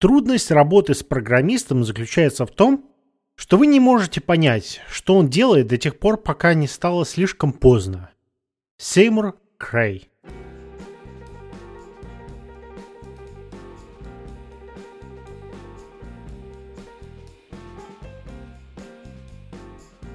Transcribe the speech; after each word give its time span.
Трудность 0.00 0.50
работы 0.50 0.94
с 0.94 1.02
программистом 1.02 1.84
заключается 1.84 2.46
в 2.46 2.50
том, 2.50 2.86
что 3.34 3.58
вы 3.58 3.66
не 3.66 3.80
можете 3.80 4.22
понять, 4.22 4.80
что 4.90 5.14
он 5.14 5.28
делает 5.28 5.66
до 5.66 5.76
тех 5.76 5.98
пор, 5.98 6.16
пока 6.16 6.54
не 6.54 6.66
стало 6.66 7.04
слишком 7.04 7.52
поздно. 7.52 8.08
Сеймур 8.78 9.34
Крей 9.58 10.08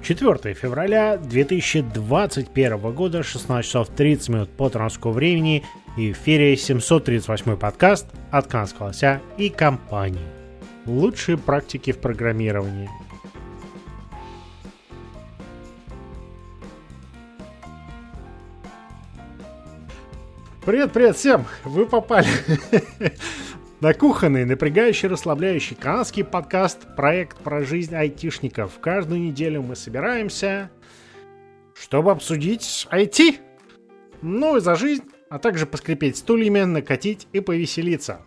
4 0.02 0.54
февраля 0.54 1.16
2021 1.16 2.92
года, 2.92 3.22
16 3.22 3.64
часов 3.64 3.88
30 3.90 4.28
минут 4.30 4.50
по 4.50 4.68
транскому 4.68 5.14
времени 5.14 5.64
и 5.96 6.12
в 6.12 6.16
эфире 6.16 6.56
738 6.56 7.56
подкаст 7.56 8.06
от 8.30 8.46
Канского 8.48 8.88
лося 8.88 9.22
и 9.38 9.48
компании. 9.48 10.20
Лучшие 10.84 11.38
практики 11.38 11.90
в 11.92 11.98
программировании. 11.98 12.90
Привет, 20.64 20.92
привет 20.92 21.16
всем! 21.16 21.46
Вы 21.64 21.86
попали 21.86 22.28
На 23.80 23.94
кухонный, 23.94 24.44
напрягающий, 24.44 25.08
расслабляющий 25.08 25.76
канадский 25.76 26.24
подкаст 26.24 26.96
«Проект 26.96 27.38
про 27.38 27.62
жизнь 27.62 27.94
айтишников». 27.94 28.80
Каждую 28.80 29.20
неделю 29.20 29.62
мы 29.62 29.76
собираемся, 29.76 30.70
чтобы 31.74 32.10
обсудить 32.10 32.88
IT. 32.90 33.38
Ну 34.22 34.56
и 34.56 34.60
за 34.60 34.74
жизнь, 34.74 35.04
а 35.28 35.38
также 35.38 35.66
поскрипеть 35.66 36.16
стульями, 36.16 36.62
накатить 36.62 37.28
и 37.32 37.40
повеселиться. 37.40 38.20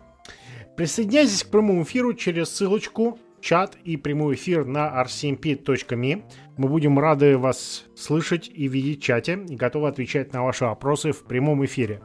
Присоединяйтесь 0.76 1.44
к 1.44 1.50
прямому 1.50 1.82
эфиру 1.82 2.14
через 2.14 2.50
ссылочку 2.50 3.18
чат 3.40 3.76
и 3.84 3.96
прямой 3.96 4.34
эфир 4.34 4.64
на 4.64 4.88
rcmp.me. 5.02 6.22
Мы 6.56 6.68
будем 6.68 6.98
рады 6.98 7.38
вас 7.38 7.84
слышать 7.96 8.50
и 8.52 8.68
видеть 8.68 9.00
в 9.00 9.02
чате 9.02 9.44
и 9.48 9.56
готовы 9.56 9.88
отвечать 9.88 10.32
на 10.32 10.44
ваши 10.44 10.64
вопросы 10.64 11.12
в 11.12 11.24
прямом 11.24 11.64
эфире. 11.64 12.00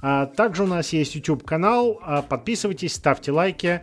А, 0.00 0.26
также 0.26 0.64
у 0.64 0.66
нас 0.66 0.92
есть 0.92 1.14
YouTube 1.14 1.44
канал. 1.44 2.00
А, 2.02 2.22
подписывайтесь, 2.22 2.94
ставьте 2.94 3.32
лайки. 3.32 3.82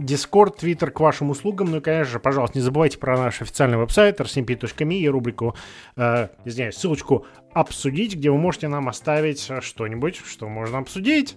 Discord, 0.00 0.58
Twitter 0.60 0.90
к 0.90 1.00
вашим 1.00 1.30
услугам. 1.30 1.70
Ну 1.70 1.78
и, 1.78 1.80
конечно 1.80 2.12
же, 2.12 2.20
пожалуйста, 2.20 2.58
не 2.58 2.62
забывайте 2.62 2.98
про 2.98 3.16
наш 3.16 3.42
официальный 3.42 3.78
веб-сайт 3.78 4.20
rcmp.me 4.20 4.96
и 4.96 5.08
рубрику, 5.08 5.56
э, 5.96 6.28
извиняюсь, 6.44 6.76
ссылочку 6.76 7.26
«Обсудить», 7.52 8.14
где 8.14 8.30
вы 8.30 8.38
можете 8.38 8.68
нам 8.68 8.88
оставить 8.88 9.50
что-нибудь, 9.60 10.16
что 10.24 10.48
можно 10.48 10.78
обсудить. 10.78 11.36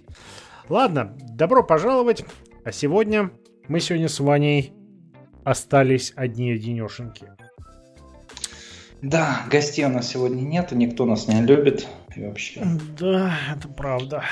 Ладно, 0.69 1.17
добро 1.19 1.63
пожаловать. 1.63 2.23
А 2.63 2.71
сегодня 2.71 3.31
мы 3.67 3.79
сегодня 3.79 4.07
с 4.07 4.19
Ваней 4.19 4.73
остались 5.43 6.13
одни-одинешеньки. 6.15 7.31
Да, 9.01 9.41
гостей 9.49 9.85
у 9.85 9.89
нас 9.89 10.09
сегодня 10.09 10.41
нет, 10.41 10.71
никто 10.71 11.05
нас 11.05 11.27
не 11.27 11.41
любит 11.41 11.87
и 12.15 12.23
вообще. 12.23 12.61
Да, 12.99 13.35
это 13.55 13.67
правда. 13.67 14.23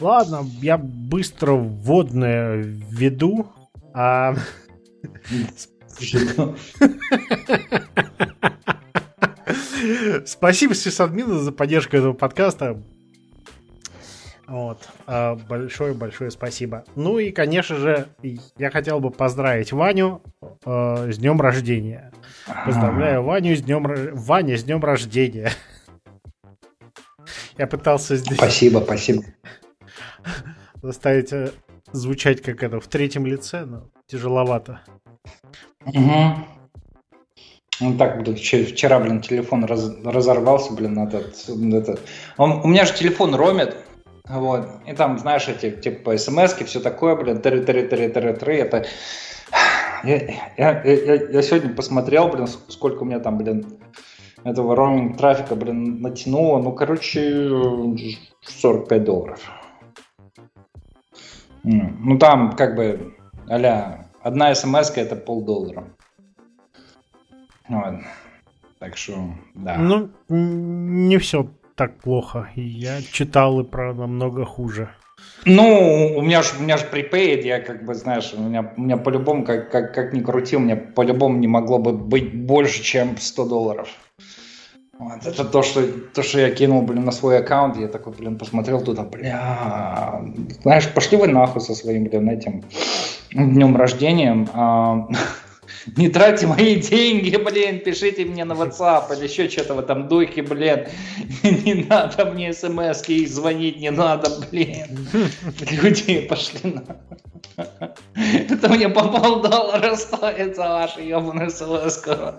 Ладно, 0.00 0.46
я 0.60 0.78
быстро 0.78 1.52
вводное 1.52 2.56
введу. 2.56 3.48
А... 3.92 4.34
Спасибо, 10.24 10.74
сисадмину, 10.74 11.38
за 11.38 11.50
поддержку 11.52 11.96
этого 11.96 12.12
подкаста. 12.12 12.80
Вот. 14.46 14.88
Большое-большое 15.06 16.30
спасибо. 16.30 16.84
Ну 16.94 17.18
и, 17.18 17.30
конечно 17.32 17.76
же, 17.76 18.08
я 18.56 18.70
хотел 18.70 19.00
бы 19.00 19.10
поздравить 19.10 19.72
Ваню 19.72 20.22
э, 20.64 21.10
с 21.12 21.18
днем 21.18 21.40
рождения. 21.40 22.12
Поздравляю 22.64 23.22
Ваню 23.24 23.56
с 23.56 23.60
днем 23.60 23.84
Ваня 24.14 24.56
с 24.56 24.64
днем 24.64 24.82
рождения. 24.82 25.50
Я 27.58 27.66
пытался 27.66 28.16
здесь... 28.16 28.38
Спасибо, 28.38 28.78
спасибо. 28.78 29.24
Заставить 30.82 31.32
э, 31.32 31.50
звучать 31.92 32.42
как 32.42 32.62
это 32.62 32.80
в 32.80 32.86
третьем 32.88 33.26
лице, 33.26 33.64
но 33.64 33.88
тяжеловато. 34.06 34.80
Угу. 35.86 36.12
Ну 37.80 37.96
так, 37.96 38.22
блин, 38.22 38.36
вчера, 38.36 38.98
блин, 38.98 39.20
телефон 39.20 39.64
раз, 39.64 39.90
разорвался, 40.04 40.72
блин, 40.72 40.98
этот, 40.98 41.36
этот. 41.48 42.00
Он, 42.36 42.60
у 42.64 42.66
меня 42.66 42.84
же 42.84 42.94
телефон 42.94 43.34
ромит, 43.34 43.76
вот, 44.28 44.66
и 44.86 44.92
там, 44.94 45.18
знаешь, 45.18 45.48
эти, 45.48 45.70
типа, 45.70 46.16
смс-ки, 46.18 46.64
все 46.64 46.80
такое, 46.80 47.14
блин, 47.14 47.40
тыры 47.40 47.60
тыры 47.60 47.86
тыры 47.86 48.08
тыры 48.08 48.34
тыры 48.34 48.56
это... 48.58 48.86
Я, 50.04 50.16
я, 50.56 50.80
я, 50.84 51.14
я 51.14 51.42
сегодня 51.42 51.74
посмотрел, 51.74 52.28
блин, 52.28 52.46
сколько 52.68 53.02
у 53.02 53.04
меня 53.04 53.18
там, 53.18 53.36
блин, 53.36 53.66
этого 54.44 54.76
роуминг 54.76 55.16
трафика, 55.16 55.56
блин, 55.56 56.00
натянуло. 56.00 56.62
Ну, 56.62 56.72
короче, 56.72 57.50
45 58.42 59.04
долларов. 59.04 59.40
Ну, 61.70 62.18
там, 62.18 62.52
как 62.52 62.76
бы, 62.76 63.14
аля, 63.50 64.08
одна 64.22 64.54
смс 64.54 64.90
это 64.96 65.16
полдоллара. 65.16 65.84
Вот. 67.68 67.94
Так 68.78 68.96
что, 68.96 69.34
да. 69.54 69.76
Ну, 69.76 70.08
не 70.28 71.18
все 71.18 71.46
так 71.74 71.98
плохо. 71.98 72.48
Я 72.54 73.02
читал 73.02 73.60
и 73.60 73.64
про 73.64 73.92
намного 73.92 74.46
хуже. 74.46 74.88
Ну, 75.44 76.14
у 76.16 76.22
меня 76.22 76.42
же 76.42 76.50
у 76.58 76.62
меня 76.62 76.78
же 76.78 76.86
prepaid, 76.90 77.42
я 77.42 77.60
как 77.60 77.84
бы, 77.84 77.94
знаешь, 77.94 78.32
у 78.34 78.40
меня, 78.40 78.72
у 78.76 78.80
меня 78.80 78.96
по-любому, 78.96 79.44
как, 79.44 79.70
как, 79.70 79.94
как 79.94 80.12
ни 80.14 80.20
крути, 80.20 80.56
у 80.56 80.60
меня 80.60 80.76
по-любому 80.76 81.36
не 81.38 81.48
могло 81.48 81.78
бы 81.78 81.92
быть 81.92 82.34
больше, 82.34 82.82
чем 82.82 83.16
100 83.18 83.48
долларов. 83.48 83.88
Вот, 84.98 85.24
это 85.24 85.44
то 85.44 85.62
что, 85.62 85.86
то, 85.86 86.24
что 86.24 86.40
я 86.40 86.50
кинул, 86.50 86.82
блин, 86.82 87.04
на 87.04 87.12
свой 87.12 87.38
аккаунт, 87.38 87.76
я 87.76 87.86
такой, 87.86 88.12
блин, 88.14 88.36
посмотрел 88.36 88.82
туда, 88.82 89.04
бля, 89.04 90.20
знаешь, 90.62 90.92
пошли 90.92 91.16
вы 91.16 91.28
нахуй 91.28 91.60
со 91.60 91.74
своим, 91.74 92.04
блин, 92.04 92.28
этим 92.28 92.64
днем 93.30 93.76
рождения. 93.76 94.48
А, 94.52 95.06
не 95.96 96.08
тратьте 96.08 96.48
мои 96.48 96.80
деньги, 96.80 97.36
блин, 97.36 97.78
пишите 97.78 98.24
мне 98.24 98.44
на 98.44 98.54
WhatsApp 98.54 99.16
или 99.16 99.28
еще 99.28 99.48
что-то 99.48 99.74
в 99.74 99.78
этом 99.78 100.08
духе, 100.08 100.42
блин. 100.42 100.86
Не 101.44 101.86
надо 101.88 102.24
мне 102.32 102.52
смс 102.52 103.08
и 103.08 103.24
звонить 103.26 103.78
не 103.78 103.90
надо, 103.90 104.30
блин. 104.50 105.08
Люди 105.60 106.22
пошли 106.22 106.72
на... 106.72 106.82
Это 108.16 108.68
мне 108.68 108.88
по 108.88 109.06
полдоллара 109.06 109.94
стоит 109.94 110.56
за 110.56 110.68
вашу 110.68 111.00
ебаную 111.02 111.50
смс 111.50 112.04
-ку. 112.04 112.34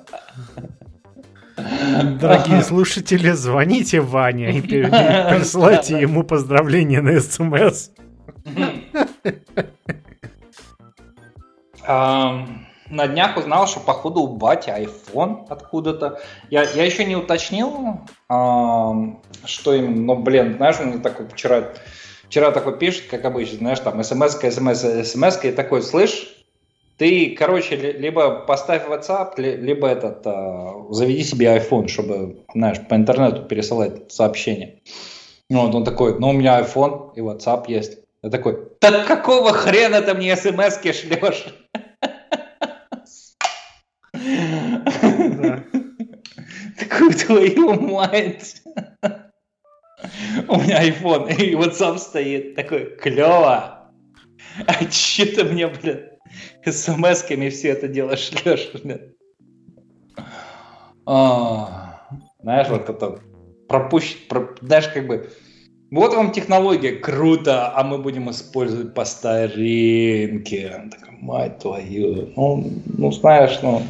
Дорогие 2.20 2.64
слушатели, 2.64 3.31
звоните 3.31 4.02
Ване 4.02 4.58
и 4.58 4.62
присылайте 4.62 6.00
ему 6.00 6.24
поздравления 6.24 7.02
на 7.02 7.20
СМС. 7.20 7.90
На 12.90 13.08
днях 13.08 13.38
узнал, 13.38 13.68
что 13.68 13.80
походу 13.80 14.22
у 14.22 14.28
бати 14.28 14.70
iPhone 14.70 15.46
откуда-то. 15.50 16.20
Я, 16.50 16.64
я 16.64 16.84
еще 16.86 17.06
не 17.06 17.16
уточнил, 17.16 18.02
что 18.28 19.74
именно, 19.74 20.02
но, 20.02 20.16
блин, 20.16 20.56
знаешь, 20.58 20.80
он 20.80 20.88
мне 20.88 20.97
такой 21.00 21.28
вчера, 21.28 21.66
вчера 22.28 22.50
такой 22.52 22.80
пишет, 22.80 23.06
как 23.09 23.26
обычно, 23.26 23.59
знаешь, 23.59 23.80
там 23.80 24.03
смс 24.03 24.40
смс 24.40 24.86
смс 25.08 25.44
и 25.44 25.52
такой, 25.52 25.84
слышь, 25.84 26.38
ты, 26.99 27.33
короче, 27.33 27.77
либо 27.77 28.41
поставь 28.41 28.85
WhatsApp, 28.85 29.35
либо 29.37 29.87
этот, 29.87 30.21
а, 30.27 30.85
заведи 30.89 31.23
себе 31.23 31.57
iPhone, 31.57 31.87
чтобы, 31.87 32.43
знаешь, 32.53 32.77
по 32.89 32.95
интернету 32.95 33.43
пересылать 33.43 34.11
сообщения. 34.11 34.81
Ну, 35.49 35.65
вот 35.65 35.73
он 35.73 35.85
такой, 35.85 36.19
ну, 36.19 36.29
у 36.29 36.33
меня 36.33 36.59
iPhone 36.59 37.13
и 37.15 37.21
WhatsApp 37.21 37.63
есть. 37.69 37.99
Я 38.21 38.29
такой, 38.29 38.69
так 38.79 39.07
какого 39.07 39.53
хрена 39.53 40.01
ты 40.01 40.13
мне 40.13 40.35
смс-ки 40.35 40.91
шлешь? 40.91 41.46
Такую 46.78 47.13
твою 47.13 47.79
мать. 47.79 48.61
У 50.49 50.59
меня 50.59 50.85
iPhone 50.85 51.34
и 51.34 51.55
WhatsApp 51.55 51.97
стоит. 51.97 52.55
Такой, 52.55 52.97
клево. 52.97 53.90
А 54.67 54.85
че 54.85 55.25
ты 55.25 55.45
мне, 55.45 55.67
блядь, 55.67 56.09
смс-ками 56.66 57.49
все 57.49 57.70
это 57.70 57.87
дело 57.87 58.16
шлешь. 58.17 58.72
А, 61.05 62.08
знаешь, 62.41 62.67
вот 62.70 62.90
это 62.90 63.20
пропущен, 63.67 64.17
про, 64.28 64.49
знаешь, 64.61 64.87
как 64.90 65.08
бы, 65.08 65.29
вот 65.91 66.14
вам 66.14 66.31
технология, 66.31 66.91
круто, 66.91 67.76
а 67.76 67.84
мы 67.84 67.97
будем 67.97 68.29
использовать 68.29 68.93
по 68.93 69.05
старинке. 69.05 70.90
Так, 70.91 71.09
мать 71.20 71.59
твою. 71.59 72.31
Ну, 72.35 72.72
ну 72.85 73.11
знаешь, 73.11 73.59
ну... 73.64 73.81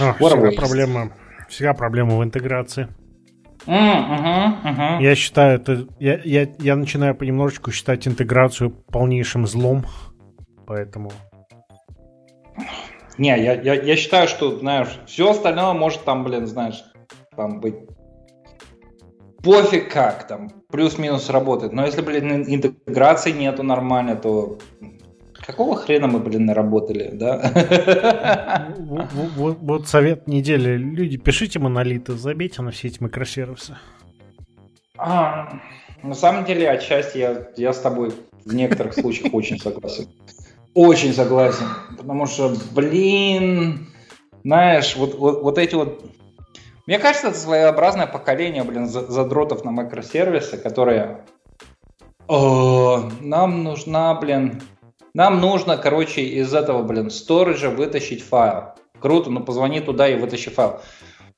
А, 0.00 0.14
всегда 0.14 0.50
проблема, 0.50 1.12
всегда 1.48 1.74
проблема 1.74 2.16
в 2.16 2.24
интеграции. 2.24 2.88
Mm-hmm, 3.66 5.02
Я 5.02 5.14
считаю, 5.14 5.60
это 5.60 5.86
я, 5.98 6.18
я, 6.24 6.48
я 6.58 6.74
начинаю 6.74 7.14
понемножечку 7.14 7.70
считать 7.70 8.08
интеграцию 8.08 8.70
полнейшим 8.70 9.46
злом, 9.46 9.84
поэтому. 10.66 11.12
Не, 13.18 13.28
я, 13.28 13.54
я, 13.54 13.74
я 13.74 13.96
считаю, 13.96 14.28
что, 14.28 14.56
знаешь, 14.58 14.88
все 15.06 15.30
остальное 15.30 15.72
может 15.72 16.04
там, 16.04 16.22
блин, 16.24 16.46
знаешь, 16.46 16.84
там 17.36 17.60
быть 17.60 17.74
пофиг 19.42 19.92
как 19.92 20.26
там, 20.26 20.50
плюс-минус 20.70 21.30
работает. 21.30 21.72
Но 21.72 21.84
если, 21.86 22.00
блин, 22.00 22.44
интеграции 22.46 23.32
нету 23.32 23.62
нормально, 23.62 24.16
то 24.16 24.58
какого 25.46 25.76
хрена 25.76 26.06
мы, 26.06 26.20
блин, 26.20 26.46
наработали, 26.46 27.10
да? 27.12 28.72
Вот, 28.78 29.58
вот 29.60 29.88
совет 29.88 30.26
недели. 30.26 30.76
Люди, 30.76 31.16
пишите 31.16 31.58
монолиты, 31.58 32.12
забейте 32.12 32.62
на 32.62 32.70
все 32.70 32.88
эти 32.88 33.02
микросервисы. 33.02 33.76
А, 34.96 35.60
на 36.02 36.14
самом 36.14 36.44
деле, 36.44 36.68
отчасти 36.68 37.18
я, 37.18 37.48
я 37.56 37.72
с 37.72 37.80
тобой 37.80 38.12
в 38.44 38.54
некоторых 38.54 38.94
случаях 38.94 39.32
очень 39.32 39.58
согласен. 39.58 40.08
Очень 40.74 41.12
согласен. 41.12 41.66
Потому 41.96 42.26
что, 42.26 42.54
блин, 42.72 43.88
знаешь, 44.44 44.96
вот, 44.96 45.14
вот, 45.14 45.42
вот 45.42 45.58
эти 45.58 45.74
вот 45.74 46.04
мне 46.88 46.98
кажется, 46.98 47.28
это 47.28 47.38
своеобразное 47.38 48.06
поколение, 48.06 48.64
блин, 48.64 48.86
задротов 48.86 49.62
на 49.62 49.68
микросервисы, 49.70 50.56
которые... 50.56 51.26
О, 52.26 53.10
нам 53.20 53.62
нужна, 53.62 54.14
блин... 54.14 54.62
Нам 55.12 55.42
нужно, 55.42 55.76
короче, 55.76 56.22
из 56.22 56.54
этого, 56.54 56.82
блин, 56.82 57.10
сториджа 57.10 57.68
вытащить 57.68 58.22
файл. 58.22 58.70
Круто, 59.00 59.28
ну 59.28 59.44
позвони 59.44 59.80
туда 59.80 60.08
и 60.08 60.18
вытащи 60.18 60.48
файл. 60.48 60.80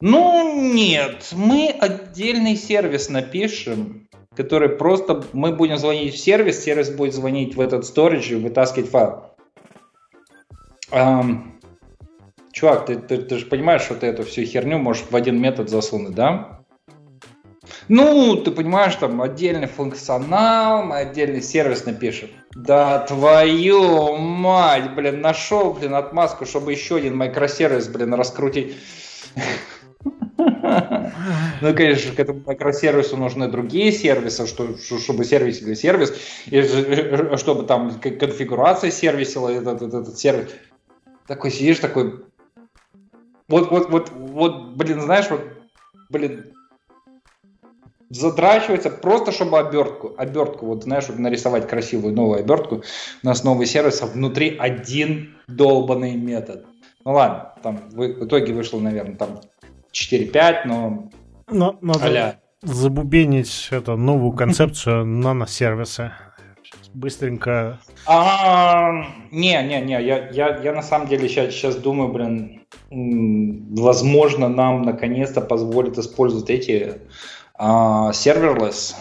Ну, 0.00 0.72
нет, 0.72 1.28
мы 1.32 1.74
отдельный 1.80 2.54
сервис 2.54 3.08
напишем, 3.08 4.08
который 4.36 4.68
просто... 4.68 5.24
Мы 5.32 5.52
будем 5.52 5.76
звонить 5.76 6.14
в 6.14 6.18
сервис, 6.18 6.62
сервис 6.62 6.90
будет 6.90 7.14
звонить 7.14 7.56
в 7.56 7.60
этот 7.60 7.84
сторидж 7.84 8.32
и 8.32 8.36
вытаскивать 8.36 8.90
файл. 8.90 9.24
Um, 10.92 11.60
чувак, 12.52 12.86
ты, 12.86 12.96
ты, 12.96 13.18
ты 13.18 13.38
же 13.38 13.46
понимаешь, 13.46 13.82
что 13.82 13.94
ты 13.94 14.06
эту 14.06 14.24
всю 14.24 14.44
херню 14.44 14.78
можешь 14.78 15.04
в 15.08 15.14
один 15.14 15.40
метод 15.40 15.68
засунуть, 15.68 16.14
да? 16.14 16.60
Ну, 17.88 18.36
ты 18.36 18.52
понимаешь, 18.52 18.94
там 18.94 19.20
отдельный 19.20 19.66
функционал, 19.66 20.84
мы 20.84 20.98
отдельный 20.98 21.42
сервис 21.42 21.86
напишем. 21.86 22.30
Да 22.54 23.00
твою 23.00 24.16
мать, 24.16 24.94
блин, 24.94 25.20
нашел, 25.20 25.74
блин, 25.74 25.94
отмазку, 25.94 26.46
чтобы 26.46 26.72
еще 26.72 26.96
один 26.96 27.18
микросервис, 27.18 27.88
блин, 27.88 28.14
раскрутить. 28.14 28.76
Ну, 31.60 31.74
конечно, 31.74 32.14
к 32.14 32.20
этому 32.20 32.42
микросервису 32.46 33.16
нужны 33.16 33.48
другие 33.48 33.92
сервисы, 33.92 34.46
чтобы 34.46 35.24
сервис 35.24 35.62
или 35.62 35.74
сервис, 35.74 36.14
и 36.46 36.62
чтобы 37.36 37.64
там 37.64 38.00
конфигурация 38.00 38.90
сервисила 38.90 39.48
этот, 39.48 39.82
этот, 39.82 40.02
этот 40.02 40.18
сервис. 40.18 40.50
Такой 41.26 41.50
сидишь, 41.50 41.78
такой, 41.78 42.24
вот, 43.48 43.70
вот, 43.70 43.90
вот, 43.90 44.10
вот, 44.10 44.76
блин, 44.76 45.00
знаешь, 45.00 45.28
вот, 45.30 45.42
блин, 46.08 46.52
задрачивается 48.10 48.90
просто, 48.90 49.32
чтобы 49.32 49.58
обертку, 49.58 50.14
обертку, 50.16 50.66
вот, 50.66 50.82
знаешь, 50.84 51.08
вот 51.08 51.18
нарисовать 51.18 51.68
красивую 51.68 52.14
новую 52.14 52.40
обертку 52.40 52.82
на 53.22 53.32
основе 53.32 53.66
сервиса, 53.66 54.06
внутри 54.06 54.56
один 54.58 55.36
долбанный 55.46 56.16
метод. 56.16 56.66
Ну 57.04 57.12
ладно, 57.12 57.54
там 57.62 57.88
в 57.90 58.24
итоге 58.24 58.52
вышло, 58.52 58.78
наверное, 58.78 59.16
там 59.16 59.40
4-5, 59.92 60.56
но... 60.64 61.10
Но 61.50 61.78
надо 61.80 62.40
а 62.62 62.66
забубенить 62.66 63.68
эту 63.70 63.96
новую 63.96 64.32
концепцию 64.32 65.04
наносервиса. 65.04 66.12
Быстренько... 66.92 67.78
А, 68.06 69.04
не, 69.30 69.62
не, 69.62 69.80
не, 69.80 69.92
я, 69.92 70.28
я, 70.30 70.56
я 70.58 70.72
на 70.72 70.82
самом 70.82 71.06
деле 71.06 71.28
сейчас, 71.28 71.54
сейчас 71.54 71.76
думаю, 71.76 72.12
блин, 72.12 72.62
возможно, 72.90 74.48
нам 74.48 74.82
наконец-то 74.82 75.40
позволит 75.40 75.98
использовать 75.98 76.50
эти 76.50 77.00
serverless 77.58 78.94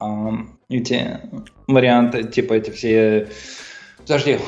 uh, 0.00 0.46
эти 0.68 1.20
варианты, 1.66 2.24
типа 2.24 2.54
эти 2.54 2.70
все... 2.70 3.28
Подожди, 3.98 4.38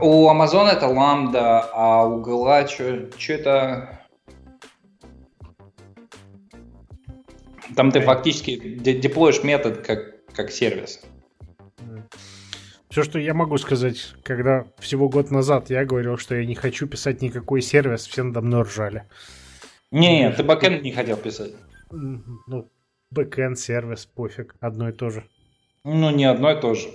у 0.00 0.28
Amazon 0.30 0.68
это 0.68 0.86
Lambda, 0.86 1.64
а 1.72 2.04
у 2.04 2.20
Google 2.20 2.66
что 2.68 3.32
это... 3.32 3.99
Там 7.76 7.92
ты 7.92 8.00
фактически 8.00 8.56
деплоишь 8.56 9.42
метод 9.42 9.78
как, 9.86 10.24
как 10.32 10.50
сервис. 10.50 11.00
Все, 12.90 13.04
что 13.04 13.20
я 13.20 13.34
могу 13.34 13.56
сказать, 13.58 14.14
когда 14.24 14.66
всего 14.78 15.08
год 15.08 15.30
назад 15.30 15.70
я 15.70 15.84
говорил, 15.84 16.16
что 16.16 16.34
я 16.34 16.44
не 16.44 16.56
хочу 16.56 16.88
писать 16.88 17.22
никакой 17.22 17.62
сервис, 17.62 18.06
все 18.06 18.24
надо 18.24 18.40
мной 18.40 18.62
ржали. 18.62 19.04
Не, 19.92 20.20
не, 20.20 20.32
ты 20.32 20.42
бэкэнд 20.42 20.82
не 20.82 20.92
хотел 20.92 21.16
писать. 21.16 21.52
Ну, 21.90 22.68
бэкэнд, 23.12 23.58
сервис, 23.58 24.06
пофиг, 24.06 24.56
одно 24.60 24.88
и 24.88 24.92
то 24.92 25.10
же. 25.10 25.24
Ну, 25.84 26.10
не 26.10 26.24
одно 26.24 26.50
и 26.50 26.60
то 26.60 26.74
же. 26.74 26.88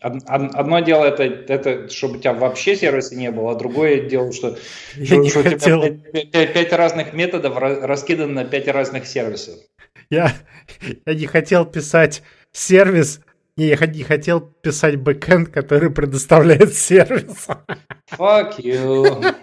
Одно 0.00 0.80
дело 0.80 1.06
это, 1.06 1.22
это, 1.22 1.88
чтобы 1.88 2.18
у 2.18 2.20
тебя 2.20 2.34
вообще 2.34 2.76
сервиса 2.76 3.16
не 3.16 3.30
было, 3.30 3.52
а 3.52 3.54
другое 3.54 4.06
дело, 4.06 4.30
что, 4.34 4.58
я 4.96 5.06
что, 5.06 5.16
не 5.16 5.30
что 5.30 5.42
хотел. 5.42 5.80
у 5.80 5.88
тебя 5.88 6.26
5, 6.30 6.52
5 6.52 6.72
разных 6.74 7.14
методов 7.14 7.56
раскиданы 7.56 8.32
на 8.32 8.44
5 8.44 8.68
разных 8.68 9.06
сервисов. 9.06 9.54
Я, 10.14 10.32
я 11.06 11.14
не 11.14 11.26
хотел 11.26 11.66
писать 11.66 12.22
сервис, 12.52 13.20
не, 13.56 13.66
я 13.66 13.86
не 13.86 14.04
хотел 14.04 14.40
писать 14.40 14.94
бэкэнд, 14.96 15.48
который 15.48 15.90
предоставляет 15.90 16.72
сервис. 16.74 17.48
Fuck 18.12 18.60
you. 18.60 19.34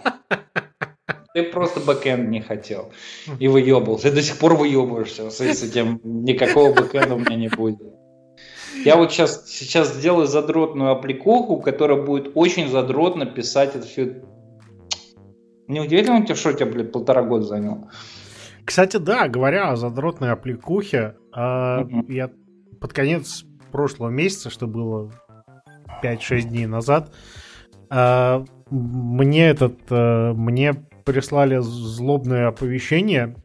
Ты 1.33 1.43
просто 1.43 1.81
бэкэнд 1.81 2.29
не 2.29 2.39
хотел. 2.39 2.93
И 3.39 3.49
выебывался. 3.49 4.09
Ты 4.09 4.15
до 4.15 4.21
сих 4.21 4.37
пор 4.37 4.55
выебываешься 4.55 5.29
с 5.29 5.41
этим. 5.41 5.99
Никакого 6.05 6.73
бэкэнда 6.73 7.15
у 7.15 7.19
меня 7.19 7.35
не 7.35 7.49
будет. 7.49 7.81
Я 8.85 8.95
вот 8.95 9.11
сейчас, 9.11 9.49
сейчас 9.49 9.93
сделаю 9.93 10.25
задротную 10.25 10.91
аппликуху, 10.91 11.57
которая 11.59 12.01
будет 12.01 12.31
очень 12.35 12.69
задротно 12.69 13.25
писать 13.25 13.75
это 13.75 13.85
все. 13.85 14.23
Не 15.67 15.81
удивительно 15.81 16.25
тебе, 16.25 16.35
что 16.35 16.49
у 16.51 16.53
тебя, 16.53 16.65
блядь, 16.65 16.93
полтора 16.93 17.23
года 17.23 17.45
заняло? 17.45 17.91
Кстати, 18.71 18.95
да, 18.95 19.27
говоря 19.27 19.71
о 19.71 19.75
задротной 19.75 20.31
аппликухе, 20.31 21.15
э, 21.35 21.79
я 22.07 22.31
под 22.79 22.93
конец 22.93 23.43
прошлого 23.69 24.09
месяца, 24.09 24.49
что 24.49 24.65
было 24.65 25.11
5-6 26.01 26.43
дней 26.43 26.67
назад, 26.67 27.13
а, 27.89 28.45
мне 28.69 29.49
этот, 29.49 29.77
а, 29.89 30.31
мне 30.31 30.73
прислали 31.03 31.57
злобное 31.59 32.47
оповещение, 32.47 33.35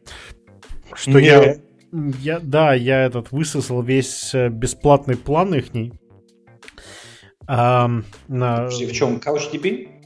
что 0.93 1.19
я, 1.19 1.57
я, 1.91 2.39
да, 2.39 2.73
я 2.73 3.03
этот 3.03 3.33
высосал 3.33 3.81
весь 3.81 4.33
э, 4.33 4.47
бесплатный 4.47 5.17
план 5.17 5.53
ихний. 5.53 5.91
А, 7.47 7.91
на... 8.29 8.67
В 8.67 8.91
чем? 8.93 9.17
CouchDB? 9.17 9.96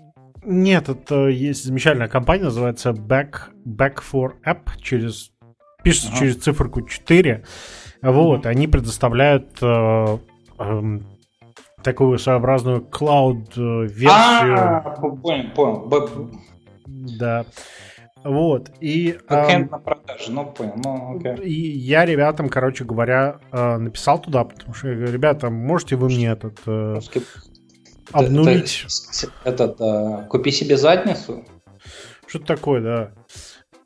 Нет, 0.44 0.90
это 0.90 1.28
есть 1.28 1.64
замечательная 1.64 2.08
компания, 2.08 2.46
называется 2.46 2.92
Back, 2.92 3.52
Back 3.66 4.00
for 4.02 4.34
App, 4.46 4.70
через, 4.82 5.32
пишется 5.84 6.10
ага. 6.10 6.20
через 6.20 6.38
циферку 6.38 6.82
4. 6.82 7.44
Вот, 8.02 8.46
они 8.48 8.68
предоставляют 8.68 9.58
э, 9.62 10.18
э, 10.58 11.00
такую 11.84 12.18
своеобразную 12.18 12.82
клауд-версию. 12.82 14.10
А, 14.10 14.80
понял, 15.22 15.50
понял. 15.52 16.32
Да. 16.88 17.46
Вот, 18.24 18.70
и... 18.80 19.18
Бэкэнд 19.30 19.68
э, 19.68 19.72
на 19.72 19.80
продаже, 19.80 20.32
ну 20.32 20.46
понял, 20.46 20.74
ну 20.84 21.18
окей. 21.18 21.44
И 21.44 21.72
я 21.78 22.06
ребятам, 22.06 22.50
короче 22.50 22.84
говоря, 22.84 23.40
э, 23.52 23.78
написал 23.78 24.20
туда, 24.20 24.44
потому 24.44 24.76
что 24.76 24.90
я 24.90 24.96
говорю, 24.96 25.12
ребята, 25.12 25.50
можете 25.50 25.96
вы 25.96 26.08
мне 26.08 26.28
этот... 26.28 26.60
Э, 26.68 27.00
обнулить... 28.12 28.86
Этот, 29.44 29.80
э, 29.80 30.28
купи 30.30 30.52
себе 30.52 30.78
задницу? 30.78 31.46
Что-то 32.28 32.46
такое, 32.46 32.82
да. 32.82 33.12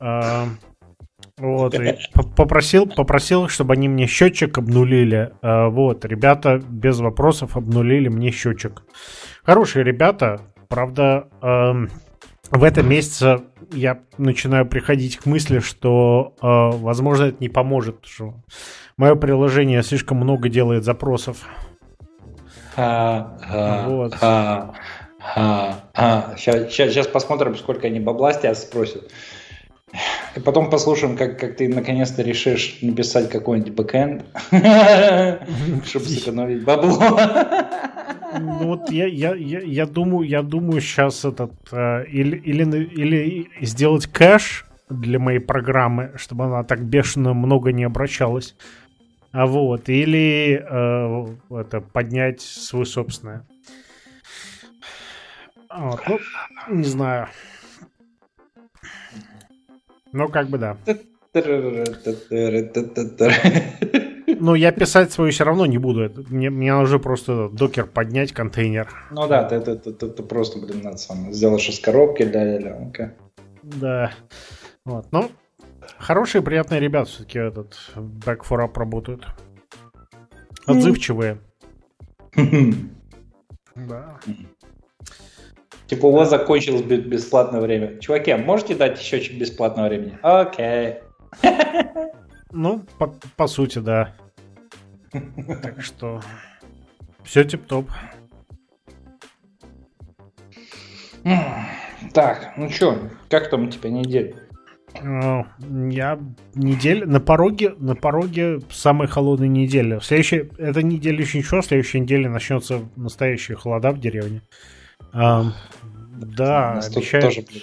Э, 0.00 0.46
вот, 1.38 1.74
и 1.74 1.96
попросил, 2.36 2.86
попросил, 2.86 3.48
чтобы 3.48 3.74
они 3.74 3.88
мне 3.88 4.06
счетчик 4.06 4.58
обнулили. 4.58 5.32
А, 5.42 5.68
вот, 5.68 6.04
ребята 6.04 6.62
без 6.66 6.98
вопросов 7.00 7.56
обнулили 7.56 8.08
мне 8.08 8.30
счетчик. 8.30 8.82
Хорошие 9.44 9.84
ребята, 9.84 10.40
правда, 10.68 11.28
в 12.50 12.62
этом 12.62 12.88
месяце 12.88 13.40
я 13.72 14.00
начинаю 14.18 14.66
приходить 14.66 15.16
к 15.16 15.26
мысли, 15.26 15.58
что, 15.58 16.34
а, 16.40 16.70
возможно, 16.70 17.24
это 17.24 17.36
не 17.40 17.48
поможет, 17.48 18.04
что 18.04 18.34
мое 18.96 19.14
приложение 19.16 19.82
слишком 19.82 20.18
много 20.18 20.48
делает 20.48 20.84
запросов. 20.84 21.38
Вот. 22.76 24.14
сейчас, 26.36 26.72
сейчас 26.72 27.06
посмотрим, 27.06 27.56
сколько 27.56 27.86
они 27.86 28.00
бабла 28.00 28.32
с 28.32 28.40
тебя 28.40 28.54
спросят. 28.54 29.10
И 30.34 30.40
потом 30.40 30.68
послушаем, 30.68 31.16
как, 31.16 31.38
как 31.38 31.56
ты 31.56 31.68
наконец-то 31.68 32.22
решишь 32.22 32.78
написать 32.82 33.30
какой-нибудь 33.30 33.72
бэкэнд, 33.72 34.24
чтобы 35.86 36.04
сэкономить 36.04 36.64
бабло. 36.64 36.98
Ну 38.38 38.66
вот 38.66 38.90
я, 38.90 39.06
я, 39.06 39.34
я, 39.34 39.60
я 39.60 39.86
думаю, 39.86 40.28
я 40.28 40.42
думаю 40.42 40.80
сейчас 40.80 41.24
этот 41.24 41.52
э, 41.72 42.04
или, 42.06 42.36
или, 42.36 42.84
или 42.84 43.48
сделать 43.62 44.06
кэш 44.06 44.66
для 44.90 45.18
моей 45.18 45.38
программы, 45.38 46.12
чтобы 46.16 46.44
она 46.44 46.62
так 46.64 46.84
бешено 46.84 47.32
много 47.32 47.72
не 47.72 47.84
обращалась. 47.84 48.54
А 49.36 49.44
вот, 49.44 49.90
или 49.90 50.64
э, 50.66 51.26
это 51.60 51.82
поднять 51.82 52.40
свой 52.40 52.86
собственное. 52.86 53.44
Вот, 55.68 56.00
ну, 56.08 56.18
не 56.70 56.84
знаю. 56.84 57.28
Ну, 60.12 60.28
как 60.30 60.48
бы 60.48 60.56
да. 60.56 60.78
Ну, 64.40 64.54
я 64.54 64.72
писать 64.72 65.12
свою 65.12 65.32
все 65.32 65.44
равно 65.44 65.66
не 65.66 65.76
буду. 65.76 66.10
Мне, 66.30 66.48
мне 66.48 66.72
нужно 66.72 66.98
просто 66.98 67.50
докер 67.50 67.84
поднять, 67.84 68.32
контейнер. 68.32 68.88
Ну 69.10 69.28
да, 69.28 69.44
ты, 69.44 69.60
ты, 69.60 69.76
ты, 69.76 69.92
ты, 69.92 70.08
ты 70.08 70.22
просто, 70.22 70.58
блин, 70.58 70.80
надо 70.82 70.96
сам 70.96 71.30
сделаешь 71.30 71.68
из 71.68 71.78
коробки, 71.78 72.22
ля-ля-ля. 72.22 72.90
Okay. 72.90 73.10
Да. 73.62 74.12
Вот. 74.86 75.08
Ну, 75.12 75.30
хорошие, 75.98 76.42
приятные 76.42 76.80
ребята 76.80 77.10
все-таки 77.10 77.38
этот 77.38 77.76
Back 77.94 78.40
for 78.48 78.64
Up 78.64 78.76
работают. 78.78 79.26
Отзывчивые. 80.66 81.38
Да. 83.74 84.18
Типа 85.86 86.06
у 86.06 86.12
вас 86.12 86.30
закончилось 86.30 86.80
бесплатное 86.80 87.60
время. 87.60 87.98
Чуваки, 87.98 88.30
а 88.30 88.38
можете 88.38 88.74
дать 88.74 88.98
еще 88.98 89.20
чуть 89.20 89.38
бесплатного 89.38 89.88
времени? 89.88 90.18
Окей. 90.22 91.00
Ну, 92.52 92.84
по, 92.98 93.08
по 93.36 93.48
сути, 93.48 93.80
да. 93.80 94.14
Так 95.62 95.82
что 95.82 96.22
все 97.22 97.44
тип-топ. 97.44 97.90
Так, 102.14 102.54
ну 102.56 102.70
что, 102.70 103.10
как 103.28 103.50
там 103.50 103.64
у 103.64 103.70
тебя 103.70 103.90
неделя? 103.90 104.34
Я 105.02 106.18
неделя 106.54 107.06
на 107.06 107.20
пороге, 107.20 107.74
на 107.78 107.94
пороге 107.94 108.60
самой 108.70 109.08
холодной 109.08 109.48
недели. 109.48 109.98
Следующая, 110.02 110.50
эта 110.58 110.82
неделя 110.82 111.20
еще 111.20 111.38
ничего, 111.38 111.62
следующая 111.62 112.00
неделя 112.00 112.28
начнется 112.28 112.88
настоящие 112.96 113.56
холода 113.56 113.92
в 113.92 114.00
деревне. 114.00 114.42
А, 115.12 115.44
да, 116.12 116.78
обещаю... 116.78 117.22
тоже, 117.22 117.42
блин. 117.42 117.62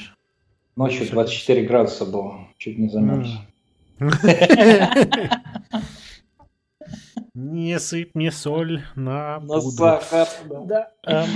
Ночью 0.76 1.08
24 1.10 1.68
градуса 1.68 2.06
было, 2.06 2.48
чуть 2.58 2.78
не 2.80 2.90
замерз. 2.90 3.30
Не 7.36 7.80
сыпь 7.80 8.14
мне 8.14 8.32
соль 8.32 8.84
на 8.96 9.42
сахар, 9.60 10.28
да. 10.66 10.92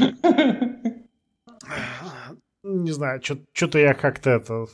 Не 2.64 2.92
знаю, 2.92 3.22
что-то 3.24 3.80
я 3.80 3.94
как-то 3.94 4.30
это... 4.32 4.68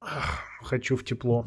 Хочу 0.00 0.96
в 0.96 1.04
тепло. 1.04 1.44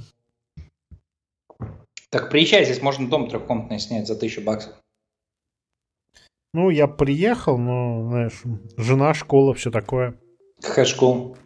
Так 2.09 2.29
приезжай, 2.29 2.65
здесь 2.65 2.81
можно 2.81 3.09
дом 3.09 3.29
трехкомнатный 3.29 3.79
снять 3.79 4.07
за 4.07 4.15
тысячу 4.15 4.41
баксов. 4.41 4.73
Ну, 6.53 6.69
я 6.69 6.87
приехал, 6.87 7.57
но, 7.57 8.05
знаешь, 8.09 8.41
жена, 8.75 9.13
школа, 9.13 9.53
все 9.53 9.71
такое. 9.71 10.19
Какая 10.61 10.83
школа? 10.83 11.37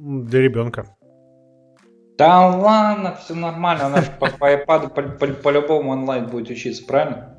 Для 0.00 0.40
ребенка. 0.40 0.96
Да 2.18 2.48
ладно, 2.48 3.16
все 3.16 3.34
нормально, 3.34 3.86
она 3.86 4.02
же 4.02 4.10
по, 4.18 4.28
по 4.30 4.52
iPad 4.52 5.42
по-любому 5.42 5.90
онлайн 5.90 6.26
будет 6.26 6.50
учиться, 6.50 6.84
правильно? 6.84 7.38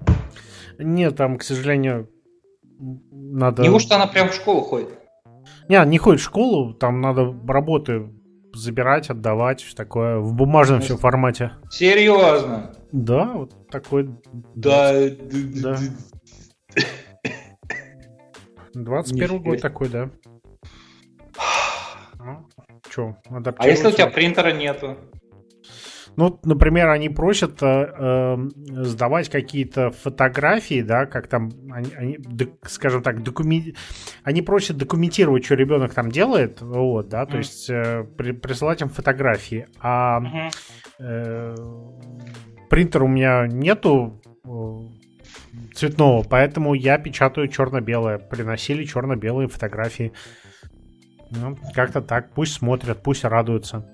Нет, 0.77 1.15
там, 1.17 1.37
к 1.37 1.43
сожалению, 1.43 2.09
надо... 2.79 3.63
Неужто 3.63 3.95
она 3.95 4.07
прям 4.07 4.29
в 4.29 4.33
школу 4.33 4.61
ходит? 4.61 4.89
Не, 5.67 5.83
не 5.85 5.97
ходит 5.97 6.21
в 6.21 6.25
школу, 6.25 6.73
там 6.73 7.01
надо 7.01 7.33
работы 7.47 8.14
забирать, 8.55 9.09
отдавать, 9.09 9.61
все 9.61 9.75
такое, 9.75 10.17
в 10.19 10.33
бумажном 10.33 10.81
все 10.81 10.97
формате. 10.97 11.51
Серьезно? 11.69 12.71
Да, 12.91 13.25
вот 13.33 13.69
такой... 13.69 14.09
Да, 14.55 14.93
да. 15.61 15.77
21 18.73 19.41
год 19.41 19.61
такой, 19.61 19.89
да. 19.89 20.09
Ну, 22.19 22.47
что, 22.89 23.17
А 23.57 23.67
если 23.67 23.87
у 23.87 23.91
тебя 23.91 24.07
принтера 24.07 24.51
нету? 24.51 24.97
Ну, 26.15 26.39
например, 26.43 26.89
они 26.89 27.09
просят 27.09 27.61
э, 27.61 27.65
э, 27.65 28.37
сдавать 28.83 29.29
какие-то 29.29 29.91
фотографии, 29.91 30.81
да, 30.81 31.05
как 31.05 31.27
там, 31.27 31.51
они, 31.71 31.93
они, 31.95 32.19
скажем 32.63 33.03
так, 33.03 33.21
докумен... 33.21 33.75
они 34.23 34.41
просят 34.41 34.77
документировать, 34.77 35.43
что 35.45 35.55
ребенок 35.55 35.93
там 35.93 36.09
делает, 36.09 36.61
вот, 36.61 37.09
да, 37.09 37.23
mm. 37.23 37.31
то 37.31 37.37
есть 37.37 37.69
э, 37.69 38.05
при, 38.17 38.31
присылать 38.31 38.81
им 38.81 38.89
фотографии. 38.89 39.67
А 39.79 40.21
mm-hmm. 40.21 40.51
э, 40.99 41.55
принтера 42.69 43.03
у 43.03 43.09
меня 43.09 43.47
нету 43.47 44.21
э, 44.45 44.49
цветного, 45.73 46.23
поэтому 46.23 46.73
я 46.73 46.97
печатаю 46.97 47.47
черно-белое. 47.47 48.17
Приносили 48.17 48.85
черно-белые 48.85 49.47
фотографии. 49.47 50.13
Ну, 51.31 51.57
как-то 51.73 52.01
так. 52.01 52.33
Пусть 52.33 52.53
смотрят, 52.53 53.03
пусть 53.03 53.23
радуются. 53.23 53.85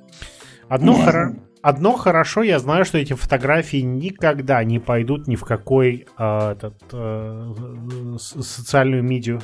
Одно, 0.69 0.93
хоро... 0.93 1.35
Одно 1.63 1.93
хорошо, 1.93 2.41
я 2.41 2.59
знаю, 2.59 2.85
что 2.85 2.97
эти 2.97 3.13
фотографии 3.13 3.77
никогда 3.77 4.63
не 4.63 4.79
пойдут 4.79 5.27
ни 5.27 5.35
в 5.35 5.43
какой 5.43 6.07
э, 6.17 6.51
этот, 6.51 6.81
э, 6.91 8.17
социальную 8.17 9.03
медиа. 9.03 9.39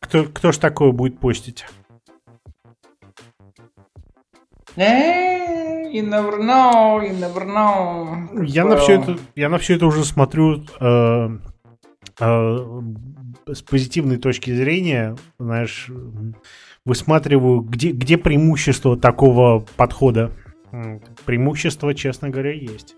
Кто, 0.00 0.24
кто 0.24 0.52
ж 0.52 0.56
такое 0.56 0.92
будет 0.92 1.18
постить? 1.18 1.66
You 4.76 6.04
never 6.06 6.38
know, 6.38 7.00
you 7.02 7.18
never 7.18 7.44
know. 7.44 8.44
Я 8.46 8.64
на 8.64 8.76
все 8.76 9.00
это, 9.00 9.18
я 9.34 9.48
на 9.48 9.58
все 9.58 9.76
это 9.76 9.86
уже 9.86 10.04
смотрю 10.04 10.64
э, 10.80 11.28
э, 12.20 12.82
с 13.46 13.62
позитивной 13.62 14.18
точки 14.18 14.54
зрения, 14.54 15.16
знаешь, 15.38 15.90
высматриваю, 16.84 17.60
где, 17.60 17.90
где 17.90 18.16
преимущество 18.16 18.96
такого 18.96 19.64
подхода. 19.76 20.30
Преимущество, 21.24 21.94
честно 21.94 22.30
говоря, 22.30 22.52
есть. 22.52 22.94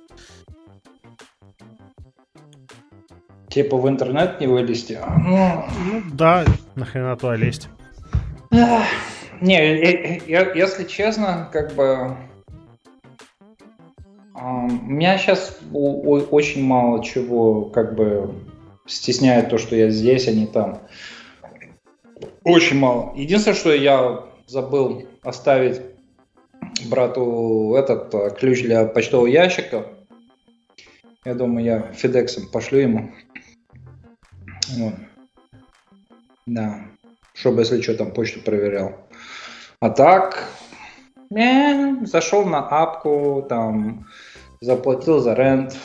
Типа 3.48 3.76
в 3.76 3.88
интернет 3.88 4.40
не 4.40 4.46
вылезти? 4.46 4.98
Ну, 5.24 5.64
ну 5.84 6.02
да, 6.12 6.44
нахрена 6.76 7.16
туда 7.16 7.36
лезть. 7.36 7.68
Не, 8.50 10.20
если 10.26 10.84
честно, 10.84 11.48
как 11.52 11.74
бы... 11.74 12.16
У 14.34 14.68
меня 14.68 15.18
сейчас 15.18 15.58
очень 15.72 16.64
мало 16.64 17.04
чего 17.04 17.64
как 17.64 17.94
бы 17.94 18.34
стесняет 18.86 19.50
то, 19.50 19.58
что 19.58 19.76
я 19.76 19.90
здесь, 19.90 20.28
а 20.28 20.32
не 20.32 20.46
там. 20.46 20.78
Очень 22.42 22.78
мало. 22.78 23.12
Единственное, 23.16 23.56
что 23.56 23.72
я 23.74 24.24
забыл 24.46 25.04
оставить 25.22 25.82
брату 26.88 27.74
этот 27.76 28.14
э, 28.14 28.30
ключ 28.38 28.62
для 28.62 28.86
почтового 28.86 29.26
ящика. 29.26 29.86
Я 31.24 31.34
думаю, 31.34 31.64
я 31.64 31.92
Федексом 31.92 32.48
пошлю 32.50 32.78
ему. 32.78 33.10
Вот. 34.76 34.94
Да. 36.46 36.86
Чтобы, 37.34 37.60
если 37.60 37.80
что, 37.80 37.94
там 37.94 38.12
почту 38.12 38.40
проверял. 38.40 39.08
А 39.80 39.90
так, 39.90 40.48
не, 41.30 42.04
зашел 42.06 42.44
на 42.44 42.58
апку, 42.58 43.46
там, 43.48 44.06
заплатил 44.60 45.20
за 45.20 45.34
рент. 45.34 45.78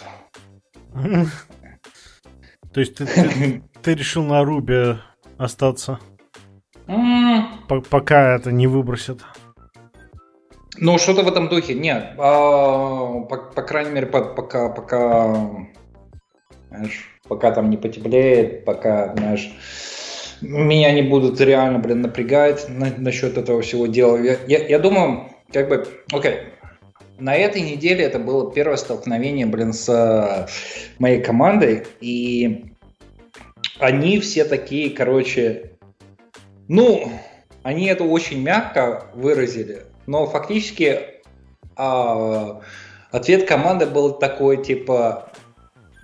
То 2.74 2.80
есть 2.80 2.96
ты, 2.96 3.06
ты, 3.06 3.64
ты 3.82 3.94
решил 3.94 4.24
на 4.24 4.44
Рубе 4.44 4.98
остаться? 5.38 6.00
Пока 7.90 8.36
это 8.36 8.52
не 8.52 8.68
выбросят. 8.68 9.22
Ну, 10.77 10.98
что-то 10.98 11.24
в 11.24 11.27
этом 11.27 11.48
духе. 11.48 11.74
Нет, 11.74 12.13
а, 12.17 13.22
по, 13.22 13.38
по 13.38 13.62
крайней 13.62 13.91
мере, 13.91 14.08
по, 14.08 14.22
пока, 14.22 14.70
пока, 14.70 15.67
знаешь, 16.70 17.10
пока 17.27 17.51
там 17.51 17.70
не 17.70 17.77
потеплеет, 17.77 18.65
пока, 18.65 19.13
знаешь, 19.15 19.51
меня 20.41 20.91
не 20.91 21.01
будут 21.01 21.39
реально, 21.39 21.79
блин, 21.79 22.01
напрягать 22.01 22.67
на, 22.70 22.94
насчет 22.98 23.38
этого 23.38 23.62
всего 23.62 23.88
дела. 23.88 24.17
Я, 24.17 24.38
я, 24.48 24.67
я 24.67 24.79
думаю, 24.79 25.29
как 25.51 25.70
бы, 25.70 25.88
окей, 26.12 26.39
на 27.20 27.36
этой 27.36 27.62
неделе 27.62 28.03
это 28.03 28.20
было 28.20 28.51
первое 28.51 28.75
столкновение, 28.75 29.46
блин, 29.46 29.72
с 29.72 30.48
моей 31.00 31.22
командой, 31.22 31.86
и 32.01 32.65
они 33.79 34.20
все 34.20 34.44
такие, 34.44 34.89
короче, 34.89 35.72
ну, 36.67 37.10
они 37.63 37.88
это 37.88 38.03
очень 38.03 38.41
мягко 38.41 39.05
выразили, 39.13 39.84
но 40.08 40.28
фактически 40.28 41.22
а, 41.76 42.62
ответ 43.12 43.48
команды 43.48 43.86
был 43.86 44.18
такой, 44.18 44.64
типа, 44.64 45.32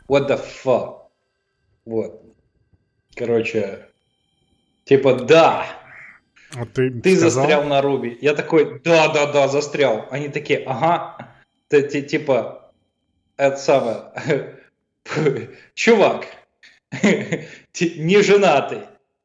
what 0.07 0.27
the 0.27 0.41
fuck? 0.63 1.03
Вот. 1.85 2.21
Короче, 3.15 3.87
типа, 4.85 5.15
да, 5.15 5.65
а 6.53 6.65
ты, 6.65 6.91
ты 6.91 7.15
застрял 7.15 7.63
на 7.63 7.81
Руби. 7.81 8.17
Я 8.21 8.33
такой, 8.35 8.81
да, 8.81 9.07
да, 9.09 9.31
да, 9.31 9.47
застрял. 9.47 10.07
Они 10.11 10.27
такие, 10.29 10.59
ага, 10.65 11.35
ты, 11.69 11.81
ты 11.83 12.01
типа, 12.01 12.71
это 13.37 13.57
самое, 13.57 14.59
чувак, 15.73 16.27
не 17.01 18.21
женатый, 18.21 18.81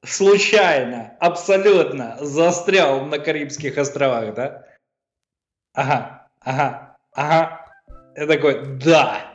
случайно, 0.06 1.16
абсолютно 1.20 2.16
застрял 2.20 3.04
на 3.06 3.18
Карибских 3.18 3.78
островах, 3.78 4.34
да? 4.34 4.66
Ага, 5.74 6.28
ага, 6.40 6.96
ага. 7.12 7.66
Я 8.16 8.26
такой, 8.26 8.78
да. 8.82 9.32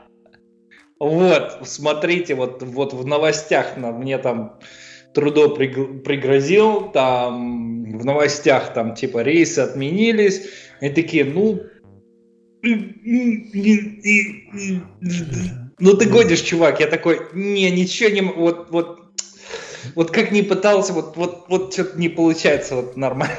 Вот, 0.99 1.59
смотрите, 1.63 2.35
вот, 2.35 2.63
вот 2.63 2.93
в 2.93 3.05
новостях 3.05 3.77
на, 3.77 3.91
мне 3.91 4.17
там 4.17 4.59
Трудо 5.13 5.49
пригрозил, 5.49 6.91
там 6.91 7.97
в 7.97 8.05
новостях 8.05 8.73
там 8.73 8.95
типа 8.95 9.23
рейсы 9.23 9.59
отменились, 9.59 10.49
и 10.79 10.89
такие, 10.89 11.25
ну, 11.25 11.61
ну 15.79 15.97
ты 15.97 16.07
годишь, 16.07 16.41
чувак, 16.41 16.79
я 16.79 16.87
такой, 16.87 17.19
не, 17.33 17.69
ничего 17.71 18.09
не, 18.09 18.21
вот, 18.21 18.71
вот, 18.71 19.00
вот 19.95 20.11
как 20.11 20.31
не 20.31 20.41
пытался, 20.41 20.93
вот, 20.93 21.17
вот, 21.17 21.45
вот 21.47 21.73
что-то 21.73 21.99
не 21.99 22.09
получается 22.09 22.75
вот 22.75 22.97
нормально. 22.97 23.35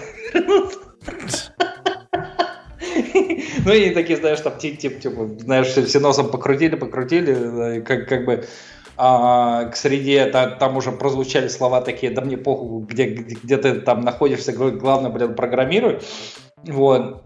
Ну 3.64 3.72
и 3.72 3.90
такие, 3.90 4.16
знаешь, 4.16 4.40
там, 4.40 4.58
типа, 4.58 5.00
типа, 5.00 5.30
знаешь, 5.38 5.68
все 5.68 6.00
носом 6.00 6.30
покрутили, 6.30 6.74
покрутили, 6.74 7.80
как, 7.80 8.08
как 8.08 8.24
бы 8.24 8.44
а, 8.96 9.66
к 9.66 9.76
среде, 9.76 10.26
та, 10.26 10.50
там 10.50 10.76
уже 10.76 10.92
прозвучали 10.92 11.48
слова 11.48 11.80
такие, 11.80 12.12
да 12.12 12.22
мне 12.22 12.36
похуй, 12.36 12.84
где, 12.84 13.06
где, 13.06 13.36
где 13.42 13.56
ты 13.56 13.80
там 13.80 14.00
находишься, 14.00 14.52
главное, 14.52 15.10
блин, 15.10 15.34
программируй. 15.34 16.00
Вот. 16.64 17.24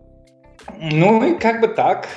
Ну 0.78 1.24
и 1.26 1.38
как 1.38 1.60
бы 1.60 1.68
так. 1.68 2.08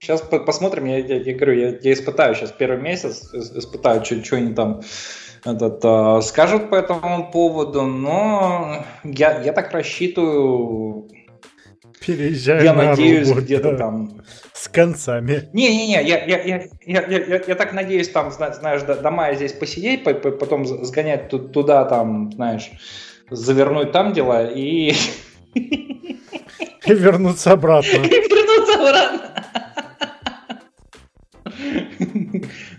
Сейчас 0.00 0.22
посмотрим, 0.22 0.86
я, 0.86 0.98
я, 0.98 1.16
я 1.16 1.34
говорю, 1.34 1.52
я, 1.54 1.78
я 1.82 1.92
испытаю 1.92 2.34
сейчас 2.34 2.52
первый 2.52 2.80
месяц, 2.80 3.34
испытаю, 3.34 4.04
что 4.04 4.36
они 4.36 4.54
там 4.54 4.80
этот, 5.44 5.80
э, 5.84 6.20
скажут 6.22 6.70
по 6.70 6.74
этому 6.74 7.30
поводу, 7.30 7.82
но 7.82 8.84
я, 9.04 9.40
я 9.42 9.52
так 9.52 9.72
рассчитываю, 9.72 11.08
Переезжаю 12.04 12.64
я 12.64 12.72
надеюсь, 12.72 13.30
где-то 13.30 13.76
там 13.76 14.22
с 14.54 14.68
концами. 14.68 15.48
Не-не-не, 15.52 16.02
я, 16.02 16.24
я, 16.24 16.42
я, 16.42 16.68
я, 16.86 17.06
я, 17.06 17.42
я 17.46 17.54
так 17.54 17.74
надеюсь, 17.74 18.08
там, 18.08 18.30
знаешь, 18.30 18.82
до, 18.82 18.94
до 18.94 19.10
мая 19.10 19.34
здесь 19.34 19.52
посидеть, 19.52 20.02
потом 20.04 20.64
сгонять 20.64 21.28
туда, 21.28 21.84
там, 21.84 22.32
знаешь, 22.32 22.70
завернуть 23.30 23.92
там 23.92 24.12
дела 24.12 24.46
и... 24.50 24.94
И 26.86 26.94
вернуться 26.94 27.52
обратно. 27.52 27.88
И 28.04 28.08
вернуться 28.08 28.74
обратно. 28.74 29.29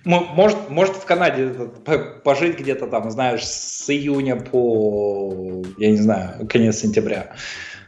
Может, 0.03 0.70
может 0.70 0.96
в 0.96 1.05
Канаде 1.05 1.53
пожить 2.24 2.60
где-то 2.60 2.88
там, 2.88 3.12
знаешь, 3.12 3.46
с 3.46 3.89
июня 3.89 4.36
по, 4.36 5.63
я 5.77 5.91
не 5.91 5.98
знаю, 5.98 6.48
конец 6.48 6.79
сентября. 6.79 7.36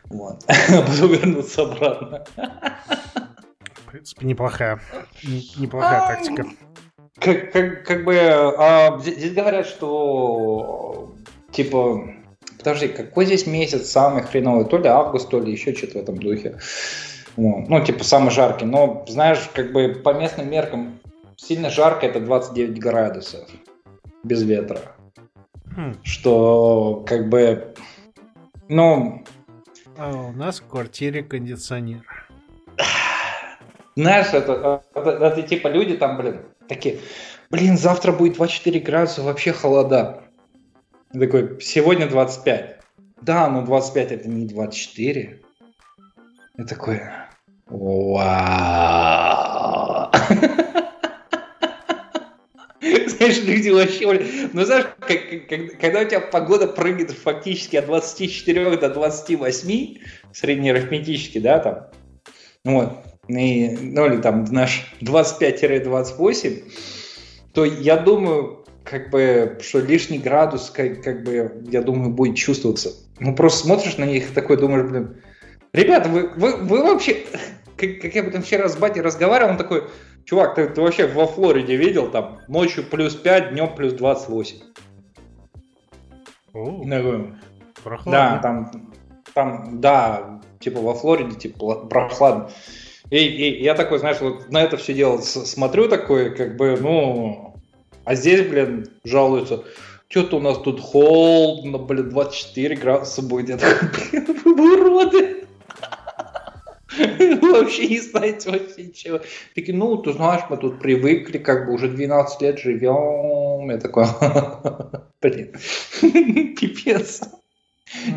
Вот. 0.10 0.43
А 0.48 0.82
потом 0.82 1.12
вернуться 1.12 1.63
обратно 1.63 2.25
принципе, 3.93 4.25
неплохая, 4.25 4.79
неплохая 5.24 6.01
а, 6.01 6.08
тактика. 6.08 6.48
Как, 7.20 7.51
как, 7.51 7.86
как 7.86 8.03
бы 8.03 8.17
а, 8.17 9.00
здесь 9.00 9.34
говорят, 9.34 9.67
что 9.67 11.15
типа 11.51 12.15
Подожди, 12.58 12.88
какой 12.88 13.25
здесь 13.25 13.46
месяц 13.46 13.89
самый 13.89 14.24
хреновый? 14.24 14.65
То 14.65 14.77
ли 14.77 14.88
август, 14.88 15.29
то 15.29 15.39
ли 15.39 15.52
еще 15.52 15.76
что-то 15.76 15.99
в 15.99 16.02
этом 16.02 16.17
духе. 16.17 16.60
Вот. 17.36 17.67
Ну, 17.67 17.84
типа, 17.84 18.06
самый 18.06 18.32
жаркий. 18.32 18.63
Но, 18.63 19.04
знаешь, 19.10 19.49
как 19.54 19.73
бы 19.73 19.89
по 20.02 20.13
местным 20.13 20.49
меркам 20.49 20.99
сильно 21.43 21.69
жарко 21.69 22.06
это 22.06 22.19
29 22.19 22.79
градусов 22.79 23.47
без 24.23 24.43
ветра. 24.43 24.79
Хм. 25.75 25.95
Что, 26.03 27.03
как 27.08 27.29
бы, 27.29 27.73
ну... 28.69 29.23
А 29.97 30.12
у 30.12 30.32
нас 30.32 30.60
в 30.60 30.67
квартире 30.67 31.23
кондиционер. 31.23 32.03
Знаешь, 33.95 34.34
это, 34.34 34.82
это, 34.95 35.10
это 35.10 35.41
типа 35.43 35.67
люди 35.67 35.95
там, 35.97 36.17
блин, 36.17 36.41
такие, 36.67 36.99
блин, 37.51 37.77
завтра 37.77 38.12
будет 38.12 38.38
24 38.38 38.79
градуса, 38.79 39.21
вообще 39.21 39.53
холода. 39.53 40.23
такой, 41.12 41.62
сегодня 41.62 42.08
25. 42.10 42.79
Да, 43.21 43.47
но 43.49 43.63
25 43.63 44.12
это 44.12 44.27
не 44.29 44.47
24. 44.47 45.41
Я 46.58 46.65
такой, 46.65 47.01
вау. 47.67 48.23
Знаешь, 53.08 53.41
люди 53.43 53.69
вообще... 53.69 54.50
Ну, 54.52 54.65
знаешь, 54.65 54.88
когда 55.80 56.02
у 56.02 56.06
тебя 56.06 56.19
погода 56.19 56.67
прыгает 56.67 57.12
фактически 57.12 57.78
от 57.78 57.86
24 57.86 58.78
до 58.78 58.89
28, 58.89 59.98
среднеарифметически, 60.34 61.39
да, 61.39 61.60
там, 61.60 61.88
вот, 62.65 62.93
и, 63.28 63.69
ну 63.82 64.06
или 64.08 64.22
там 64.22 64.46
наш 64.46 64.93
25-28, 65.02 66.63
то 67.54 67.63
я 67.65 67.98
думаю, 67.98 68.65
как 68.84 69.12
бы, 69.12 69.58
что 69.62 69.80
лишний 69.80 70.19
градус, 70.19 70.69
как, 70.69 71.02
как 71.02 71.24
бы, 71.24 71.63
я 71.69 71.82
думаю, 71.82 72.10
будет 72.10 72.36
чувствоваться. 72.36 72.91
Ну, 73.19 73.36
просто 73.36 73.65
смотришь 73.65 73.98
на 73.98 74.06
них 74.06 74.34
такой, 74.34 74.58
думаешь, 74.58 74.89
блин, 74.89 75.22
ребята, 75.72 76.10
вы, 76.10 76.30
вы, 76.36 76.58
вы 76.58 76.84
вообще, 76.84 77.24
как, 77.78 78.02
как 78.02 78.15
я 78.15 78.22
об 78.22 78.28
этом 78.28 78.41
вчера 78.41 78.67
с 78.67 78.76
батей 78.76 79.02
разговаривал, 79.02 79.52
он 79.52 79.58
такой, 79.58 79.84
чувак, 80.26 80.56
ты, 80.56 80.68
ты 80.68 80.82
вообще 80.82 81.08
во 81.08 81.28
Флориде 81.28 81.76
видел, 81.76 82.10
там, 82.10 82.40
ночью 82.48 82.84
плюс 82.84 83.16
5, 83.16 83.52
днем 83.52 83.76
плюс 83.76 83.94
28. 83.94 84.58
О, 86.54 86.84
Да, 88.12 88.40
там, 88.40 88.94
там, 89.34 89.82
да, 89.82 90.42
типа 90.60 90.82
во 90.82 90.94
Флориде, 90.94 91.36
типа, 91.36 91.88
прохладно. 91.88 92.50
И, 93.10 93.18
и 93.18 93.64
я 93.64 93.76
такой, 93.76 94.00
знаешь, 94.00 94.22
вот 94.22 94.50
на 94.50 94.62
это 94.62 94.78
все 94.78 94.94
дело 94.94 95.20
смотрю 95.20 95.88
такой, 95.88 96.36
как 96.36 96.56
бы, 96.58 96.78
ну, 96.80 97.56
а 98.06 98.16
здесь, 98.16 98.48
блин, 98.48 98.88
жалуются, 99.04 99.64
что-то 100.08 100.38
у 100.38 100.40
нас 100.40 100.60
тут 100.60 100.80
холодно, 100.80 101.78
блин, 101.78 102.10
24 102.10 102.76
градуса 102.76 103.22
будет. 103.22 103.64
Вы 104.46 104.80
уроды. 104.80 105.42
Вообще 107.41 107.88
не 107.88 107.99
знаете 107.99 108.51
вообще 108.51 108.84
ничего. 108.84 109.21
Такие, 109.56 109.75
ну, 109.75 109.97
ты 109.97 110.13
знаешь, 110.13 110.43
мы 110.49 110.58
тут 110.58 110.79
привыкли, 110.79 111.38
как 111.38 111.65
бы 111.65 111.73
уже 111.73 111.88
12 111.89 112.41
лет 112.41 112.60
живем. 112.60 113.69
Я 113.69 113.77
такой, 113.79 114.06
блин, 115.21 115.53
пипец. 116.56 117.21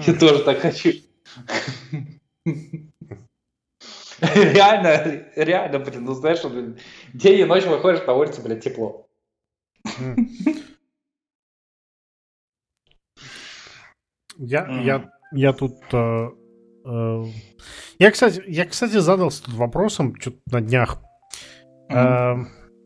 Я 0.07 0.15
тоже 0.15 0.43
так 0.43 0.61
хочу. 0.61 0.93
Реально, 4.21 5.27
реально, 5.37 5.79
блин, 5.79 6.05
ну 6.05 6.15
знаешь, 6.15 6.43
блин, 6.43 6.79
день 7.13 7.41
и 7.41 7.45
ночь 7.45 7.65
выходишь 7.65 8.07
на 8.07 8.15
улицу, 8.15 8.43
блин, 8.43 8.61
тепло. 8.61 9.07
Я, 14.39 14.67
я, 14.83 15.11
я 15.33 15.53
тут... 15.53 15.75
Я, 17.99 18.11
кстати, 18.11 18.43
я, 18.47 18.67
кстати, 18.67 18.99
задался 18.99 19.45
тут 19.45 19.55
вопросом 19.55 20.15
что-то 20.21 20.39
на 20.51 20.61
днях. 20.61 20.99
Э, 21.89 22.37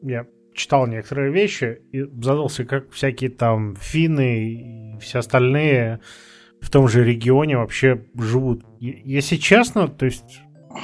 я 0.03 0.27
читал 0.55 0.87
некоторые 0.87 1.33
вещи 1.33 1.83
и 1.92 2.03
задался, 2.03 2.64
как 2.64 2.90
всякие 2.90 3.31
там 3.31 3.77
финны 3.77 4.44
и 4.44 4.99
все 4.99 5.20
остальные 5.20 6.01
в 6.61 6.70
том 6.70 6.88
же 6.88 7.05
регионе 7.05 7.57
вообще 7.57 8.05
живут. 8.14 8.64
Если 8.79 9.37
честно, 9.37 9.88
то 9.88 10.05
есть 10.05 10.40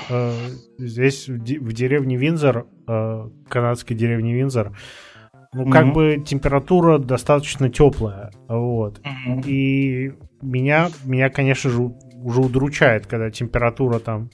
Э, 0.08 0.32
здесь, 0.78 1.28
в, 1.28 1.38
в 1.38 1.72
деревне 1.72 2.16
Винзор, 2.16 2.66
э, 2.88 3.28
канадской 3.48 3.96
деревне 3.96 4.34
Винзор, 4.34 4.76
ну, 5.52 5.70
как 5.70 5.86
mm-hmm. 5.86 5.92
бы 5.92 6.24
температура 6.26 6.98
достаточно 6.98 7.70
теплая, 7.70 8.30
вот. 8.48 9.00
Mm-hmm. 9.00 9.46
И 9.46 10.12
меня, 10.42 10.88
меня, 11.04 11.30
конечно 11.30 11.70
же, 11.70 11.92
уже 12.26 12.40
удручает, 12.40 13.06
когда 13.06 13.30
температура 13.30 14.00
там 14.00 14.30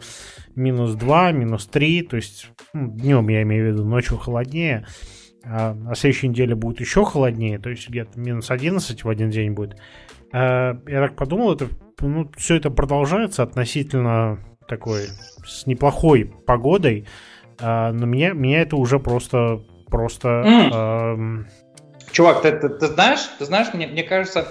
минус 0.54 0.94
2, 0.94 1.32
минус 1.32 1.66
3, 1.66 2.02
то 2.02 2.16
есть 2.16 2.50
ну, 2.72 2.88
днем, 2.88 3.28
я 3.28 3.42
имею 3.42 3.66
в 3.66 3.72
виду, 3.72 3.84
ночью 3.84 4.16
холоднее, 4.16 4.86
а 5.44 5.74
на 5.74 5.94
следующей 5.94 6.28
неделе 6.28 6.54
будет 6.54 6.80
еще 6.80 7.04
холоднее, 7.04 7.58
то 7.58 7.68
есть 7.68 7.88
где-то 7.88 8.18
минус 8.18 8.50
11 8.50 9.04
в 9.04 9.08
один 9.08 9.28
день 9.28 9.52
будет. 9.52 9.76
Э, 10.32 10.74
я 10.86 11.06
так 11.06 11.16
подумал, 11.16 11.52
это, 11.54 11.68
ну, 12.00 12.30
все 12.34 12.56
это 12.56 12.70
продолжается 12.70 13.42
относительно 13.42 14.38
такой, 14.66 15.02
с 15.44 15.66
неплохой 15.66 16.32
погодой, 16.46 17.06
а, 17.60 17.92
но 17.92 18.06
меня, 18.06 18.32
меня 18.32 18.62
это 18.62 18.76
уже 18.76 18.98
просто, 18.98 19.60
просто... 19.88 20.28
Mm. 20.28 20.72
Эм... 20.72 21.48
Чувак, 22.10 22.40
ты, 22.40 22.52
ты, 22.52 22.70
ты 22.70 22.86
знаешь, 22.86 23.20
ты 23.38 23.44
знаешь, 23.44 23.74
мне, 23.74 23.86
мне 23.86 24.02
кажется, 24.02 24.48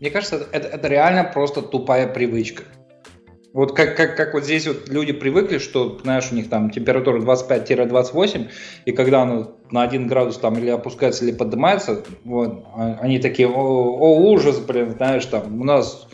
мне 0.00 0.10
кажется, 0.10 0.46
это, 0.52 0.68
это 0.68 0.88
реально 0.88 1.24
просто 1.24 1.62
тупая 1.62 2.06
привычка. 2.06 2.64
Вот 3.54 3.74
как, 3.74 3.96
как, 3.96 4.16
как 4.16 4.34
вот 4.34 4.44
здесь 4.44 4.66
вот 4.66 4.88
люди 4.88 5.12
привыкли, 5.12 5.58
что, 5.58 5.98
знаешь, 6.02 6.28
у 6.30 6.34
них 6.34 6.50
там 6.50 6.70
температура 6.70 7.18
25-28, 7.20 8.50
и 8.84 8.92
когда 8.92 9.22
она 9.22 9.48
на 9.70 9.82
1 9.82 10.06
градус 10.06 10.38
там 10.38 10.58
или 10.58 10.68
опускается, 10.68 11.24
или 11.24 11.32
поднимается, 11.32 12.04
вот, 12.24 12.64
а, 12.76 12.98
они 13.00 13.18
такие, 13.18 13.48
о, 13.48 13.52
о 13.52 14.18
ужас, 14.30 14.58
блин, 14.58 14.92
знаешь, 14.92 15.24
там 15.26 15.60
у 15.60 15.64
нас 15.64 16.06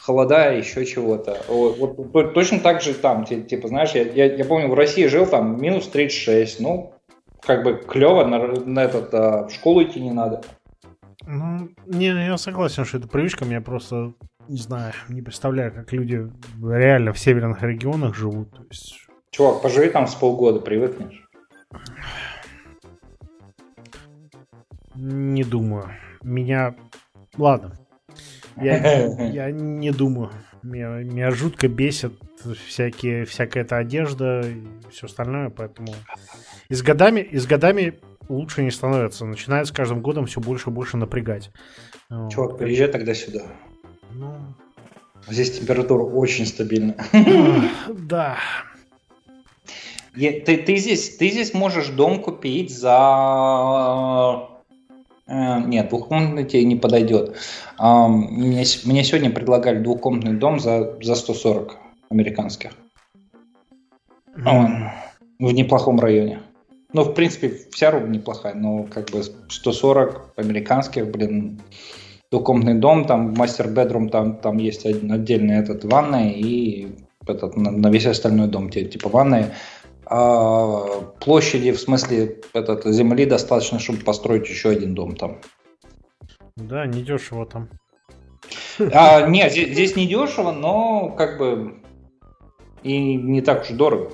холода, 0.00 0.52
еще 0.52 0.86
чего-то. 0.86 1.42
Вот, 1.48 1.96
вот, 1.98 2.34
точно 2.34 2.60
так 2.60 2.80
же 2.80 2.94
там, 2.94 3.24
типа, 3.24 3.66
знаешь, 3.68 3.90
я, 3.90 4.02
я, 4.02 4.36
я 4.36 4.44
помню, 4.44 4.68
в 4.68 4.74
России 4.74 5.06
жил 5.06 5.26
там 5.26 5.60
минус 5.60 5.88
36, 5.88 6.60
ну, 6.60 6.92
как 7.40 7.64
бы 7.64 7.74
клево, 7.74 8.24
на, 8.24 8.38
на 8.38 8.84
этот, 8.84 9.12
а, 9.12 9.48
в 9.48 9.52
школу 9.52 9.82
идти 9.82 10.00
не 10.00 10.12
надо. 10.12 10.42
Ну, 11.26 11.68
не, 11.86 12.06
я 12.06 12.38
согласен, 12.38 12.84
что 12.84 12.98
это 12.98 13.08
привычка, 13.08 13.44
меня 13.44 13.60
просто, 13.60 14.14
не 14.48 14.58
знаю, 14.58 14.92
не 15.08 15.22
представляю, 15.22 15.72
как 15.72 15.92
люди 15.92 16.30
реально 16.62 17.12
в 17.12 17.18
северных 17.18 17.62
регионах 17.62 18.14
живут. 18.14 18.52
То 18.52 18.62
есть... 18.70 19.08
Чувак, 19.30 19.60
поживи 19.60 19.90
там 19.90 20.06
с 20.06 20.14
полгода, 20.14 20.60
привыкнешь. 20.60 21.28
Не 24.94 25.42
думаю. 25.42 25.90
Меня... 26.22 26.76
Ладно, 27.36 27.76
я, 28.56 29.06
я 29.28 29.50
не 29.50 29.90
думаю. 29.90 30.30
Меня, 30.62 30.88
меня 31.02 31.30
жутко 31.30 31.68
бесит 31.68 32.12
всякие, 32.66 33.24
всякая 33.24 33.64
эта 33.64 33.78
одежда 33.78 34.42
и 34.42 34.64
все 34.90 35.06
остальное, 35.06 35.50
поэтому 35.50 35.92
и 36.68 36.74
с 36.74 36.82
годами, 36.82 37.20
и 37.20 37.36
с 37.36 37.46
годами 37.46 37.98
лучше 38.28 38.62
не 38.62 38.70
становится. 38.70 39.24
Начинает 39.24 39.66
с 39.66 39.72
каждым 39.72 40.00
годом 40.00 40.26
все 40.26 40.40
больше 40.40 40.70
и 40.70 40.72
больше 40.72 40.96
напрягать. 40.96 41.50
Чувак, 42.30 42.58
приезжай 42.58 42.88
тогда 42.88 43.14
сюда. 43.14 43.42
Ну... 44.12 44.34
Здесь 45.28 45.58
температура 45.58 46.04
очень 46.04 46.46
стабильная. 46.46 46.96
Да. 47.88 48.38
Ты, 50.14 50.40
ты, 50.40 50.76
здесь, 50.76 51.16
ты 51.16 51.28
здесь 51.30 51.52
можешь 51.52 51.88
дом 51.88 52.22
купить 52.22 52.70
за 52.70 54.48
Э, 55.26 55.60
нет, 55.60 55.88
двухкомнатный 55.88 56.44
тебе 56.44 56.64
не 56.64 56.76
подойдет. 56.76 57.36
Мне, 57.78 58.64
мне 58.84 59.04
сегодня 59.04 59.30
предлагали 59.30 59.80
двухкомнатный 59.80 60.34
дом 60.34 60.60
за, 60.60 60.96
за 61.02 61.14
140 61.14 61.76
американских. 62.10 62.70
Mm. 64.36 64.90
В 65.38 65.52
неплохом 65.52 65.98
районе. 65.98 66.40
Ну, 66.96 67.02
в 67.02 67.12
принципе, 67.12 67.52
вся 67.72 67.90
руба 67.90 68.06
неплохая, 68.06 68.54
но 68.54 68.84
как 68.84 69.10
бы 69.10 69.22
140 69.22 70.32
американских, 70.36 71.10
блин, 71.10 71.60
двухкомнатный 72.30 72.80
дом, 72.80 73.04
там 73.04 73.34
мастер-бедрум, 73.34 74.08
там, 74.08 74.38
там 74.38 74.56
есть 74.56 74.86
один 74.86 75.12
отдельный 75.12 75.56
этот 75.56 75.84
ванная 75.84 76.30
и 76.30 76.88
этот, 77.26 77.54
на, 77.54 77.70
на 77.70 77.90
весь 77.90 78.06
остальной 78.06 78.48
дом, 78.48 78.70
типа 78.70 79.10
ванная 79.10 79.52
а 80.06 81.02
площади, 81.20 81.72
в 81.72 81.78
смысле 81.78 82.40
этот, 82.54 82.86
земли 82.86 83.26
достаточно, 83.26 83.78
чтобы 83.78 83.98
построить 83.98 84.48
еще 84.48 84.70
один 84.70 84.94
дом 84.94 85.16
там. 85.16 85.36
Да, 86.56 86.86
не 86.86 87.02
дешево 87.02 87.44
там. 87.44 87.68
А, 88.78 89.26
нет, 89.28 89.52
здесь, 89.52 89.68
здесь 89.68 89.96
не 89.96 90.06
дешево, 90.06 90.50
но 90.50 91.10
как 91.10 91.36
бы 91.36 91.74
и 92.82 93.16
не 93.16 93.42
так 93.42 93.64
уж 93.64 93.68
дорого. 93.76 94.12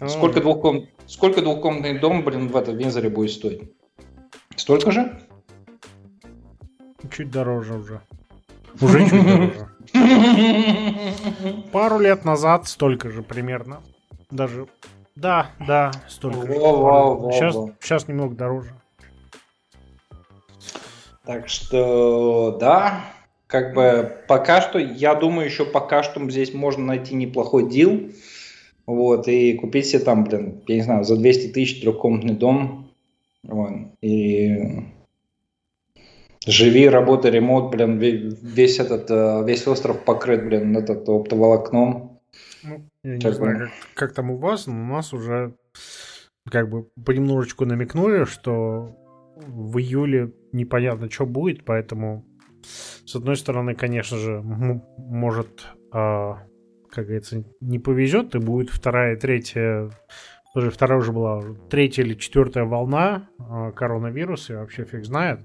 А. 0.00 0.08
Сколько, 0.08 0.40
двухком... 0.40 0.88
Сколько 1.06 1.42
двухкомнатный 1.42 1.98
дом, 1.98 2.24
блин, 2.24 2.48
в 2.48 2.56
этом 2.56 2.76
Винзоре 2.76 3.08
будет 3.08 3.30
стоить? 3.30 3.70
Столько 4.56 4.90
же? 4.90 5.20
Чуть 7.10 7.30
дороже 7.30 7.74
уже. 7.74 8.00
Уже 8.80 9.08
чуть 9.08 9.24
дороже. 9.24 9.68
Пару 11.72 11.98
лет 11.98 12.24
назад 12.24 12.66
столько 12.66 13.10
же 13.10 13.22
примерно. 13.22 13.82
Даже. 14.30 14.66
Да, 15.14 15.50
да, 15.66 15.92
столько 16.08 16.46
же. 16.46 16.54
Сейчас, 16.54 17.56
сейчас 17.80 18.08
немного 18.08 18.34
дороже. 18.34 18.72
Так 21.24 21.48
что, 21.48 22.56
да, 22.60 23.04
как 23.46 23.74
бы 23.74 24.22
пока 24.28 24.60
что, 24.60 24.78
я 24.78 25.14
думаю, 25.14 25.46
еще 25.46 25.64
пока 25.64 26.02
что 26.02 26.28
здесь 26.30 26.52
можно 26.54 26.84
найти 26.84 27.14
неплохой 27.14 27.68
дил. 27.68 28.12
Вот, 28.86 29.28
и 29.28 29.54
купить 29.54 29.86
себе 29.86 30.00
там, 30.00 30.24
блин, 30.24 30.62
я 30.66 30.76
не 30.76 30.82
знаю, 30.82 31.04
за 31.04 31.16
200 31.16 31.48
тысяч 31.48 31.80
трехкомнатный 31.80 32.34
дом. 32.34 32.90
Вот, 33.42 33.72
и 34.00 34.84
Живи, 36.46 36.88
работай, 36.88 37.32
ремонт, 37.32 37.72
блин, 37.72 37.98
весь 37.98 38.78
этот, 38.78 39.10
э, 39.10 39.44
весь 39.44 39.66
остров 39.66 40.04
покрыт, 40.04 40.44
блин, 40.44 40.76
этот 40.76 41.08
оптоволокном. 41.08 42.20
Ну, 42.62 42.88
я 43.02 43.16
не 43.16 43.32
знаю, 43.32 43.58
как, 43.58 43.70
как 43.94 44.14
там 44.14 44.30
у 44.30 44.36
вас, 44.36 44.68
но 44.68 44.74
у 44.74 44.86
нас 44.86 45.12
уже 45.12 45.56
как 46.48 46.70
бы 46.70 46.88
понемножечку 47.04 47.64
намекнули, 47.64 48.24
что 48.26 48.96
в 49.36 49.78
июле 49.78 50.32
непонятно, 50.52 51.10
что 51.10 51.26
будет, 51.26 51.64
поэтому 51.64 52.24
с 53.04 53.16
одной 53.16 53.36
стороны, 53.36 53.74
конечно 53.74 54.16
же, 54.16 54.40
может, 54.42 55.66
а, 55.90 56.44
как 56.96 57.04
говорится, 57.04 57.44
не 57.60 57.78
повезет, 57.78 58.34
и 58.34 58.38
будет 58.38 58.70
вторая, 58.70 59.16
третья, 59.16 59.90
тоже 60.54 60.70
вторая 60.70 60.98
уже 60.98 61.12
была 61.12 61.42
третья 61.68 62.02
или 62.02 62.14
четвертая 62.14 62.64
волна 62.64 63.28
а, 63.38 63.70
коронавируса, 63.72 64.54
и 64.54 64.56
вообще 64.56 64.84
фиг 64.86 65.04
знает. 65.04 65.40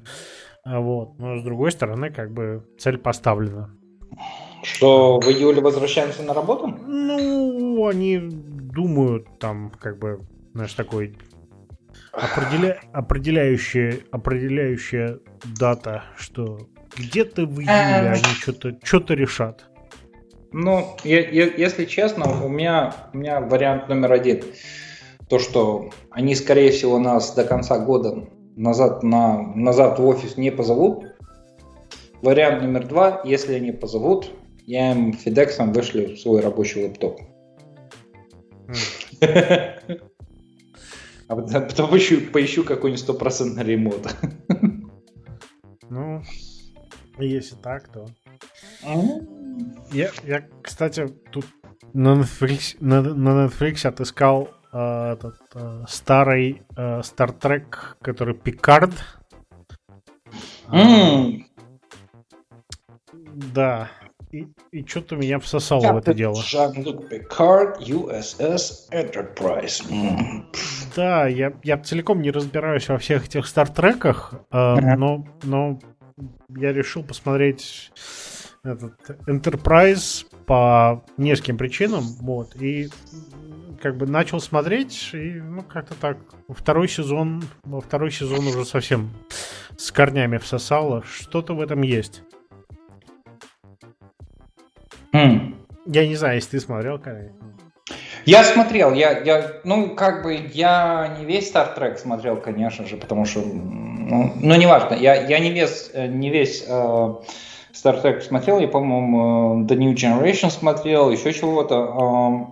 А 0.63 0.79
вот. 0.79 1.19
Но 1.19 1.37
с 1.37 1.43
другой 1.43 1.71
стороны, 1.71 2.09
как 2.09 2.31
бы 2.31 2.65
цель 2.79 2.97
поставлена. 2.97 3.75
Что 4.63 5.19
в 5.19 5.25
июле 5.25 5.61
возвращаемся 5.61 6.23
на 6.23 6.33
работу? 6.33 6.67
Ну, 6.67 7.85
они 7.85 8.17
думают, 8.21 9.27
там, 9.37 9.71
как 9.71 9.99
бы, 9.99 10.21
знаешь, 10.53 10.73
такой 10.73 11.17
определя... 12.13 12.79
определяющая, 12.93 13.99
определяющая 14.11 15.19
дата, 15.59 16.05
что 16.15 16.69
где-то 16.97 17.45
в 17.45 17.59
июле 17.59 18.07
эм. 18.07 18.13
они 18.13 18.23
что-то 18.39 18.77
что 18.83 19.13
решат. 19.13 19.70
Ну, 20.51 20.97
я, 21.03 21.29
я, 21.29 21.45
если 21.45 21.85
честно, 21.85 22.43
у 22.43 22.49
меня, 22.49 22.93
у 23.13 23.17
меня 23.17 23.39
вариант 23.39 23.87
номер 23.87 24.11
один. 24.11 24.43
То, 25.29 25.39
что 25.39 25.91
они, 26.09 26.35
скорее 26.35 26.71
всего, 26.71 26.99
нас 26.99 27.33
до 27.35 27.45
конца 27.45 27.79
года 27.79 28.27
назад, 28.57 29.01
на, 29.01 29.41
назад 29.55 29.99
в 29.99 30.05
офис 30.05 30.35
не 30.35 30.51
позовут. 30.51 31.05
Вариант 32.21 32.61
номер 32.61 32.85
два, 32.85 33.21
если 33.23 33.53
они 33.53 33.71
позовут, 33.71 34.29
я 34.65 34.91
им 34.91 35.11
FedEx 35.11 35.73
вышлю 35.73 36.17
свой 36.17 36.41
рабочий 36.41 36.83
лэптоп. 36.85 37.21
А 41.27 41.35
потом 41.37 41.87
поищу, 41.87 42.29
поищу 42.29 42.65
какой-нибудь 42.65 42.99
стопроцентный 42.99 43.63
ремонт. 43.63 44.13
Ну, 45.89 46.21
если 47.17 47.55
так, 47.55 47.87
то... 47.87 48.05
Я, 49.91 50.09
я, 50.23 50.47
кстати, 50.61 51.07
тут 51.31 51.45
на 51.93 52.21
Netflix, 52.21 52.77
на, 52.79 53.01
на 53.01 53.45
Netflix 53.45 53.85
отыскал 53.85 54.49
э, 54.71 55.13
этот 55.13 55.39
э, 55.53 55.83
старый 55.87 56.63
э, 56.75 57.01
Star 57.01 57.37
Trek, 57.37 57.65
который 58.01 58.33
Пикард. 58.33 58.91
Mm. 60.69 61.43
Да. 63.53 63.89
И, 64.31 64.47
и 64.71 64.85
что-то 64.85 65.17
меня 65.17 65.39
всосало 65.39 65.81
Captain 65.81 65.93
в 65.93 65.97
это 65.97 66.13
дело. 66.13 66.35
Jean-Luc 66.35 67.09
Picard, 67.09 67.79
USS 67.81 68.89
Enterprise. 68.91 69.85
Mm. 69.89 70.45
Да, 70.95 71.27
я, 71.27 71.51
я 71.63 71.77
целиком 71.77 72.21
не 72.21 72.31
разбираюсь 72.31 72.87
во 72.87 72.97
всех 72.97 73.25
этих 73.25 73.45
стартреках, 73.45 74.33
э, 74.51 74.55
uh-huh. 74.55 74.95
но, 74.95 75.25
но 75.43 75.79
я 76.49 76.71
решил 76.71 77.03
посмотреть 77.03 77.91
этот 78.63 78.93
Enterprise 79.27 80.25
по 80.45 81.03
нескольким 81.17 81.57
причинам, 81.57 82.03
вот, 82.19 82.55
и 82.55 82.89
как 83.81 83.97
бы 83.97 84.05
начал 84.05 84.39
смотреть, 84.39 85.09
и, 85.13 85.41
ну, 85.41 85.63
как-то 85.63 85.95
так. 85.95 86.17
Второй 86.49 86.87
сезон, 86.87 87.43
второй 87.85 88.11
сезон 88.11 88.45
уже 88.47 88.65
совсем 88.65 89.11
с 89.77 89.91
корнями 89.91 90.37
всосало. 90.37 91.03
Что-то 91.03 91.55
в 91.55 91.61
этом 91.61 91.81
есть. 91.81 92.21
Mm. 95.13 95.55
Я 95.87 96.07
не 96.07 96.15
знаю, 96.15 96.35
если 96.35 96.51
ты 96.51 96.59
смотрел, 96.59 96.99
Карай. 96.99 97.31
Я 98.25 98.43
смотрел, 98.43 98.93
я, 98.93 99.19
я, 99.19 99.51
ну, 99.63 99.95
как 99.95 100.21
бы, 100.21 100.35
я 100.53 101.17
не 101.19 101.25
весь 101.25 101.51
Star 101.51 101.75
Trek 101.75 101.97
смотрел, 101.97 102.37
конечно 102.37 102.85
же, 102.85 102.95
потому 102.95 103.25
что, 103.25 103.41
ну, 103.41 104.33
ну 104.35 104.55
неважно, 104.55 104.93
я, 104.93 105.15
я 105.25 105.39
не 105.39 105.51
весь, 105.51 105.89
э, 105.93 106.05
не 106.05 106.29
весь 106.29 106.63
э, 106.67 107.15
Star 107.81 108.01
Trek 108.03 108.21
смотрел, 108.21 108.59
я, 108.59 108.67
по-моему, 108.67 109.65
The 109.65 109.75
New 109.75 109.93
Generation 109.93 110.51
смотрел, 110.51 111.09
еще 111.09 111.33
чего-то. 111.33 111.77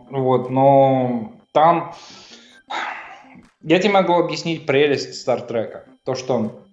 Вот, 0.10 0.50
но 0.50 1.34
там 1.52 1.94
я 3.62 3.80
тебе 3.80 3.92
могу 3.94 4.14
объяснить 4.14 4.66
прелесть 4.66 5.28
Star 5.28 5.48
Trek. 5.48 5.84
То, 6.04 6.16
что 6.16 6.64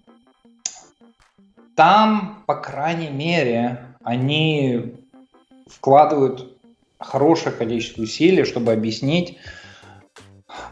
там, 1.75 2.43
по 2.47 2.55
крайней 2.55 3.11
мере, 3.11 3.85
они 4.03 4.95
вкладывают 5.69 6.57
хорошее 6.99 7.55
количество 7.55 8.03
усилий, 8.03 8.45
чтобы 8.45 8.73
объяснить 8.73 9.37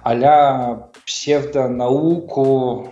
а-ля 0.03 0.89
псевдонауку, 1.05 2.89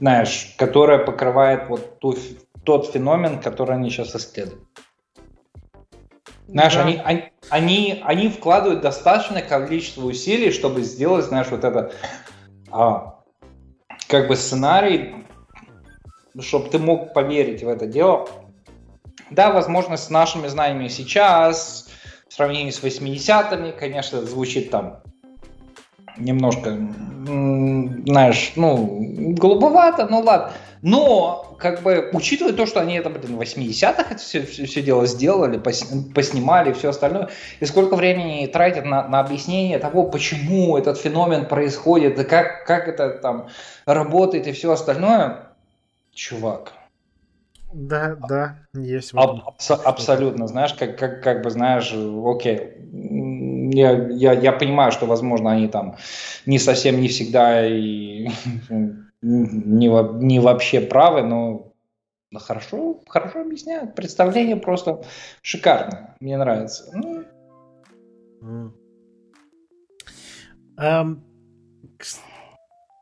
знаешь, 0.00 0.54
которая 0.58 0.98
покрывает 0.98 1.68
вот 1.68 2.00
ту, 2.00 2.16
тот 2.66 2.92
феномен, 2.92 3.40
который 3.40 3.76
они 3.76 3.88
сейчас 3.88 4.14
исследуют. 4.14 4.60
Знаешь, 6.48 6.74
да. 6.74 6.82
они, 6.82 7.00
они, 7.04 7.22
они, 7.48 8.02
они 8.04 8.28
вкладывают 8.28 8.82
достаточное 8.82 9.42
количество 9.42 10.04
усилий, 10.04 10.50
чтобы 10.50 10.82
сделать, 10.82 11.24
знаешь, 11.24 11.48
вот 11.50 11.64
это 11.64 11.92
а, 12.70 13.20
как 14.08 14.28
бы 14.28 14.36
сценарий, 14.36 15.26
чтобы 16.40 16.68
ты 16.68 16.78
мог 16.78 17.14
поверить 17.14 17.62
в 17.62 17.68
это 17.68 17.86
дело. 17.86 18.28
Да, 19.30 19.50
возможно, 19.50 19.96
с 19.96 20.10
нашими 20.10 20.46
знаниями 20.46 20.88
сейчас, 20.88 21.88
в 22.28 22.34
сравнении 22.34 22.70
с 22.70 22.82
80-ми, 22.82 23.72
конечно, 23.72 24.22
звучит 24.22 24.70
там 24.70 25.02
немножко, 26.18 26.76
знаешь, 27.26 28.52
ну, 28.56 29.34
голубовато, 29.36 30.06
ну 30.08 30.20
ладно. 30.20 30.52
Но, 30.82 31.56
как 31.58 31.82
бы, 31.82 32.10
учитывая 32.12 32.52
то, 32.52 32.66
что 32.66 32.80
они 32.80 32.94
это, 32.94 33.10
блин, 33.10 33.36
в 33.36 33.40
80-х 33.40 34.06
это 34.10 34.18
все, 34.18 34.42
все, 34.42 34.66
все 34.66 34.82
дело 34.82 35.06
сделали, 35.06 35.58
пос, 35.58 35.90
поснимали 36.14 36.70
и 36.70 36.72
все 36.74 36.90
остальное, 36.90 37.30
и 37.60 37.64
сколько 37.64 37.96
времени 37.96 38.46
тратят 38.46 38.84
на, 38.84 39.08
на 39.08 39.20
объяснение 39.20 39.78
того, 39.78 40.04
почему 40.04 40.76
этот 40.76 40.98
феномен 40.98 41.46
происходит, 41.46 42.18
и 42.20 42.24
как, 42.24 42.66
как 42.66 42.88
это 42.88 43.10
там 43.10 43.48
работает 43.84 44.46
и 44.46 44.52
все 44.52 44.70
остальное, 44.70 45.48
чувак. 46.14 46.72
Да, 47.72 48.16
да, 48.28 48.58
есть. 48.74 49.12
Аб- 49.14 49.42
абс- 49.46 49.70
абсолютно, 49.70 50.46
знаешь, 50.46 50.74
как, 50.74 50.96
как, 50.96 51.22
как 51.22 51.42
бы, 51.42 51.50
знаешь, 51.50 51.92
окей, 51.92 52.74
я, 53.70 54.08
я, 54.08 54.32
я 54.32 54.52
понимаю, 54.52 54.92
что, 54.92 55.06
возможно, 55.06 55.52
они 55.52 55.68
там 55.68 55.96
не 56.46 56.58
совсем, 56.58 57.00
не 57.00 57.08
всегда 57.08 57.66
и 57.66 58.28
не, 59.22 60.24
не 60.24 60.40
вообще 60.40 60.80
правы, 60.80 61.22
но 61.22 61.72
хорошо, 62.34 63.00
хорошо 63.08 63.40
объясняют. 63.40 63.94
Представление 63.94 64.56
просто 64.56 65.02
шикарное. 65.42 66.16
Мне 66.20 66.36
нравится. 66.36 66.90
Ну. 66.94 68.72
Um, 70.78 71.22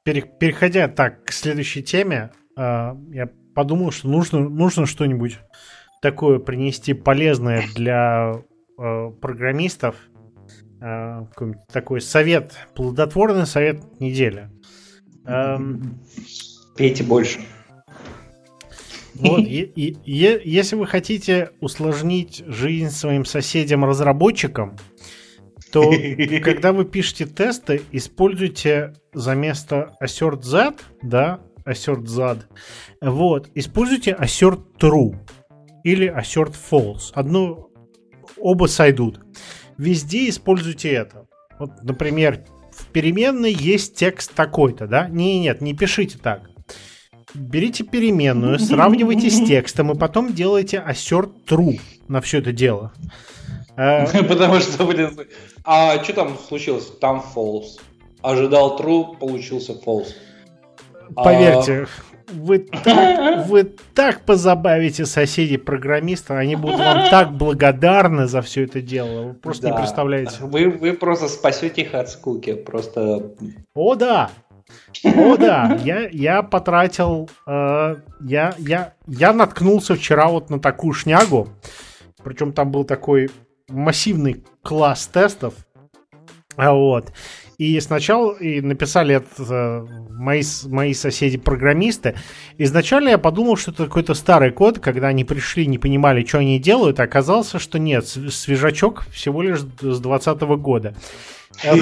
переходя 0.04 0.86
так 0.86 1.24
к 1.24 1.32
следующей 1.32 1.82
теме, 1.82 2.30
uh, 2.56 2.96
я 3.12 3.28
подумал, 3.54 3.90
что 3.90 4.08
нужно, 4.08 4.48
нужно 4.48 4.86
что-нибудь 4.86 5.38
такое 6.00 6.38
принести 6.38 6.94
полезное 6.94 7.64
для 7.74 8.34
uh, 8.78 9.10
программистов. 9.12 9.96
Uh, 10.84 11.26
такой 11.72 12.02
совет, 12.02 12.58
плодотворный 12.74 13.46
совет 13.46 14.00
недели. 14.00 14.50
Эм... 15.24 15.98
Пейте 16.76 17.02
больше. 17.04 17.40
Вот, 19.14 19.38
и, 19.38 19.62
и, 19.62 19.96
и, 20.04 20.40
если 20.44 20.76
вы 20.76 20.86
хотите 20.86 21.52
усложнить 21.60 22.44
жизнь 22.46 22.90
своим 22.90 23.24
соседям-разработчикам, 23.24 24.76
то 25.72 25.90
когда 26.42 26.74
вы 26.74 26.84
пишете 26.84 27.24
тесты, 27.24 27.80
используйте 27.90 28.92
за 29.14 29.34
место 29.34 29.96
assert 30.02 30.42
z, 30.42 30.74
да, 31.00 31.40
assert 31.64 32.06
z, 32.06 32.46
вот, 33.00 33.48
используйте 33.54 34.10
assert 34.10 34.60
true 34.78 35.16
или 35.82 36.14
assert 36.14 36.54
false. 36.70 37.10
Одно, 37.14 37.70
оба 38.36 38.66
сойдут. 38.66 39.20
Везде 39.78 40.28
используйте 40.28 40.92
это. 40.92 41.26
Вот, 41.58 41.70
например, 41.82 42.44
в 42.72 42.86
переменной 42.86 43.52
есть 43.52 43.94
текст 43.94 44.34
такой-то, 44.34 44.86
да? 44.86 45.08
Не, 45.08 45.40
нет, 45.40 45.60
не 45.60 45.74
пишите 45.74 46.18
так. 46.18 46.50
Берите 47.34 47.84
переменную, 47.84 48.58
сравнивайте 48.60 49.30
с 49.30 49.44
текстом 49.46 49.92
и 49.92 49.98
потом 49.98 50.32
делайте 50.32 50.84
assert 50.86 51.32
true 51.46 51.80
на 52.08 52.20
все 52.20 52.38
это 52.38 52.52
дело. 52.52 52.92
Э, 53.76 54.06
Потому 54.28 54.60
что, 54.60 54.84
блин, 54.84 55.18
а 55.64 56.02
что 56.02 56.12
там 56.12 56.38
случилось? 56.38 56.86
Там 57.00 57.24
false. 57.34 57.80
Ожидал 58.22 58.78
true, 58.78 59.18
получился 59.18 59.72
false. 59.72 60.08
Поверьте, 61.14 61.86
вы 62.32 62.58
так, 62.58 63.46
вы 63.46 63.64
так 63.94 64.20
позабавите 64.22 65.06
соседей 65.06 65.56
программистов, 65.56 66.36
они 66.36 66.56
будут 66.56 66.78
вам 66.78 67.08
так 67.10 67.32
благодарны 67.32 68.26
за 68.26 68.42
все 68.42 68.64
это 68.64 68.80
дело. 68.80 69.28
Вы 69.28 69.34
просто 69.34 69.62
да. 69.64 69.70
не 69.70 69.76
представляете. 69.78 70.36
Вы, 70.40 70.68
вы 70.68 70.92
просто 70.92 71.28
спасете 71.28 71.82
их 71.82 71.94
от 71.94 72.10
скуки. 72.10 72.54
Просто. 72.54 73.32
О, 73.74 73.94
да! 73.94 74.30
О, 75.04 75.36
да, 75.36 75.78
я, 75.84 76.08
я 76.08 76.42
потратил, 76.42 77.28
э, 77.46 77.96
я, 78.20 78.54
я, 78.58 78.94
я 79.06 79.32
наткнулся 79.32 79.94
вчера 79.94 80.28
вот 80.28 80.50
на 80.50 80.58
такую 80.58 80.94
шнягу, 80.94 81.48
причем 82.22 82.52
там 82.52 82.70
был 82.70 82.84
такой 82.84 83.30
массивный 83.68 84.42
класс 84.62 85.06
тестов, 85.06 85.54
вот, 86.56 87.12
и 87.58 87.78
сначала 87.80 88.32
и 88.34 88.60
написали 88.60 89.16
это 89.16 89.26
э, 89.38 89.86
мои, 90.10 90.42
мои 90.64 90.94
соседи-программисты. 90.94 92.14
Изначально 92.58 93.10
я 93.10 93.18
подумал, 93.18 93.56
что 93.56 93.70
это 93.70 93.86
какой-то 93.86 94.14
старый 94.14 94.50
код, 94.50 94.78
когда 94.78 95.08
они 95.08 95.24
пришли, 95.24 95.66
не 95.66 95.78
понимали, 95.78 96.24
что 96.24 96.38
они 96.38 96.58
делают, 96.58 97.00
а 97.00 97.04
оказалось, 97.04 97.52
что 97.56 97.78
нет, 97.78 98.06
свежачок 98.06 99.06
всего 99.10 99.42
лишь 99.42 99.60
с 99.60 99.64
2020 99.64 100.40
года. 100.58 100.94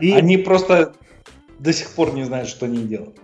Они 0.00 0.36
просто 0.36 0.94
до 1.58 1.72
сих 1.72 1.90
пор 1.90 2.12
не 2.14 2.24
знают, 2.24 2.48
что 2.48 2.66
они 2.66 2.82
делают. 2.82 3.21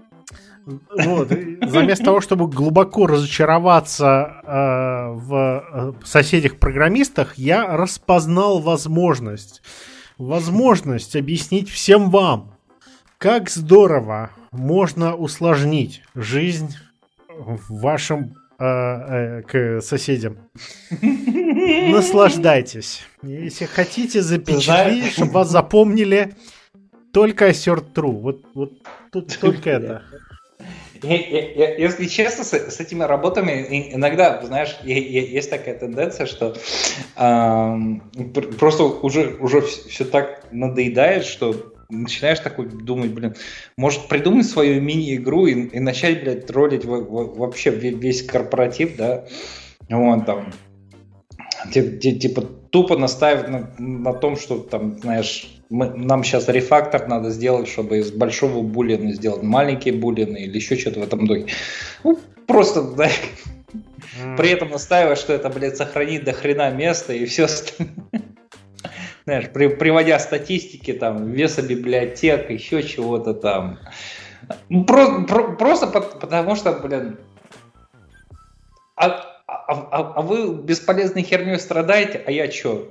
Вот. 0.95 1.33
Заместо 1.63 2.05
того, 2.05 2.21
чтобы 2.21 2.49
глубоко 2.49 3.07
разочароваться 3.07 4.43
э, 4.45 5.13
в 5.15 5.65
э, 5.73 5.93
соседях-программистах, 6.05 7.39
я 7.39 7.77
распознал 7.77 8.61
возможность. 8.61 9.63
Возможность 10.19 11.17
объяснить 11.17 11.71
всем 11.71 12.11
вам, 12.11 12.55
как 13.19 13.49
здорово 13.49 14.31
можно 14.53 15.15
усложнить 15.15 16.03
жизнь 16.15 16.75
вашим 17.69 18.35
э, 18.59 18.65
э, 18.65 19.43
к 19.43 19.81
соседям. 19.81 20.37
Наслаждайтесь. 21.01 23.07
Если 23.23 23.65
хотите 23.65 24.21
запечатлеть, 24.21 25.13
чтобы 25.13 25.33
вас 25.33 25.51
запомнили, 25.51 26.35
только 27.13 27.49
assert 27.49 27.95
true. 27.95 28.21
Вот, 28.21 28.45
вот 28.55 28.73
тут 29.11 29.39
только 29.41 29.71
это. 29.71 30.03
Если 31.03 32.07
честно, 32.07 32.45
с, 32.45 32.53
с 32.53 32.81
этими 32.81 33.03
работами 33.03 33.93
иногда, 33.95 34.43
знаешь, 34.45 34.77
есть 34.85 35.51
такая 35.51 35.79
тенденция, 35.79 36.27
что 36.27 36.57
э, 37.17 37.77
просто 38.59 38.85
уже, 38.85 39.37
уже 39.41 39.61
все 39.63 40.05
так 40.05 40.47
надоедает, 40.51 41.25
что 41.25 41.75
начинаешь 41.89 42.41
такой 42.41 42.69
думать, 42.69 43.13
блин, 43.13 43.35
может 43.77 44.09
придумать 44.09 44.47
свою 44.47 44.81
мини-игру 44.81 45.47
и, 45.47 45.69
и 45.69 45.81
начать, 45.81 46.23
блядь, 46.23 46.51
ролить 46.51 46.85
вообще 46.85 47.71
весь 47.71 48.23
корпоратив, 48.23 48.97
да, 48.97 49.25
вон 49.89 50.25
там, 50.25 50.53
типа 51.73 52.43
тупо 52.43 52.97
настаивать 52.97 53.49
на, 53.49 53.75
на 53.79 54.13
том, 54.13 54.37
что 54.37 54.59
там, 54.59 54.99
знаешь, 54.99 55.58
мы, 55.71 55.91
нам 55.91 56.25
сейчас 56.25 56.49
рефактор 56.49 57.07
надо 57.09 57.31
сделать, 57.31 57.69
чтобы 57.69 57.99
из 57.99 58.11
большого 58.11 58.63
буллина 58.63 59.13
сделать 59.13 59.43
маленькие 59.43 59.95
буллины 59.95 60.39
или 60.39 60.57
еще 60.57 60.77
что-то 60.77 61.01
в 61.01 61.03
этом 61.03 61.27
духе. 61.27 61.47
Ну, 62.05 62.19
просто, 62.47 62.83
да, 62.83 63.09
mm. 63.09 64.37
при 64.37 64.51
этом 64.51 64.71
настаивая, 64.71 65.17
что 65.17 65.33
это, 65.33 65.51
блядь, 65.51 65.77
сохранит 65.77 66.25
до 66.25 66.33
хрена 66.33 66.71
места 66.71 67.13
и 67.13 67.27
все 67.27 67.45
остальное. 67.45 67.95
Знаешь, 69.25 69.51
при, 69.53 69.67
приводя 69.69 70.19
статистики, 70.19 70.95
там, 70.95 71.33
веса 71.33 71.61
библиотек, 71.61 72.51
еще 72.51 72.83
чего-то 72.83 73.35
там. 73.35 73.79
Ну, 74.71 74.85
про, 74.85 75.23
про, 75.25 75.55
просто 75.55 75.87
потому 75.87 76.57
что, 76.57 76.73
блин, 76.73 77.19
а, 78.97 79.07
а, 79.47 79.55
а, 79.67 80.13
а 80.17 80.23
вы 80.23 80.55
бесполезной 80.55 81.23
херней 81.23 81.59
страдаете, 81.59 82.23
а 82.27 82.31
я 82.31 82.51
что? 82.51 82.91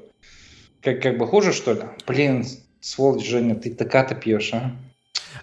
Как, 0.82 1.02
как 1.02 1.18
бы 1.18 1.26
хуже, 1.26 1.54
что 1.54 1.74
ли? 1.74 1.82
Блин, 2.06 2.46
Сволочь, 2.80 3.26
Женя, 3.26 3.56
ты 3.56 3.74
ТК-то 3.74 4.16
пьешь, 4.16 4.54
а? 4.54 4.72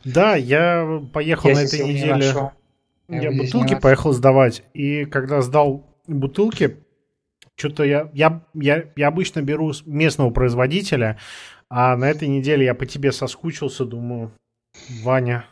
Да, 0.05 0.37
я 0.37 1.03
поехал 1.13 1.49
я 1.51 1.55
на 1.57 1.61
этой 1.61 1.81
неделе. 1.81 2.35
Я, 3.09 3.21
я 3.21 3.33
бутылки 3.33 3.79
поехал 3.79 4.13
сдавать, 4.13 4.63
и 4.73 5.05
когда 5.05 5.43
сдал 5.43 5.85
бутылки, 6.07 6.79
что-то 7.57 7.85
я, 7.85 8.11
я, 8.15 8.43
я, 8.55 8.85
я 8.97 9.09
обычно 9.09 9.43
беру 9.43 9.73
местного 9.85 10.31
производителя, 10.31 11.19
а 11.69 11.97
на 11.97 12.11
этой 12.11 12.29
неделе 12.29 12.65
я 12.65 12.75
по 12.75 12.87
тебе 12.87 13.13
соскучился, 13.13 13.85
думаю, 13.85 14.33
Ваня, 15.03 15.45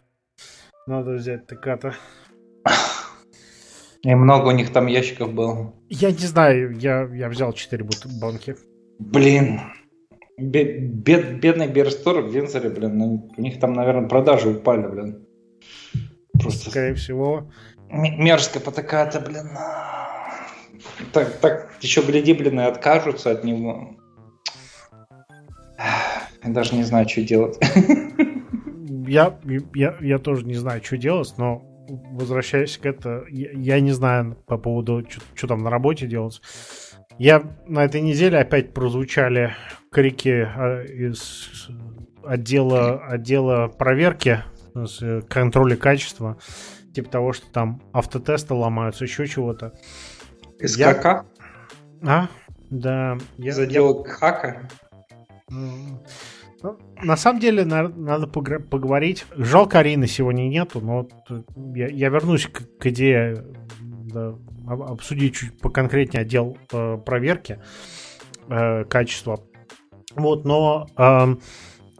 надо 0.87 1.12
взять 1.12 1.47
тыката. 1.47 1.95
И 4.03 4.14
много 4.14 4.49
у 4.49 4.51
них 4.51 4.73
там 4.73 4.87
ящиков 4.87 5.33
было. 5.33 5.75
Я 5.88 6.11
не 6.11 6.27
знаю, 6.27 6.77
я, 6.77 7.09
я 7.12 7.29
взял 7.29 7.53
4 7.53 7.87
банки. 8.21 8.57
Блин, 8.99 9.61
бед, 10.42 11.40
бедный 11.40 11.68
Берстор 11.68 12.20
в 12.20 12.31
Венцере, 12.31 12.68
блин, 12.70 12.98
ну, 12.98 13.31
у 13.37 13.40
них 13.40 13.61
там, 13.61 13.72
наверное, 13.72 14.09
продажи 14.09 14.50
упали, 14.50 14.87
блин. 14.87 15.26
Просто... 16.33 16.70
Скорее 16.70 16.94
всего. 16.94 17.50
Мерзко 17.90 18.61
потаката, 18.61 19.20
блин. 19.20 19.50
Так, 21.12 21.38
так 21.38 21.72
еще 21.81 22.02
гляди, 22.02 22.33
блин, 22.33 22.61
и 22.61 22.64
откажутся 22.64 23.31
от 23.31 23.44
него. 23.44 23.96
Я 25.78 26.50
даже 26.50 26.74
не 26.74 26.83
знаю, 26.83 27.09
что 27.09 27.22
делать. 27.22 27.59
Я, 29.05 29.37
я, 29.74 29.96
я 30.00 30.18
тоже 30.20 30.46
не 30.46 30.55
знаю, 30.55 30.83
что 30.83 30.96
делать, 30.96 31.35
но 31.37 31.62
возвращаясь 32.12 32.78
к 32.78 32.87
этому, 32.87 33.26
я, 33.28 33.50
я 33.52 33.81
не 33.81 33.90
знаю 33.90 34.37
по 34.46 34.57
поводу, 34.57 35.05
что 35.35 35.46
там 35.46 35.62
на 35.62 35.70
работе 35.70 36.07
делать. 36.07 36.40
Я 37.18 37.42
на 37.66 37.85
этой 37.85 38.01
неделе 38.01 38.38
опять 38.38 38.72
прозвучали 38.72 39.55
крики 39.90 40.48
а, 40.55 40.83
из 40.83 41.68
отдела, 42.25 43.05
отдела 43.07 43.68
проверки, 43.68 44.42
контроля 45.29 45.77
качества, 45.77 46.38
типа 46.94 47.11
того, 47.11 47.33
что 47.33 47.51
там 47.51 47.83
автотесты 47.92 48.55
ломаются, 48.55 49.05
еще 49.05 49.27
чего-то. 49.27 49.72
Из 50.59 50.77
я... 50.79 50.94
хака? 50.94 51.27
А? 52.03 52.29
Да. 52.70 53.18
Я, 53.37 53.53
Задел 53.53 54.05
я... 54.05 54.12
хака? 54.12 54.68
Ну, 55.51 56.79
на 57.03 57.16
самом 57.16 57.40
деле, 57.40 57.64
на, 57.64 57.88
надо 57.88 58.27
поговорить. 58.29 59.27
Жалко, 59.37 59.81
Арины 59.81 60.07
сегодня 60.07 60.48
нету, 60.48 60.81
но 60.81 61.09
я, 61.75 61.88
я 61.88 62.09
вернусь 62.09 62.46
к, 62.46 62.62
к 62.79 62.87
идее 62.87 63.44
да, 63.81 64.35
обсудить 64.72 65.37
чуть 65.37 65.58
поконкретнее 65.58 66.22
отдел 66.22 66.56
э, 66.72 66.98
проверки 67.04 67.58
э, 68.48 68.85
качества. 68.85 69.40
Вот, 70.14 70.44
но 70.44 70.87
э, 70.96 71.37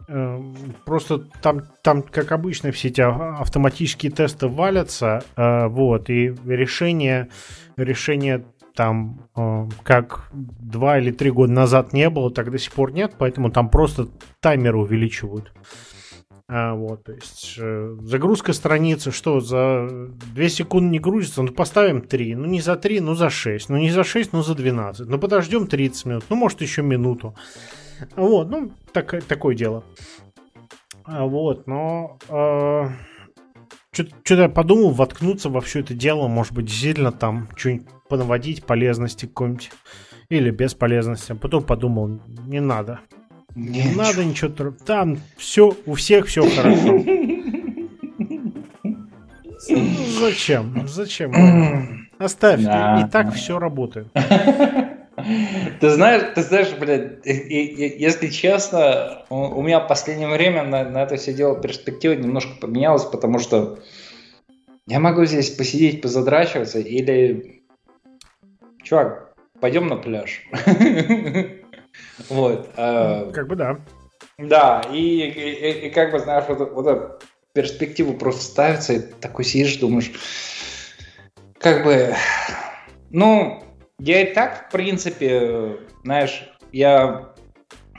э, 0.07 0.53
просто 0.85 1.19
там, 1.41 1.61
там, 1.81 2.03
как 2.03 2.31
обычно, 2.31 2.71
все 2.71 2.89
эти 2.89 3.01
автоматические 3.01 4.11
тесты 4.11 4.47
валятся, 4.47 5.23
э, 5.35 5.67
вот, 5.67 6.09
и 6.09 6.35
решение, 6.45 7.29
решение 7.77 8.45
там 8.75 9.29
э, 9.35 9.67
как 9.83 10.29
два 10.33 10.99
или 10.99 11.11
три 11.11 11.31
года 11.31 11.53
назад 11.53 11.93
не 11.93 12.09
было, 12.09 12.31
так 12.31 12.51
до 12.51 12.57
сих 12.57 12.73
пор 12.73 12.91
нет, 12.91 13.13
поэтому 13.17 13.51
там 13.51 13.69
просто 13.69 14.07
таймер 14.39 14.75
увеличивают. 14.75 15.51
А, 16.49 16.73
вот, 16.73 17.05
то 17.05 17.13
есть 17.13 17.55
э, 17.57 17.95
загрузка 18.01 18.51
страницы, 18.51 19.11
что 19.11 19.39
за 19.39 19.87
2 20.35 20.49
секунды 20.49 20.89
не 20.89 20.99
грузится, 20.99 21.41
ну 21.41 21.53
поставим 21.53 22.01
3, 22.01 22.35
ну 22.35 22.45
не 22.45 22.59
за 22.59 22.75
3, 22.75 22.99
ну 22.99 23.15
за 23.15 23.29
6, 23.29 23.69
ну 23.69 23.77
не 23.77 23.91
за 23.91 24.03
6, 24.03 24.33
ну 24.33 24.43
за 24.43 24.53
12, 24.53 25.07
ну 25.07 25.17
подождем 25.19 25.67
30 25.67 26.05
минут, 26.05 26.25
ну 26.29 26.35
может 26.35 26.61
еще 26.61 26.81
минуту. 26.81 27.33
Вот, 28.17 28.49
ну 28.49 28.73
так, 28.91 29.23
такое 29.23 29.55
дело. 29.55 29.85
А, 31.05 31.25
вот, 31.25 31.65
но 31.65 32.17
э, 32.27 32.89
что-то 33.93 34.41
я 34.41 34.49
подумал, 34.49 34.91
воткнуться 34.91 35.49
во 35.49 35.61
все 35.61 35.79
это 35.79 35.93
дело, 35.93 36.27
может 36.27 36.51
быть, 36.53 36.65
действительно 36.65 37.11
там 37.11 37.47
что-нибудь 37.55 37.87
понаводить, 38.09 38.65
полезности 38.65 39.27
какой-нибудь. 39.27 39.71
Или 40.29 40.49
без 40.49 40.73
полезности. 40.73 41.33
А 41.33 41.35
потом 41.35 41.63
подумал, 41.63 42.19
не 42.47 42.59
надо. 42.59 43.01
Не, 43.55 43.83
не 43.83 43.95
надо 43.95 44.25
ничего. 44.25 44.73
Там 44.85 45.19
все, 45.37 45.75
у 45.85 45.93
всех 45.93 46.27
все 46.27 46.47
хорошо. 46.49 47.03
Зачем? 50.19 50.87
Зачем? 50.87 52.07
Оставь. 52.17 52.61
И 52.61 53.09
так 53.11 53.33
все 53.33 53.59
работает. 53.59 54.07
Ты 55.79 55.89
знаешь, 55.91 56.33
ты 56.33 56.41
знаешь, 56.41 56.73
блядь, 56.73 57.23
если 57.23 58.27
честно, 58.29 59.23
у 59.29 59.61
меня 59.61 59.79
в 59.79 59.87
последнее 59.87 60.27
время 60.27 60.63
на, 60.63 60.89
на 60.89 61.03
это 61.03 61.17
все 61.17 61.33
дело 61.33 61.61
перспектива 61.61 62.13
немножко 62.13 62.55
поменялась, 62.59 63.03
потому 63.03 63.37
что 63.37 63.79
я 64.87 64.99
могу 64.99 65.23
здесь 65.25 65.51
посидеть, 65.51 66.01
позадрачиваться, 66.01 66.79
или, 66.79 67.63
чувак, 68.83 69.35
пойдем 69.59 69.87
на 69.87 69.97
пляж. 69.97 70.41
Вот. 72.29 72.69
А, 72.75 73.31
как 73.31 73.47
бы 73.47 73.55
да. 73.55 73.79
Да, 74.37 74.81
и, 74.91 74.97
и, 74.97 75.87
и 75.87 75.89
как 75.89 76.11
бы, 76.11 76.19
знаешь, 76.19 76.45
вот, 76.47 76.71
вот 76.71 76.87
эту 76.87 77.19
перспективу 77.53 78.13
просто 78.13 78.43
ставится, 78.43 78.93
и 78.93 78.99
такой 78.99 79.45
сидишь, 79.45 79.77
думаешь, 79.77 80.11
как 81.59 81.83
бы, 81.83 82.15
ну, 83.11 83.63
я 83.99 84.21
и 84.21 84.33
так, 84.33 84.67
в 84.67 84.71
принципе, 84.71 85.77
знаешь, 86.03 86.49
я 86.71 87.33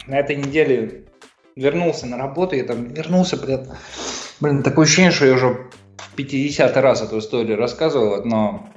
на 0.07 0.19
этой 0.19 0.37
неделе 0.37 1.05
вернулся 1.57 2.07
на 2.07 2.19
работу, 2.19 2.57
я 2.57 2.65
там 2.65 2.89
вернулся, 2.89 3.37
блин, 3.37 3.69
блин, 4.41 4.63
такое 4.63 4.87
ощущение, 4.87 5.13
что 5.13 5.27
я 5.27 5.35
уже 5.35 5.71
в 5.97 6.17
50 6.17 6.77
раз 6.79 7.01
эту 7.01 7.21
историю 7.21 7.57
рассказывал, 7.57 8.25
но, 8.25 8.69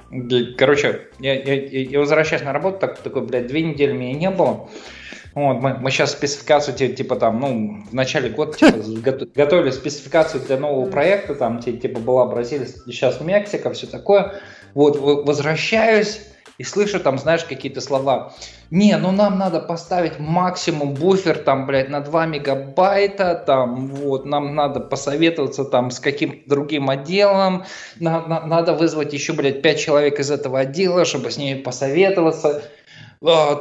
короче, 0.56 1.08
я, 1.18 1.34
я, 1.34 1.54
я 1.54 1.98
возвращаюсь 1.98 2.44
на 2.44 2.52
работу, 2.52 2.78
так, 2.78 2.98
такой, 3.00 3.22
блядь, 3.22 3.48
две 3.48 3.62
недели 3.62 3.92
меня 3.92 4.14
не 4.14 4.30
было, 4.30 4.70
вот, 5.46 5.62
мы, 5.62 5.74
мы 5.74 5.90
сейчас 5.90 6.12
спецификацию, 6.12 6.76
типа 6.76 7.16
там, 7.16 7.40
ну, 7.40 7.82
в 7.90 7.94
начале 7.94 8.30
года 8.30 8.56
типа, 8.56 9.26
готовили 9.34 9.70
спецификацию 9.70 10.42
для 10.42 10.58
нового 10.58 10.90
проекта, 10.90 11.34
там, 11.34 11.60
типа, 11.60 12.00
была 12.00 12.26
Бразилия, 12.26 12.66
сейчас 12.66 13.20
Мексика, 13.20 13.72
все 13.72 13.86
такое. 13.86 14.34
Вот, 14.74 14.98
возвращаюсь, 14.98 16.20
и 16.58 16.64
слышу 16.64 16.98
там, 16.98 17.18
знаешь, 17.18 17.44
какие-то 17.44 17.80
слова. 17.80 18.32
Не, 18.70 18.96
ну 18.98 19.12
нам 19.12 19.38
надо 19.38 19.60
поставить 19.60 20.18
максимум 20.18 20.94
буфер 20.94 21.38
там, 21.38 21.66
блядь, 21.66 21.88
на 21.88 22.00
2 22.00 22.26
мегабайта, 22.26 23.34
там, 23.34 23.86
вот, 23.86 24.26
нам 24.26 24.54
надо 24.54 24.80
посоветоваться 24.80 25.64
там 25.64 25.90
с 25.90 26.00
каким-то 26.00 26.48
другим 26.48 26.90
отделом, 26.90 27.64
на, 28.00 28.26
на, 28.26 28.46
надо 28.46 28.74
вызвать 28.74 29.12
еще, 29.12 29.32
блядь, 29.32 29.62
5 29.62 29.80
человек 29.80 30.18
из 30.18 30.30
этого 30.30 30.58
отдела, 30.58 31.04
чтобы 31.04 31.30
с 31.30 31.38
ними 31.38 31.60
посоветоваться. 31.60 32.62
А, 33.22 33.54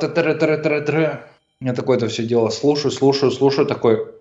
Я 1.60 1.74
такое 1.74 1.98
это 1.98 2.08
все 2.08 2.24
дело 2.24 2.50
слушаю, 2.50 2.92
слушаю, 2.92 3.32
слушаю, 3.32 3.68
такой, 3.68 4.14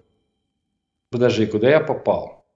подожди, 1.11 1.47
куда 1.47 1.69
я 1.69 1.81
попал? 1.81 2.47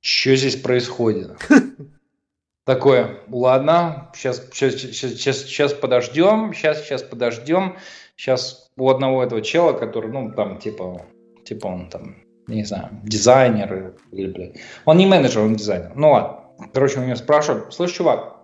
Что 0.00 0.34
здесь 0.34 0.56
происходит? 0.56 1.30
Такое, 2.64 3.20
ладно, 3.28 4.10
сейчас, 4.14 4.48
сейчас, 4.52 4.74
сейчас, 4.74 5.38
сейчас 5.42 5.74
подождем, 5.74 6.52
сейчас, 6.54 6.84
сейчас 6.84 7.02
подождем. 7.02 7.76
Сейчас 8.16 8.70
у 8.76 8.88
одного 8.88 9.24
этого 9.24 9.42
чела, 9.42 9.72
который, 9.72 10.12
ну, 10.12 10.30
там, 10.32 10.58
типа, 10.58 11.02
типа 11.44 11.66
он 11.66 11.88
там, 11.88 12.16
не 12.46 12.64
знаю, 12.64 12.90
дизайнер 13.02 13.96
или, 14.12 14.30
блядь. 14.30 14.56
Он 14.84 14.96
не 14.96 15.06
менеджер, 15.06 15.42
он 15.42 15.56
дизайнер. 15.56 15.92
Ну 15.96 16.12
ладно. 16.12 16.40
Короче, 16.72 17.00
у 17.00 17.04
него 17.04 17.16
спрашивают, 17.16 17.74
слышь, 17.74 17.92
чувак, 17.92 18.36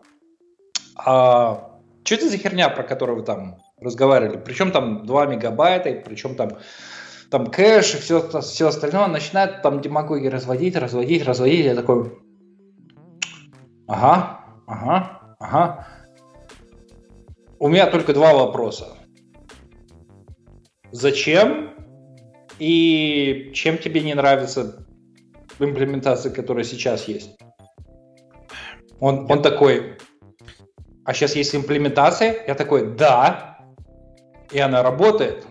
а 0.97 1.79
что 2.03 2.15
это 2.15 2.29
за 2.29 2.39
херня, 2.39 2.71
про 2.71 2.83
которую 2.83 3.19
вы 3.19 3.25
там 3.25 3.59
разговаривали? 3.81 4.39
Причем 4.39 4.71
там 4.71 5.07
2 5.07 5.27
мегабайта, 5.27 5.91
причем 6.05 6.35
там 6.35 6.59
там 7.31 7.47
кэш 7.47 7.95
и 7.95 7.99
все, 7.99 8.41
все 8.41 8.69
остальное, 8.69 9.07
начинает 9.07 9.61
там 9.63 9.83
демагоги 9.83 10.29
разводить, 10.29 10.77
разводить, 10.77 11.25
разводить. 11.25 11.67
Я 11.67 11.75
такой, 11.75 12.11
Ага, 13.89 14.45
ага, 14.67 15.37
ага. 15.41 15.89
У 17.59 17.69
меня 17.69 17.87
только 17.91 18.13
два 18.13 18.35
вопроса. 18.35 18.99
Зачем 20.93 21.71
и 22.59 23.51
чем 23.55 23.79
тебе 23.79 24.03
не 24.03 24.13
нравится 24.13 24.87
имплементация, 25.59 26.31
которая 26.31 26.65
сейчас 26.65 27.09
есть? 27.09 27.39
Он, 29.01 29.31
он 29.31 29.41
такой, 29.41 29.97
а 31.05 31.15
сейчас 31.15 31.35
есть 31.35 31.55
имплементация? 31.55 32.45
Я 32.47 32.55
такой, 32.55 32.95
да, 32.95 33.58
и 34.51 34.59
она 34.59 34.83
работает. 34.83 35.47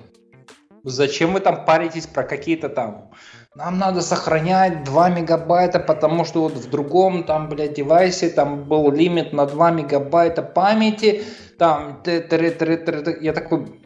Зачем 0.84 1.34
вы 1.34 1.40
там 1.40 1.66
паритесь 1.66 2.08
про 2.08 2.24
какие-то 2.24 2.70
там 2.70 3.12
нам 3.58 3.80
надо 3.80 4.02
сохранять 4.02 4.84
2 4.84 5.10
мегабайта, 5.10 5.80
потому 5.80 6.26
что 6.26 6.44
вот 6.44 6.54
в 6.54 6.70
другом 6.70 7.24
там, 7.24 7.50
блядь, 7.50 7.74
девайсе 7.74 8.30
там 8.30 8.66
был 8.66 8.92
лимит 8.92 9.34
на 9.34 9.48
2 9.48 9.72
мегабайта 9.72 10.44
памяти, 10.44 11.24
там, 11.58 12.04
я 12.06 13.34
такой, 13.34 13.82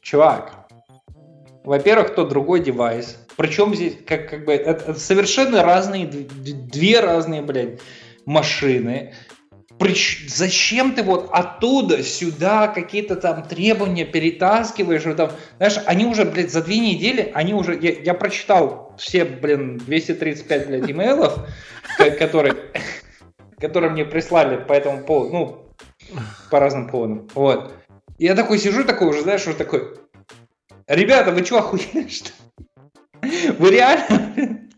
чувак, 0.00 0.52
во-первых, 1.64 2.14
тот 2.14 2.28
другой 2.28 2.60
девайс 2.60 3.18
Причем 3.36 3.74
здесь, 3.74 3.98
как, 4.06 4.30
как 4.30 4.44
бы, 4.44 4.52
это, 4.52 4.70
это 4.70 4.94
совершенно 4.94 5.64
разные, 5.64 6.06
две 6.06 7.00
разные, 7.00 7.42
блядь, 7.42 7.80
машины. 8.24 9.14
Прич... 9.78 10.26
Зачем 10.28 10.94
ты 10.94 11.02
вот 11.02 11.28
оттуда 11.32 12.02
сюда 12.02 12.68
какие-то 12.68 13.16
там 13.16 13.42
требования 13.44 14.04
перетаскиваешь? 14.04 15.02
Там, 15.16 15.30
знаешь, 15.58 15.78
они 15.86 16.06
уже, 16.06 16.24
блядь, 16.24 16.50
за 16.50 16.62
две 16.62 16.78
недели, 16.78 17.30
они 17.34 17.54
уже, 17.54 17.78
я, 17.80 17.92
я 17.92 18.14
прочитал 18.14 18.94
все, 18.98 19.24
блин, 19.24 19.78
235, 19.78 20.66
блядь, 20.66 20.90
имейлов, 20.90 21.46
которые, 22.18 22.54
которые 23.58 23.90
мне 23.92 24.04
прислали 24.04 24.56
по 24.56 24.72
этому 24.72 25.04
поводу, 25.04 25.32
ну, 25.32 25.68
по 26.50 26.58
разным 26.58 26.88
поводам. 26.88 27.28
Вот. 27.34 27.72
Я 28.18 28.34
такой 28.34 28.58
сижу, 28.58 28.84
такой 28.84 29.08
уже, 29.08 29.22
знаешь, 29.22 29.46
уже 29.46 29.56
такой, 29.56 29.96
ребята, 30.88 31.30
вы 31.30 31.44
что, 31.44 31.58
охуели, 31.58 32.08
что 32.08 32.32
Вы 33.58 33.70
реально? 33.70 34.68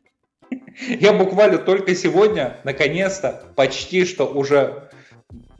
Я 0.88 1.12
буквально 1.12 1.58
только 1.58 1.94
сегодня, 1.94 2.58
наконец-то, 2.64 3.44
почти 3.54 4.04
что 4.04 4.26
уже 4.26 4.89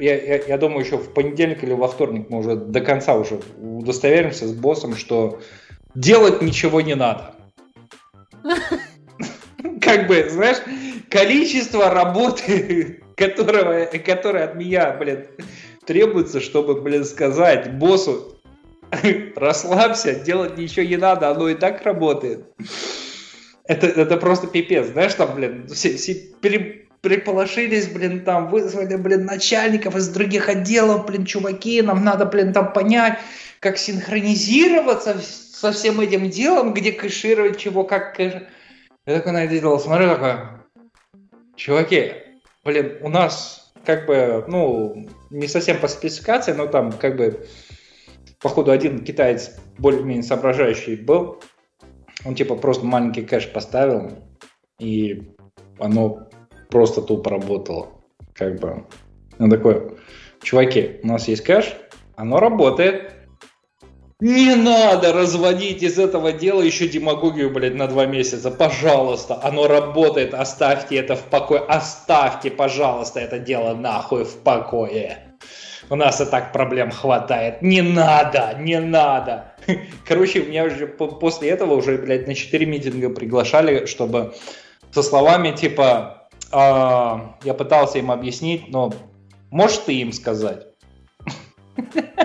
я, 0.00 0.16
я, 0.16 0.42
я 0.46 0.58
думаю, 0.58 0.84
еще 0.84 0.96
в 0.96 1.12
понедельник 1.12 1.62
или 1.62 1.72
во 1.72 1.88
вторник 1.88 2.26
мы 2.30 2.38
уже 2.38 2.56
до 2.56 2.80
конца 2.80 3.14
уже 3.14 3.40
удостоверимся 3.60 4.48
с 4.48 4.52
боссом, 4.52 4.96
что 4.96 5.40
делать 5.94 6.42
ничего 6.42 6.80
не 6.80 6.94
надо. 6.94 7.34
Как 9.80 10.06
бы, 10.06 10.28
знаешь, 10.28 10.58
количество 11.10 11.90
работы, 11.90 13.02
которое, 13.16 13.86
которое 13.86 14.44
от 14.44 14.54
меня, 14.54 14.92
блин, 14.92 15.26
требуется, 15.84 16.40
чтобы, 16.40 16.80
блин, 16.80 17.04
сказать 17.04 17.74
боссу, 17.74 18.38
расслабься, 19.36 20.14
делать 20.14 20.56
ничего 20.56 20.86
не 20.86 20.96
надо, 20.96 21.30
оно 21.30 21.48
и 21.48 21.54
так 21.54 21.82
работает. 21.82 22.46
Это, 23.64 23.86
это 23.86 24.16
просто 24.16 24.46
пипец, 24.46 24.88
знаешь, 24.88 25.14
там, 25.14 25.34
блин, 25.34 25.68
все, 25.68 25.96
все 25.96 26.14
пере, 26.40 26.79
приполошились, 27.00 27.88
блин, 27.88 28.24
там, 28.24 28.48
вызвали, 28.50 28.96
блин, 28.96 29.24
начальников 29.24 29.96
из 29.96 30.08
других 30.08 30.48
отделов, 30.48 31.06
блин, 31.06 31.24
чуваки, 31.24 31.82
нам 31.82 32.04
надо, 32.04 32.26
блин, 32.26 32.52
там 32.52 32.72
понять, 32.72 33.18
как 33.58 33.78
синхронизироваться 33.78 35.18
со 35.18 35.72
всем 35.72 36.00
этим 36.00 36.30
делом, 36.30 36.74
где 36.74 36.92
кэшировать 36.92 37.58
чего, 37.58 37.84
как 37.84 38.16
кэш... 38.16 38.34
Я 39.06 39.16
такой 39.16 39.32
на 39.32 39.44
это 39.44 39.58
дело 39.58 39.78
смотрю, 39.78 40.08
такой, 40.08 40.36
чуваки, 41.56 42.12
блин, 42.64 42.98
у 43.00 43.08
нас 43.08 43.72
как 43.84 44.06
бы, 44.06 44.44
ну, 44.46 45.08
не 45.30 45.48
совсем 45.48 45.78
по 45.78 45.88
спецификации, 45.88 46.52
но 46.52 46.66
там 46.66 46.92
как 46.92 47.16
бы, 47.16 47.46
походу, 48.40 48.70
один 48.70 49.04
китаец 49.04 49.56
более-менее 49.78 50.22
соображающий 50.22 50.96
был, 50.96 51.42
он 52.24 52.34
типа 52.34 52.56
просто 52.56 52.84
маленький 52.84 53.22
кэш 53.22 53.48
поставил, 53.48 54.18
и 54.78 55.32
оно 55.78 56.29
просто 56.70 57.02
тупо 57.02 57.30
работало. 57.30 57.88
Как 58.34 58.58
бы. 58.60 58.84
Он 59.38 59.50
такой, 59.50 59.96
чуваки, 60.42 61.00
у 61.02 61.08
нас 61.08 61.28
есть 61.28 61.42
кэш, 61.42 61.74
оно 62.16 62.40
работает. 62.40 63.14
Не 64.20 64.54
надо 64.54 65.14
разводить 65.14 65.82
из 65.82 65.98
этого 65.98 66.32
дела 66.32 66.60
еще 66.60 66.86
демагогию, 66.86 67.50
блядь, 67.50 67.74
на 67.74 67.86
два 67.86 68.04
месяца. 68.04 68.50
Пожалуйста, 68.50 69.40
оно 69.42 69.66
работает, 69.66 70.34
оставьте 70.34 70.96
это 70.96 71.16
в 71.16 71.22
покое. 71.22 71.62
Оставьте, 71.66 72.50
пожалуйста, 72.50 73.20
это 73.20 73.38
дело 73.38 73.74
нахуй 73.74 74.24
в 74.24 74.36
покое. 74.36 75.30
У 75.88 75.96
нас 75.96 76.20
и 76.20 76.26
так 76.26 76.52
проблем 76.52 76.90
хватает. 76.90 77.62
Не 77.62 77.80
надо, 77.80 78.56
не 78.58 78.78
надо. 78.78 79.54
Короче, 80.06 80.42
меня 80.42 80.64
уже 80.64 80.86
после 80.86 81.48
этого 81.48 81.74
уже, 81.74 81.96
блядь, 81.96 82.26
на 82.26 82.34
4 82.34 82.66
митинга 82.66 83.08
приглашали, 83.08 83.86
чтобы 83.86 84.34
со 84.92 85.02
словами 85.02 85.52
типа 85.52 86.19
а, 86.52 87.36
я 87.44 87.54
пытался 87.54 87.98
им 87.98 88.10
объяснить, 88.10 88.68
но 88.68 88.92
можешь 89.50 89.78
ты 89.78 90.00
им 90.00 90.12
сказать? 90.12 90.66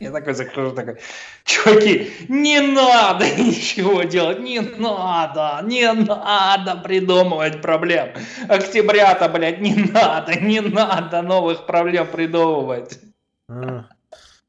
Я 0.00 0.12
такой 0.12 0.32
закружу, 0.32 0.74
такой, 0.74 0.96
чуваки, 1.44 2.10
не 2.28 2.60
надо 2.60 3.26
ничего 3.36 4.02
делать, 4.04 4.40
не 4.40 4.60
надо, 4.60 5.60
не 5.64 5.92
надо 5.92 6.76
придумывать 6.76 7.60
проблем. 7.60 8.08
Октября-то, 8.48 9.28
блядь, 9.28 9.60
не 9.60 9.74
надо, 9.74 10.40
не 10.40 10.60
надо 10.60 11.20
новых 11.20 11.66
проблем 11.66 12.06
придумывать. 12.06 12.98
А. 13.46 13.88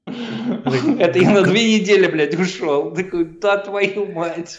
Это 0.06 1.20
я 1.20 1.30
на 1.32 1.42
две 1.42 1.80
недели, 1.80 2.08
блядь, 2.08 2.40
ушел. 2.40 2.96
Такой, 2.96 3.26
да 3.26 3.58
твою 3.58 4.06
мать. 4.06 4.58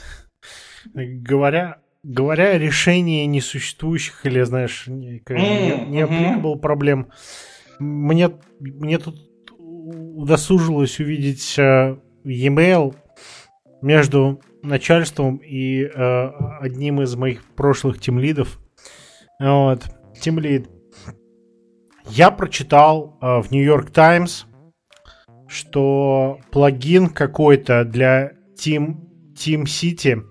Говоря 0.95 1.82
говоря 2.03 2.51
о 2.51 2.59
решении 2.59 3.25
несуществующих 3.27 4.27
или, 4.27 4.43
знаешь, 4.43 4.87
не, 4.87 5.23
не, 5.29 5.87
не 5.89 6.01
applicable 6.03 6.59
проблем, 6.59 7.09
мне, 7.79 8.31
мне 8.61 8.99
тут 8.99 9.17
удосужилось 9.49 10.99
увидеть 11.01 11.59
э, 11.59 11.97
e-mail 12.25 12.95
между 13.81 14.41
начальством 14.63 15.37
и 15.37 15.83
э, 15.85 16.31
одним 16.61 17.03
из 17.03 17.17
моих 17.17 17.45
прошлых 17.55 18.01
тимлидов. 18.01 18.61
Вот, 19.41 19.85
тимлид. 20.21 20.69
Я 22.07 22.31
прочитал 22.31 23.19
э, 23.21 23.41
в 23.41 23.51
New 23.51 23.63
York 23.63 23.91
Times, 23.91 24.47
что 25.49 26.39
плагин 26.51 27.09
какой-то 27.09 27.85
для 27.85 28.33
Team, 28.57 28.97
Team 29.35 29.65
City 29.65 30.23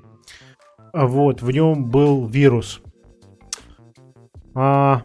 вот, 0.94 1.42
в 1.42 1.52
нем 1.52 1.86
был 1.89 2.28
вирус. 2.28 2.82
А, 4.54 5.04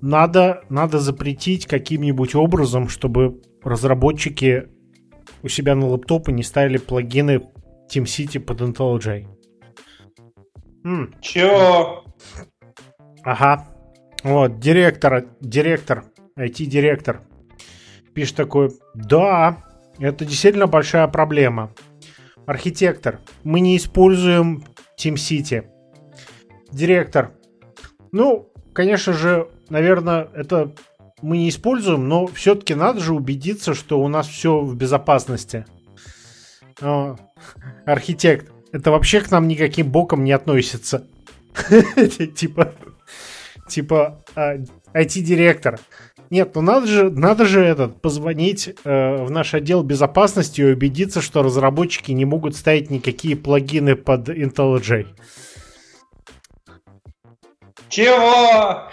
надо, 0.00 0.64
надо 0.68 0.98
запретить 0.98 1.66
каким-нибудь 1.66 2.34
образом, 2.34 2.88
чтобы 2.88 3.40
разработчики 3.62 4.68
у 5.42 5.48
себя 5.48 5.74
на 5.74 5.86
лэптопы 5.86 6.32
не 6.32 6.42
ставили 6.42 6.78
плагины 6.78 7.42
TeamCity 7.92 8.40
под 8.40 8.60
IntelliJ. 8.60 9.26
М. 10.84 11.14
Чё? 11.20 12.04
Ага. 13.22 13.68
Вот, 14.24 14.58
директор, 14.60 15.26
директор, 15.40 16.04
IT-директор 16.38 17.22
пишет 18.14 18.36
такой, 18.36 18.70
да, 18.94 19.58
это 19.98 20.24
действительно 20.24 20.66
большая 20.66 21.08
проблема. 21.08 21.72
Архитектор, 22.46 23.20
мы 23.44 23.60
не 23.60 23.76
используем 23.76 24.64
Team 24.98 25.14
City. 25.14 25.64
Директор. 26.70 27.32
Ну, 28.12 28.50
конечно 28.72 29.12
же, 29.12 29.48
наверное, 29.68 30.28
это 30.34 30.74
мы 31.22 31.38
не 31.38 31.48
используем, 31.48 32.08
но 32.08 32.26
все-таки 32.26 32.74
надо 32.74 33.00
же 33.00 33.14
убедиться, 33.14 33.74
что 33.74 34.00
у 34.00 34.08
нас 34.08 34.26
все 34.26 34.60
в 34.60 34.76
безопасности. 34.76 35.64
О, 36.80 37.16
архитект. 37.86 38.50
Это 38.72 38.90
вообще 38.90 39.20
к 39.20 39.30
нам 39.30 39.48
никаким 39.48 39.90
боком 39.90 40.24
не 40.24 40.32
относится. 40.32 41.06
Типа, 42.34 42.74
типа, 43.68 44.24
IT-директор. 44.94 45.78
Нет, 46.32 46.54
ну 46.54 46.62
надо 46.62 46.86
же, 46.86 47.10
надо 47.10 47.44
же 47.44 47.62
этот, 47.62 48.00
позвонить 48.00 48.74
э, 48.84 49.22
в 49.22 49.30
наш 49.30 49.52
отдел 49.52 49.82
безопасности 49.82 50.62
и 50.62 50.64
убедиться, 50.64 51.20
что 51.20 51.42
разработчики 51.42 52.10
не 52.10 52.24
могут 52.24 52.56
ставить 52.56 52.88
никакие 52.88 53.36
плагины 53.36 53.96
под 53.96 54.30
IntelliJ. 54.30 55.08
Чего? 57.90 58.88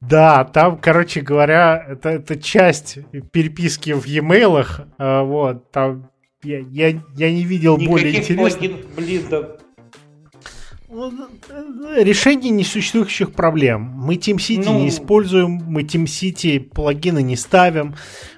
Да, 0.00 0.44
там, 0.44 0.78
короче 0.78 1.20
говоря, 1.20 1.84
это, 1.86 2.08
это 2.08 2.40
часть 2.40 2.96
переписки 3.30 3.92
в 3.92 4.06
e-mail. 4.06 4.64
Э, 4.98 5.24
вот, 5.24 5.70
там 5.70 6.10
я, 6.42 6.60
я, 6.60 6.98
я 7.14 7.30
не 7.30 7.44
видел 7.44 7.76
Никаких 7.76 7.90
более 7.90 8.16
интересных... 8.16 8.58
Плагин, 8.58 8.86
блин, 8.96 9.22
да 9.28 9.58
решение 10.90 12.50
несуществующих 12.50 13.32
проблем. 13.32 13.82
Мы 13.82 14.14
TeamCity 14.14 14.64
ну... 14.64 14.78
не 14.80 14.88
используем, 14.88 15.60
мы 15.66 15.82
TeamCity 15.82 16.60
плагины 16.60 17.22
не 17.22 17.36
ставим, 17.36 17.94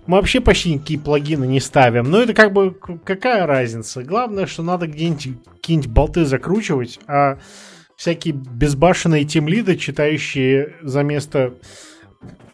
мы 0.06 0.16
вообще 0.16 0.40
почти 0.40 0.74
никакие 0.74 0.98
плагины 0.98 1.44
не 1.44 1.60
ставим. 1.60 2.10
Но 2.10 2.20
это 2.20 2.34
как 2.34 2.52
бы 2.52 2.74
какая 3.04 3.46
разница? 3.46 4.02
Главное, 4.02 4.46
что 4.46 4.62
надо 4.62 4.86
где-нибудь 4.88 5.28
какие-нибудь 5.56 5.90
болты 5.90 6.24
закручивать, 6.24 6.98
а 7.06 7.38
всякие 7.96 8.34
безбашенные 8.34 9.24
тимлиды, 9.24 9.76
читающие 9.76 10.74
за 10.82 11.02
место 11.02 11.54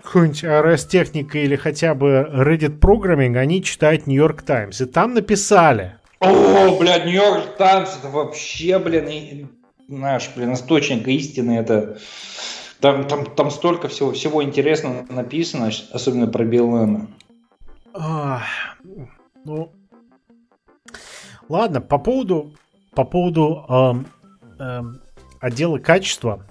какой-нибудь 0.02 0.44
RS 0.44 0.88
техника 0.88 1.38
или 1.38 1.56
хотя 1.56 1.94
бы 1.94 2.28
Reddit 2.32 2.78
программинг, 2.78 3.36
они 3.36 3.62
читают 3.62 4.06
New 4.06 4.14
York 4.16 4.42
Times. 4.42 4.80
И 4.80 4.84
там 4.84 5.14
написали. 5.14 5.96
О, 6.20 6.78
блядь, 6.78 7.04
New 7.04 7.12
York 7.14 7.56
Times, 7.58 7.90
это 7.98 8.08
вообще, 8.08 8.78
блин, 8.78 9.48
наш, 9.88 10.34
блин, 10.34 10.54
источник 10.54 11.06
истины, 11.08 11.58
это 11.58 11.98
там, 12.80 13.06
там, 13.06 13.26
там 13.26 13.50
столько 13.50 13.88
всего, 13.88 14.12
всего 14.12 14.42
интересного 14.42 15.06
написано, 15.08 15.70
особенно 15.92 16.26
про 16.26 16.44
Билана. 16.44 17.08
ну, 19.44 19.72
ладно, 21.48 21.80
по 21.80 21.98
поводу 21.98 22.52
по 22.96 23.04
поводу 23.04 23.64
э, 23.68 23.92
э, 24.58 24.80
отдела 25.38 25.78
качества. 25.78 26.46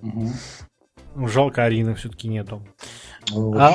Ну, 0.00 0.32
Жалко, 1.28 1.64
Арины 1.64 1.94
все-таки 1.94 2.28
нету. 2.28 2.66
А 3.30 3.74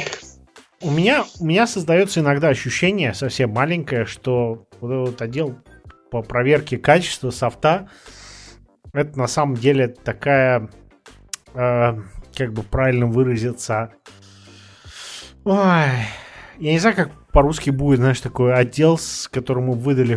у 0.81 0.89
меня, 0.89 1.23
у 1.39 1.45
меня 1.45 1.67
создается 1.67 2.19
иногда 2.19 2.49
ощущение, 2.49 3.13
совсем 3.13 3.51
маленькое, 3.51 4.05
что 4.05 4.65
вот 4.79 5.09
этот 5.09 5.21
отдел 5.21 5.55
по 6.09 6.23
проверке 6.23 6.77
качества 6.77 7.29
софта 7.29 7.89
это 8.93 9.17
на 9.17 9.27
самом 9.27 9.55
деле 9.55 9.87
такая, 9.87 10.69
э, 11.53 11.93
как 12.35 12.53
бы 12.53 12.63
правильно 12.63 13.05
выразиться, 13.07 13.91
ой, 15.43 15.55
я 16.59 16.71
не 16.73 16.79
знаю, 16.79 16.95
как 16.95 17.11
по-русски 17.31 17.69
будет, 17.69 17.99
знаешь, 17.99 18.19
такой 18.21 18.53
отдел, 18.53 18.97
с 18.97 19.27
которому 19.27 19.73
выдали. 19.73 20.15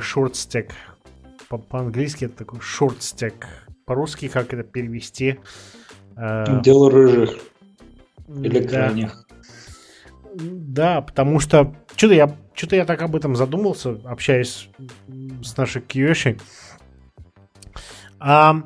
По- 1.48 1.58
По-английски 1.58 2.24
это 2.26 2.38
такой 2.38 2.60
stack. 2.98 3.44
По-русски 3.86 4.28
как 4.28 4.52
это 4.52 4.62
перевести? 4.62 5.38
Э, 6.16 6.60
Дело 6.62 6.90
рыжих 6.90 7.38
или 8.28 8.58
да. 8.60 8.68
крайних. 8.68 9.26
Да, 10.34 11.00
потому 11.00 11.38
что 11.38 11.76
что-то 11.94 12.14
я, 12.14 12.34
что-то 12.54 12.74
я 12.76 12.84
так 12.84 13.00
об 13.02 13.14
этом 13.14 13.36
задумался, 13.36 14.00
общаясь 14.04 14.68
с 15.42 15.56
нашей 15.56 15.80
QA. 15.82 16.40
А, 18.26 18.56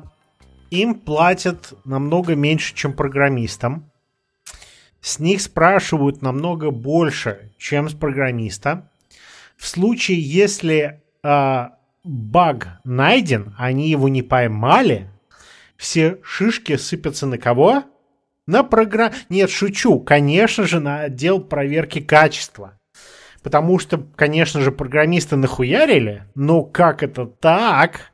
им 0.71 0.95
платят 0.95 1.73
намного 1.83 2.33
меньше, 2.33 2.73
чем 2.73 2.93
программистам. 2.93 3.91
С 5.01 5.19
них 5.19 5.41
спрашивают 5.41 6.21
намного 6.21 6.71
больше, 6.71 7.51
чем 7.57 7.89
с 7.89 7.93
программиста. 7.93 8.89
В 9.57 9.67
случае, 9.67 10.21
если 10.21 11.01
а, 11.23 11.73
баг 12.05 12.79
найден, 12.85 13.53
они 13.57 13.89
его 13.89 14.07
не 14.07 14.21
поймали, 14.21 15.09
все 15.75 16.19
шишки 16.23 16.77
сыпятся 16.77 17.27
на 17.27 17.37
кого? 17.37 17.83
На 18.47 18.63
программ... 18.63 19.11
Нет, 19.27 19.49
шучу. 19.49 19.99
Конечно 19.99 20.65
же, 20.67 20.79
на 20.79 21.01
отдел 21.01 21.41
проверки 21.41 21.99
качества. 21.99 22.79
Потому 23.43 23.77
что, 23.77 24.05
конечно 24.15 24.61
же, 24.61 24.71
программисты 24.71 25.35
нахуярили, 25.35 26.23
но 26.33 26.63
как 26.63 27.03
это 27.03 27.25
так? 27.25 28.13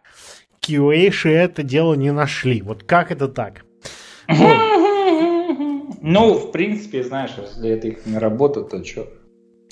QA 0.67 1.29
это 1.29 1.63
дело 1.63 1.93
не 1.93 2.11
нашли. 2.11 2.61
Вот 2.61 2.83
как 2.83 3.11
это 3.11 3.27
так? 3.27 3.65
Ну, 6.07 6.35
в 6.35 6.51
принципе, 6.51 7.03
знаешь, 7.03 7.31
если 7.35 7.69
это 7.69 7.87
их 7.87 8.05
не 8.05 8.19
работа, 8.19 8.61
то 8.61 8.83
что? 8.85 9.07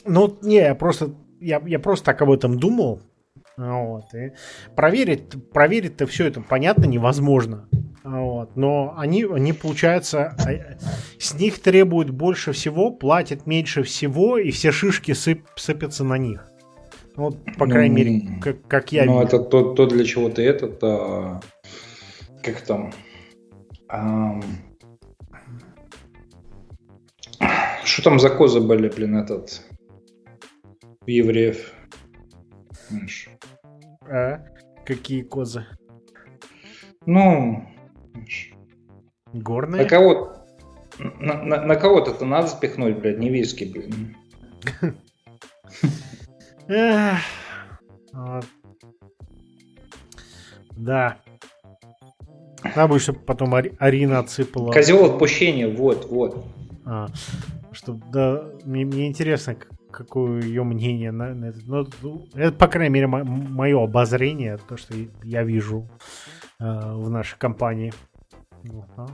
Ну, 0.05 0.37
не, 0.41 0.55
я 0.55 0.73
просто, 0.73 1.13
я, 1.39 1.61
я 1.65 1.77
просто 1.77 2.05
так 2.05 2.21
об 2.23 2.31
этом 2.31 2.57
думал. 2.59 3.01
Вот, 3.55 4.05
и 4.15 4.31
проверить, 4.75 5.51
проверить-то 5.51 6.07
все 6.07 6.25
это, 6.25 6.41
понятно, 6.41 6.85
невозможно. 6.85 7.69
Вот, 8.03 8.55
но 8.55 8.95
они, 8.97 9.25
они, 9.25 9.53
получается, 9.53 10.35
а, 10.39 10.77
с 11.19 11.35
них 11.35 11.61
требуют 11.61 12.09
больше 12.09 12.51
всего, 12.51 12.89
платят 12.89 13.45
меньше 13.45 13.83
всего, 13.83 14.37
и 14.39 14.49
все 14.49 14.71
шишки 14.71 15.13
сып, 15.13 15.47
сыпятся 15.55 16.03
на 16.03 16.17
них. 16.17 16.49
Вот, 17.15 17.37
по 17.57 17.67
крайней 17.67 17.89
Ну, 17.89 17.95
мере, 17.95 18.39
как, 18.41 18.67
как 18.67 18.91
я 18.91 19.05
ну, 19.05 19.21
это 19.21 19.37
то, 19.39 19.73
то, 19.73 19.85
для 19.85 20.03
чего 20.03 20.29
ты 20.29 20.41
этот, 20.41 20.83
а, 20.83 21.41
как 22.41 22.61
там, 22.61 22.91
ам, 23.87 24.41
что 27.83 28.01
там 28.03 28.19
за 28.19 28.29
козы 28.29 28.61
были, 28.61 28.89
блин, 28.89 29.15
этот, 29.17 29.61
у 31.05 31.09
евреев? 31.09 31.71
Знаешь. 32.89 33.29
А? 34.09 34.43
Какие 34.83 35.21
козы? 35.21 35.65
Ну, 37.05 37.63
знаешь, 38.13 38.53
Горные? 39.33 39.83
на 39.83 39.89
кого 39.89 40.33
на, 40.97 41.43
на- 41.43 41.61
на 41.65 41.75
кого-то-то 41.75 42.25
надо 42.25 42.47
спихнуть, 42.47 42.97
блядь, 42.97 43.19
не 43.19 43.29
виски, 43.29 43.65
блин. 43.65 44.15
Эх, 46.67 47.19
вот. 48.13 48.45
Да. 50.75 51.17
Надо 52.63 52.87
бы, 52.87 52.99
чтобы 52.99 53.19
потом 53.19 53.53
Ари- 53.55 53.75
Арина 53.79 54.19
отсыпала. 54.19 54.71
Козел 54.71 55.05
отпущения, 55.05 55.67
вот, 55.67 56.05
вот. 56.09 56.45
А, 56.85 57.07
что, 57.71 57.99
да, 58.11 58.45
мне, 58.65 58.85
мне 58.85 59.07
интересно, 59.07 59.55
какое 59.91 60.41
ее 60.41 60.63
мнение 60.63 61.11
на, 61.11 61.33
на 61.33 61.45
это. 61.45 61.59
Ну, 61.65 61.85
ну, 62.01 62.25
это, 62.33 62.53
по 62.57 62.67
крайней 62.67 62.93
мере, 62.93 63.07
мое 63.07 63.83
обозрение, 63.83 64.57
то, 64.57 64.77
что 64.77 64.93
я 65.23 65.43
вижу 65.43 65.87
э, 66.59 66.63
в 66.93 67.09
нашей 67.09 67.37
компании. 67.37 67.93
А. 68.95 69.07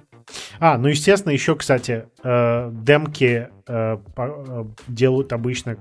А, 0.59 0.77
ну, 0.77 0.87
естественно, 0.89 1.31
еще, 1.33 1.55
кстати, 1.55 2.05
э, 2.23 2.69
демки 2.71 3.49
э, 3.67 3.97
по- 4.15 4.45
э, 4.47 4.65
делают 4.87 5.33
обычно 5.33 5.77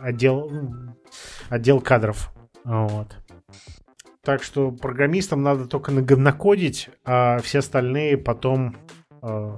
отдел, 0.00 0.48
м, 0.50 0.96
отдел 1.48 1.80
кадров. 1.80 2.32
Вот. 2.64 3.16
Так 4.22 4.42
что 4.42 4.70
программистам 4.70 5.42
надо 5.42 5.66
только 5.66 5.92
наговнокодить, 5.92 6.90
а 7.04 7.38
все 7.38 7.60
остальные 7.60 8.18
потом 8.18 8.76
э, 9.22 9.54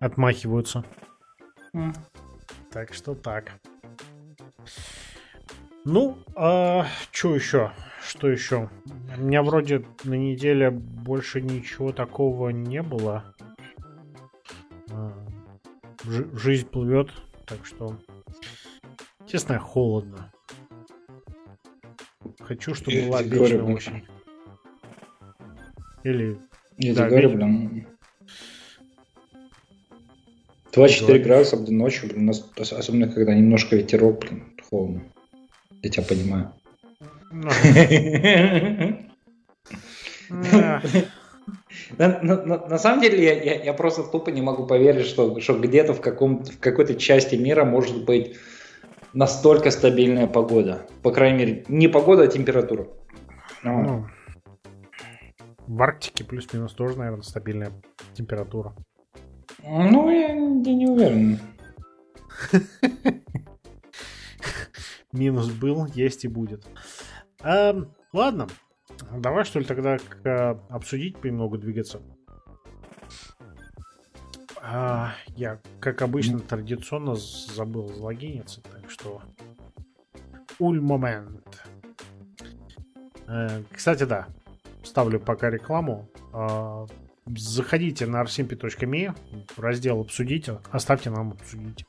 отмахиваются. 0.00 0.84
Так 2.72 2.92
что 2.92 3.14
так. 3.14 3.52
Ну, 5.84 6.18
а 6.34 6.86
что 7.12 7.34
еще? 7.34 7.72
Что 8.06 8.28
еще? 8.28 8.68
У 9.16 9.20
меня 9.22 9.42
вроде 9.42 9.84
на 10.04 10.14
неделе 10.14 10.70
больше 10.70 11.40
ничего 11.40 11.92
такого 11.92 12.50
не 12.50 12.82
было. 12.82 13.34
А, 14.90 15.12
жи- 16.04 16.28
жизнь 16.36 16.66
плывет, 16.66 17.10
так 17.46 17.64
что, 17.64 17.96
честно, 19.30 19.58
холодно. 19.58 20.32
Хочу, 22.40 22.74
чтобы 22.74 22.92
Я 22.96 23.06
была 23.08 23.22
вечная 23.22 23.62
осень. 23.62 24.02
Или 26.02 26.38
Я 26.78 26.94
Да, 26.94 27.08
говорю, 27.08 27.30
блин. 27.30 27.86
2-4 30.72 31.00
Говоришь. 31.06 31.24
градуса, 31.26 31.56
блин, 31.56 31.78
ночью, 31.78 32.08
блин, 32.08 32.22
у 32.22 32.26
нас, 32.26 32.48
ос- 32.58 32.72
особенно 32.72 33.08
когда 33.08 33.34
немножко 33.34 33.76
ветерок, 33.76 34.20
блин, 34.20 34.44
холодно. 34.68 35.02
Я 35.82 35.90
тебя 35.90 36.04
понимаю. 36.04 36.52
ну, 37.32 37.50
На, 41.98 42.20
на- 42.22 42.42
на- 42.46 42.66
на 42.68 42.78
самом 42.78 43.00
деле 43.02 43.22
я, 43.24 43.42
я- 43.42 43.64
я 43.64 43.72
просто 43.74 44.04
тупо 44.04 44.30
не 44.30 44.42
могу 44.42 44.66
поверить, 44.66 45.06
что, 45.06 45.40
что 45.40 45.58
где-то 45.58 45.92
в, 45.92 46.00
каком, 46.00 46.44
в 46.44 46.58
какой-то 46.60 46.94
части 46.94 47.34
мира 47.34 47.64
может 47.64 48.04
быть 48.04 48.36
настолько 49.12 49.70
стабильная 49.70 50.26
погода. 50.26 50.86
По 51.02 51.12
крайней 51.12 51.38
мере, 51.38 51.64
не 51.68 51.88
погода, 51.88 52.22
а 52.24 52.26
температура. 52.28 52.88
Ну, 53.62 53.82
ну, 53.82 54.06
в 55.66 55.82
Арктике 55.82 56.24
плюс-минус 56.24 56.72
тоже, 56.72 56.98
наверное, 56.98 57.22
стабильная 57.22 57.70
температура. 58.14 58.74
ну, 59.62 60.10
я, 60.10 60.28
я 60.28 60.34
не 60.34 60.86
уверен. 60.86 61.38
Минус 65.12 65.50
был, 65.50 65.86
есть 65.94 66.24
и 66.24 66.28
будет. 66.28 66.64
Эм, 67.42 67.92
ладно, 68.12 68.46
давай 69.16 69.44
что 69.44 69.58
ли 69.58 69.64
тогда 69.64 69.96
э, 70.24 70.54
обсудить 70.68 71.22
немного 71.24 71.58
двигаться. 71.58 72.00
А, 74.62 75.14
я, 75.36 75.58
как 75.80 76.02
обычно, 76.02 76.40
традиционно 76.40 77.14
забыл 77.16 77.88
залогиниться, 77.88 78.60
так 78.60 78.90
что... 78.90 79.22
Уль 80.58 80.80
момент. 80.80 81.62
Э, 83.26 83.62
кстати, 83.72 84.02
да, 84.02 84.26
ставлю 84.82 85.18
пока 85.18 85.48
рекламу. 85.48 86.10
А, 86.34 86.86
заходите 87.26 88.06
на 88.06 88.22
arsimpi.me, 88.22 89.16
раздел 89.56 90.00
«Обсудить», 90.00 90.50
оставьте 90.70 91.10
нам 91.10 91.32
обсудить. 91.32 91.86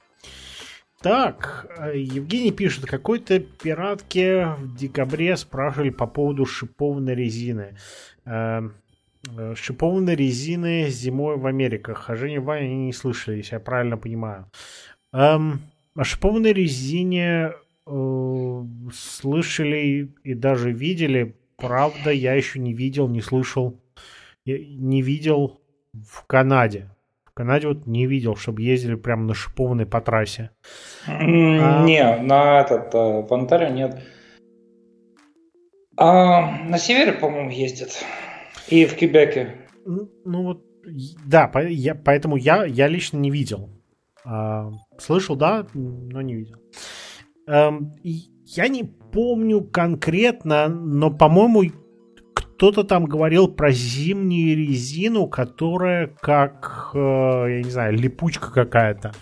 Так, 1.01 1.65
э, 1.79 1.97
Евгений 1.97 2.51
пишет, 2.51 2.85
какой-то 2.85 3.39
пиратке 3.39 4.55
в 4.57 4.75
декабре 4.75 5.35
спрашивали 5.35 5.89
по 5.89 6.05
поводу 6.05 6.45
шипованной 6.45 7.15
резины. 7.15 7.75
Э, 8.25 8.61
э, 8.61 8.69
Шипованной 9.55 10.15
резины 10.15 10.87
зимой 10.89 11.37
в 11.37 11.45
Америках. 11.45 12.09
А 12.09 12.15
Женя 12.15 12.35
и 12.35 12.39
Ваня 12.39 12.65
они 12.65 12.85
не 12.87 12.93
слышали, 12.93 13.37
если 13.37 13.55
я 13.55 13.59
правильно 13.59 13.97
понимаю. 13.97 14.49
Эм, 15.13 15.61
О 15.95 16.03
шипованной 16.03 16.53
резине 16.53 17.51
э, 17.85 18.63
слышали 18.93 20.09
и 20.23 20.33
даже 20.33 20.71
видели. 20.71 21.35
Правда, 21.57 22.11
я 22.11 22.33
еще 22.33 22.59
не 22.59 22.73
видел, 22.73 23.07
не 23.07 23.21
слышал. 23.21 23.79
Не 24.45 25.01
видел 25.01 25.61
в 25.93 26.25
Канаде. 26.25 26.89
В 27.25 27.31
Канаде 27.33 27.67
вот 27.67 27.85
не 27.85 28.07
видел, 28.07 28.35
чтобы 28.35 28.63
ездили 28.63 28.95
прямо 28.95 29.23
на 29.23 29.33
шипованной 29.35 29.85
по 29.85 30.01
трассе. 30.01 30.49
А- 31.05 31.23
Не, 31.85 32.17
на 32.17 32.61
этот, 32.61 32.93
э, 32.95 32.97
в 32.97 33.31
Онтарио 33.33 33.69
нет. 33.69 34.01
А, 35.97 36.57
на 36.63 36.77
севере, 36.79 37.13
по-моему, 37.13 37.51
ездят. 37.51 38.03
И 38.69 38.85
в 38.85 38.95
Кебеке. 38.95 39.55
Ну 39.85 40.43
вот, 40.43 40.63
да, 41.25 41.47
по, 41.47 41.65
я, 41.65 41.95
поэтому 41.95 42.35
я, 42.35 42.65
я 42.65 42.87
лично 42.87 43.17
не 43.17 43.31
видел. 43.31 43.69
А, 44.23 44.71
слышал, 44.97 45.35
да, 45.35 45.65
но 45.73 46.21
не 46.21 46.35
видел. 46.35 46.55
А, 47.47 47.73
я 48.03 48.67
не 48.67 48.83
помню 48.83 49.61
конкретно, 49.61 50.67
но, 50.67 51.11
по-моему, 51.11 51.71
кто-то 52.33 52.83
там 52.83 53.05
говорил 53.05 53.47
про 53.47 53.71
зимнюю 53.71 54.55
резину, 54.57 55.27
которая 55.27 56.07
как, 56.07 56.91
э, 56.93 56.97
я 56.99 57.63
не 57.63 57.69
знаю, 57.71 57.97
липучка 57.97 58.51
какая-то. 58.51 59.13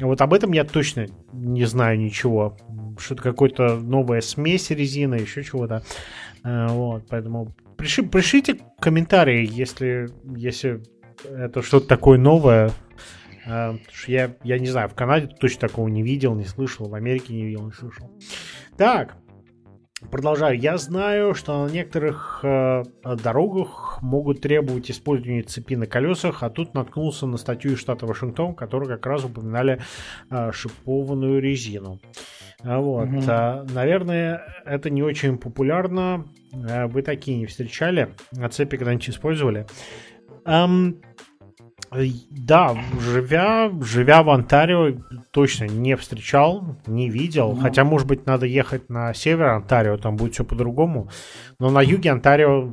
Вот 0.00 0.20
об 0.20 0.34
этом 0.34 0.52
я 0.52 0.64
точно 0.64 1.06
не 1.32 1.64
знаю 1.64 1.98
ничего. 1.98 2.56
Что-то 2.98 3.22
какой-то 3.22 3.76
новая 3.76 4.20
смесь 4.20 4.70
резины, 4.70 5.14
еще 5.14 5.42
чего-то. 5.42 5.82
Э, 6.44 6.66
вот, 6.68 7.04
поэтому 7.08 7.54
приши, 7.76 8.02
пришлите 8.02 8.58
комментарии, 8.80 9.48
если, 9.50 10.08
если 10.36 10.82
это 11.24 11.62
что-то 11.62 11.86
такое 11.86 12.18
новое. 12.18 12.70
Э, 13.46 13.76
я, 14.06 14.36
я 14.42 14.58
не 14.58 14.66
знаю, 14.66 14.88
в 14.88 14.94
Канаде 14.94 15.28
точно 15.28 15.60
такого 15.68 15.88
не 15.88 16.02
видел, 16.02 16.34
не 16.34 16.44
слышал, 16.44 16.88
в 16.88 16.94
Америке 16.94 17.34
не 17.34 17.44
видел, 17.44 17.64
не 17.64 17.72
слышал. 17.72 18.10
Так, 18.76 19.16
Продолжаю. 20.10 20.58
Я 20.58 20.76
знаю, 20.76 21.34
что 21.34 21.66
на 21.66 21.72
некоторых 21.72 22.40
э, 22.42 22.82
дорогах 23.02 23.98
могут 24.02 24.42
требовать 24.42 24.90
использования 24.90 25.42
цепи 25.42 25.74
на 25.74 25.86
колесах, 25.86 26.42
а 26.42 26.50
тут 26.50 26.74
наткнулся 26.74 27.26
на 27.26 27.38
статью 27.38 27.72
из 27.72 27.78
штата 27.78 28.04
Вашингтон, 28.04 28.54
которая 28.54 28.90
как 28.90 29.06
раз 29.06 29.24
упоминали 29.24 29.80
э, 30.30 30.52
шипованную 30.52 31.40
резину. 31.40 31.98
А 32.62 32.78
вот. 32.78 33.08
Угу. 33.08 33.22
А, 33.26 33.64
наверное, 33.72 34.42
это 34.66 34.90
не 34.90 35.02
очень 35.02 35.38
популярно. 35.38 36.26
А, 36.52 36.88
вы 36.88 37.00
такие 37.00 37.38
не 37.38 37.46
встречали? 37.46 38.14
А 38.38 38.50
цепи 38.50 38.76
когда-нибудь 38.76 39.08
использовали? 39.08 39.66
Um, 40.44 41.00
да, 42.30 42.76
живя, 43.00 43.70
живя 43.80 44.22
в 44.22 44.30
Онтарио, 44.30 44.98
точно 45.36 45.64
не 45.64 45.96
встречал, 45.96 46.64
не 46.86 47.10
видел. 47.10 47.52
Ну. 47.52 47.60
Хотя, 47.60 47.84
может 47.84 48.06
быть, 48.08 48.24
надо 48.24 48.46
ехать 48.46 48.88
на 48.88 49.12
север 49.12 49.48
Онтарио, 49.48 49.98
там 49.98 50.16
будет 50.16 50.32
все 50.32 50.44
по-другому. 50.44 51.10
Но 51.58 51.68
на 51.68 51.82
юге 51.82 52.10
Онтарио... 52.10 52.72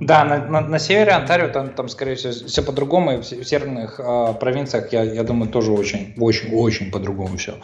Да, 0.00 0.24
на, 0.24 0.44
на, 0.44 0.60
на 0.60 0.78
севере 0.80 1.12
Онтарио 1.12 1.50
там, 1.50 1.68
там, 1.68 1.88
скорее 1.88 2.16
всего, 2.16 2.32
все 2.32 2.62
по-другому. 2.64 3.12
И 3.12 3.16
в, 3.18 3.20
в 3.20 3.44
северных 3.44 4.00
э, 4.00 4.34
провинциях, 4.40 4.92
я, 4.92 5.04
я 5.04 5.22
думаю, 5.22 5.52
тоже 5.52 5.70
очень, 5.70 6.14
очень, 6.18 6.52
очень 6.52 6.90
по-другому 6.90 7.36
все. 7.36 7.54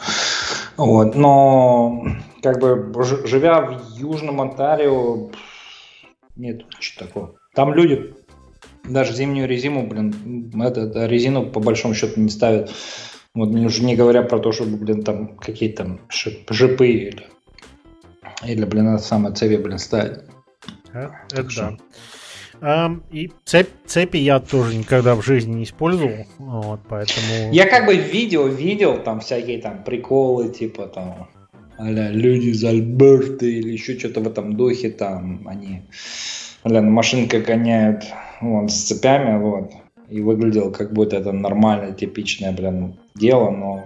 Вот. 0.77 1.17
Но, 1.17 2.05
как 2.41 2.61
бы, 2.61 2.93
живя 3.27 3.63
в 3.63 3.99
южном 3.99 4.41
Онтарио, 4.41 5.31
нет, 6.37 6.63
ничего 6.77 7.05
такого. 7.05 7.35
Там 7.57 7.75
люди 7.75 8.15
даже 8.85 9.13
зимнюю 9.13 9.49
резину, 9.49 9.89
блин, 9.89 10.53
это, 10.63 10.83
это 10.83 11.07
резину 11.07 11.47
по 11.47 11.59
большому 11.59 11.95
счету 11.95 12.21
не 12.21 12.29
ставят. 12.29 12.71
Вот 13.35 13.51
уже 13.51 13.85
не 13.85 13.95
говоря 13.95 14.23
про 14.23 14.39
то, 14.41 14.51
чтобы, 14.53 14.77
блин, 14.77 15.03
там 15.03 15.37
какие-то 15.37 15.85
там 15.85 16.01
жипы 16.49 16.89
или, 16.89 17.27
или 18.45 18.65
блин, 18.65 18.89
это 18.89 19.03
самое 19.03 19.35
цепи, 19.35 19.57
блин, 19.57 19.79
ставить. 19.79 20.21
А, 20.93 21.11
это 21.33 21.49
да. 21.57 21.77
Um, 22.61 23.03
и 23.11 23.33
цепь, 23.47 23.71
цепи 23.87 24.19
я 24.19 24.39
тоже 24.39 24.77
никогда 24.77 25.15
в 25.15 25.25
жизни 25.25 25.55
не 25.55 25.65
использовал, 25.65 26.27
вот, 26.37 26.81
поэтому... 26.89 27.53
Я 27.53 27.67
как 27.67 27.87
бы 27.87 27.97
видео 27.97 28.47
видел 28.49 29.03
там 29.03 29.21
всякие 29.21 29.63
там 29.63 29.83
приколы, 29.83 30.51
типа 30.51 30.87
там 30.89 31.31
а 31.79 31.89
люди 31.89 32.49
из 32.49 32.63
Альберты 32.63 33.51
или 33.51 33.71
еще 33.71 33.99
что-то 33.99 34.21
в 34.21 34.27
этом 34.27 34.57
духе, 34.57 34.91
там 34.91 35.49
они 35.49 35.83
а 36.63 36.69
на 36.69 36.83
машинкой 36.83 37.41
гоняют 37.41 38.05
вот, 38.43 38.71
с 38.71 38.83
цепями, 38.83 39.39
вот, 39.39 39.73
и 40.11 40.21
выглядел 40.21 40.73
как 40.73 40.93
будто 40.93 41.17
это 41.17 41.33
нормальное, 41.33 41.93
типичное, 41.93 42.53
блин, 42.53 42.99
дело, 43.15 43.51
но 43.51 43.85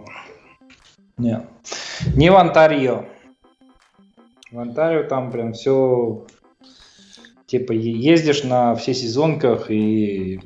нет. 1.18 1.44
Не 2.16 2.30
в 2.30 2.36
Онтарио. 2.36 3.04
В 4.50 4.58
Онтарио 4.58 5.04
там 5.04 5.30
прям 5.30 5.52
все 5.52 6.26
типа 7.46 7.72
ездишь 7.72 8.42
на 8.42 8.74
все 8.74 8.94
сезонках 8.94 9.70
и 9.70 10.40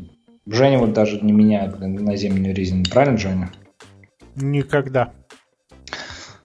Женя 0.46 0.78
вот 0.78 0.92
даже 0.92 1.20
не 1.20 1.32
меняет 1.32 1.78
блин, 1.78 1.94
на 2.04 2.16
зимнюю 2.16 2.54
резину. 2.54 2.84
Правильно, 2.90 3.18
Женя? 3.18 3.50
Никогда. 4.34 5.12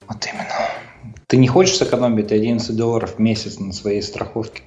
Вот 0.07 0.25
именно. 0.25 1.13
Ты 1.27 1.37
не 1.37 1.47
хочешь 1.47 1.77
сэкономить 1.77 2.31
11 2.31 2.75
долларов 2.75 3.15
в 3.15 3.19
месяц 3.19 3.59
на 3.59 3.73
своей 3.73 4.01
страховке? 4.01 4.63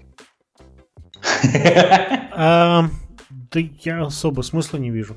Да 3.51 3.61
я 3.83 4.07
особо 4.07 4.43
смысла 4.43 4.79
не 4.79 4.91
вижу. 4.91 5.17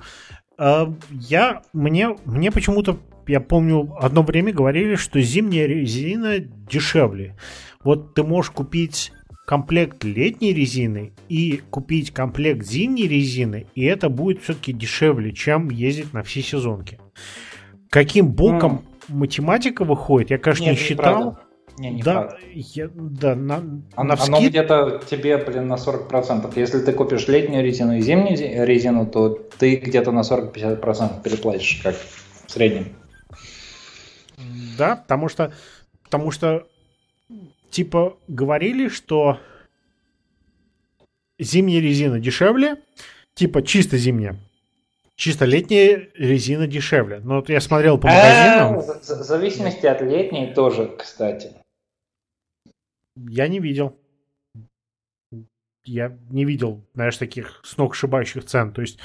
Я, 0.58 1.62
мне, 1.74 2.18
мне 2.26 2.52
почему-то, 2.52 3.00
я 3.28 3.40
помню, 3.40 3.96
одно 4.00 4.24
время 4.24 4.52
говорили, 4.52 4.96
что 4.96 5.22
зимняя 5.22 5.66
резина 5.66 6.40
дешевле. 6.40 7.38
Вот 7.84 8.14
ты 8.14 8.24
можешь 8.24 8.52
купить 8.52 9.12
комплект 9.48 10.04
летней 10.04 10.54
резины 10.54 11.14
и 11.28 11.62
купить 11.70 12.12
комплект 12.12 12.66
зимней 12.66 13.08
резины, 13.08 13.66
и 13.74 13.84
это 13.84 14.10
будет 14.10 14.44
все-таки 14.44 14.74
дешевле, 14.74 15.32
чем 15.32 15.70
ездить 15.70 16.14
на 16.14 16.22
все 16.22 16.42
сезонки. 16.42 17.00
Каким 17.90 18.28
боком 18.28 18.84
mm. 19.08 19.16
математика 19.16 19.86
выходит, 19.86 20.30
я, 20.30 20.38
конечно, 20.38 20.66
Нет, 20.66 20.74
не 20.74 20.78
считал. 20.78 21.22
Правда. 21.22 21.40
Не, 21.80 21.92
не 21.92 22.04
да, 22.04 22.38
я, 22.52 22.90
да, 22.94 23.36
на, 23.36 23.56
оно, 23.96 24.10
на 24.10 24.16
вскид... 24.18 24.36
оно 24.36 24.50
где-то 24.50 25.02
тебе, 25.10 25.38
блин, 25.38 25.68
на 25.68 25.76
40%. 25.76 26.52
Если 26.60 26.80
ты 26.80 26.92
купишь 26.92 27.30
летнюю 27.30 27.64
резину 27.64 27.96
и 27.96 28.02
зимнюю 28.02 28.66
резину, 28.66 29.08
то 29.08 29.30
ты 29.30 29.78
где-то 29.78 30.12
на 30.12 30.20
40-50% 30.20 31.24
переплатишь, 31.24 31.80
как 31.82 31.96
в 31.96 32.52
среднем. 32.52 32.98
Да, 34.78 34.98
потому 34.98 35.30
что, 35.30 35.54
потому 36.04 36.32
что, 36.32 36.68
типа, 37.70 38.18
говорили, 38.28 38.90
что 38.90 39.40
зимняя 41.40 41.82
резина 41.82 42.20
дешевле, 42.20 42.76
типа, 43.36 43.62
чисто 43.62 43.98
зимняя. 43.98 44.36
Чисто 45.16 45.46
летняя 45.46 46.10
резина 46.16 46.68
дешевле. 46.68 47.22
Но 47.24 47.38
вот 47.38 47.48
я 47.48 47.62
смотрел 47.62 47.98
по 47.98 48.08
магазинам. 48.08 48.80
А, 48.80 49.00
в 49.00 49.24
зависимости 49.24 49.86
от 49.86 50.02
летней 50.02 50.54
тоже, 50.54 50.94
кстати. 50.98 51.52
Я 53.28 53.48
не 53.48 53.60
видел. 53.60 53.98
Я 55.86 56.18
не 56.30 56.46
видел, 56.46 56.86
знаешь, 56.94 57.18
таких 57.18 57.62
сногсшибающих 57.64 58.46
цен. 58.46 58.74
То 58.74 58.82
есть 58.82 59.00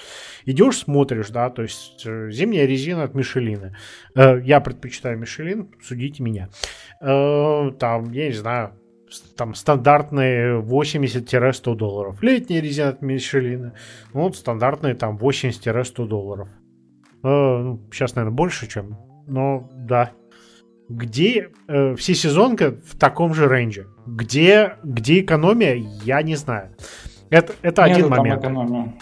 идешь, 0.45 0.79
смотришь, 0.79 1.31
да, 1.31 1.49
то 1.49 1.63
есть 1.63 2.05
э, 2.05 2.31
зимняя 2.31 2.67
резина 2.67 3.05
от 3.05 3.15
Мишелина. 3.15 3.77
Э, 4.15 4.41
я 4.43 4.61
предпочитаю 4.61 5.17
Мишелин, 5.19 5.73
судите 5.83 6.23
меня. 6.23 6.51
Э, 7.01 7.71
там, 7.79 8.13
я 8.13 8.27
не 8.27 8.35
знаю, 8.35 8.75
там 9.37 9.55
стандартные 9.55 10.61
80-100 10.61 11.75
долларов. 11.75 12.23
Летняя 12.23 12.61
резина 12.61 12.89
от 12.91 13.03
Мишелина, 13.03 13.75
ну, 14.13 14.23
вот 14.23 14.37
стандартные 14.37 14.95
там 14.95 15.17
80-100 15.17 16.07
долларов. 16.07 16.49
Ну, 17.23 17.81
сейчас, 17.93 18.15
наверное, 18.15 18.37
больше, 18.37 18.67
чем, 18.69 18.99
но 19.27 19.71
да, 19.75 20.13
где 20.89 21.51
э, 21.67 21.95
всесезонка 21.97 22.73
в 22.85 22.99
таком 22.99 23.35
же 23.35 23.49
рейнже. 23.49 23.89
Где, 24.07 24.75
где 24.83 25.21
экономия, 25.21 25.83
я 26.05 26.23
не 26.23 26.37
знаю. 26.37 26.77
Это, 27.31 27.55
это 27.63 27.87
Нет, 27.87 27.97
один 27.97 28.09
момент. 28.09 28.41
Экономия. 28.43 28.95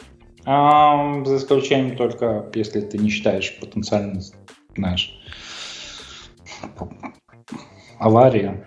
А, 0.45 1.25
за 1.25 1.37
исключением 1.37 1.97
только, 1.97 2.51
если 2.55 2.81
ты 2.81 2.99
не 2.99 3.11
считаешь 3.11 3.59
потенциально, 3.61 4.21
знаешь, 4.77 5.13
авария. 7.99 8.65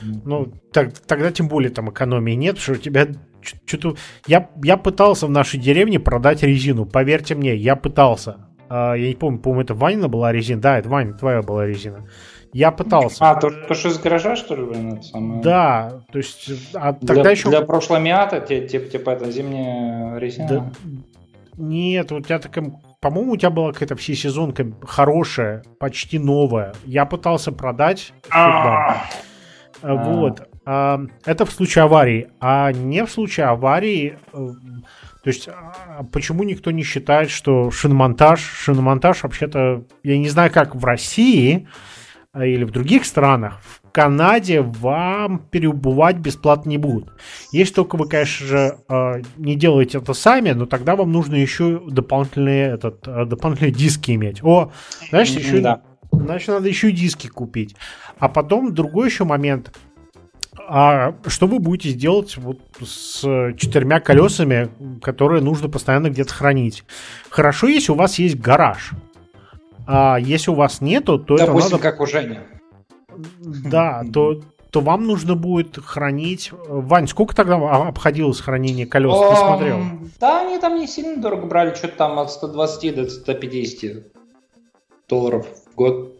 Ну, 0.00 0.52
так, 0.72 0.92
тогда 0.98 1.32
тем 1.32 1.48
более 1.48 1.70
там 1.70 1.90
экономии 1.90 2.32
нет, 2.32 2.56
потому 2.56 2.76
что 2.76 2.80
у 2.80 2.84
тебя 2.84 3.06
что-то... 3.66 3.96
Я, 4.26 4.50
я 4.62 4.76
пытался 4.76 5.26
в 5.26 5.30
нашей 5.30 5.58
деревне 5.58 5.98
продать 5.98 6.42
резину, 6.42 6.86
поверьте 6.86 7.34
мне, 7.34 7.56
я 7.56 7.74
пытался. 7.74 8.48
А, 8.68 8.94
я 8.94 9.08
не 9.08 9.14
помню, 9.14 9.40
по-моему, 9.40 9.62
это 9.62 9.74
Ванина 9.74 10.08
была 10.08 10.32
резина. 10.32 10.60
Да, 10.60 10.78
это 10.78 10.88
Ваня, 10.88 11.14
твоя 11.14 11.42
была 11.42 11.66
резина. 11.66 12.06
Я 12.52 12.70
пытался. 12.70 13.30
А, 13.30 13.34
то, 13.34 13.50
то 13.50 13.74
что 13.74 13.88
из 13.88 13.98
гаража, 13.98 14.36
что 14.36 14.54
ли, 14.54 14.64
блин, 14.64 14.94
это 14.94 15.02
самое? 15.02 15.42
Да, 15.42 16.00
то 16.10 16.18
есть... 16.18 16.50
А 16.74 16.92
для, 16.92 17.14
тогда 17.14 17.30
еще... 17.30 17.48
Для 17.50 17.62
прошлого 17.62 17.98
Миата, 18.00 18.40
типа, 18.40 18.86
типа 18.86 19.10
это 19.10 19.30
зимняя 19.30 20.18
резина? 20.18 20.48
Да. 20.48 20.72
Нет, 21.56 22.12
у 22.12 22.20
тебя 22.20 22.38
такая... 22.38 22.72
По-моему, 23.00 23.32
у 23.32 23.36
тебя 23.36 23.50
была 23.50 23.72
какая-то 23.72 23.96
всесезонка 23.96 24.66
хорошая, 24.82 25.62
почти 25.78 26.18
новая. 26.18 26.74
Я 26.84 27.04
пытался 27.04 27.52
продать. 27.52 28.12
А. 28.30 29.04
Вот. 29.82 30.48
А, 30.64 31.00
это 31.24 31.44
в 31.44 31.50
случае 31.50 31.84
аварии. 31.84 32.28
А 32.40 32.72
не 32.72 33.04
в 33.04 33.10
случае 33.10 33.46
аварии... 33.46 34.18
Э, 34.32 34.48
то 35.22 35.30
есть, 35.30 35.48
а, 35.48 36.04
почему 36.12 36.42
никто 36.42 36.70
не 36.70 36.82
считает, 36.82 37.30
что 37.30 37.70
шиномонтаж... 37.70 38.40
Шиномонтаж, 38.40 39.22
вообще-то, 39.22 39.84
я 40.02 40.18
не 40.18 40.28
знаю, 40.28 40.50
как 40.52 40.74
в 40.74 40.84
России, 40.84 41.66
а, 41.66 41.97
или 42.44 42.64
в 42.64 42.70
других 42.70 43.04
странах, 43.04 43.60
Канаде 43.92 44.60
вам 44.60 45.40
переубывать 45.50 46.18
бесплатно 46.18 46.68
не 46.70 46.78
будут. 46.78 47.12
Если 47.52 47.74
только 47.74 47.96
вы, 47.96 48.08
конечно 48.08 48.46
же, 48.46 48.78
э, 48.88 49.22
не 49.36 49.56
делаете 49.56 49.98
это 49.98 50.12
сами, 50.12 50.50
но 50.50 50.66
тогда 50.66 50.94
вам 50.94 51.10
нужно 51.10 51.34
еще 51.34 51.82
дополнительные, 51.88 52.74
этот, 52.74 53.08
э, 53.08 53.24
дополнительные 53.24 53.72
диски 53.72 54.12
иметь. 54.12 54.42
О, 54.44 54.70
знаешь, 55.10 55.30
еще, 55.30 55.60
да. 55.60 55.82
значит, 56.12 56.48
надо 56.48 56.68
еще 56.68 56.92
диски 56.92 57.26
купить. 57.26 57.74
А 58.18 58.28
потом 58.28 58.72
другой 58.72 59.08
еще 59.08 59.24
момент. 59.24 59.76
А 60.68 61.14
что 61.26 61.46
вы 61.46 61.60
будете 61.60 61.92
делать 61.92 62.36
вот 62.36 62.60
с 62.80 63.20
четырьмя 63.56 64.00
колесами, 64.00 64.68
которые 65.00 65.42
нужно 65.42 65.68
постоянно 65.68 66.10
где-то 66.10 66.34
хранить? 66.34 66.84
Хорошо, 67.30 67.68
если 67.68 67.92
у 67.92 67.94
вас 67.94 68.18
есть 68.18 68.38
гараж. 68.38 68.92
А 69.90 70.18
если 70.18 70.50
у 70.50 70.54
вас 70.54 70.82
нету, 70.82 71.18
то 71.18 71.38
Допустим, 71.38 71.76
это 71.76 71.76
надо... 71.76 71.90
как 71.90 72.00
у 72.02 72.06
Жени. 72.06 72.40
Да, 73.40 74.04
то, 74.12 74.42
то 74.70 74.80
вам 74.82 75.06
нужно 75.06 75.34
будет 75.34 75.78
хранить... 75.82 76.52
Вань, 76.68 77.08
сколько 77.08 77.34
тогда 77.34 77.56
обходилось 77.56 78.38
хранение 78.38 78.86
колес? 78.86 79.14
Ты 79.18 79.36
смотрел? 79.36 79.80
Да, 80.20 80.42
они 80.42 80.58
там 80.58 80.76
не 80.76 80.86
сильно 80.86 81.16
дорого 81.22 81.46
брали, 81.46 81.74
что-то 81.74 81.96
там 81.96 82.18
от 82.18 82.30
120 82.30 82.94
до 82.96 83.08
150 83.08 84.02
долларов 85.08 85.46
в 85.72 85.74
год. 85.74 86.12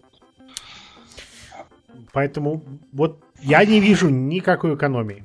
Поэтому 2.15 2.63
вот 2.95 3.23
я 3.43 3.63
не 3.67 3.81
вижу 3.81 4.09
никакой 4.09 4.77
экономии. 4.77 5.25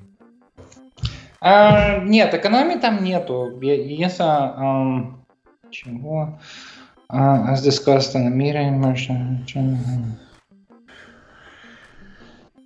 А, 1.39 2.00
нет, 2.00 2.34
экономии 2.34 2.76
там 2.76 3.06
нету. 3.06 3.58
Единственное, 3.62 4.54
um, 4.58 5.14
чего? 5.72 6.39
Uh, 7.14 7.45
as 7.47 7.61
discussed 7.61 8.16
in 8.16 8.24
the 8.26 8.32
meeting, 8.32 8.84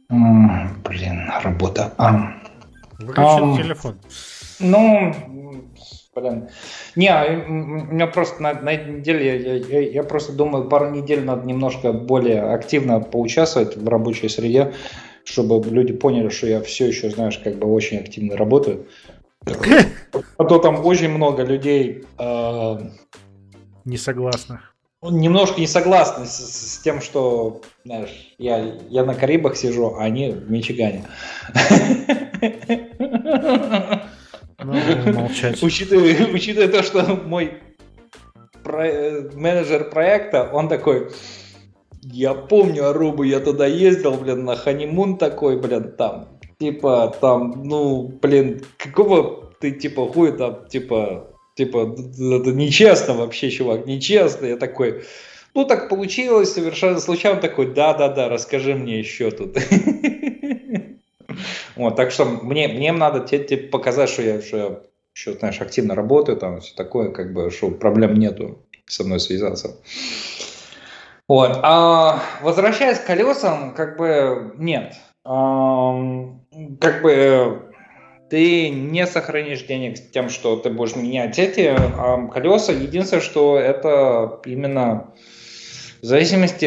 uh, 0.10 0.68
блин, 0.84 1.30
работа. 1.44 1.94
Um, 1.98 2.42
Выключен 2.98 3.44
um, 3.44 3.58
телефон. 3.58 4.00
Ну, 4.60 5.14
блин. 6.16 6.48
Не, 6.96 7.12
у 7.46 7.94
меня 7.94 8.08
просто 8.08 8.42
на, 8.42 8.54
на 8.54 8.70
этой 8.70 8.94
неделе, 8.94 9.42
я, 9.42 9.56
я, 9.56 9.80
я 9.82 10.04
просто 10.04 10.32
думаю, 10.32 10.70
пару 10.70 10.92
недель 10.92 11.26
надо 11.26 11.46
немножко 11.46 11.92
более 11.92 12.54
активно 12.54 13.02
поучаствовать 13.02 13.76
в 13.76 13.90
рабочей 13.90 14.30
среде, 14.30 14.74
чтобы 15.26 15.62
люди 15.70 15.92
поняли, 15.92 16.30
что 16.30 16.48
я 16.48 16.62
все 16.62 16.88
еще, 16.88 17.10
знаешь, 17.10 17.38
как 17.38 17.56
бы 17.56 17.68
очень 17.68 17.98
активно 17.98 18.38
работаю. 18.38 18.88
А 20.38 20.46
то 20.46 20.60
там 20.60 20.86
очень 20.86 21.10
много 21.10 21.44
людей... 21.44 22.06
Э, 22.18 22.78
не 23.88 23.98
согласны. 23.98 24.60
Немножко 25.02 25.60
не 25.62 25.68
согласны 25.68 26.26
с, 26.26 26.38
с 26.38 26.80
тем, 26.80 27.02
что, 27.02 27.62
знаешь, 27.86 28.34
я, 28.38 28.76
я 28.90 29.06
на 29.06 29.14
Карибах 29.14 29.56
сижу, 29.56 29.96
а 29.96 30.04
они 30.04 30.32
в 30.32 30.52
Мичигане. 30.52 31.06
Ну, 34.60 34.74
молчать. 35.14 35.62
Учитывая, 35.64 36.28
учитывая 36.34 36.68
то, 36.68 36.84
что 36.84 37.04
мой 37.26 37.60
про... 38.64 39.22
менеджер 39.34 39.90
проекта, 39.90 40.50
он 40.52 40.68
такой, 40.68 41.12
я 42.02 42.34
помню 42.34 42.90
Арубу, 42.90 43.24
я 43.24 43.40
туда 43.40 43.68
ездил, 43.68 44.16
блин, 44.16 44.46
на 44.46 44.56
ханимун 44.56 45.18
такой, 45.18 45.62
блин, 45.62 45.94
там, 45.96 46.40
типа, 46.60 47.16
там, 47.22 47.64
ну, 47.64 48.08
блин, 48.20 48.64
какого 48.78 49.52
ты, 49.62 49.72
типа, 49.72 50.08
хуй 50.08 50.36
там, 50.36 50.68
типа, 50.68 51.37
типа, 51.58 51.96
это 51.98 52.52
нечестно 52.54 53.16
вообще, 53.16 53.50
чувак, 53.50 53.86
нечестно. 53.86 54.46
Я 54.46 54.58
такой, 54.58 55.04
ну, 55.54 55.66
так 55.66 55.90
получилось, 55.90 56.54
совершенно 56.54 57.00
случайно 57.00 57.42
такой, 57.42 57.74
да-да-да, 57.74 58.30
расскажи 58.30 58.76
мне 58.76 59.00
еще 59.00 59.32
тут. 59.32 59.58
Вот, 61.76 61.96
так 61.96 62.10
что 62.10 62.26
мне, 62.26 62.68
мне 62.68 62.92
надо 62.92 63.20
тебе, 63.20 63.56
показать, 63.58 64.10
что 64.10 64.24
я, 64.24 64.40
я 64.52 64.80
еще, 65.14 65.34
знаешь, 65.38 65.62
активно 65.62 65.94
работаю, 65.94 66.36
там 66.36 66.60
все 66.60 66.74
такое, 66.76 67.12
как 67.12 67.34
бы, 67.34 67.52
что 67.52 67.70
проблем 67.70 68.16
нету 68.16 68.66
со 68.88 69.04
мной 69.04 69.20
связаться. 69.20 69.76
Вот. 71.28 71.60
А, 71.62 72.24
возвращаясь 72.42 72.98
к 72.98 73.06
колесам, 73.06 73.76
как 73.76 73.98
бы 73.98 74.56
нет. 74.58 74.96
А, 75.24 75.94
как 76.80 77.04
бы 77.04 77.67
ты 78.30 78.70
не 78.70 79.06
сохранишь 79.08 79.64
денег 79.64 79.98
с 79.98 80.02
тем, 80.02 80.30
что 80.30 80.58
ты 80.58 80.70
будешь 80.70 80.96
менять 80.96 81.40
эти 81.40 81.74
а 81.78 82.28
колеса. 82.28 82.74
Единственное, 82.74 83.22
что 83.22 83.58
это 83.58 84.42
именно 84.46 85.14
в 86.02 86.06
зависимости 86.06 86.66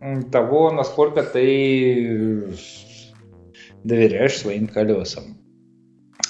от 0.00 0.30
того, 0.30 0.70
насколько 0.70 1.22
ты 1.22 2.54
доверяешь 3.84 4.38
своим 4.38 4.66
колесам. 4.68 5.36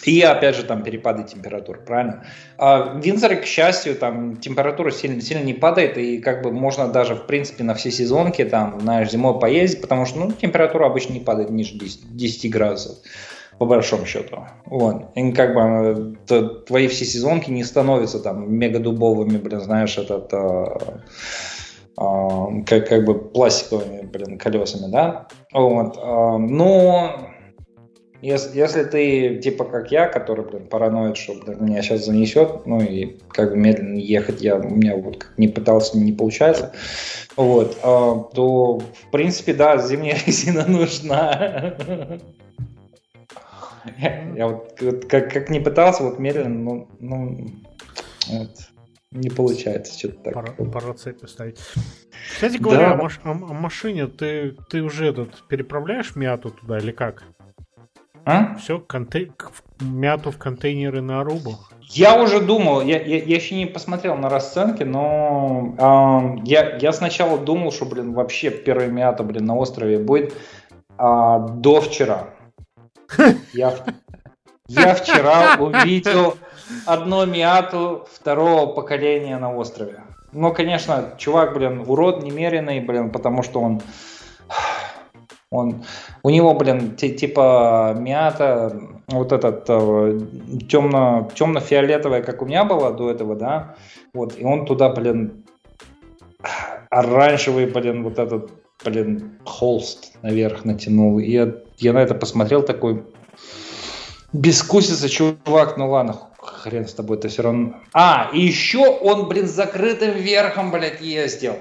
И 0.05 0.23
опять 0.23 0.57
же 0.57 0.63
там 0.63 0.83
перепады 0.83 1.25
температур, 1.25 1.85
правильно? 1.85 2.25
А 2.57 2.95
в 2.95 3.05
Винзоре, 3.05 3.37
к 3.37 3.45
счастью, 3.45 3.95
там 3.97 4.37
температура 4.39 4.91
сильно, 4.91 5.21
сильно 5.21 5.45
не 5.45 5.53
падает, 5.53 5.99
и 5.99 6.19
как 6.19 6.43
бы 6.43 6.53
можно 6.53 6.89
даже, 6.89 7.15
в 7.15 7.27
принципе, 7.27 7.65
на 7.65 7.75
все 7.75 7.91
сезонки 7.91 8.43
там, 8.45 8.81
знаешь, 8.81 9.11
зимой 9.11 9.39
поездить, 9.39 9.83
потому 9.83 10.07
что 10.07 10.21
ну, 10.21 10.33
температура 10.33 10.87
обычно 10.87 11.13
не 11.13 11.21
падает 11.21 11.51
ниже 11.51 11.75
10, 11.75 12.17
10 12.17 12.51
градусов, 12.51 12.97
по 13.61 13.67
большому 13.67 14.07
счету. 14.07 14.47
Вот. 14.65 15.15
И 15.15 15.33
как 15.33 15.53
бы 15.53 16.17
то, 16.27 16.49
твои 16.49 16.89
все 16.89 17.05
сезонки 17.05 17.51
не 17.51 17.63
становятся 17.63 18.19
там 18.19 18.51
мега 18.51 18.79
дубовыми, 18.79 19.37
блин, 19.37 19.61
знаешь, 19.61 19.99
этот... 19.99 20.33
А, 20.33 21.03
а, 21.99 22.47
как, 22.65 22.89
как 22.89 23.05
бы 23.05 23.19
пластиковыми, 23.19 24.07
блин, 24.07 24.39
колесами, 24.39 24.91
да? 24.91 25.29
Вот. 25.53 25.99
А, 26.03 26.39
но 26.39 27.21
если, 28.23 28.59
если 28.59 28.85
ты 28.85 29.41
типа 29.41 29.67
как 29.67 29.93
я, 29.93 30.09
который, 30.09 30.47
блин, 30.47 30.67
параноид, 30.67 31.19
что 31.19 31.35
блин, 31.35 31.59
меня 31.61 31.83
сейчас 31.83 32.07
занесет, 32.07 32.65
ну 32.65 32.81
и 32.81 33.19
как 33.29 33.51
бы 33.51 33.59
медленно 33.59 33.99
ехать, 33.99 34.41
я, 34.41 34.57
у 34.57 34.71
меня 34.71 34.97
вот 34.97 35.19
как 35.19 35.37
не 35.37 35.49
пытался, 35.49 35.99
не 35.99 36.15
получается, 36.15 36.73
вот, 37.37 37.77
а, 37.83 38.21
то 38.35 38.79
в 38.79 39.11
принципе, 39.13 39.53
да, 39.53 39.77
зимняя 39.77 40.17
резина 40.27 40.65
нужна. 40.67 41.75
Я, 44.37 44.49
вот 44.49 44.75
как, 45.09 45.33
как 45.33 45.51
не 45.51 45.61
пытался, 45.61 46.03
вот 46.03 46.19
медленно, 46.19 46.59
ну, 46.59 46.89
ну 47.01 47.47
вот, 48.29 48.51
не 49.11 49.31
получается 49.31 49.99
что-то 49.99 50.25
так. 50.25 50.35
Пора, 50.35 50.71
пора 50.71 50.97
ставить. 50.97 51.59
Кстати 52.33 52.59
говоря, 52.59 52.91
да. 52.91 52.93
о, 52.95 52.97
маш, 52.97 53.21
о, 53.25 53.31
о 53.31 53.35
машине 53.35 54.07
ты, 54.07 54.57
ты 54.69 54.83
уже 54.83 55.07
этот 55.07 55.47
переправляешь 55.49 56.15
мяту 56.15 56.51
туда 56.51 56.79
или 56.79 56.93
как? 56.93 57.25
А? 58.25 58.55
Все, 58.57 58.79
контей... 58.79 59.33
мяту 59.81 60.31
в 60.31 60.39
контейнеры 60.39 61.01
на 61.01 61.21
Арубу. 61.21 61.59
Я 61.93 62.23
уже 62.23 62.41
думал, 62.41 62.83
я, 62.83 63.03
я, 63.03 63.17
я 63.17 63.35
еще 63.35 63.57
не 63.57 63.67
посмотрел 63.67 64.17
на 64.17 64.29
расценки, 64.29 64.85
но 64.85 65.75
э, 65.77 66.41
я, 66.45 66.77
я 66.77 66.93
сначала 66.93 67.37
думал, 67.37 67.73
что, 67.73 67.87
блин, 67.87 68.13
вообще 68.13 68.51
первая 68.51 68.89
мята, 68.89 69.25
блин, 69.25 69.47
на 69.47 69.57
острове 69.57 69.99
будет 69.99 70.33
э, 70.33 70.37
до 70.99 71.81
вчера. 71.81 72.29
Я, 73.53 73.75
я 74.69 74.95
вчера 74.95 75.57
увидел 75.59 76.37
одну 76.87 77.27
миату 77.27 78.07
второго 78.13 78.67
поколения 78.73 79.39
на 79.39 79.55
острове. 79.55 80.01
Ну, 80.33 80.53
конечно, 80.55 81.15
чувак, 81.19 81.55
блин, 81.55 81.85
урод 81.87 82.23
немеренный, 82.23 82.81
блин, 82.81 83.11
потому 83.11 83.43
что 83.43 83.61
он 83.61 83.83
он, 85.51 85.83
у 86.23 86.31
него, 86.31 86.55
блин, 86.55 86.95
типа 86.95 87.97
мята, 87.99 88.81
вот 89.09 89.33
этот 89.33 89.65
э, 89.69 90.21
темно, 90.69 91.29
темно-фиолетовая, 91.35 92.23
как 92.23 92.41
у 92.43 92.47
меня 92.47 92.65
была 92.65 92.93
до 92.93 93.11
этого, 93.11 93.35
да, 93.35 93.75
вот, 94.15 94.39
и 94.39 94.45
он 94.45 94.65
туда, 94.65 94.91
блин, 94.91 95.45
оранжевый, 96.89 97.67
блин, 97.67 98.05
вот 98.05 98.21
этот, 98.21 98.53
блин, 98.85 99.39
холст 99.45 100.13
наверх 100.23 100.65
натянул. 100.65 101.19
И 101.19 101.31
я, 101.31 101.55
я 101.79 101.93
на 101.93 101.99
это 101.99 102.15
посмотрел 102.15 102.63
такой, 102.63 103.05
бескусица, 104.33 105.09
чувак, 105.09 105.77
ну 105.77 105.91
ладно, 105.91 106.19
хрен 106.39 106.87
с 106.87 106.95
тобой, 106.95 107.19
это 107.19 107.29
все 107.29 107.43
равно... 107.43 107.75
А, 107.93 108.31
и 108.33 108.41
еще 108.41 108.87
он, 108.87 109.29
блин, 109.29 109.47
закрытым 109.47 110.13
верхом, 110.13 110.71
блядь, 110.71 111.01
ездил. 111.01 111.57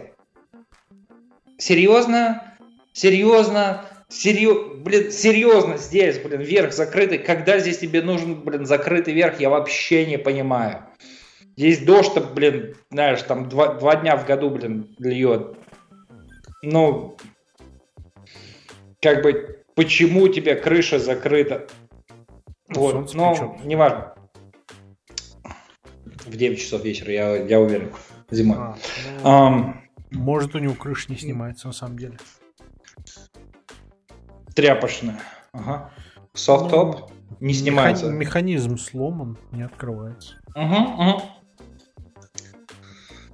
Серьезно? 1.58 2.56
Серьезно? 2.94 3.86
Серьез, 4.08 4.78
блин, 4.78 5.12
серьезно 5.12 5.78
здесь, 5.78 6.18
блин, 6.20 6.42
верх 6.42 6.74
закрытый. 6.74 7.20
Когда 7.20 7.60
здесь 7.60 7.78
тебе 7.78 8.02
нужен, 8.02 8.42
блин, 8.42 8.66
закрытый 8.66 9.14
верх, 9.14 9.40
я 9.40 9.50
вообще 9.50 10.06
не 10.06 10.18
понимаю. 10.18 10.84
Здесь 11.56 11.80
дождь, 11.80 12.18
блин, 12.34 12.76
знаешь, 12.90 13.22
там 13.22 13.50
два, 13.50 13.74
два 13.74 13.98
дня 13.98 14.16
в 14.16 14.26
году, 14.26 14.50
блин, 14.50 14.96
льет. 14.98 15.59
Ну, 16.62 17.18
как 19.02 19.24
бы, 19.24 19.64
почему 19.76 20.24
у 20.24 20.28
тебя 20.28 20.56
крыша 20.56 21.00
закрыта? 21.00 21.68
Ну, 22.68 22.80
вот, 22.82 23.14
но 23.14 23.58
неважно. 23.64 24.14
В 26.26 26.36
9 26.36 26.60
часов 26.60 26.84
вечера, 26.84 27.12
я, 27.12 27.36
я 27.38 27.60
уверен, 27.60 27.92
зимой. 28.30 28.58
А, 28.60 28.78
ну, 29.24 29.30
um, 29.30 29.74
может, 30.12 30.54
у 30.56 30.60
него 30.60 30.76
крыша 30.76 31.12
не 31.12 31.18
снимается 31.18 31.68
на 31.68 31.74
самом 31.74 31.98
деле. 31.98 32.18
Тряпочная. 34.54 35.20
Ага. 35.54 35.92
Софт-топ 36.34 37.10
ну, 37.10 37.18
не 37.40 37.54
снимается. 37.54 38.08
Механи- 38.08 38.18
механизм 38.18 38.78
сломан, 38.78 39.38
не 39.52 39.64
открывается. 39.64 40.36
Угу, 40.56 40.76
угу. 40.76 41.22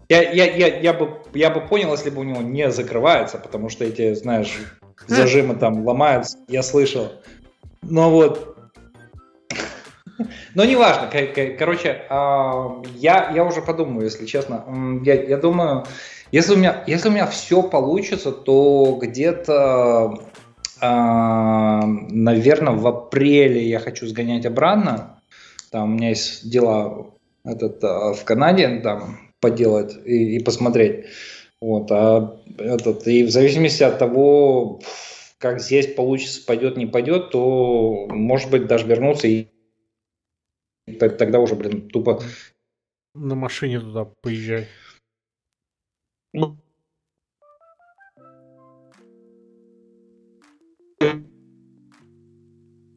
Я, 0.08 0.22
я, 0.32 0.46
я, 0.46 0.80
я, 0.80 0.94
бы, 0.94 1.22
я 1.34 1.50
бы 1.50 1.62
понял, 1.62 1.92
если 1.92 2.10
бы 2.12 2.22
у 2.22 2.24
него 2.24 2.42
не 2.42 2.70
закрывается, 2.72 3.38
потому 3.38 3.70
что 3.70 3.86
эти, 3.86 4.14
знаешь, 4.14 4.56
зажимы 5.08 5.56
там 5.56 5.86
ломаются, 5.86 6.38
я 6.48 6.64
слышал. 6.64 7.12
Но 7.82 8.12
вот... 8.12 8.56
Но 10.54 10.64
неважно, 10.64 11.10
короче, 11.58 12.04
а, 12.10 12.82
я, 12.96 13.32
я 13.32 13.44
уже 13.44 13.62
подумаю, 13.62 14.06
если 14.06 14.26
честно. 14.26 14.64
Я, 15.04 15.22
я 15.22 15.38
думаю, 15.38 15.86
если 16.32 16.54
у, 16.54 16.58
меня, 16.58 16.84
если 16.88 17.10
у 17.10 17.12
меня 17.12 17.28
все 17.28 17.62
получится, 17.62 18.32
то 18.32 18.98
где-то, 19.02 20.22
а, 20.80 21.82
наверное, 21.86 22.74
в 22.74 22.88
апреле 22.88 23.68
я 23.68 23.80
хочу 23.80 24.08
сгонять 24.08 24.46
обратно. 24.46 25.20
Там 25.72 25.84
у 25.84 25.96
меня 25.96 26.10
есть 26.10 26.50
дела 26.50 27.08
этот, 27.44 27.84
а, 27.84 28.14
в 28.14 28.24
Канаде, 28.24 28.80
там 28.80 29.25
поделать 29.46 29.96
и, 30.06 30.38
и 30.38 30.44
посмотреть. 30.44 31.06
Вот, 31.62 31.92
а 31.92 32.42
этот, 32.58 33.08
и 33.08 33.24
в 33.24 33.30
зависимости 33.30 33.84
от 33.84 34.00
того, 34.00 34.82
как 35.38 35.62
здесь 35.62 35.94
получится, 35.94 36.44
пойдет, 36.44 36.78
не 36.78 36.88
пойдет, 36.88 37.30
то, 37.30 38.08
может 38.10 38.50
быть, 38.50 38.66
даже 38.66 38.88
вернуться 38.88 39.28
и 39.28 39.48
тогда 40.88 41.40
уже, 41.40 41.56
блин, 41.56 41.90
тупо... 41.90 42.20
На 43.14 43.36
машине 43.36 43.80
туда 43.80 44.06
поезжай. 44.22 44.68
Ну. 46.34 46.58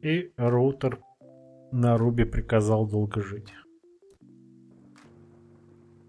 И 0.01 0.31
роутер 0.35 0.99
на 1.71 1.95
Руби 1.97 2.25
приказал 2.25 2.87
долго 2.87 3.21
жить. 3.21 3.53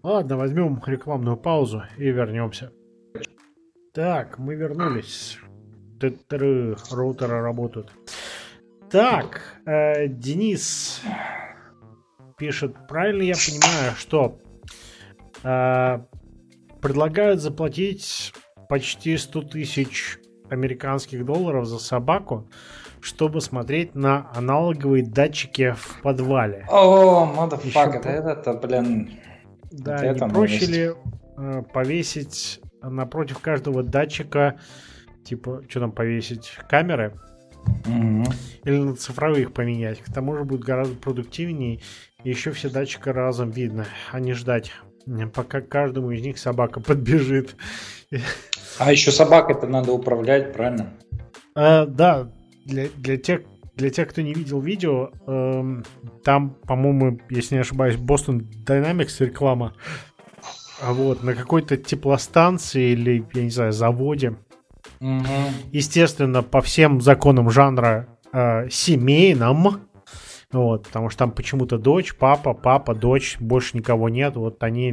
Ладно, 0.03 0.37
возьмем 0.37 0.81
рекламную 0.85 1.37
паузу 1.37 1.83
и 1.97 2.05
вернемся. 2.05 2.71
Так, 3.93 4.39
мы 4.39 4.55
вернулись. 4.55 5.37
Роутеры 6.91 7.41
работают. 7.41 7.91
Так, 8.89 9.61
э, 9.65 10.07
Денис 10.07 11.01
пишет, 12.37 12.75
правильно 12.87 13.21
я 13.21 13.35
понимаю, 13.35 13.93
что 13.95 14.39
э, 15.43 15.99
предлагают 16.81 17.39
заплатить 17.39 18.33
почти 18.67 19.17
100 19.17 19.41
тысяч 19.43 20.17
американских 20.49 21.23
долларов 21.25 21.67
за 21.67 21.77
собаку, 21.77 22.49
чтобы 23.01 23.39
смотреть 23.39 23.93
на 23.93 24.31
аналоговые 24.35 25.05
датчики 25.05 25.75
в 25.77 26.01
подвале. 26.01 26.65
О, 26.69 27.25
модофак, 27.25 28.05
это, 28.05 28.53
блин, 28.53 29.20
да, 29.71 29.97
вот 30.03 30.21
не 30.21 30.29
проще 30.29 30.65
ли 30.65 30.91
э, 31.37 31.63
повесить 31.73 32.61
напротив 32.81 33.39
каждого 33.39 33.83
датчика, 33.83 34.59
типа, 35.23 35.63
что 35.67 35.81
там 35.81 35.91
повесить, 35.91 36.51
камеры? 36.69 37.13
Угу. 37.85 38.23
Или 38.65 38.77
на 38.77 38.95
цифровые 38.95 39.43
их 39.43 39.53
поменять. 39.53 39.99
К 39.99 40.11
тому 40.11 40.35
же 40.35 40.43
будет 40.43 40.61
гораздо 40.61 40.95
продуктивнее. 40.95 41.79
И 42.23 42.29
еще 42.29 42.51
все 42.51 42.69
датчики 42.69 43.09
разом 43.09 43.51
видно, 43.51 43.85
а 44.11 44.19
не 44.19 44.33
ждать, 44.33 44.71
пока 45.33 45.61
каждому 45.61 46.11
из 46.11 46.21
них 46.21 46.37
собака 46.37 46.79
подбежит. 46.81 47.55
А 48.77 48.91
еще 48.91 49.11
собакой-то 49.11 49.67
надо 49.67 49.91
управлять, 49.91 50.53
правильно? 50.53 50.93
А, 51.55 51.85
да, 51.85 52.31
для, 52.65 52.87
для 52.97 53.17
тех, 53.17 53.41
для 53.75 53.89
тех, 53.89 54.09
кто 54.09 54.21
не 54.21 54.33
видел 54.33 54.59
видео, 54.59 55.11
эм, 55.27 55.83
там, 56.23 56.51
по-моему, 56.67 57.19
если 57.29 57.55
не 57.55 57.61
ошибаюсь, 57.61 57.95
Boston 57.95 58.45
Dynamics 58.65 59.25
реклама. 59.25 59.73
А 60.81 60.93
вот 60.93 61.23
на 61.23 61.35
какой-то 61.35 61.77
теплостанции 61.77 62.91
или, 62.91 63.25
я 63.33 63.43
не 63.43 63.49
знаю, 63.49 63.71
заводе. 63.71 64.35
Угу. 64.99 65.25
Естественно, 65.71 66.43
по 66.43 66.61
всем 66.61 67.01
законам 67.01 67.49
жанра 67.49 68.07
э, 68.33 68.69
семейном. 68.69 69.81
Вот, 70.51 70.87
потому 70.87 71.09
что 71.09 71.19
там 71.19 71.31
почему-то 71.31 71.77
дочь, 71.77 72.13
папа, 72.13 72.53
папа, 72.53 72.93
дочь, 72.93 73.37
больше 73.39 73.77
никого 73.77 74.09
нет. 74.09 74.35
Вот 74.35 74.61
они 74.63 74.91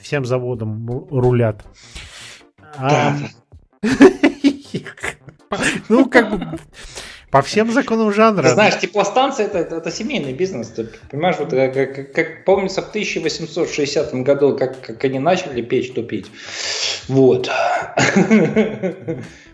всем 0.00 0.24
заводом 0.24 0.86
рулят. 1.10 1.64
А, 2.76 3.16
ну, 5.88 6.08
как 6.08 6.30
бы 6.30 6.58
по 7.30 7.42
всем 7.42 7.70
законам 7.70 8.12
жанра. 8.12 8.42
Ты 8.42 8.50
знаешь, 8.50 8.78
теплостанция 8.78 9.46
это, 9.46 9.58
это, 9.58 9.76
это 9.76 9.90
семейный 9.90 10.32
бизнес. 10.32 10.68
Ты 10.68 10.88
понимаешь, 11.10 11.36
вот 11.38 11.50
как, 11.50 12.12
как, 12.12 12.44
помнится 12.44 12.82
в 12.82 12.88
1860 12.88 14.14
году, 14.22 14.56
как, 14.56 14.80
как 14.80 15.04
они 15.04 15.18
начали 15.18 15.62
печь 15.62 15.92
тупить. 15.92 16.26
Вот. 17.08 17.48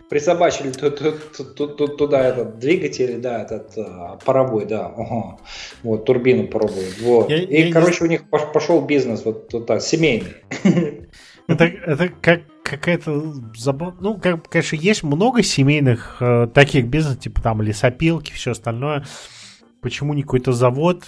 Присобачили 0.09 0.71
туда 0.71 2.27
этот 2.27 2.59
двигатель, 2.59 3.17
да, 3.17 3.41
этот 3.43 3.73
а, 3.77 4.17
паровой, 4.23 4.65
да, 4.65 4.85
ага. 4.85 5.37
вот 5.83 6.05
турбину 6.05 6.47
паровую, 6.47 6.87
вот. 7.01 7.29
Я, 7.29 7.43
и, 7.43 7.67
я 7.67 7.73
короче, 7.73 8.05
не... 8.05 8.07
у 8.07 8.11
них 8.11 8.23
пошел 8.29 8.79
бизнес 8.79 9.25
вот, 9.25 9.51
вот 9.51 9.65
так, 9.65 9.81
семейный. 9.81 10.35
Это, 11.49 11.63
это 11.63 12.09
как 12.21 12.41
какая-то 12.67 13.33
забавная... 13.55 14.01
Ну, 14.01 14.17
как, 14.17 14.47
конечно, 14.49 14.75
есть 14.75 15.03
много 15.03 15.43
семейных 15.43 16.17
э, 16.19 16.47
таких 16.53 16.87
бизнесов, 16.87 17.19
типа 17.19 17.41
там 17.41 17.61
лесопилки, 17.61 18.31
все 18.31 18.51
остальное. 18.51 19.05
Почему 19.81 20.13
не 20.13 20.23
какой-то 20.23 20.51
завод 20.51 21.05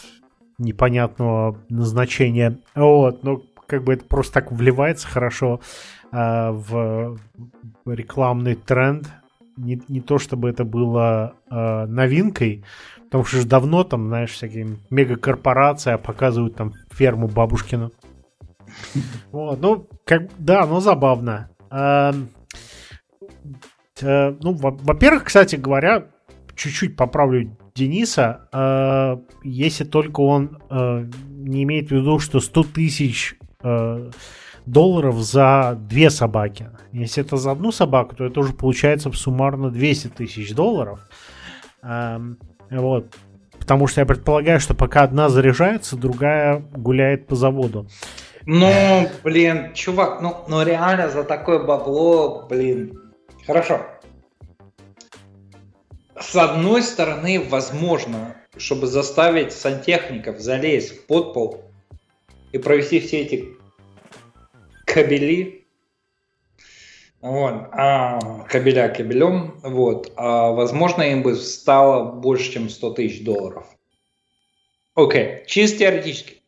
непонятного 0.58 1.58
назначения? 1.70 2.60
Вот, 2.76 3.24
но 3.24 3.42
как 3.68 3.84
бы 3.84 3.94
это 3.94 4.06
просто 4.06 4.34
так 4.34 4.52
вливается 4.52 5.08
хорошо 5.08 5.60
э, 6.12 6.52
в 6.52 7.20
рекламный 7.86 8.56
тренд. 8.56 9.08
Не, 9.58 9.82
не 9.90 10.00
то 10.00 10.20
чтобы 10.20 10.50
это 10.50 10.64
было 10.64 11.36
э, 11.52 11.86
новинкой, 11.86 12.64
потому 13.06 13.26
что 13.26 13.38
же 13.40 13.46
давно 13.46 13.84
там, 13.84 14.08
знаешь, 14.08 14.32
всякие 14.32 14.78
мегакорпорации 14.90 15.98
показывают 15.98 16.56
там 16.56 16.74
ферму 16.92 17.28
бабушкину. 17.28 17.92
Вот, 19.32 19.60
ну, 19.62 19.88
как, 20.06 20.30
да, 20.38 20.66
ну 20.66 20.80
забавно. 20.80 21.50
А, 21.70 22.14
э, 24.02 24.36
ну, 24.42 24.54
во-первых, 24.54 25.26
кстати 25.26 25.56
говоря, 25.56 26.08
чуть-чуть 26.56 26.96
поправлю 26.96 27.56
Дениса, 27.76 28.48
э, 28.52 29.18
если 29.44 29.84
только 29.84 30.22
он 30.22 30.60
э, 30.70 31.06
не 31.30 31.64
имеет 31.64 31.90
в 31.90 31.92
виду, 31.92 32.20
что 32.20 32.40
100 32.40 32.64
тысяч 32.64 33.36
э, 33.64 34.12
долларов 34.66 35.16
за 35.16 35.78
две 35.80 36.10
собаки. 36.10 36.70
Если 36.92 37.24
это 37.24 37.38
за 37.38 37.52
одну 37.52 37.72
собаку, 37.72 38.16
то 38.16 38.26
это 38.26 38.40
уже 38.40 38.54
получается 38.54 39.12
суммарно 39.12 39.70
200 39.70 40.08
тысяч 40.10 40.54
долларов. 40.54 41.08
Э, 41.82 42.20
вот. 42.70 43.16
Потому 43.60 43.88
что 43.88 44.02
я 44.02 44.06
предполагаю, 44.06 44.60
что 44.60 44.74
пока 44.74 45.04
одна 45.04 45.30
заряжается, 45.30 45.96
другая 45.96 46.60
гуляет 46.72 47.28
по 47.28 47.36
заводу. 47.36 47.88
Ну, 48.52 49.08
блин, 49.24 49.76
чувак, 49.76 50.24
ну, 50.24 50.44
ну 50.48 50.64
реально 50.64 51.08
за 51.08 51.24
такое 51.24 51.60
бабло, 51.60 52.48
блин. 52.50 53.14
Хорошо. 53.46 53.86
С 56.20 56.36
одной 56.36 56.82
стороны, 56.82 57.40
возможно, 57.40 58.36
чтобы 58.58 58.88
заставить 58.88 59.54
сантехников 59.54 60.40
залезть 60.40 60.94
в 60.94 61.06
подпол 61.06 61.64
и 62.52 62.58
провести 62.58 63.00
все 63.02 63.20
эти 63.20 63.50
кабели, 64.88 65.68
вот, 67.22 67.68
а, 67.72 68.46
кабеля 68.50 68.90
кабелем, 68.90 69.60
вот, 69.62 70.12
а, 70.16 70.50
возможно, 70.54 71.04
им 71.04 71.22
бы 71.22 71.36
стало 71.36 72.14
больше, 72.14 72.52
чем 72.52 72.68
100 72.68 72.94
тысяч 72.94 73.24
долларов. 73.24 73.68
Окей, 74.96 75.46
чисто 75.46 75.78
теоретически. 75.78 76.39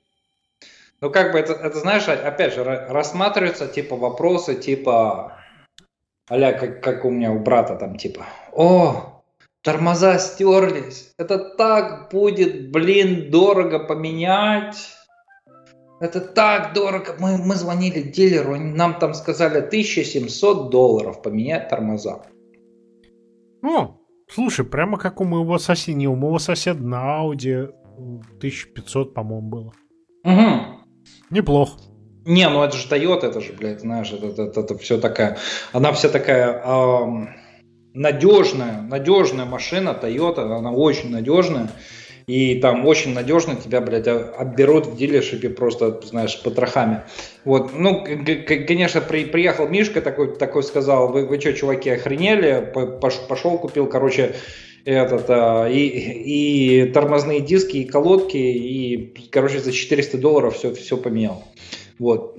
Ну, 1.01 1.09
как 1.09 1.31
бы 1.31 1.39
это, 1.39 1.53
это, 1.53 1.79
знаешь, 1.79 2.07
опять 2.07 2.53
же, 2.53 2.63
рассматриваются 2.63 3.67
типа 3.67 3.95
вопросы, 3.95 4.55
типа, 4.55 5.39
аля, 6.29 6.53
как, 6.53 6.83
как 6.83 7.05
у 7.05 7.09
меня 7.09 7.31
у 7.31 7.39
брата 7.39 7.75
там, 7.75 7.95
типа, 7.95 8.27
о, 8.51 9.23
тормоза 9.63 10.19
стерлись, 10.19 11.11
это 11.17 11.39
так 11.39 12.11
будет, 12.11 12.71
блин, 12.71 13.31
дорого 13.31 13.79
поменять. 13.79 14.77
Это 15.99 16.19
так 16.19 16.73
дорого. 16.73 17.15
Мы, 17.19 17.37
мы 17.37 17.53
звонили 17.53 18.01
дилеру, 18.01 18.55
нам 18.55 18.97
там 18.97 19.13
сказали 19.13 19.59
1700 19.59 20.71
долларов 20.71 21.21
поменять 21.21 21.69
тормоза. 21.69 22.23
О, 23.63 23.97
слушай, 24.27 24.65
прямо 24.65 24.97
как 24.97 25.21
у 25.21 25.25
моего 25.25 25.59
соседа, 25.59 26.09
у 26.09 26.15
моего 26.15 26.39
соседа 26.39 26.81
на 26.83 27.23
Audi 27.23 27.71
1500, 28.37 29.13
по-моему, 29.13 29.47
было. 29.47 29.73
Угу. 30.23 30.70
Неплохо. 31.31 31.79
Не, 32.25 32.47
ну 32.49 32.63
это 32.63 32.77
же 32.77 32.87
Toyota, 32.87 33.25
это 33.25 33.41
же, 33.41 33.53
блядь, 33.53 33.81
знаешь, 33.81 34.11
это, 34.11 34.27
это, 34.27 34.43
это, 34.43 34.59
это 34.59 34.77
все 34.77 34.99
такая, 34.99 35.37
она 35.71 35.91
вся 35.91 36.07
такая, 36.07 36.61
эм, 36.63 37.29
надежная, 37.93 38.81
надежная 38.81 39.45
машина 39.45 39.97
Toyota, 39.99 40.55
она 40.55 40.71
очень 40.71 41.09
надежная. 41.09 41.69
И 42.27 42.59
там 42.61 42.85
очень 42.85 43.13
надежно 43.13 43.55
тебя, 43.55 43.81
блядь, 43.81 44.07
отберут 44.07 44.85
в 44.85 44.95
дилершипе 44.95 45.49
просто, 45.49 45.99
знаешь, 46.03 46.41
потрохами. 46.41 47.01
Вот, 47.45 47.71
ну, 47.73 48.05
конечно, 48.05 49.01
при, 49.01 49.25
приехал 49.25 49.67
Мишка 49.67 50.01
такой, 50.01 50.37
такой 50.37 50.63
сказал, 50.63 51.11
вы, 51.11 51.25
вы 51.25 51.39
что, 51.41 51.51
чуваки, 51.53 51.89
охренели? 51.89 52.71
Пошел, 53.01 53.57
купил, 53.57 53.87
короче, 53.87 54.35
этот, 54.85 55.25
а, 55.29 55.67
и, 55.67 55.87
и 55.87 56.85
тормозные 56.91 57.41
диски, 57.41 57.77
и 57.77 57.85
колодки, 57.85 58.37
и, 58.37 59.29
короче, 59.31 59.59
за 59.59 59.71
400 59.71 60.17
долларов 60.17 60.55
все, 60.55 60.73
все 60.73 60.97
поменял. 60.97 61.43
Вот. 61.99 62.35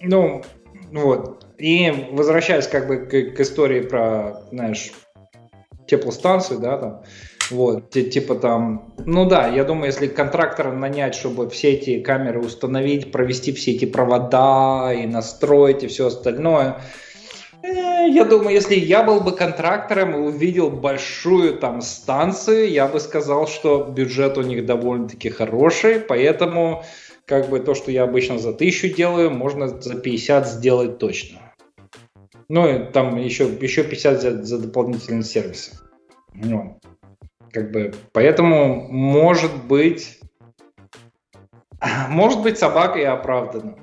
ну, 0.00 0.42
вот. 0.92 1.44
И 1.58 2.08
возвращаясь 2.12 2.66
как 2.66 2.86
бы 2.86 2.98
к, 2.98 3.36
к 3.36 3.40
истории 3.40 3.80
про, 3.80 4.42
знаешь, 4.50 4.92
теплостанции, 5.86 6.56
да, 6.56 6.78
там, 6.78 7.02
вот, 7.50 7.90
типа 7.90 8.34
там, 8.34 8.94
ну 9.04 9.24
да, 9.24 9.48
я 9.48 9.64
думаю, 9.64 9.86
если 9.86 10.08
контрактора 10.08 10.72
нанять, 10.72 11.14
чтобы 11.14 11.48
все 11.48 11.74
эти 11.74 12.00
камеры 12.00 12.40
установить, 12.40 13.12
провести 13.12 13.52
все 13.52 13.72
эти 13.72 13.84
провода 13.84 14.92
и 14.92 15.06
настроить 15.06 15.84
и 15.84 15.86
все 15.86 16.08
остальное, 16.08 16.80
я 17.66 18.24
думаю, 18.24 18.54
если 18.54 18.74
я 18.74 19.02
был 19.02 19.20
бы 19.20 19.32
контрактором 19.32 20.14
и 20.14 20.18
увидел 20.18 20.70
большую 20.70 21.58
там 21.58 21.80
станцию, 21.80 22.70
я 22.70 22.86
бы 22.86 23.00
сказал, 23.00 23.46
что 23.46 23.84
бюджет 23.84 24.38
у 24.38 24.42
них 24.42 24.66
довольно-таки 24.66 25.30
хороший, 25.30 26.00
поэтому 26.00 26.84
как 27.24 27.48
бы 27.48 27.60
то, 27.60 27.74
что 27.74 27.90
я 27.90 28.04
обычно 28.04 28.38
за 28.38 28.52
тысячу 28.52 28.94
делаю, 28.94 29.30
можно 29.30 29.68
за 29.68 29.96
50 29.96 30.46
сделать 30.46 30.98
точно. 30.98 31.40
Ну, 32.48 32.68
и 32.68 32.92
там 32.92 33.16
еще, 33.16 33.48
еще 33.60 33.82
50 33.82 34.20
за, 34.20 34.42
за 34.44 34.58
дополнительные 34.58 35.24
сервисы. 35.24 35.72
Ну, 36.32 36.78
как 37.50 37.72
бы, 37.72 37.92
поэтому, 38.12 38.86
может 38.88 39.50
быть, 39.64 40.20
может 42.08 42.42
быть, 42.42 42.58
собака 42.58 42.98
и 42.98 43.04
оправдана. 43.04 43.76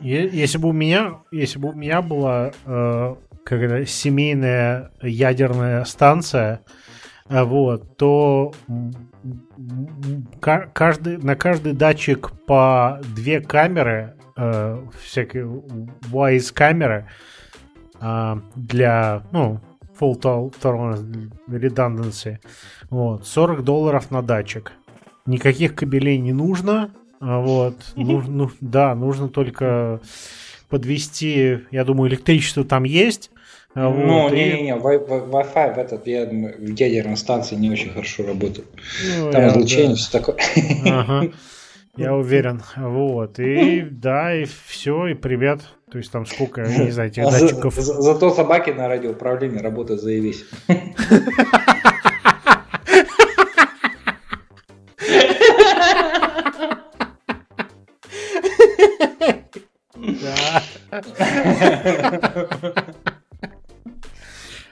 Если 0.00 0.58
бы 0.58 0.68
у 0.68 0.72
меня, 0.72 1.18
если 1.30 1.58
бы 1.58 1.70
у 1.70 1.72
меня 1.72 2.00
была 2.02 2.52
э, 2.64 3.16
когда 3.46 3.84
семейная 3.86 4.90
ядерная 5.00 5.84
станция, 5.84 6.62
э, 7.28 7.44
вот, 7.44 7.96
то 7.96 8.52
каждый, 10.40 11.18
на 11.18 11.36
каждый 11.36 11.72
датчик 11.72 12.32
по 12.46 13.00
две 13.14 13.40
камеры, 13.40 14.16
э, 14.36 14.82
всякие 15.00 15.44
wise 16.10 16.52
камеры 16.52 17.08
э, 18.00 18.36
для, 18.56 19.22
ну, 19.30 19.60
full 19.98 20.20
tolerance 20.20 21.30
redundancy. 21.48 22.38
Вот, 22.90 23.26
40 23.26 23.62
долларов 23.62 24.10
на 24.10 24.22
датчик. 24.22 24.72
Никаких 25.24 25.76
кабелей 25.76 26.18
не 26.18 26.32
нужно. 26.32 26.90
А 27.20 27.40
вот, 27.40 27.74
нужно, 27.96 28.32
ну, 28.32 28.50
да, 28.60 28.94
нужно 28.94 29.28
только 29.28 30.00
подвести, 30.68 31.60
я 31.70 31.84
думаю, 31.84 32.10
электричество 32.10 32.64
там 32.64 32.84
есть. 32.84 33.30
А 33.74 33.90
ну, 33.90 34.22
вот, 34.22 34.32
не-не-не, 34.32 34.70
и... 34.70 34.72
Wi-Fi 34.72 35.74
в 35.74 35.78
этот 35.78 36.06
я, 36.06 36.24
в 36.24 36.66
ядерной 36.66 37.16
станции 37.18 37.56
не 37.56 37.70
очень 37.70 37.90
хорошо 37.90 38.26
работает. 38.26 38.66
Ну, 39.18 39.30
там 39.30 39.48
излучение, 39.48 39.90
да. 39.90 39.94
все 39.96 40.12
такое. 40.12 40.36
Ага. 40.86 41.30
Я 41.96 42.14
уверен. 42.14 42.62
Вот. 42.76 43.38
И 43.38 43.80
да, 43.90 44.34
и 44.34 44.44
все, 44.66 45.06
и 45.06 45.14
привет. 45.14 45.62
То 45.90 45.98
есть 45.98 46.10
там 46.10 46.26
сколько, 46.26 46.62
я 46.62 46.84
не 46.84 46.90
знаю, 46.90 47.08
этих 47.08 47.24
а 47.24 47.30
датчиков. 47.30 47.74
За, 47.74 47.82
за, 47.82 48.02
зато 48.02 48.30
собаки 48.30 48.70
на 48.70 48.86
радиоуправлении 48.88 49.58
работают, 49.58 50.02
заявись. 50.02 50.44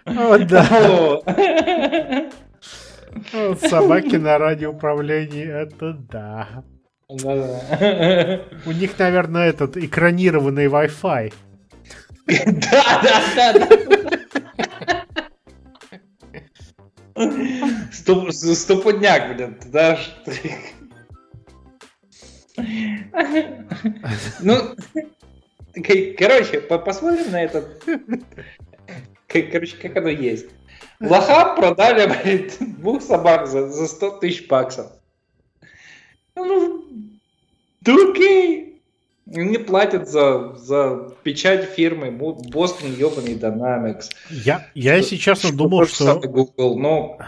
О, 0.06 0.38
да. 0.38 0.66
Вот 3.32 3.60
собаки 3.60 4.16
на 4.16 4.38
радиоуправлении, 4.38 5.46
это 5.46 5.92
да. 5.92 6.64
У 7.08 8.72
них, 8.72 8.98
наверное, 8.98 9.48
этот 9.48 9.76
экранированный 9.76 10.66
Wi-Fi. 10.66 11.32
Да, 12.26 13.02
да, 13.02 13.20
да, 13.36 13.52
да. 13.54 13.68
Стопудняк, 17.92 19.34
блин, 19.36 19.56
да? 19.66 19.98
Ну, 24.40 24.74
короче, 25.74 26.60
посмотрим 26.60 27.30
на 27.30 27.42
этот. 27.42 27.84
Короче, 29.26 29.76
как 29.76 29.96
оно 29.96 30.08
есть. 30.08 30.46
Лоха 31.00 31.54
продали, 31.56 32.06
блин, 32.22 32.50
двух 32.78 33.02
собак 33.02 33.46
за, 33.46 33.68
за 33.68 33.86
100 33.86 34.10
тысяч 34.18 34.46
баксов. 34.46 34.92
Ну, 36.36 36.84
да 37.80 37.94
окей. 38.10 38.82
Не 39.26 39.56
платят 39.56 40.06
за, 40.06 40.54
за 40.56 41.10
печать 41.22 41.64
фирмы 41.70 42.08
Boston 42.08 42.94
ебаный 42.94 43.34
Dynamics. 43.34 44.10
Я, 44.28 44.66
я 44.74 44.96
если 44.96 45.16
честно 45.16 45.50
думал, 45.50 45.86
что... 45.86 46.20
Google, 46.20 46.78
но... 46.78 47.18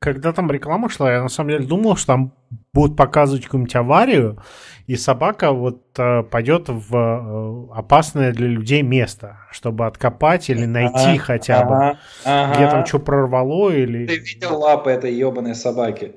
Когда 0.00 0.32
там 0.32 0.50
реклама 0.50 0.90
шла, 0.90 1.12
я 1.12 1.22
на 1.22 1.28
самом 1.28 1.50
деле 1.50 1.66
думал, 1.66 1.96
что 1.96 2.08
там 2.08 2.32
будут 2.72 2.96
показывать 2.96 3.44
какую-нибудь 3.44 3.76
аварию, 3.76 4.42
и 4.90 4.96
собака 4.96 5.52
вот 5.52 5.82
э, 5.98 6.24
пойдет 6.24 6.68
в 6.68 6.96
э, 6.96 7.78
опасное 7.78 8.32
для 8.32 8.48
людей 8.48 8.82
место, 8.82 9.38
чтобы 9.52 9.86
откопать 9.86 10.50
или 10.50 10.64
найти 10.64 11.10
ага, 11.12 11.18
хотя 11.18 11.64
бы, 11.64 11.74
ага, 11.76 11.98
ага. 12.24 12.54
где 12.54 12.66
там 12.68 12.84
что 12.84 12.98
прорвало 12.98 13.70
или... 13.70 14.08
Ты 14.08 14.16
видел 14.16 14.58
лапы 14.58 14.90
этой 14.90 15.14
ебаной 15.14 15.54
собаки? 15.54 16.16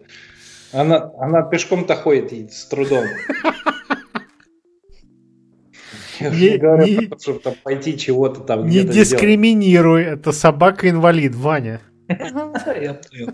Она, 0.71 1.11
она 1.19 1.43
пешком-то 1.43 1.95
ходит 1.95 2.51
с 2.51 2.65
трудом. 2.65 3.05
Не, 6.19 6.57
говорю, 6.57 6.85
не, 6.85 7.11
чтобы 7.21 7.39
там 7.41 7.53
пойти 7.61 7.95
чего-то 7.95 8.41
там 8.41 8.65
Не 8.65 8.81
дискриминируй, 8.81 10.01
это 10.03 10.31
собака-инвалид, 10.31 11.35
Ваня. 11.35 11.79
Понял. 12.17 13.33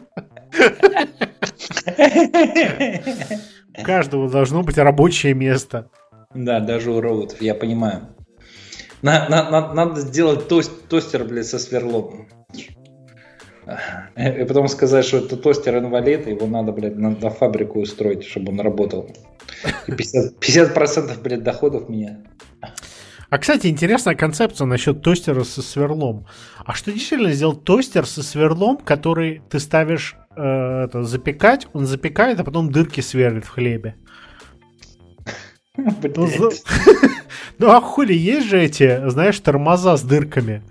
У 3.78 3.84
каждого 3.84 4.30
должно 4.30 4.64
быть 4.64 4.78
рабочее 4.78 5.34
место. 5.34 5.90
Да, 6.34 6.60
даже 6.60 6.92
у 6.92 7.02
роботов, 7.02 7.42
я 7.42 7.56
понимаю. 7.56 8.16
На, 9.02 9.30
на, 9.30 9.50
на, 9.50 9.74
надо 9.74 10.02
сделать 10.02 10.48
тост, 10.48 10.88
тостер, 10.90 11.24
блядь, 11.24 11.48
со 11.48 11.58
сверлом. 11.58 12.28
И 14.18 14.44
потом 14.46 14.68
сказать, 14.68 15.06
что 15.06 15.18
это 15.18 15.38
тостер 15.38 15.78
инвалид, 15.78 16.28
его 16.28 16.48
надо, 16.48 16.72
блядь, 16.72 16.98
на, 16.98 17.12
на 17.12 17.30
фабрику 17.30 17.80
устроить, 17.80 18.26
чтобы 18.26 18.52
он 18.52 18.60
работал. 18.60 19.10
50%, 19.88 20.40
50% 20.40 21.22
блядь, 21.22 21.44
доходов 21.44 21.88
меня. 21.88 22.20
А, 23.30 23.38
кстати, 23.38 23.68
интересная 23.68 24.16
концепция 24.16 24.66
насчет 24.66 25.04
тостера 25.04 25.44
со 25.44 25.62
сверлом. 25.62 26.26
А 26.66 26.74
что 26.74 26.92
действительно 26.92 27.32
сделать 27.32 27.64
тостер 27.64 28.06
со 28.06 28.24
сверлом, 28.24 28.78
который 28.78 29.42
ты 29.50 29.60
ставишь 29.60 30.16
э, 30.36 30.86
это, 30.86 31.04
запекать, 31.04 31.68
он 31.74 31.86
запекает, 31.86 32.40
а 32.40 32.44
потом 32.44 32.72
дырки 32.72 33.02
сверлит 33.02 33.46
в 33.46 33.50
хлебе? 33.50 33.96
Ну, 35.78 36.52
ну 37.58 37.70
а 37.70 37.80
хули, 37.80 38.14
есть 38.14 38.48
же 38.50 38.62
эти, 38.62 39.08
знаешь, 39.10 39.40
тормоза 39.40 39.96
с 39.96 40.02
дырками. 40.02 40.62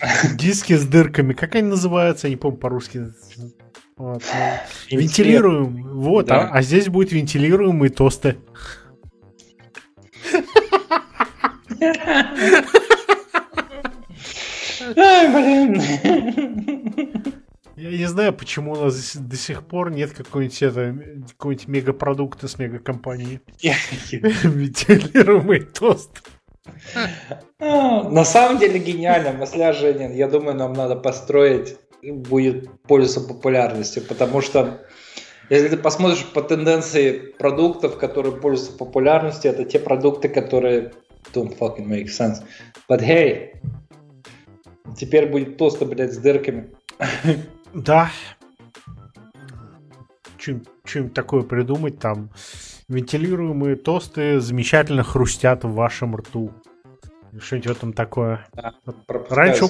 Диски 0.34 0.74
с 0.74 0.86
дырками. 0.86 1.34
Как 1.34 1.54
они 1.54 1.68
называются? 1.68 2.28
Я 2.28 2.30
не 2.30 2.36
помню 2.36 2.58
по-русски. 2.58 3.12
Вот, 3.96 4.22
ну, 4.90 4.98
вентилируем. 4.98 5.98
Вот, 5.98 6.26
да. 6.26 6.48
а, 6.48 6.58
а 6.58 6.62
здесь 6.62 6.88
будет 6.88 7.12
вентилируемые 7.12 7.90
тосты. 7.90 8.38
Ай, 14.96 15.28
блин. 15.28 15.80
Я 17.76 17.90
не 17.90 18.06
знаю, 18.06 18.32
почему 18.32 18.72
у 18.72 18.76
нас 18.76 19.16
до 19.16 19.36
сих 19.36 19.66
пор 19.66 19.90
нет 19.90 20.12
какой-нибудь 20.12 20.62
это, 20.62 20.96
какой-нибудь 21.30 21.68
мегапродукта 21.68 22.48
с 22.48 22.58
мегакомпанией. 22.58 23.40
Вентилируемый 23.62 25.60
тост. 25.60 26.22
На 27.58 28.24
самом 28.24 28.58
деле 28.58 28.78
гениально, 28.78 29.32
мысля 29.32 29.72
Женин. 29.72 30.14
Я 30.14 30.28
думаю, 30.28 30.56
нам 30.56 30.72
надо 30.72 30.96
построить, 30.96 31.76
будет 32.02 32.70
пользоваться 32.82 33.20
популярностью, 33.34 34.02
потому 34.02 34.40
что 34.40 34.80
если 35.50 35.68
ты 35.68 35.76
посмотришь 35.76 36.24
по 36.24 36.42
тенденции 36.42 37.18
продуктов, 37.38 37.98
которые 37.98 38.34
пользуются 38.34 38.78
популярностью, 38.78 39.50
это 39.50 39.64
те 39.64 39.78
продукты, 39.78 40.28
которые 40.28 40.92
don't 41.32 41.56
fucking 41.56 41.86
make 41.86 42.08
sense. 42.08 42.42
But 42.88 43.00
hey, 43.00 43.54
Теперь 44.96 45.26
будет 45.28 45.56
тосты, 45.56 45.84
блядь, 45.86 46.12
с 46.12 46.18
дырками. 46.18 46.70
Да. 47.72 48.10
Что-нибудь 50.36 51.14
такое 51.14 51.42
придумать, 51.42 51.98
там 51.98 52.30
вентилируемые 52.88 53.76
тосты 53.76 54.40
замечательно 54.40 55.02
хрустят 55.02 55.64
в 55.64 55.72
вашем 55.72 56.14
рту. 56.14 56.52
Что-нибудь 57.38 57.68
в 57.68 57.70
этом 57.72 57.92
такое. 57.92 58.46
Да, 58.52 58.74
Раньше... 59.30 59.64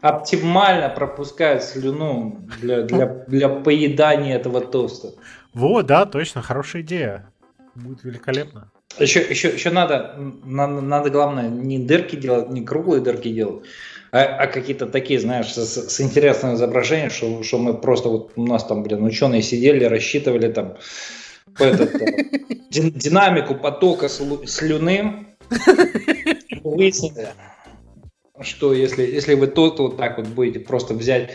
Оптимально 0.00 0.90
пропускают 0.90 1.62
слюну 1.62 2.46
для, 2.60 2.82
для, 2.82 3.06
для 3.06 3.48
поедания 3.48 4.36
этого 4.36 4.60
тоста. 4.60 5.12
Вот, 5.54 5.86
да, 5.86 6.04
точно, 6.04 6.42
хорошая 6.42 6.82
идея. 6.82 7.32
Будет 7.74 8.04
великолепно. 8.04 8.70
Еще, 8.98 9.20
еще, 9.20 9.48
еще 9.48 9.70
надо, 9.70 10.14
надо, 10.44 10.80
надо, 10.80 11.10
главное, 11.10 11.48
не 11.48 11.78
дырки 11.78 12.14
делать, 12.14 12.50
не 12.50 12.62
круглые 12.62 13.02
дырки 13.02 13.28
делать, 13.28 13.64
а, 14.12 14.22
а 14.22 14.46
какие-то 14.46 14.86
такие, 14.86 15.18
знаешь, 15.18 15.52
с, 15.52 15.90
с 15.90 16.00
интересным 16.00 16.54
изображением, 16.54 17.10
что, 17.10 17.42
что 17.42 17.58
мы 17.58 17.74
просто, 17.74 18.08
вот 18.08 18.32
у 18.36 18.46
нас 18.46 18.64
там, 18.64 18.84
блин, 18.84 19.02
ученые 19.02 19.42
сидели, 19.42 19.84
рассчитывали 19.84 20.52
там 20.52 20.76
этот, 21.58 21.90
динамику 22.70 23.56
потока 23.56 24.08
слюны, 24.08 25.26
выяснили, 26.62 27.28
что 28.42 28.72
если, 28.72 29.02
если 29.02 29.34
вы 29.34 29.48
тут 29.48 29.80
вот 29.80 29.96
так 29.96 30.18
вот 30.18 30.28
будете 30.28 30.60
просто 30.60 30.94
взять, 30.94 31.30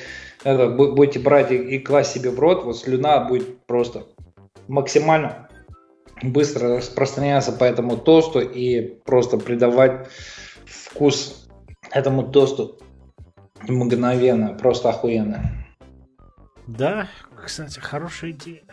это, 0.45 0.69
будете 0.69 1.19
брать 1.19 1.51
и, 1.51 1.57
и 1.57 1.79
класть 1.79 2.13
себе 2.13 2.29
в 2.29 2.39
рот, 2.39 2.63
вот 2.63 2.77
слюна 2.77 3.19
будет 3.19 3.59
просто 3.65 4.05
максимально 4.69 5.48
быстро 6.23 6.77
распространяться 6.77 7.51
по 7.51 7.63
этому 7.63 7.97
тосту 7.97 8.39
и 8.39 8.81
просто 8.81 9.37
придавать 9.37 10.07
вкус 10.65 11.47
этому 11.91 12.23
тосту 12.23 12.77
мгновенно, 13.67 14.53
просто 14.53 14.89
охуенно. 14.89 15.51
Да, 16.67 17.07
кстати, 17.43 17.79
хорошая 17.79 18.31
идея. 18.31 18.63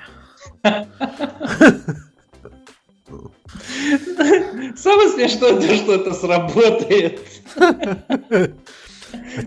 Самое 4.76 5.08
смешное, 5.10 5.60
то, 5.60 5.74
что 5.74 5.94
это 5.94 6.12
сработает. 6.12 7.20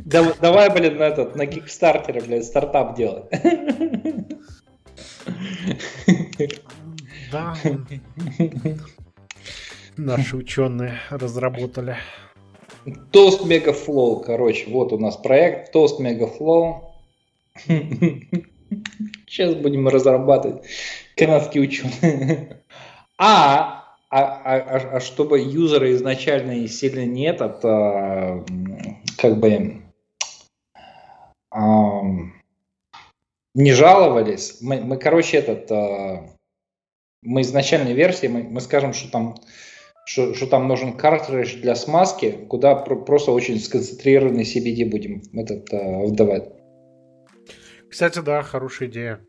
Давай, 0.06 0.70
блин, 0.72 0.98
на 0.98 1.04
этот, 1.04 1.36
на 1.36 1.46
Кикстартере, 1.46 2.22
блин, 2.22 2.44
стартап 2.44 2.96
делать. 2.96 3.26
Да. 7.32 7.56
Наши 9.98 10.38
ученые 10.38 11.00
разработали. 11.10 11.98
Toast 13.12 13.46
Mega 13.46 13.76
Flow, 13.76 14.24
короче, 14.24 14.70
вот 14.70 14.94
у 14.94 14.98
нас 14.98 15.18
проект 15.18 15.76
Toast 15.76 16.00
Mega 16.00 16.30
Flow. 16.40 16.84
Сейчас 19.28 19.56
будем 19.56 19.88
разрабатывать 19.88 20.64
канадские 21.16 21.64
ученые. 21.64 22.58
А, 23.22 23.98
а, 24.10 24.22
а, 24.22 24.56
а, 24.56 24.78
а 24.96 25.00
чтобы 25.02 25.42
юзеры 25.42 25.92
изначально 25.92 26.66
сильно 26.70 27.06
не 27.06 27.26
этот, 27.26 27.60
а, 27.66 28.46
как 29.18 29.42
бы 29.42 29.82
а, 31.52 32.02
не 33.54 33.74
жаловались, 33.74 34.60
мы, 34.62 34.80
мы 34.80 34.96
короче, 34.96 35.38
этот, 35.38 35.70
а, 35.70 36.30
мы 37.22 37.42
изначальной 37.42 37.94
версии, 37.94 38.28
мы, 38.28 38.44
мы 38.44 38.62
скажем, 38.62 38.94
что 38.94 39.12
там 39.12 39.36
что, 40.06 40.34
что 40.34 40.48
там 40.48 40.68
нужен 40.68 40.94
картридж 40.94 41.58
для 41.58 41.76
смазки, 41.76 42.32
куда 42.50 42.74
про, 42.74 42.96
просто 42.96 43.32
очень 43.32 43.60
сконцентрированный 43.60 44.44
CBD 44.44 44.90
будем 44.90 45.22
этот 45.34 45.72
а, 45.72 46.04
вдавать. 46.04 46.50
Кстати, 47.90 48.20
да, 48.20 48.42
хорошая 48.42 48.90
идея. 48.90 49.20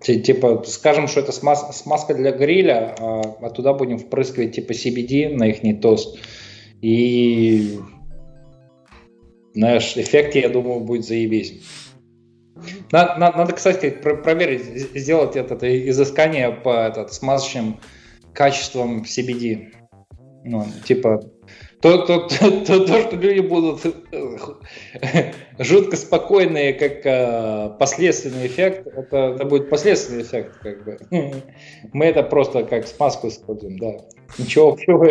Типа, 0.00 0.62
скажем, 0.66 1.06
что 1.06 1.20
это 1.20 1.32
смаз, 1.32 1.76
смазка 1.76 2.14
для 2.14 2.32
гриля, 2.32 2.94
а, 2.98 3.20
а 3.42 3.50
туда 3.50 3.74
будем 3.74 3.98
впрыскивать 3.98 4.54
типа 4.54 4.72
CBD 4.72 5.34
на 5.34 5.48
их 5.48 5.80
тост. 5.82 6.18
И 6.80 7.78
знаешь, 9.54 9.96
эффект, 9.96 10.34
я 10.34 10.48
думаю, 10.48 10.80
будет 10.80 11.04
заебись. 11.04 11.60
Надо, 12.92 13.18
надо, 13.18 13.52
кстати, 13.52 13.90
про 13.90 14.16
проверить, 14.16 14.64
сделать 14.98 15.36
это, 15.36 15.54
это 15.54 15.88
изыскание 15.90 16.50
по 16.50 16.70
этот, 16.70 17.12
смазочным 17.12 17.80
качествам 18.32 19.02
CBD. 19.02 19.72
Ну, 20.44 20.66
типа, 20.84 21.20
то, 21.80 21.98
то, 21.98 22.20
то, 22.28 22.64
то, 22.64 22.86
то, 22.86 23.02
что 23.02 23.16
люди 23.16 23.40
будут 23.40 23.84
э, 24.12 25.32
жутко 25.58 25.96
спокойные, 25.96 26.72
как 26.72 27.04
э, 27.04 27.76
последственный 27.78 28.46
эффект, 28.46 28.86
это, 28.86 29.16
это 29.34 29.44
будет 29.44 29.70
последственный 29.70 30.22
эффект, 30.22 30.58
как 30.60 30.84
бы. 30.84 30.98
Мы 31.92 32.06
это 32.06 32.22
просто 32.22 32.64
как 32.64 32.86
смазку 32.86 33.28
используем, 33.28 33.78
да. 33.78 33.98
Ничего 34.38 34.70
общего. 34.70 35.04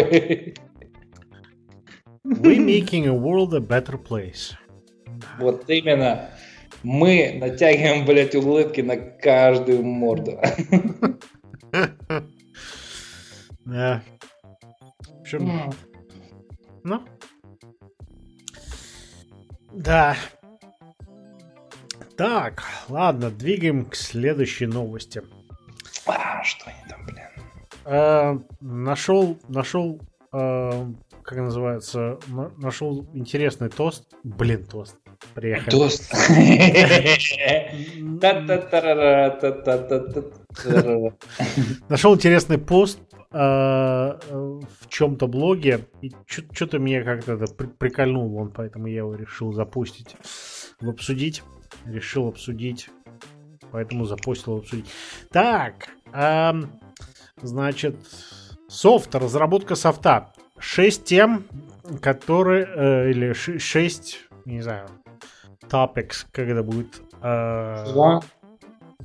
We 2.26 2.58
making 2.60 3.08
a 3.08 3.14
world 3.14 3.54
a 3.54 3.62
better 3.62 3.98
place. 3.98 4.54
Вот 5.40 5.70
именно. 5.70 6.30
Мы 6.84 7.38
натягиваем, 7.40 8.06
блядь, 8.06 8.36
улыбки 8.36 8.82
на 8.82 8.98
каждую 8.98 9.84
морду. 9.84 10.40
Да. 13.66 14.02
В 15.00 15.22
общем, 15.22 15.74
ну. 16.84 17.04
Да. 19.74 20.16
Так, 22.16 22.64
ладно, 22.88 23.30
двигаем 23.30 23.86
к 23.86 23.96
следующей 23.96 24.66
новости. 24.66 25.22
А, 26.06 26.42
что 26.44 26.66
они 26.66 26.80
там, 26.90 27.06
блин? 27.06 27.26
Э, 27.86 28.40
нашел, 28.62 29.38
нашел, 29.50 30.02
э, 30.34 30.86
как 31.22 31.38
называется, 31.38 32.18
нашел 32.58 33.06
интересный 33.14 33.70
тост. 33.70 34.16
Блин, 34.24 34.66
тост. 34.66 34.96
Приехали. 35.34 35.70
Тост. 35.70 36.14
Нашел 41.90 42.16
интересный 42.16 42.58
пост 42.58 43.00
в 43.32 44.88
чем-то 44.90 45.28
блоге, 45.28 45.88
и 46.02 46.12
что-то 46.26 46.80
меня 46.80 47.04
как-то 47.04 47.38
прикольнул 47.80 48.36
он, 48.38 48.52
поэтому 48.52 48.88
я 48.88 48.98
его 48.98 49.16
решил 49.16 49.52
запустить, 49.54 50.16
обсудить. 50.82 51.44
Решил 51.86 52.28
обсудить, 52.28 52.90
поэтому 53.72 54.06
запустил 54.06 54.58
обсудить. 54.58 54.88
Так, 55.32 55.90
значит, 57.42 57.96
софт, 58.68 59.16
разработка 59.16 59.76
софта. 59.76 60.34
6 60.60 61.04
тем, 61.04 61.46
которые, 62.02 63.12
или 63.12 63.34
6, 63.34 64.18
не 64.46 64.62
знаю, 64.62 64.90
topics, 65.64 66.26
когда 66.32 66.64
будет... 66.64 67.02
Э, 67.22 67.86
Чего? 67.88 68.22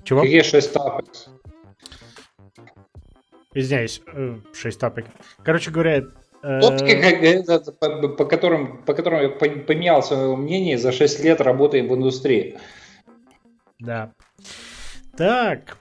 Чего? 0.04 0.20
Какие 0.22 0.42
6 0.42 0.74
topics? 0.76 1.28
Извиняюсь, 3.54 4.02
6 4.52 4.80
топик. 4.80 5.06
Короче 5.44 5.70
говоря, 5.70 6.02
Топики, 6.42 7.44
по, 7.78 8.08
по, 8.08 8.24
которым, 8.24 8.82
по 8.82 8.94
которым 8.94 9.22
я 9.22 9.28
поменял 9.28 10.02
свое 10.02 10.34
мнение 10.34 10.76
за 10.76 10.90
6 10.90 11.22
лет 11.22 11.40
работаем 11.40 11.88
в 11.88 11.94
индустрии. 11.94 12.58
Да. 13.78 14.12
Так. 15.16 15.78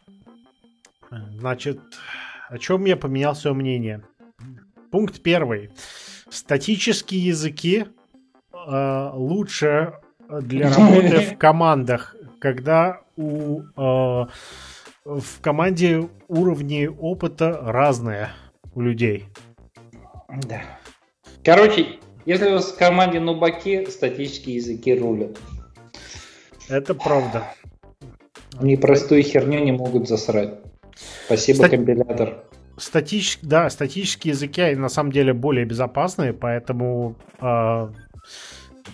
Значит, 1.10 1.80
о 2.50 2.60
чем 2.60 2.86
я 2.86 2.96
поменял 2.96 3.34
свое 3.34 3.56
мнение? 3.56 4.04
Пункт 4.92 5.24
первый. 5.24 5.72
Статические 6.30 7.26
языки 7.26 7.86
э, 8.54 9.10
лучше 9.14 9.94
для 10.40 10.70
работы 10.74 11.20
в 11.34 11.38
командах, 11.38 12.16
когда 12.40 13.02
у 13.18 13.62
э, 13.62 14.26
в 15.06 15.42
команде 15.42 16.10
уровни 16.28 16.88
опыта 16.88 17.60
разные 17.62 18.30
у 18.74 18.82
людей. 18.82 19.26
Да. 20.48 20.62
Короче, 21.44 22.00
если 22.26 22.50
у 22.50 22.54
вас 22.54 22.72
в 22.72 22.78
команде 22.78 23.20
нубаки, 23.20 23.86
статические 23.88 24.58
языки 24.58 24.94
рулят. 24.94 25.38
Это 26.70 26.94
правда. 26.94 27.44
Они 28.58 28.78
простую 28.78 29.24
херню 29.24 29.64
не 29.64 29.72
могут 29.72 30.08
засрать. 30.08 30.60
Спасибо, 31.26 31.58
Стат... 31.58 31.72
компилятор. 31.72 32.44
Статич... 32.78 33.40
Да, 33.42 33.70
статические 33.70 34.34
языки 34.34 34.76
на 34.76 34.90
самом 34.90 35.12
деле 35.12 35.34
более 35.34 35.66
безопасные, 35.66 36.34
поэтому... 36.34 37.16
Э... 37.42 37.90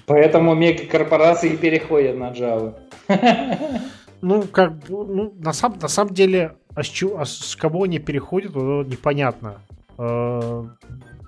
Поэтому 0.05 0.55
мегакорпорации 0.55 1.55
переходят 1.55 2.17
на 2.17 2.31
Java. 2.31 2.75
Ну, 4.19 4.41
как 4.47 4.79
бы, 4.79 5.05
ну, 5.05 5.33
на, 5.37 5.53
сам, 5.53 5.77
на 5.79 5.87
самом 5.87 6.15
деле, 6.15 6.55
а 6.73 6.81
с, 6.81 6.87
чего, 6.87 7.19
а 7.19 7.25
с 7.25 7.55
кого 7.55 7.83
они 7.83 7.99
переходят, 7.99 8.55
непонятно. 8.55 9.61
Э, 9.99 10.63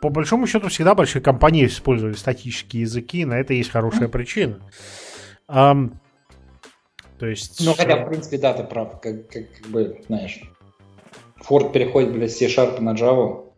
по 0.01 0.09
большому 0.09 0.47
счету 0.47 0.69
всегда 0.69 0.95
большие 0.95 1.21
компании 1.21 1.67
использовали 1.67 2.15
статические 2.15 2.81
языки, 2.81 3.25
на 3.25 3.35
это 3.35 3.53
есть 3.53 3.69
хорошая 3.69 4.07
причина. 4.07 4.57
То 5.47 5.89
есть... 7.21 7.63
Ну, 7.65 7.73
хотя, 7.73 7.97
в 7.97 8.09
принципе, 8.09 8.37
да, 8.37 8.53
ты 8.53 8.63
прав. 8.63 8.99
Как, 9.01 9.27
как, 9.27 9.43
как 9.51 9.67
бы, 9.67 10.01
знаешь, 10.07 10.41
Ford 11.47 11.71
переходит, 11.71 12.13
блядь, 12.13 12.31
с 12.31 12.37
C-Sharp 12.37 12.79
на 12.79 12.93
Java. 12.93 13.48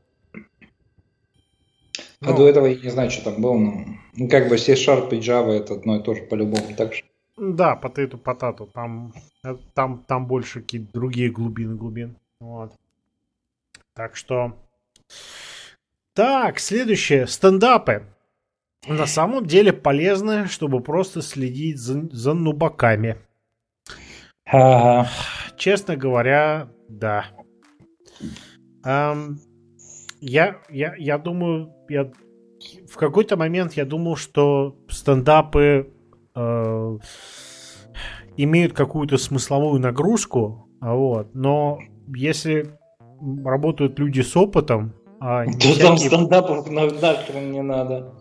А 2.22 2.32
ну, 2.32 2.38
до 2.38 2.48
этого 2.48 2.68
я 2.68 2.76
не 2.76 2.90
знаю, 2.90 3.10
что 3.10 3.32
там 3.32 3.42
было, 3.42 3.58
но 3.58 3.86
ну, 4.16 4.30
как 4.30 4.48
бы 4.48 4.58
C-Sharp 4.58 5.10
и 5.16 5.20
Java 5.20 5.52
это 5.54 5.74
одно 5.74 5.98
и 5.98 6.04
то 6.04 6.14
же 6.14 6.22
по-любому, 6.22 6.76
так 6.78 6.94
же. 6.94 7.04
Да, 7.38 7.76
потату 7.76 8.20
потату. 8.20 8.70
Там, 8.72 9.14
э, 9.44 9.56
там, 9.74 10.04
там 10.08 10.28
больше 10.28 10.62
какие-то 10.62 10.94
другие 10.94 11.32
глубины 11.32 11.76
глубин. 11.76 12.18
Вот. 12.40 12.74
Так 13.96 14.16
что... 14.16 14.56
Так, 16.14 16.60
следующее. 16.60 17.26
Стендапы. 17.26 18.06
На 18.88 19.08
самом 19.08 19.46
деле 19.46 19.74
полезны, 19.74 20.48
чтобы 20.48 20.82
просто 20.82 21.22
следить 21.22 21.80
за, 21.80 22.08
за 22.12 22.34
нубаками. 22.34 23.18
Ага. 24.46 25.10
Честно 25.58 25.96
говоря, 25.96 26.70
да. 26.90 27.26
Um, 28.84 29.38
я, 30.22 30.58
я, 30.70 30.96
я 30.98 31.18
думаю, 31.18 31.74
я 31.90 32.12
в 32.88 32.96
какой-то 32.96 33.38
момент 33.38 33.74
я 33.74 33.86
думал, 33.86 34.16
что 34.16 34.76
стендапы 34.88 35.92
э, 36.36 36.98
имеют 38.38 38.74
какую-то 38.74 39.18
смысловую 39.18 39.82
нагрузку, 39.82 40.68
вот, 40.80 41.34
но 41.34 41.80
если 42.16 42.78
работают 43.44 44.00
люди 44.00 44.22
с 44.22 44.38
опытом, 44.38 44.94
а 45.20 45.46
то 45.46 45.52
всякие... 45.52 45.84
там 45.84 45.98
стендапов 45.98 46.70
нахрен 46.70 47.52
не 47.52 47.62
надо. 47.62 48.14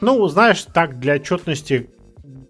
Ну, 0.00 0.26
знаешь, 0.28 0.64
так, 0.64 0.98
для 0.98 1.14
отчетности 1.14 1.90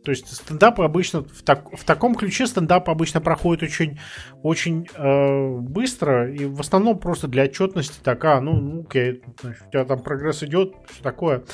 то 0.04 0.10
есть 0.10 0.34
стендапы 0.34 0.82
обычно 0.82 1.22
в, 1.22 1.42
так, 1.42 1.70
в 1.76 1.84
таком 1.84 2.14
ключе 2.14 2.46
стендап 2.46 2.88
обычно 2.88 3.20
проходит 3.20 3.62
очень, 3.62 3.98
очень 4.42 4.88
э, 4.94 5.58
быстро 5.58 6.32
и 6.32 6.46
в 6.46 6.60
основном 6.60 6.98
просто 6.98 7.28
для 7.28 7.44
отчетности 7.44 7.98
так, 8.02 8.24
а, 8.24 8.40
ну, 8.40 8.54
ну 8.54 8.82
окей, 8.82 9.22
значит, 9.40 9.62
у 9.66 9.70
тебя 9.70 9.84
там 9.84 10.00
прогресс 10.00 10.42
идет, 10.42 10.74
все 10.88 11.02
такое. 11.02 11.44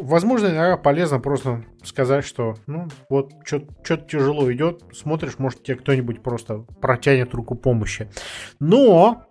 Возможно, 0.00 0.46
иногда 0.46 0.78
полезно 0.78 1.20
просто 1.20 1.64
сказать, 1.84 2.24
что, 2.24 2.56
ну, 2.66 2.88
вот, 3.10 3.32
что-то 3.44 3.96
тяжело 4.08 4.50
идет, 4.50 4.82
смотришь, 4.94 5.38
может, 5.38 5.62
тебе 5.62 5.76
кто-нибудь 5.76 6.22
просто 6.22 6.64
протянет 6.80 7.34
руку 7.34 7.54
помощи. 7.54 8.08
Но 8.58 9.26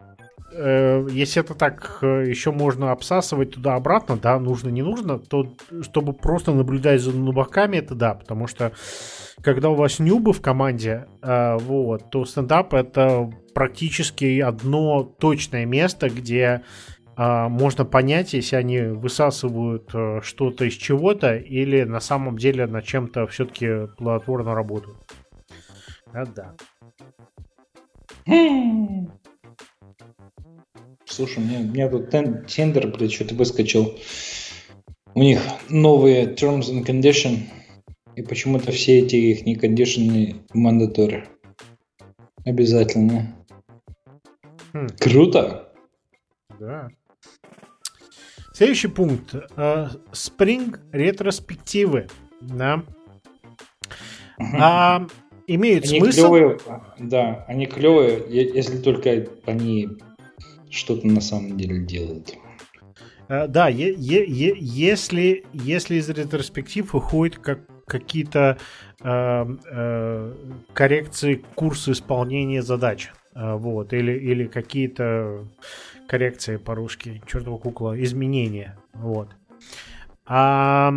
э, 0.51 1.07
если 1.11 1.41
это 1.41 1.53
так 1.53 1.99
э, 2.01 2.25
еще 2.27 2.51
можно 2.51 2.91
обсасывать 2.91 3.51
туда-обратно, 3.51 4.17
да, 4.17 4.39
нужно, 4.39 4.69
не 4.69 4.81
нужно, 4.81 5.19
то 5.19 5.53
чтобы 5.81 6.13
просто 6.13 6.53
наблюдать 6.53 7.01
за 7.01 7.11
нубаками, 7.11 7.77
это 7.77 7.95
да, 7.95 8.13
потому 8.13 8.47
что 8.47 8.71
когда 9.41 9.69
у 9.69 9.75
вас 9.75 9.99
нюбы 9.99 10.33
в 10.33 10.41
команде, 10.41 11.07
э, 11.21 11.57
вот, 11.57 12.09
то 12.09 12.25
стендап 12.25 12.73
это 12.73 13.31
практически 13.53 14.39
одно 14.39 15.03
точное 15.03 15.65
место, 15.65 16.09
где 16.09 16.63
э, 17.17 17.47
можно 17.47 17.85
понять, 17.85 18.33
если 18.33 18.55
они 18.55 18.79
высасывают 18.81 19.89
э, 19.93 20.21
что-то 20.21 20.65
из 20.65 20.73
чего-то 20.73 21.35
или 21.35 21.83
на 21.83 21.99
самом 21.99 22.37
деле 22.37 22.67
над 22.67 22.85
чем-то 22.85 23.27
все-таки 23.27 23.87
плодотворно 23.97 24.53
работают. 24.53 24.97
А, 26.13 26.25
да. 26.25 26.55
Слушай, 31.11 31.39
у 31.39 31.41
меня, 31.41 31.59
у 31.59 31.63
меня 31.63 31.89
тут 31.89 32.09
тендер, 32.09 32.88
блядь, 32.88 33.11
что-то 33.11 33.35
выскочил. 33.35 33.99
У 35.13 35.21
них 35.21 35.41
новые 35.69 36.33
terms 36.33 36.71
and 36.71 36.85
conditions, 36.85 37.41
и 38.15 38.21
почему-то 38.21 38.71
все 38.71 38.99
эти 38.99 39.17
их 39.17 39.45
не 39.45 39.55
кондишены 39.55 40.38
mandatory. 40.55 41.25
Обязательно. 42.45 43.35
Хм. 44.71 44.88
Круто! 44.99 45.73
Да. 46.59 46.88
Следующий 48.53 48.88
пункт. 48.88 49.35
Э, 49.57 49.89
Spring 50.13 50.79
ретроспективы. 50.93 52.07
Да. 52.39 52.85
А, 54.39 55.05
имеют 55.45 55.85
они 55.85 55.99
смысл. 55.99 56.21
Клевые, 56.21 56.59
да, 56.99 57.45
они 57.49 57.65
клевые, 57.65 58.23
если 58.29 58.77
только 58.77 59.27
они 59.45 59.89
что-то 60.72 61.07
на 61.07 61.22
самом 61.22 61.57
деле 61.57 61.80
делают. 61.80 62.34
Uh, 63.30 63.48
да, 63.48 63.69
е- 63.69 63.93
е- 63.93 64.26
е- 64.26 64.57
если, 64.60 65.45
если 65.53 65.95
из 65.95 66.10
ретроспектив 66.10 66.93
выходят 66.93 67.38
как, 67.38 67.60
какие-то 67.85 68.57
uh, 69.02 69.60
uh, 69.72 70.64
коррекции 70.73 71.43
курса 71.56 71.91
исполнения 71.91 72.61
задач, 72.61 73.11
вот, 73.34 73.93
или, 73.93 74.11
или 74.11 74.45
какие-то 74.45 75.48
коррекции 76.10 76.57
по-русски, 76.57 77.22
чертова 77.26 77.57
кукла, 77.57 78.02
изменения, 78.03 78.77
вот. 78.93 79.30
А, 80.26 80.93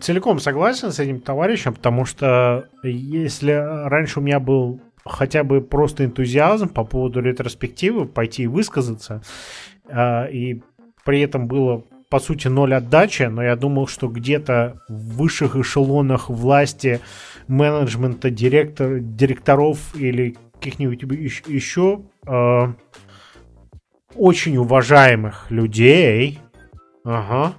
целиком 0.00 0.38
согласен 0.38 0.92
с 0.92 1.00
этим 1.00 1.20
товарищем, 1.20 1.74
потому 1.74 2.04
что 2.04 2.68
если 2.84 3.52
раньше 3.52 4.20
у 4.20 4.22
меня 4.22 4.38
был 4.38 4.80
хотя 5.06 5.44
бы 5.44 5.60
просто 5.60 6.04
энтузиазм 6.04 6.68
по 6.68 6.84
поводу 6.84 7.20
ретроспективы, 7.20 8.06
пойти 8.06 8.44
и 8.44 8.46
высказаться. 8.46 9.22
А, 9.88 10.26
и 10.26 10.60
при 11.04 11.20
этом 11.20 11.46
было 11.46 11.84
по 12.08 12.20
сути, 12.20 12.46
ноль 12.48 12.74
отдачи, 12.74 13.24
но 13.24 13.42
я 13.42 13.56
думал, 13.56 13.88
что 13.88 14.08
где-то 14.08 14.80
в 14.88 15.16
высших 15.16 15.56
эшелонах 15.56 16.30
власти, 16.30 17.00
менеджмента, 17.48 18.30
директор, 18.30 19.00
директоров 19.00 19.94
или 19.96 20.36
каких-нибудь 20.54 21.02
еще 21.48 22.02
э, 22.26 22.72
очень 24.14 24.56
уважаемых 24.56 25.50
людей, 25.50 26.38
ага, 27.04 27.54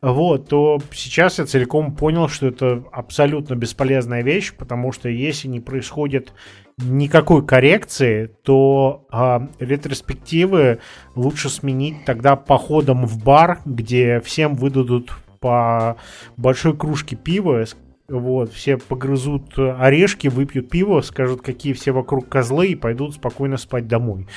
вот, 0.00 0.48
то 0.48 0.80
сейчас 0.92 1.38
я 1.38 1.46
целиком 1.46 1.94
понял, 1.94 2.28
что 2.28 2.48
это 2.48 2.82
абсолютно 2.90 3.54
бесполезная 3.54 4.22
вещь, 4.22 4.52
потому 4.52 4.90
что 4.90 5.08
если 5.08 5.46
не 5.46 5.60
происходит 5.60 6.32
никакой 6.78 7.44
коррекции, 7.44 8.30
то 8.42 9.06
э, 9.12 9.64
ретроспективы 9.64 10.80
лучше 11.14 11.48
сменить 11.48 12.04
тогда 12.04 12.36
походом 12.36 13.06
в 13.06 13.22
бар, 13.22 13.60
где 13.64 14.20
всем 14.20 14.54
выдадут 14.54 15.12
по 15.40 15.96
большой 16.36 16.76
кружке 16.76 17.16
пива, 17.16 17.64
вот, 18.08 18.52
все 18.52 18.76
погрызут 18.76 19.58
орешки, 19.58 20.28
выпьют 20.28 20.70
пиво, 20.70 21.00
скажут, 21.00 21.42
какие 21.42 21.72
все 21.72 21.92
вокруг 21.92 22.28
козлы 22.28 22.68
и 22.68 22.74
пойдут 22.74 23.14
спокойно 23.14 23.56
спать 23.56 23.88
домой. 23.88 24.28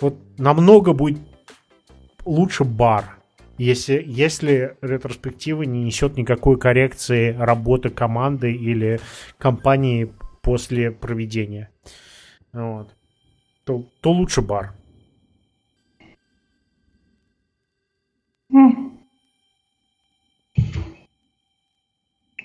Вот 0.00 0.16
намного 0.38 0.92
будет 0.92 1.20
лучше 2.24 2.64
бар, 2.64 3.16
если, 3.56 4.02
если 4.06 4.76
ретроспектива 4.80 5.62
не 5.62 5.84
несет 5.84 6.16
никакой 6.16 6.58
коррекции 6.58 7.36
работы 7.38 7.90
команды 7.90 8.52
или 8.52 9.00
компании 9.38 10.12
после 10.42 10.90
проведения. 10.90 11.70
Вот. 12.52 12.94
То, 13.64 13.84
то 14.00 14.12
лучше 14.12 14.42
бар. 14.42 14.74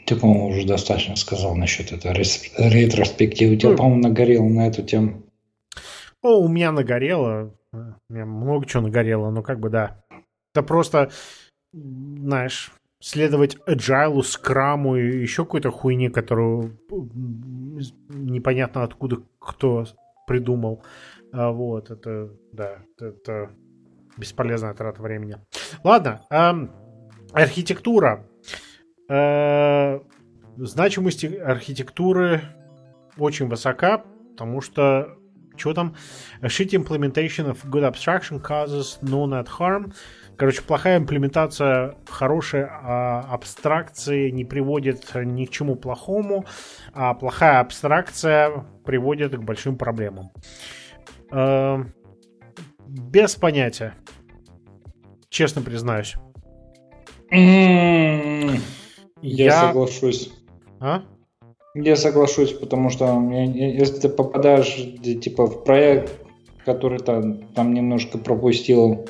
Ты, 0.05 0.15
по-моему, 0.15 0.47
уже 0.49 0.67
достаточно 0.67 1.15
сказал 1.15 1.55
насчет 1.55 1.91
этой 1.91 2.13
ретроспективы. 2.13 3.55
У 3.55 3.57
тебя, 3.57 3.71
ну, 3.71 3.77
по-моему, 3.77 4.01
нагорело 4.03 4.47
на 4.47 4.67
эту 4.67 4.83
тему. 4.83 5.23
О, 6.21 6.39
у 6.41 6.47
меня 6.47 6.71
нагорело. 6.71 7.55
У 7.73 8.13
меня 8.13 8.25
много 8.25 8.67
чего 8.67 8.83
нагорело, 8.83 9.31
но 9.31 9.41
как 9.41 9.59
бы 9.59 9.69
да. 9.69 10.03
Это 10.53 10.61
просто, 10.63 11.11
знаешь, 11.73 12.71
следовать 13.05 13.55
agile, 13.67 14.23
скраму 14.23 14.95
и 14.95 15.21
еще 15.21 15.45
какой-то 15.45 15.69
хуйне, 15.69 16.09
которую 16.09 16.79
непонятно 18.09 18.81
откуда 18.81 19.17
кто 19.37 19.85
придумал. 20.25 20.83
А, 21.31 21.51
вот, 21.51 21.91
это, 21.91 22.31
да, 22.51 22.79
это 22.99 23.51
бесполезная 24.17 24.73
трата 24.73 25.03
времени. 25.03 25.37
Ладно, 25.83 26.21
эм, 26.31 26.71
архитектура. 27.31 28.25
Э, 29.07 29.99
значимость 30.57 31.25
архитектуры 31.25 32.41
очень 33.19 33.47
высока, 33.47 34.03
потому 34.31 34.61
что 34.61 35.15
что 35.57 35.73
там? 35.73 35.95
A 36.41 36.47
shitty 36.47 36.83
implementation 36.83 37.47
of 37.47 37.69
good 37.69 37.83
abstraction 37.83 38.41
causes 38.41 38.97
no 39.01 39.25
net 39.27 39.47
harm. 39.47 39.93
Короче, 40.37 40.61
плохая 40.61 40.97
имплементация 40.97 41.95
хорошей 42.09 42.65
а, 42.65 43.21
абстракции 43.31 44.29
не 44.31 44.43
приводит 44.43 45.11
ни 45.15 45.45
к 45.45 45.49
чему 45.49 45.75
плохому, 45.75 46.45
а 46.93 47.13
плохая 47.13 47.59
абстракция 47.59 48.65
приводит 48.83 49.35
к 49.35 49.39
большим 49.39 49.77
проблемам. 49.77 50.31
Э, 51.31 51.83
без 52.87 53.35
понятия. 53.35 53.93
честно 55.29 55.61
признаюсь. 55.61 56.15
М-м-м. 57.31 58.59
Я, 59.21 59.45
я 59.45 59.61
соглашусь. 59.61 60.31
А? 60.79 61.03
Я 61.73 61.95
соглашусь, 61.95 62.53
потому 62.53 62.89
что 62.89 63.21
если 63.31 63.99
ты 63.99 64.09
попадаешь 64.09 64.75
типа 65.21 65.45
в 65.45 65.63
проект, 65.63 66.13
который 66.63 66.99
там, 66.99 67.47
там 67.49 67.73
немножко 67.73 68.17
пропустил 68.17 69.07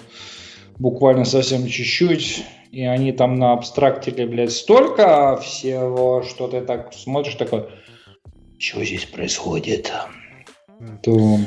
буквально 0.77 1.25
совсем 1.25 1.67
чуть-чуть, 1.67 2.45
и 2.71 2.83
они 2.83 3.11
там 3.11 3.35
на 3.35 3.53
абстрактили, 3.53 4.25
блядь, 4.25 4.51
столько 4.51 5.37
всего, 5.37 6.23
что 6.23 6.47
ты 6.47 6.61
так 6.61 6.93
смотришь, 6.93 7.35
такой, 7.35 7.69
что 8.59 8.83
здесь 8.83 9.05
происходит? 9.05 9.91
То 11.03 11.39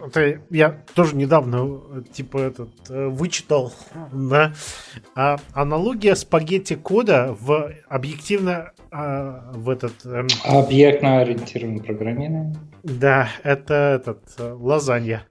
это 0.00 0.40
я 0.50 0.82
тоже 0.94 1.16
недавно 1.16 1.80
типа 2.12 2.38
этот 2.38 2.70
э, 2.88 3.08
вычитал, 3.08 3.72
да, 4.12 4.52
а, 5.14 5.38
аналогия 5.52 6.14
спагетти 6.14 6.74
кода 6.74 7.34
в 7.38 7.72
объективно 7.88 8.72
а, 8.90 9.50
в 9.54 9.70
этот 9.70 10.04
эм... 10.04 10.28
объектно 10.44 11.20
ориентированное 11.20 11.82
программирование. 11.82 12.56
Да, 12.82 13.28
это 13.42 13.74
этот 13.74 14.22
э, 14.38 14.52
лазанья. 14.52 15.26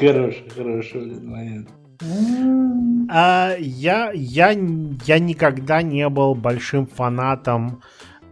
Хороший, 0.00 0.48
хороший 0.54 1.20
момент. 1.20 1.68
А, 3.10 3.54
я, 3.58 4.12
я, 4.14 4.50
я 4.50 5.18
никогда 5.18 5.82
не 5.82 6.08
был 6.08 6.34
большим 6.34 6.86
фанатом 6.86 7.82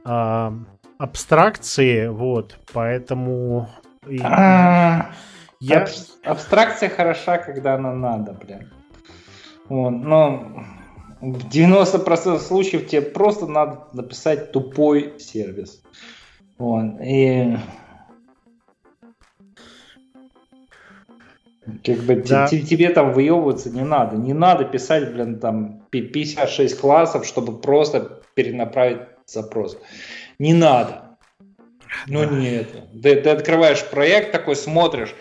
а, 0.04 0.52
абстракции, 0.98 2.08
вот, 2.08 2.58
поэтому... 2.72 3.68
Я... 5.60 5.82
Аб- 5.82 5.90
абстракция 6.24 6.88
хороша, 6.88 7.38
когда 7.38 7.74
она 7.74 7.92
надо, 7.92 8.32
блин. 8.32 8.72
Вот, 9.68 9.90
но 9.90 10.64
в 11.20 11.48
90% 11.48 12.38
случаев 12.38 12.88
тебе 12.88 13.02
просто 13.02 13.46
надо 13.46 13.88
написать 13.92 14.52
тупой 14.52 15.14
сервис. 15.18 15.82
Вот, 16.58 17.00
и 17.00 17.56
Как 21.84 21.98
бы 21.98 22.16
да. 22.16 22.46
тебе 22.46 22.90
там 22.90 23.12
выебываться 23.12 23.70
не 23.70 23.82
надо. 23.82 24.16
Не 24.16 24.32
надо 24.32 24.64
писать, 24.64 25.12
блин, 25.12 25.40
там 25.40 25.82
56 25.90 26.78
классов, 26.78 27.26
чтобы 27.26 27.58
просто 27.58 28.22
перенаправить 28.34 29.02
запрос. 29.26 29.76
Не 30.38 30.54
надо. 30.54 31.18
Ну 32.06 32.20
да. 32.20 32.30
не 32.30 32.50
это. 32.50 32.82
Ты, 33.02 33.20
ты 33.20 33.30
открываешь 33.30 33.84
проект 33.88 34.30
такой, 34.30 34.54
смотришь. 34.54 35.14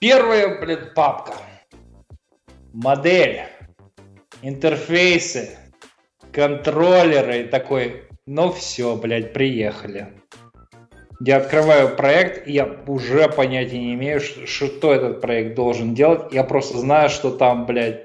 Первая, 0.00 0.58
блин, 0.58 0.78
папка. 0.94 1.34
Модель. 2.72 3.42
Интерфейсы. 4.40 5.58
Контроллеры. 6.32 7.40
И 7.40 7.44
такой, 7.44 8.04
ну 8.24 8.50
все, 8.50 8.96
блядь, 8.96 9.34
приехали. 9.34 10.08
Я 11.22 11.36
открываю 11.36 11.96
проект, 11.96 12.48
и 12.48 12.52
я 12.52 12.64
уже 12.86 13.28
понятия 13.28 13.78
не 13.78 13.92
имею, 13.92 14.20
что 14.20 14.94
этот 14.94 15.20
проект 15.20 15.54
должен 15.54 15.94
делать. 15.94 16.32
Я 16.32 16.44
просто 16.44 16.78
знаю, 16.78 17.10
что 17.10 17.30
там, 17.30 17.66
блядь, 17.66 18.00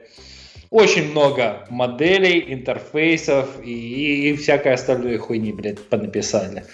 очень 0.71 1.11
много 1.11 1.65
моделей, 1.69 2.43
интерфейсов 2.53 3.63
и, 3.63 3.71
и, 3.71 4.29
и 4.31 4.35
всякой 4.35 4.73
остальной 4.73 5.15
хуйни, 5.15 5.53
блядь, 5.53 5.81
понаписали. 5.87 6.65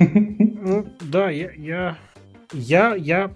Ну, 0.00 0.86
да, 1.02 1.30
я, 1.30 1.52
я, 1.56 1.98
я, 2.52 2.94
я, 2.96 3.30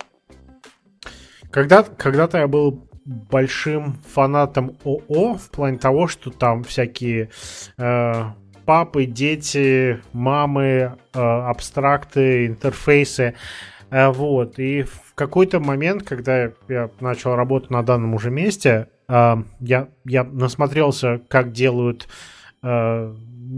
когда, 1.52 1.82
когда-то 1.82 2.38
я 2.38 2.48
был 2.48 2.88
большим 3.04 3.98
фанатом 4.08 4.76
ОО 4.84 5.34
в 5.34 5.50
плане 5.50 5.78
того, 5.78 6.08
что 6.08 6.30
там 6.30 6.64
всякие 6.64 7.30
э, 7.76 8.24
папы, 8.64 9.04
дети, 9.04 10.00
мамы, 10.12 10.96
э, 11.14 11.18
абстракты, 11.20 12.46
интерфейсы. 12.46 13.34
Э, 13.90 14.08
вот. 14.08 14.58
И 14.58 14.82
в 14.82 15.14
какой-то 15.14 15.60
момент, 15.60 16.04
когда 16.04 16.50
я 16.68 16.90
начал 17.00 17.34
работать 17.34 17.70
на 17.70 17.82
данном 17.82 18.14
уже 18.14 18.30
месте, 18.30 18.88
э, 19.08 19.36
я, 19.60 19.88
я 20.04 20.24
насмотрелся, 20.24 21.20
как 21.28 21.52
делают 21.52 22.08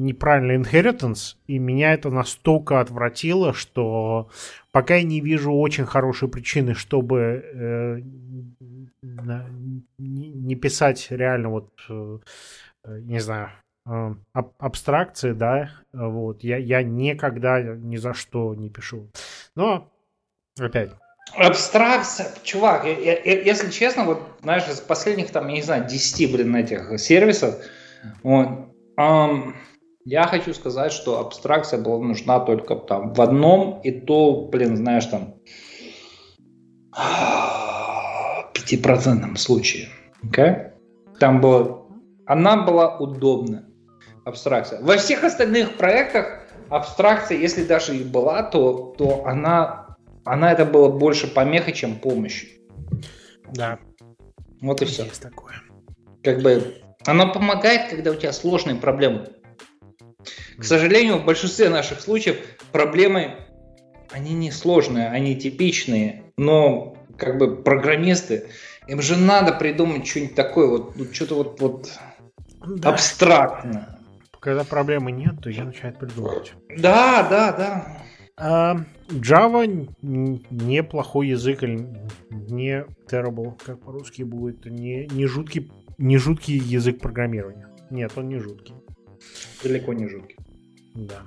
неправильный 0.03 0.57
inheritance, 0.57 1.37
и 1.47 1.59
меня 1.59 1.95
это 1.95 2.11
настолько 2.11 2.81
отвратило, 2.81 3.53
что 3.55 4.29
пока 4.73 4.97
я 4.97 5.03
не 5.03 5.21
вижу 5.21 5.53
очень 5.53 5.87
хорошей 5.87 6.29
причины, 6.29 6.75
чтобы 6.75 7.19
э, 7.21 8.01
не 9.99 10.55
писать 10.57 11.07
реально 11.11 11.49
вот, 11.51 11.71
э, 11.89 12.19
не 12.85 13.21
знаю, 13.21 13.51
Э, 13.87 14.15
аб 14.33 14.53
абстракции, 14.59 15.33
да, 15.33 15.71
вот, 15.93 16.43
я, 16.43 16.57
я 16.57 16.83
никогда 16.83 17.61
ни 17.61 17.97
за 17.97 18.15
что 18.15 18.55
не 18.55 18.71
пишу. 18.71 19.11
Но, 19.57 19.93
опять. 20.59 20.91
Абстракция, 21.37 22.29
чувак, 22.43 22.87
я, 22.87 22.93
я, 22.93 23.43
если 23.43 23.71
честно, 23.71 24.05
вот, 24.05 24.23
знаешь, 24.43 24.67
из 24.69 24.81
последних, 24.81 25.31
там, 25.31 25.49
я 25.49 25.57
не 25.57 25.63
знаю, 25.63 25.87
10, 25.87 26.33
блин, 26.33 26.57
этих 26.57 26.99
сервисов, 26.99 27.57
вот, 28.23 28.75
эм, 28.97 29.55
я 30.05 30.27
хочу 30.27 30.53
сказать, 30.55 30.93
что 30.93 31.21
абстракция 31.21 31.81
была 31.81 31.99
нужна 31.99 32.41
только 32.41 32.77
там 32.77 33.15
в 33.15 33.21
одном, 33.21 33.81
и 33.83 33.91
то, 33.91 34.49
блин, 34.51 34.77
знаешь, 34.77 35.07
там, 35.07 35.35
пятипроцентном 38.53 39.37
случае. 39.37 39.89
Okay? 40.27 40.73
Там 41.19 41.41
было, 41.41 41.87
она 42.27 42.63
была 42.63 42.99
удобна 42.99 43.67
абстракция. 44.25 44.83
Во 44.83 44.97
всех 44.97 45.25
остальных 45.25 45.77
проектах 45.77 46.41
абстракция, 46.69 47.39
если 47.39 47.65
даже 47.65 47.97
и 47.97 48.05
была, 48.05 48.43
то, 48.43 48.95
то 48.99 49.25
она, 49.27 49.97
она 50.25 50.53
это 50.53 50.65
было 50.65 50.89
больше 50.89 51.33
помеха, 51.33 51.73
чем 51.73 51.97
помощь. 51.97 52.47
Да. 53.53 53.79
Вот 54.61 54.83
и 54.83 54.85
все. 54.85 55.05
Есть 55.05 55.23
такое. 55.23 55.55
Как 56.23 56.41
бы 56.41 56.75
она 57.07 57.27
помогает, 57.27 57.91
когда 57.91 58.11
у 58.11 58.15
тебя 58.15 58.33
сложные 58.33 58.77
проблемы. 58.77 59.34
К 60.59 60.65
сожалению, 60.65 61.19
в 61.19 61.25
большинстве 61.25 61.69
наших 61.69 62.01
случаев 62.01 62.37
проблемы, 62.73 63.37
они 64.11 64.35
не 64.35 64.51
сложные, 64.51 65.09
они 65.09 65.37
типичные, 65.37 66.25
но 66.37 66.97
как 67.17 67.39
бы 67.39 67.57
программисты, 67.57 68.49
им 68.87 69.01
же 69.01 69.17
надо 69.17 69.53
придумать 69.53 70.07
что-нибудь 70.07 70.35
такое, 70.35 70.69
вот 70.69 70.97
ну, 70.97 71.07
что-то 71.13 71.35
вот, 71.37 71.61
вот 71.61 71.91
да. 72.67 72.91
абстрактное 72.91 73.95
когда 74.45 74.63
проблемы 74.63 75.11
нет, 75.11 75.41
то 75.43 75.49
я 75.49 75.65
начинаю 75.65 75.95
придумывать. 75.95 76.53
Да, 76.77 77.27
да, 77.31 77.53
да. 77.53 78.03
А, 78.37 78.77
Java 79.09 79.89
неплохой 80.03 81.29
язык, 81.29 81.63
не 81.63 82.85
terrible, 83.11 83.59
как 83.65 83.81
по-русски 83.81 84.23
будет, 84.23 84.67
не, 84.67 85.07
не, 85.07 85.25
жуткий, 85.25 85.73
не 85.97 86.19
жуткий 86.19 86.59
язык 86.59 87.01
программирования. 87.01 87.69
Нет, 87.89 88.13
он 88.17 88.29
не 88.29 88.39
жуткий. 88.39 88.75
Далеко 89.65 89.93
не 89.93 90.09
жуткий. 90.09 90.37
Да. 90.95 91.23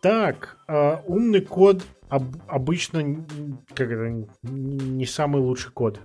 Так, 0.00 0.56
э, 0.68 0.96
умный 1.06 1.40
код 1.40 1.82
об, 2.08 2.24
обычно 2.48 3.26
как 3.74 3.90
это, 3.90 4.26
не 4.42 5.06
самый 5.06 5.42
лучший 5.42 5.72
код. 5.72 6.00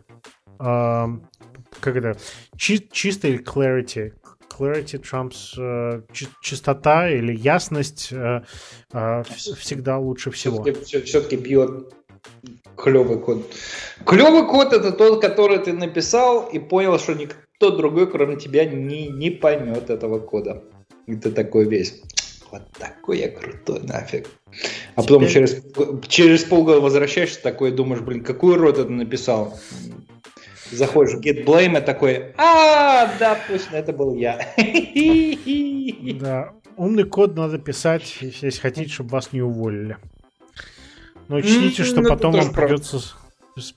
Э, 0.60 1.06
как 1.80 1.96
это? 1.96 2.18
Чи, 2.58 2.88
чистый 2.92 3.38
clarity 3.38 4.14
clarity 4.60 5.00
trumps 5.02 5.56
э, 5.58 6.02
чистота 6.42 7.10
или 7.10 7.34
ясность 7.36 8.10
э, 8.12 8.42
э, 8.92 9.24
всегда 9.24 9.98
лучше 9.98 10.32
всего. 10.32 10.64
Все-таки, 10.64 11.02
все-таки 11.06 11.36
бьет 11.38 11.94
клевый 12.76 13.20
код. 13.20 13.46
Клевый 14.06 14.46
код 14.48 14.74
это 14.74 14.92
тот, 14.92 15.22
который 15.22 15.60
ты 15.60 15.74
написал 15.74 16.48
и 16.48 16.60
понял, 16.60 17.00
что 17.00 17.14
никто 17.14 17.72
другой, 17.72 18.10
кроме 18.10 18.36
тебя, 18.36 18.66
не, 18.66 19.08
не 19.08 19.30
поймет 19.30 19.90
этого 19.90 20.20
кода. 20.20 20.64
И 21.10 21.16
ты 21.16 21.32
такой 21.32 21.66
весь. 21.66 22.02
Вот 22.52 22.62
такой 22.78 23.20
я 23.20 23.30
крутой 23.30 23.82
нафиг. 23.82 24.28
А 24.96 25.02
Теперь... 25.02 25.18
потом 25.18 25.28
через, 25.28 25.64
через 26.08 26.44
полгода 26.44 26.82
возвращаешься 26.82 27.42
такой 27.42 27.72
думаешь, 27.72 28.02
блин, 28.02 28.24
какой 28.24 28.56
рот 28.56 28.78
это 28.78 28.90
написал? 28.90 29.60
заходишь 30.72 31.16
в 31.16 31.22
get 31.22 31.46
blame 31.46 31.82
и 31.82 31.84
такой, 31.84 32.34
а, 32.38 33.12
да, 33.20 33.40
точно, 33.48 33.78
это 33.78 33.94
был 33.94 34.16
я. 34.16 34.40
Да, 36.20 36.54
умный 36.78 37.04
код 37.04 37.36
надо 37.36 37.58
писать, 37.58 38.18
если 38.22 38.60
хотите, 38.60 38.92
чтобы 38.92 39.10
вас 39.10 39.34
не 39.34 39.42
уволили. 39.42 39.98
Но 41.28 41.38
учтите, 41.38 41.84
что 41.84 42.02
ну, 42.02 42.10
потом 42.10 42.34
вам 42.34 42.54
придется 42.54 43.00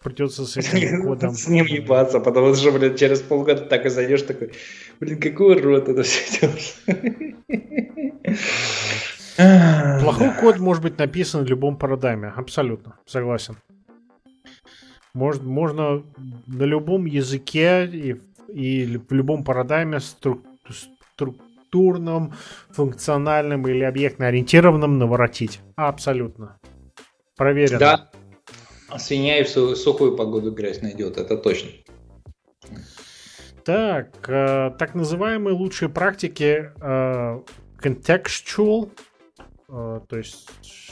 придется 0.02 0.44
с 0.46 0.56
этим 0.56 1.02
кодом. 1.06 1.34
С 1.34 1.48
ним 1.48 1.66
ебаться, 1.66 2.20
потому 2.20 2.54
что, 2.54 2.72
блин, 2.72 2.96
через 2.96 3.20
полгода 3.20 3.62
так 3.62 3.86
и 3.86 3.88
зайдешь 3.88 4.22
такой, 4.22 4.52
блин, 5.00 5.20
какой 5.20 5.60
рот 5.60 5.88
это 5.88 6.02
все 6.02 6.50
Плохой 10.00 10.30
код 10.40 10.58
может 10.58 10.82
быть 10.82 10.98
написан 10.98 11.44
в 11.44 11.48
любом 11.48 11.76
парадайме, 11.76 12.32
абсолютно, 12.36 12.96
согласен. 13.06 13.56
Может, 15.14 15.42
можно 15.42 16.02
на 16.46 16.62
любом 16.64 17.04
языке 17.06 17.86
и, 17.86 18.16
и 18.48 18.96
в 18.96 19.12
любом 19.12 19.44
парадайме 19.44 20.00
струк, 20.00 20.40
структурном, 21.72 22.34
функциональном 22.70 23.66
или 23.68 23.84
объектно-ориентированном 23.84 24.98
наворотить. 24.98 25.60
Абсолютно. 25.76 26.58
Проверено. 27.36 27.78
Да. 27.78 28.10
Свинья 28.98 29.38
и 29.38 29.44
в 29.44 29.76
сухую 29.76 30.16
погоду 30.16 30.50
грязь 30.52 30.82
найдет, 30.82 31.16
это 31.16 31.36
точно. 31.36 31.70
Так, 33.64 34.28
э, 34.28 34.72
так 34.78 34.94
называемые 34.94 35.54
лучшие 35.54 35.88
практики 35.88 36.72
э, 36.80 37.40
contextual, 37.80 38.90
э, 39.68 40.00
то 40.08 40.16
есть 40.16 40.48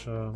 э, 0.06 0.32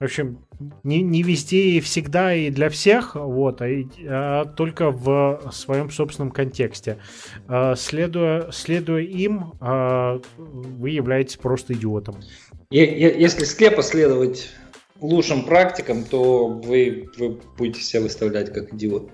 в 0.00 0.04
общем, 0.04 0.46
не, 0.84 1.02
не 1.02 1.24
везде 1.24 1.70
и 1.70 1.80
всегда 1.80 2.32
и 2.32 2.50
для 2.50 2.70
всех, 2.70 3.16
вот, 3.16 3.60
а, 3.60 3.66
а 4.06 4.44
только 4.44 4.92
в 4.92 5.50
своем 5.52 5.90
собственном 5.90 6.30
контексте. 6.30 6.98
А, 7.48 7.74
следуя, 7.74 8.52
следуя 8.52 9.02
им, 9.02 9.54
а, 9.60 10.20
вы 10.36 10.90
являетесь 10.90 11.36
просто 11.36 11.72
идиотом. 11.72 12.20
Если 12.70 13.44
слепо 13.44 13.82
следовать 13.82 14.50
лучшим 15.00 15.44
практикам, 15.44 16.04
то 16.04 16.48
вы, 16.48 17.10
вы 17.16 17.40
будете 17.56 17.82
себя 17.82 18.02
выставлять 18.02 18.52
как 18.52 18.72
идиот. 18.74 19.10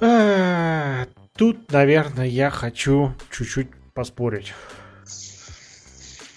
А, 0.00 1.06
тут, 1.36 1.70
наверное, 1.72 2.26
я 2.26 2.50
хочу 2.50 3.12
чуть-чуть 3.30 3.68
поспорить. 3.94 4.52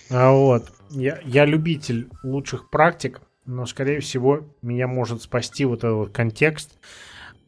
А 0.10 0.32
вот 0.32 0.72
я, 0.90 1.20
я 1.26 1.46
любитель 1.46 2.10
лучших 2.24 2.70
практик, 2.70 3.22
но, 3.46 3.66
скорее 3.66 4.00
всего, 4.00 4.42
меня 4.62 4.88
может 4.88 5.22
спасти 5.22 5.66
вот 5.66 5.80
этот 5.80 6.14
контекст. 6.14 6.78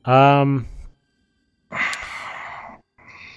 Um, 0.06 0.66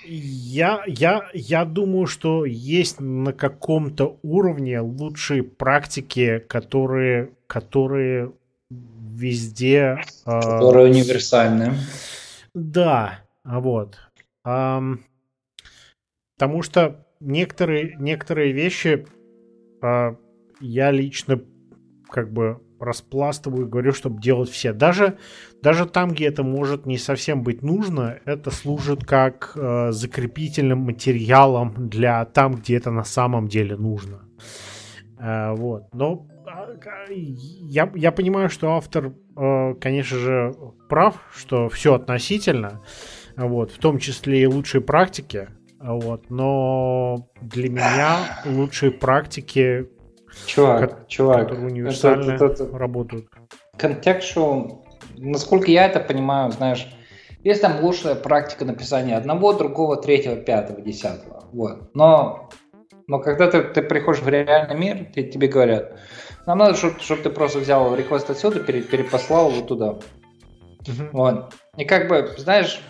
я, 0.04 0.82
я, 0.86 1.28
я 1.32 1.64
думаю, 1.64 2.06
что 2.06 2.44
есть 2.44 3.00
на 3.00 3.32
каком-то 3.32 4.18
уровне 4.22 4.80
лучшие 4.80 5.42
практики, 5.42 6.38
которые, 6.48 7.32
которые 7.46 8.32
везде... 8.70 10.02
Которые 10.24 10.86
uh, 10.86 10.90
универсальны. 10.90 11.74
Да, 12.54 13.20
вот. 13.44 13.98
Um, 14.46 15.00
потому 16.36 16.62
что 16.62 17.06
некоторые, 17.20 17.96
некоторые 17.98 18.52
вещи 18.52 19.06
а, 19.80 20.16
я 20.60 20.90
лично 20.90 21.40
как 22.08 22.32
бы 22.32 22.60
распластываю, 22.82 23.68
говорю, 23.68 23.92
чтобы 23.92 24.20
делать 24.20 24.50
все. 24.50 24.72
Даже, 24.72 25.16
даже 25.62 25.86
там, 25.86 26.10
где 26.10 26.26
это 26.26 26.42
может 26.42 26.86
не 26.86 26.98
совсем 26.98 27.42
быть 27.42 27.62
нужно, 27.62 28.18
это 28.24 28.50
служит 28.50 29.04
как 29.04 29.52
э, 29.54 29.92
закрепительным 29.92 30.80
материалом 30.80 31.88
для 31.88 32.24
там, 32.24 32.54
где 32.54 32.76
это 32.76 32.90
на 32.90 33.04
самом 33.04 33.48
деле 33.48 33.76
нужно. 33.76 34.22
Э, 35.18 35.54
вот. 35.54 35.84
Но 35.92 36.26
э, 37.08 37.14
я, 37.14 37.90
я 37.94 38.12
понимаю, 38.12 38.48
что 38.48 38.72
автор, 38.72 39.12
э, 39.36 39.74
конечно 39.80 40.18
же, 40.18 40.54
прав, 40.88 41.16
что 41.34 41.68
все 41.68 41.94
относительно, 41.94 42.80
вот, 43.36 43.70
в 43.70 43.78
том 43.78 43.98
числе 43.98 44.42
и 44.42 44.46
лучшие 44.46 44.80
практики. 44.80 45.48
Вот, 45.78 46.30
но 46.30 47.28
для 47.40 47.68
меня 47.68 48.18
лучшие 48.46 48.92
практики, 48.92 49.88
чувак, 50.46 51.08
чувак, 51.08 51.40
которые 51.40 51.66
универсально 51.66 52.32
это, 52.32 52.46
это, 52.46 52.64
это, 52.64 52.78
работают. 52.78 53.26
Contextual, 53.78 54.84
насколько 55.16 55.70
я 55.70 55.86
это 55.86 56.00
понимаю, 56.00 56.50
знаешь, 56.52 56.88
есть 57.44 57.60
там 57.60 57.80
лучшая 57.82 58.14
практика 58.14 58.64
написания 58.64 59.16
одного, 59.16 59.52
другого, 59.52 59.96
третьего, 59.96 60.36
пятого, 60.36 60.80
десятого. 60.80 61.44
Вот. 61.52 61.94
Но, 61.94 62.48
но 63.06 63.18
когда 63.18 63.50
ты, 63.50 63.62
ты 63.62 63.82
приходишь 63.82 64.22
в 64.22 64.28
реальный 64.28 64.76
мир, 64.76 65.06
ты, 65.12 65.24
тебе 65.24 65.48
говорят, 65.48 65.98
нам 66.46 66.58
надо, 66.58 66.74
чтобы, 66.76 67.00
чтобы 67.00 67.22
ты 67.22 67.30
просто 67.30 67.58
взял 67.58 67.94
реквест 67.94 68.30
отсюда, 68.30 68.60
перепослал 68.60 69.50
его 69.50 69.66
туда. 69.66 69.98
Uh-huh. 70.84 71.08
Вот. 71.12 71.54
И 71.76 71.84
как 71.84 72.08
бы, 72.08 72.34
знаешь, 72.38 72.80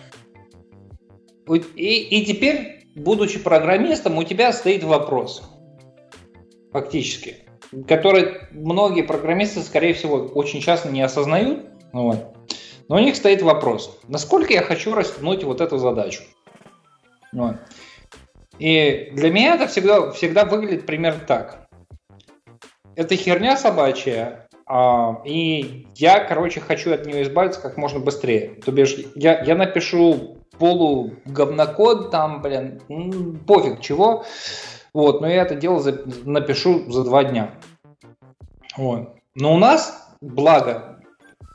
и, 1.47 1.57
и 1.57 2.25
теперь 2.25 2.83
будучи 2.95 3.39
программистом, 3.39 4.17
у 4.17 4.23
тебя 4.23 4.51
стоит 4.53 4.83
вопрос, 4.83 5.43
фактически, 6.71 7.37
который 7.87 8.41
многие 8.51 9.01
программисты, 9.03 9.61
скорее 9.61 9.93
всего, 9.93 10.17
очень 10.17 10.61
часто 10.61 10.89
не 10.89 11.01
осознают. 11.01 11.65
Вот. 11.91 12.35
Но 12.89 12.95
у 12.97 12.99
них 12.99 13.15
стоит 13.15 13.41
вопрос, 13.41 13.99
насколько 14.07 14.53
я 14.53 14.61
хочу 14.61 14.93
растянуть 14.93 15.43
вот 15.43 15.61
эту 15.61 15.77
задачу. 15.77 16.23
Вот. 17.31 17.55
И 18.59 19.09
для 19.13 19.31
меня 19.31 19.55
это 19.55 19.67
всегда, 19.67 20.11
всегда 20.11 20.45
выглядит 20.45 20.85
примерно 20.85 21.21
так. 21.25 21.67
Это 22.95 23.15
херня 23.15 23.57
собачья, 23.57 24.47
а, 24.65 25.21
и 25.25 25.87
я, 25.95 26.23
короче, 26.23 26.59
хочу 26.59 26.93
от 26.93 27.05
нее 27.05 27.23
избавиться 27.23 27.59
как 27.59 27.77
можно 27.77 27.99
быстрее. 27.99 28.59
То 28.63 28.71
бишь, 28.71 28.95
я, 29.15 29.41
я 29.43 29.55
напишу 29.55 30.37
полу 30.57 31.13
говнокод, 31.25 32.11
там, 32.11 32.41
блин, 32.41 32.79
пофиг 33.47 33.81
чего. 33.81 34.25
Вот, 34.93 35.21
но 35.21 35.27
я 35.27 35.41
это 35.41 35.55
дело 35.55 35.79
за, 35.79 36.03
напишу 36.23 36.91
за 36.91 37.03
два 37.03 37.23
дня. 37.23 37.55
Вот. 38.77 39.15
Но 39.35 39.53
у 39.53 39.57
нас, 39.57 40.07
благо, 40.21 40.99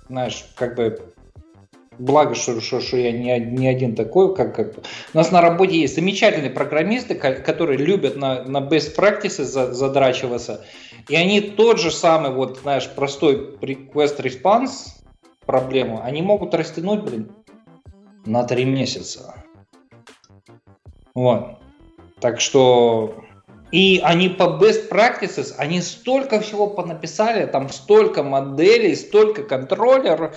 знаешь, 0.09 0.44
как 0.56 0.74
бы 0.74 1.01
благо, 1.98 2.35
что, 2.35 2.60
что, 2.60 2.81
что 2.81 2.97
я 2.97 3.12
не, 3.12 3.39
не 3.39 3.69
один 3.69 3.94
такой, 3.94 4.35
как, 4.35 4.55
как 4.55 4.78
у 4.78 5.16
нас 5.16 5.31
на 5.31 5.40
работе 5.40 5.81
есть 5.81 5.94
замечательные 5.94 6.51
программисты, 6.51 7.15
которые 7.15 7.78
любят 7.78 8.16
на, 8.16 8.43
на 8.44 8.59
best 8.59 8.97
practices 8.97 9.73
задрачиваться, 9.73 10.65
и 11.09 11.16
они 11.16 11.40
тот 11.40 11.81
же 11.81 11.90
самый, 11.90 12.32
вот, 12.32 12.59
знаешь, 12.62 12.89
простой 12.89 13.56
request 13.60 14.20
response 14.20 14.93
проблему, 15.47 16.01
они 16.02 16.23
могут 16.23 16.55
растянуть, 16.55 17.02
блин, 17.02 17.32
на 18.24 18.44
три 18.44 18.65
месяца. 18.65 19.44
Вот. 21.15 21.59
Так 22.20 22.40
что... 22.40 23.24
И 23.70 24.01
они 24.03 24.28
по 24.28 24.45
best 24.45 24.89
practices, 24.89 25.55
они 25.59 25.82
столько 25.82 26.40
всего 26.40 26.69
понаписали, 26.69 27.47
там 27.47 27.69
столько 27.69 28.23
моделей, 28.23 28.95
столько 28.95 29.43
контроллеров, 29.43 30.35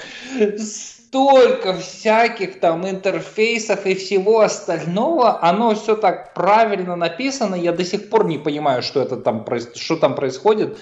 столько 0.57 1.73
всяких 1.73 2.59
там 2.59 2.87
интерфейсов 2.89 3.85
и 3.85 3.95
всего 3.95 4.41
остального, 4.41 5.43
оно 5.43 5.75
все 5.75 5.95
так 5.95 6.33
правильно 6.33 6.95
написано, 6.95 7.55
я 7.55 7.71
до 7.71 7.85
сих 7.85 8.09
пор 8.09 8.25
не 8.25 8.37
понимаю, 8.37 8.81
что 8.81 9.01
это 9.01 9.17
там, 9.17 9.45
что 9.75 9.95
там 9.95 10.15
происходит, 10.15 10.77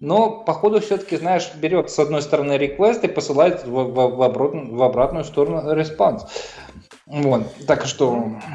но 0.00 0.30
походу 0.30 0.80
все-таки, 0.80 1.16
знаешь, 1.16 1.48
берет 1.54 1.90
с 1.90 1.98
одной 2.00 2.22
стороны 2.22 2.54
request 2.54 3.04
и 3.04 3.08
посылает 3.08 3.64
в, 3.64 3.70
в, 3.70 4.16
в, 4.16 4.22
обратную, 4.22 4.74
в 4.74 4.82
обратную 4.82 5.24
сторону 5.24 5.72
response. 5.72 6.22
Вот, 7.06 7.42
так 7.66 7.84
что... 7.84 8.10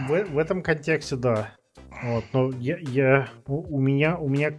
В, 0.09 0.23
в 0.33 0.37
этом 0.37 0.61
контексте, 0.61 1.15
да. 1.15 1.53
Вот, 2.03 2.23
но 2.33 2.51
я, 2.59 2.77
я, 2.77 3.29
у 3.47 3.79
меня, 3.79 4.17
у 4.17 4.29
меня 4.29 4.53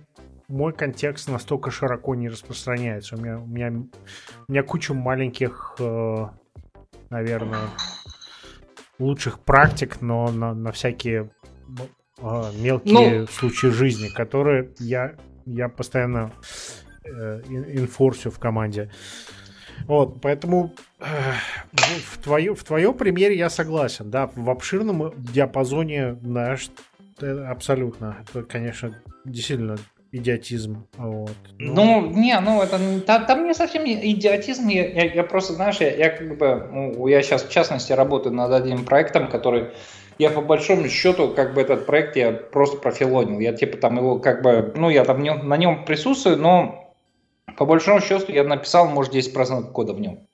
мой 0.48 0.73
контекст 0.73 1.28
настолько 1.28 1.70
широко 1.70 2.15
не 2.15 2.28
распространяется. 2.28 3.16
У 3.16 3.20
меня, 3.20 3.39
у 3.39 3.47
меня, 3.47 3.73
у 4.48 4.52
меня 4.52 4.62
куча 4.62 4.94
маленьких, 4.94 5.77
э, 5.78 6.27
наверное, 7.10 7.69
лучших 8.98 9.40
практик, 9.40 10.01
но 10.01 10.31
на, 10.31 10.55
на 10.55 10.73
всякие 10.73 11.31
э, 12.19 12.51
мелкие 12.60 13.20
ну, 13.20 13.27
случаи 13.27 13.69
жизни, 13.69 14.09
которые 14.09 14.73
я 14.78 15.15
я 15.48 15.69
постоянно 15.69 16.32
э, 17.05 17.43
инфорсю 17.48 18.31
в 18.31 18.39
команде. 18.39 18.90
Вот, 19.86 20.20
поэтому 20.20 20.74
э, 20.98 21.05
в, 21.73 22.19
твое, 22.19 22.55
в 22.55 22.65
твоем 22.65 22.94
примере 22.94 23.36
я 23.36 23.48
согласен, 23.48 24.10
да, 24.10 24.31
в 24.35 24.51
обширном 24.51 25.15
диапазоне, 25.16 26.19
знаешь, 27.19 27.51
абсолютно, 27.51 28.19
это, 28.23 28.43
конечно, 28.43 28.95
действительно 29.24 29.77
идиотизм. 30.12 30.86
Вот. 30.97 31.36
Ну, 31.59 31.74
ну 31.74 32.11
не, 32.11 32.39
ну 32.40 32.62
это 32.62 32.78
там, 33.01 33.27
там 33.27 33.47
не 33.47 33.55
совсем 33.55 33.85
идиотизм, 33.85 34.69
я, 34.69 34.86
я, 34.86 35.05
я 35.12 35.24
просто, 35.24 35.53
знаешь, 35.53 35.77
я, 35.81 35.95
я 35.95 36.11
как 36.11 36.39
бы, 36.39 36.69
ну, 36.73 37.07
я 37.07 37.23
сейчас 37.23 37.45
в 37.45 37.51
частности 37.51 37.93
работаю 37.93 38.35
над 38.35 38.53
одним 38.53 38.85
проектом, 38.85 39.28
который 39.28 39.69
я 40.19 40.31
по 40.31 40.40
большому 40.40 40.89
счету, 40.89 41.28
как 41.28 41.55
бы 41.55 41.61
этот 41.61 41.86
проект 41.86 42.16
я 42.16 42.32
просто 42.32 42.77
профилонил. 42.78 43.39
Я 43.39 43.53
типа 43.53 43.77
там 43.77 43.97
его 43.99 44.19
как 44.19 44.43
бы, 44.43 44.73
ну 44.74 44.90
я 44.90 45.05
там 45.05 45.23
на 45.23 45.57
нем 45.57 45.85
присутствую, 45.85 46.39
но 46.39 46.95
по 47.57 47.65
большому 47.65 48.01
счету 48.01 48.32
я 48.32 48.45
написал, 48.45 48.89
может, 48.89 49.15
10% 49.15 49.70
кода 49.70 49.93
в 49.93 50.01
нем. 50.01 50.27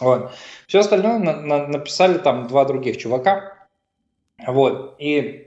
Вот. 0.00 0.32
Все 0.66 0.80
остальное 0.80 1.18
на, 1.18 1.40
на, 1.40 1.66
написали 1.66 2.18
там 2.18 2.46
два 2.46 2.64
других 2.64 2.98
чувака. 2.98 3.54
Вот. 4.46 4.96
И 4.98 5.43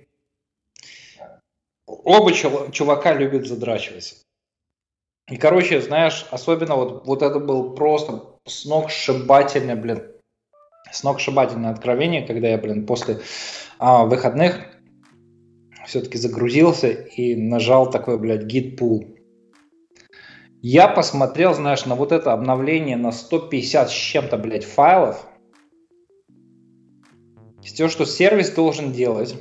оба 1.87 2.33
чувака 2.33 3.13
любят 3.13 3.47
задрачиваться. 3.47 4.15
И, 5.29 5.37
короче, 5.37 5.81
знаешь, 5.81 6.25
особенно 6.31 6.75
вот, 6.75 7.05
вот 7.05 7.21
это 7.21 7.39
был 7.39 7.73
просто 7.73 8.23
сногсшибательное, 8.45 9.75
блин, 9.75 10.03
сногсшибательное 10.91 11.71
откровение, 11.71 12.25
когда 12.25 12.47
я, 12.47 12.57
блин, 12.57 12.85
после 12.85 13.19
а, 13.77 14.05
выходных 14.05 14.67
все-таки 15.85 16.17
загрузился 16.17 16.89
и 16.89 17.35
нажал 17.35 17.89
такой, 17.89 18.17
блядь, 18.17 18.43
git 18.43 18.77
pull. 18.77 19.17
Я 20.61 20.87
посмотрел, 20.87 21.53
знаешь, 21.53 21.85
на 21.85 21.95
вот 21.95 22.11
это 22.11 22.33
обновление 22.33 22.97
на 22.97 23.11
150 23.11 23.89
с 23.89 23.93
чем-то, 23.93 24.37
блядь, 24.37 24.65
файлов. 24.65 25.25
Все, 27.61 27.89
что 27.89 28.05
сервис 28.05 28.51
должен 28.51 28.93
делать, 28.93 29.35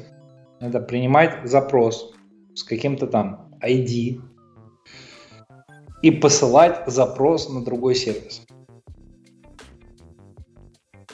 это 0.61 0.81
принимать 0.81 1.49
запрос 1.49 2.16
с 2.57 2.65
каким-то 2.65 3.07
там 3.07 3.53
ID, 3.63 4.21
и 6.03 6.11
посылать 6.11 6.83
запрос 6.87 7.49
на 7.49 7.65
другой 7.65 7.95
сервис. 7.95 8.43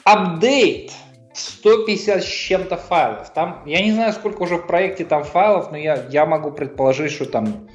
Апдейт 0.03 0.91
150 1.33 2.23
с 2.23 2.27
чем-то 2.27 2.77
файлов. 2.77 3.33
Там, 3.33 3.63
я 3.65 3.81
не 3.81 3.91
знаю, 3.91 4.13
сколько 4.13 4.43
уже 4.43 4.57
в 4.57 4.67
проекте 4.67 5.05
там 5.05 5.23
файлов, 5.23 5.71
но 5.71 5.77
я, 5.77 6.07
я 6.09 6.25
могу 6.25 6.51
предположить, 6.51 7.11
что 7.11 7.25
там 7.25 7.69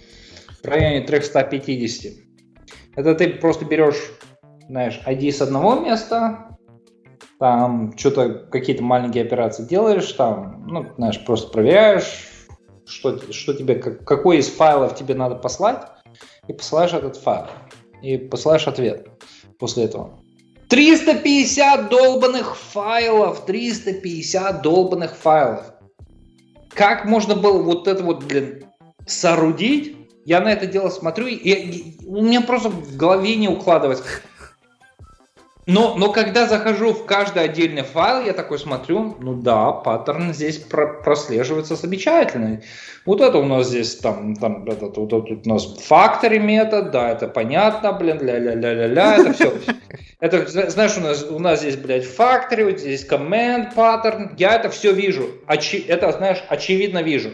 в 0.62 0.66
районе 0.66 1.06
350. 1.06 2.12
Это 2.96 3.14
ты 3.14 3.30
просто 3.30 3.64
берешь, 3.64 4.12
знаешь, 4.68 5.00
ID 5.06 5.32
с 5.32 5.40
одного 5.40 5.76
места, 5.76 6.56
там 7.38 7.96
что-то, 7.96 8.46
какие-то 8.50 8.82
маленькие 8.82 9.24
операции 9.24 9.64
делаешь, 9.64 10.12
там, 10.12 10.64
ну, 10.66 10.86
знаешь, 10.96 11.24
просто 11.24 11.50
проверяешь, 11.50 12.37
что, 12.88 13.32
что 13.32 13.54
тебе, 13.54 13.76
какой 13.76 14.38
из 14.38 14.48
файлов 14.48 14.96
тебе 14.96 15.14
надо 15.14 15.34
послать, 15.34 15.82
и 16.48 16.52
посылаешь 16.52 16.92
этот 16.92 17.16
файл. 17.16 17.46
И 18.02 18.16
посылаешь 18.16 18.66
ответ 18.66 19.08
после 19.58 19.84
этого. 19.84 20.18
350 20.68 21.88
долбанных 21.88 22.56
файлов, 22.56 23.44
350 23.46 24.62
долбанных 24.62 25.16
файлов. 25.16 25.72
Как 26.70 27.04
можно 27.04 27.34
было 27.34 27.62
вот 27.62 27.88
это 27.88 28.02
вот, 28.02 28.24
блин, 28.24 28.64
соорудить? 29.06 29.96
Я 30.24 30.40
на 30.40 30.52
это 30.52 30.66
дело 30.66 30.90
смотрю, 30.90 31.26
и, 31.26 31.34
и 31.34 32.06
у 32.06 32.22
меня 32.22 32.42
просто 32.42 32.68
в 32.68 32.96
голове 32.96 33.36
не 33.36 33.48
укладывается. 33.48 34.04
Но, 35.68 35.96
но 35.96 36.10
когда 36.10 36.46
захожу 36.46 36.94
в 36.94 37.04
каждый 37.04 37.42
отдельный 37.44 37.82
файл, 37.82 38.24
я 38.24 38.32
такой 38.32 38.58
смотрю, 38.58 39.18
ну 39.20 39.34
да, 39.34 39.70
паттерн 39.70 40.32
здесь 40.32 40.56
про 40.56 40.86
прослеживается 40.86 41.76
замечательный. 41.76 42.60
Вот 43.04 43.20
это 43.20 43.36
у 43.36 43.44
нас 43.44 43.68
здесь, 43.68 43.96
там, 43.96 44.34
там 44.34 44.64
этот, 44.64 44.96
вот 44.96 45.12
этот 45.12 45.46
у 45.46 45.50
нас 45.50 45.76
factory 45.90 46.38
метод, 46.38 46.90
да, 46.90 47.10
это 47.10 47.28
понятно, 47.28 47.92
блин, 47.92 48.18
ля-ля-ля-ля-ля, 48.22 49.16
это 49.18 49.32
все. 49.34 49.52
Это, 50.20 50.48
знаешь, 50.48 50.96
у 50.96 51.00
нас, 51.00 51.22
у 51.22 51.38
нас 51.38 51.60
здесь, 51.60 51.76
блядь, 51.76 52.04
factory, 52.04 52.64
вот 52.64 52.80
здесь 52.80 53.06
command 53.06 53.72
паттерн, 53.76 54.34
я 54.36 54.56
это 54.56 54.68
все 54.68 54.92
вижу. 54.92 55.28
Очи 55.46 55.84
это, 55.86 56.10
знаешь, 56.10 56.42
очевидно 56.48 57.02
вижу. 57.02 57.30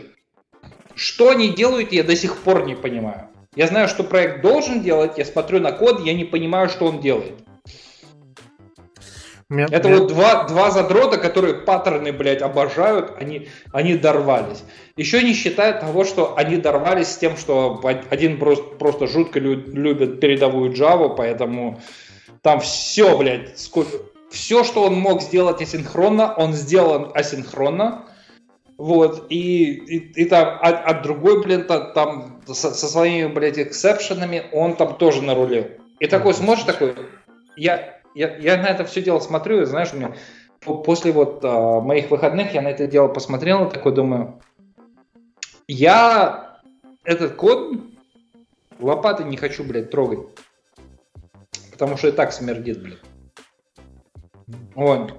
Что 0.95 1.31
они 1.31 1.49
делают, 1.49 1.93
я 1.93 2.03
до 2.03 2.15
сих 2.15 2.37
пор 2.39 2.67
не 2.67 2.75
понимаю. 2.75 3.29
Я 3.57 3.69
знаю, 3.69 3.89
что 3.89 4.05
проект 4.05 4.43
должен 4.43 4.83
делать, 4.83 5.17
я 5.17 5.25
смотрю 5.25 5.61
на 5.61 5.73
код, 5.73 6.05
я 6.05 6.13
не 6.13 6.25
понимаю, 6.25 6.69
что 6.69 6.85
он 6.85 7.01
делает. 7.01 7.33
Меня, 9.51 9.67
это 9.71 9.89
меня... 9.89 10.01
вот 10.01 10.09
два, 10.09 10.45
два 10.45 10.71
задрота, 10.71 11.19
которые 11.19 11.55
паттерны, 11.55 12.13
блядь, 12.13 12.41
обожают, 12.41 13.13
они, 13.19 13.49
они 13.73 13.97
дорвались. 13.97 14.65
Еще 14.97 15.23
не 15.23 15.35
считая 15.35 15.79
того, 15.79 16.05
что 16.05 16.37
они 16.37 16.57
дорвались 16.57 17.09
с 17.09 17.19
тем, 17.19 17.37
что 17.37 17.81
один 18.11 18.39
просто, 18.39 18.65
просто 18.77 19.07
жутко 19.07 19.39
любит 19.41 20.21
передовую 20.21 20.73
Java, 20.73 21.15
поэтому 21.15 21.81
там 22.43 22.61
все, 22.61 23.17
блядь, 23.19 23.59
сколько... 23.59 23.99
все, 24.31 24.65
что 24.65 24.85
он 24.85 24.95
мог 24.95 25.23
сделать 25.23 25.61
асинхронно, 25.61 26.35
он 26.35 26.55
сделан 26.55 27.11
асинхронно. 27.15 28.07
Вот, 28.77 29.27
и, 29.29 29.73
и, 29.73 30.23
и 30.23 30.25
там, 30.25 30.59
а, 30.61 30.71
а 30.71 31.03
другой, 31.03 31.43
блин, 31.43 31.65
там 31.67 32.41
со, 32.47 32.75
со 32.75 32.89
своими, 32.89 33.29
блядь, 33.33 33.59
эксепшенами, 33.59 34.47
он 34.53 34.75
там 34.75 34.97
тоже 34.97 35.23
нарулил. 35.23 35.67
И 36.01 36.09
такой 36.09 36.35
смотришь, 36.35 36.65
такой, 36.65 36.95
я, 37.57 38.01
я, 38.15 38.37
я 38.37 38.57
на 38.57 38.67
это 38.67 38.85
все 38.85 39.03
дело 39.03 39.19
смотрю, 39.19 39.63
и 39.63 39.67
знаешь, 39.67 39.93
у 39.93 39.97
меня 39.97 40.15
после 40.65 41.13
вот 41.13 41.41
а, 41.45 41.81
моих 41.81 42.11
выходных 42.11 42.55
я 42.55 42.63
на 42.63 42.69
это 42.69 42.87
дело 42.87 43.09
посмотрел 43.09 43.67
и 43.67 43.73
такой 43.73 43.93
думаю, 43.95 44.41
я 45.67 46.61
этот 47.05 47.35
код 47.35 47.75
лопатой 48.79 49.27
не 49.27 49.37
хочу, 49.37 49.65
блядь, 49.65 49.91
трогать. 49.91 50.21
Потому 51.71 51.97
что 51.97 52.09
и 52.09 52.13
так 52.13 52.33
смердит, 52.33 52.83
блядь. 52.83 52.99
Вот. 54.75 55.15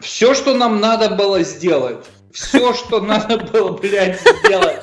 Все, 0.00 0.34
что 0.34 0.54
нам 0.54 0.80
надо 0.80 1.14
было 1.14 1.42
сделать, 1.42 2.04
все, 2.32 2.72
что 2.74 3.00
надо 3.00 3.38
было, 3.38 3.76
блядь, 3.76 4.20
сделать, 4.20 4.82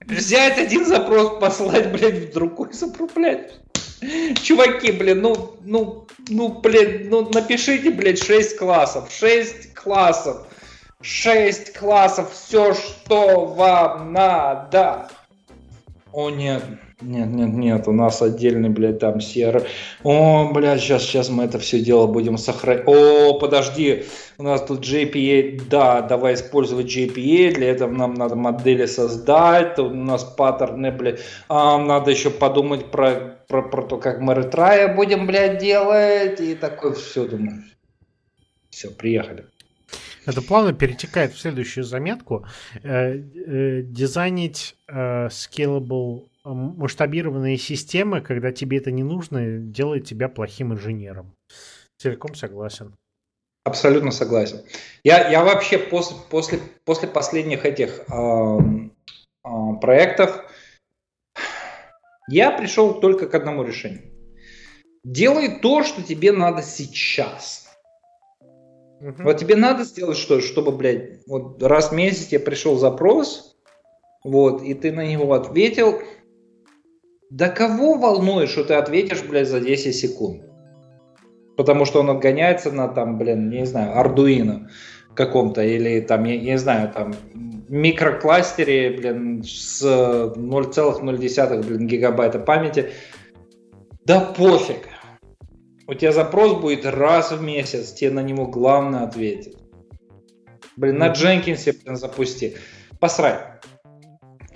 взять 0.00 0.58
один 0.58 0.84
запрос, 0.84 1.40
послать, 1.40 1.90
блядь, 1.92 2.30
в 2.30 2.32
другой 2.32 2.72
запрос, 2.72 3.12
блядь. 3.14 3.54
Чуваки, 4.42 4.92
блин, 4.92 5.22
ну, 5.22 5.56
ну, 5.64 6.06
ну, 6.28 6.48
блин, 6.48 7.08
ну 7.08 7.28
напишите, 7.32 7.90
блядь, 7.90 8.22
6 8.22 8.58
классов. 8.58 9.10
6 9.10 9.74
классов. 9.74 10.46
6 11.00 11.72
классов. 11.72 12.32
Все, 12.32 12.74
что 12.74 13.46
вам 13.46 14.12
надо. 14.12 15.08
О, 16.12 16.30
нет. 16.30 16.62
Нет, 17.02 17.28
нет, 17.28 17.52
нет, 17.52 17.88
у 17.88 17.92
нас 17.92 18.22
отдельный, 18.22 18.70
блядь, 18.70 19.00
там 19.00 19.20
серый. 19.20 19.64
О, 20.02 20.50
блядь, 20.50 20.80
сейчас, 20.80 21.02
сейчас 21.02 21.28
мы 21.28 21.44
это 21.44 21.58
все 21.58 21.78
дело 21.78 22.06
будем 22.06 22.38
сохранять. 22.38 22.84
О, 22.86 23.38
подожди, 23.38 24.04
у 24.38 24.42
нас 24.42 24.62
тут 24.62 24.80
JPA, 24.80 25.60
да, 25.68 26.00
давай 26.00 26.32
использовать 26.32 26.86
JPA, 26.86 27.52
для 27.52 27.68
этого 27.70 27.92
нам 27.92 28.14
надо 28.14 28.34
модели 28.34 28.86
создать, 28.86 29.78
у 29.78 29.90
нас 29.90 30.24
паттерны, 30.24 30.90
блядь, 30.90 31.20
а, 31.50 31.76
надо 31.76 32.10
еще 32.10 32.30
подумать 32.30 32.86
про, 32.86 33.35
про, 33.48 33.62
про 33.62 33.82
то, 33.82 33.98
как 33.98 34.20
мы 34.20 34.34
ретрая 34.34 34.94
будем, 34.94 35.26
блядь, 35.26 35.58
делать, 35.58 36.40
и 36.40 36.54
такой, 36.54 36.94
все, 36.94 37.26
думаю, 37.26 37.62
все, 38.70 38.90
приехали. 38.90 39.46
Это 40.26 40.42
плавно 40.42 40.72
перетекает 40.72 41.32
в 41.32 41.38
следующую 41.38 41.84
заметку. 41.84 42.46
Э, 42.82 43.14
э, 43.14 43.82
дизайнить 43.82 44.74
э, 44.88 45.28
scalable 45.28 46.28
масштабированные 46.44 47.56
системы, 47.56 48.20
когда 48.20 48.52
тебе 48.52 48.78
это 48.78 48.90
не 48.92 49.02
нужно, 49.02 49.58
делает 49.58 50.06
тебя 50.06 50.28
плохим 50.28 50.72
инженером. 50.72 51.34
Целиком 51.98 52.34
согласен. 52.34 52.94
Абсолютно 53.64 54.12
согласен. 54.12 54.62
Я, 55.02 55.28
я 55.28 55.42
вообще 55.42 55.76
после, 55.78 56.16
после, 56.30 56.60
после 56.84 57.08
последних 57.08 57.64
этих 57.64 58.04
э, 58.08 58.58
э, 59.44 59.48
проектов 59.80 60.45
я 62.28 62.50
пришел 62.50 62.94
только 63.00 63.26
к 63.26 63.34
одному 63.34 63.62
решению. 63.62 64.12
Делай 65.04 65.60
то, 65.60 65.82
что 65.82 66.02
тебе 66.02 66.32
надо 66.32 66.62
сейчас. 66.62 67.68
Угу. 69.00 69.22
Вот 69.22 69.38
тебе 69.38 69.56
надо 69.56 69.84
сделать 69.84 70.16
что, 70.16 70.40
чтобы, 70.40 70.72
блядь, 70.72 71.26
вот 71.26 71.62
раз 71.62 71.90
в 71.90 71.94
месяц 71.94 72.26
тебе 72.26 72.40
пришел 72.40 72.76
запрос, 72.76 73.56
вот, 74.24 74.62
и 74.62 74.74
ты 74.74 74.90
на 74.90 75.06
него 75.06 75.32
ответил, 75.34 76.00
да 77.30 77.48
кого 77.48 77.94
волнует, 77.94 78.48
что 78.48 78.64
ты 78.64 78.74
ответишь, 78.74 79.22
блядь, 79.22 79.48
за 79.48 79.60
10 79.60 79.94
секунд? 79.94 80.42
Потому 81.56 81.84
что 81.84 82.00
он 82.00 82.10
отгоняется 82.10 82.72
на 82.72 82.88
там, 82.88 83.18
блин, 83.18 83.48
не 83.50 83.66
знаю, 83.66 83.96
Arduino 83.98 84.68
каком-то, 85.14 85.62
или 85.62 86.00
там, 86.00 86.24
я, 86.24 86.34
я 86.34 86.52
не 86.52 86.58
знаю, 86.58 86.92
там, 86.92 87.14
микрокластере, 87.68 88.90
блин, 88.90 89.42
с 89.44 89.82
0,0 89.82 91.62
блин, 91.62 91.86
гигабайта 91.86 92.38
памяти. 92.38 92.92
Да 94.04 94.20
пофиг. 94.20 94.88
У 95.88 95.94
тебя 95.94 96.12
запрос 96.12 96.60
будет 96.60 96.84
раз 96.84 97.32
в 97.32 97.42
месяц, 97.42 97.92
тебе 97.92 98.10
на 98.10 98.22
него 98.22 98.46
главное 98.46 99.04
ответить. 99.04 99.56
Блин, 100.76 100.98
на 100.98 101.08
Дженкинсе, 101.08 101.72
блин, 101.72 101.96
запусти. 101.96 102.56
Посрать 103.00 103.56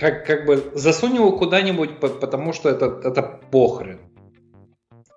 как, 0.01 0.25
как 0.27 0.47
бы 0.47 0.73
засунь 0.75 1.17
его 1.17 1.33
куда-нибудь, 1.33 2.01
потому 2.01 2.55
что 2.55 2.71
это, 2.71 3.01
это 3.05 3.23
похрен. 3.23 4.01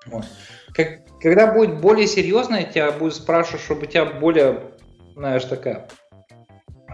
Вот. 0.08 0.26
Как, 0.74 1.06
когда 1.22 1.54
будет 1.54 1.80
более 1.80 2.06
серьезно, 2.06 2.64
тебя 2.64 2.92
будет 2.92 3.14
спрашивать, 3.14 3.62
чтобы 3.62 3.84
у 3.84 3.86
тебя 3.86 4.06
более, 4.06 4.74
знаешь, 5.16 5.46
такая 5.46 5.88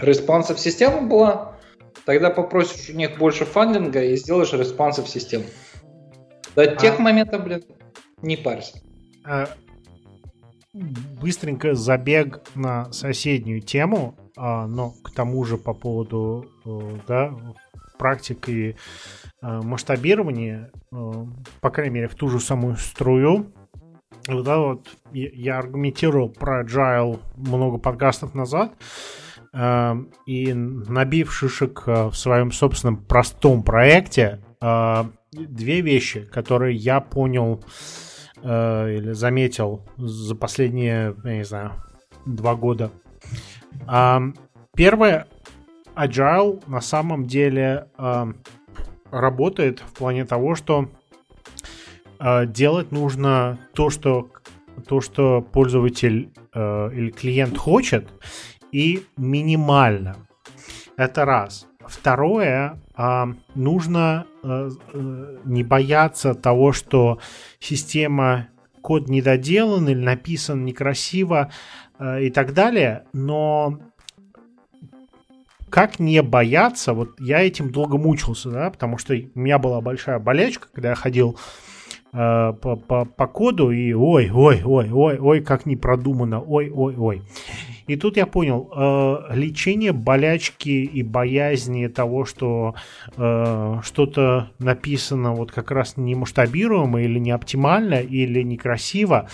responsive 0.01 0.60
система 0.59 1.01
была, 1.01 1.55
тогда 2.05 2.30
попросишь 2.30 2.89
у 2.89 2.97
них 2.97 3.17
больше 3.17 3.45
funding 3.45 3.96
а 3.96 4.03
и 4.03 4.15
сделаешь 4.15 4.53
responsive 4.53 5.07
систему. 5.07 5.45
До 6.55 6.63
а... 6.63 6.76
тех 6.76 6.99
моментов, 6.99 7.43
блин, 7.43 7.63
не 8.21 8.38
парься. 8.38 8.81
А, 9.26 9.49
быстренько 10.73 11.76
забег 11.76 12.41
на 12.55 12.91
соседнюю 12.91 13.61
тему, 13.61 14.15
а, 14.38 14.67
но 14.67 14.91
к 15.03 15.11
тому 15.11 15.43
же 15.43 15.57
по 15.57 15.73
поводу 15.73 16.45
да, 17.07 17.34
практик 17.97 18.47
и 18.49 18.76
масштабирования, 19.41 20.71
по 20.91 21.69
крайней 21.69 21.93
мере, 21.93 22.07
в 22.07 22.15
ту 22.15 22.30
же 22.30 22.39
самую 22.39 22.77
струю. 22.77 23.53
Да, 24.27 24.57
вот 24.57 24.89
я 25.11 25.59
аргументировал 25.59 26.30
про 26.30 26.63
Agile 26.63 27.19
много 27.35 27.77
подкастов 27.77 28.35
назад, 28.35 28.73
и 29.53 30.53
набив 30.53 31.34
шишек 31.34 31.88
в 31.88 32.13
своем 32.13 32.51
собственном 32.51 32.97
простом 32.97 33.63
проекте, 33.63 34.39
две 35.31 35.81
вещи, 35.81 36.21
которые 36.21 36.76
я 36.76 37.01
понял 37.01 37.63
э, 38.41 38.95
или 38.95 39.11
заметил 39.13 39.85
за 39.97 40.35
последние, 40.35 41.15
я 41.23 41.38
не 41.38 41.43
знаю, 41.43 41.71
два 42.26 42.55
года. 42.55 42.91
Э, 43.88 44.19
первое, 44.76 45.27
Agile 45.95 46.63
на 46.67 46.81
самом 46.81 47.27
деле 47.27 47.88
э, 47.97 48.34
работает 49.11 49.80
в 49.80 49.93
плане 49.93 50.26
того, 50.26 50.55
что 50.55 50.89
э, 52.19 52.45
делать 52.45 52.91
нужно 52.91 53.59
то, 53.73 53.89
что 53.89 54.30
то, 54.88 55.01
что 55.01 55.41
пользователь 55.41 56.31
э, 56.53 56.89
или 56.93 57.11
клиент 57.11 57.57
хочет, 57.57 58.07
и 58.71 59.05
минимально. 59.17 60.17
Это 60.97 61.25
раз. 61.25 61.67
Второе, 61.87 62.77
а, 62.93 63.29
нужно 63.55 64.27
э, 64.43 64.69
э, 64.93 65.37
не 65.45 65.63
бояться 65.63 66.35
того, 66.35 66.71
что 66.71 67.19
система 67.59 68.49
код 68.81 69.09
недоделан 69.09 69.87
или 69.89 69.99
написан 69.99 70.65
некрасиво 70.65 71.51
э, 71.97 72.25
и 72.25 72.29
так 72.29 72.53
далее, 72.53 73.05
но 73.13 73.79
как 75.69 75.99
не 75.99 76.21
бояться, 76.21 76.93
вот 76.93 77.19
я 77.19 77.41
этим 77.41 77.71
долго 77.71 77.97
мучился, 77.97 78.49
да, 78.49 78.69
потому 78.69 78.97
что 78.97 79.13
у 79.13 79.39
меня 79.39 79.59
была 79.59 79.81
большая 79.81 80.19
болячка, 80.19 80.67
когда 80.73 80.89
я 80.89 80.95
ходил 80.95 81.37
э, 82.11 82.53
по, 82.61 82.75
по, 82.75 83.05
по 83.05 83.27
коду 83.27 83.71
и 83.71 83.93
ой, 83.93 84.29
ой, 84.31 84.61
ой, 84.63 84.89
ой, 84.91 85.17
ой, 85.19 85.41
как 85.41 85.65
не 85.65 85.75
продумано, 85.75 86.41
ой, 86.41 86.69
ой, 86.69 86.95
ой. 86.97 87.21
И 87.90 87.95
тут 87.95 88.18
я 88.18 88.28
понял, 88.28 88.70
э, 88.72 89.34
лечение 89.34 89.94
болячки 89.94 90.70
и 90.70 91.02
боязни 91.02 91.88
того, 91.88 92.24
что 92.24 92.76
э, 93.18 93.80
что-то 93.84 94.52
написано 94.60 95.34
вот 95.34 95.52
как 95.52 95.72
раз 95.72 95.98
не 95.98 96.14
масштабируемо 96.14 97.02
или 97.02 97.18
не 97.18 97.32
оптимально 97.32 97.95
или 97.95 98.44
некрасиво, 98.44 99.28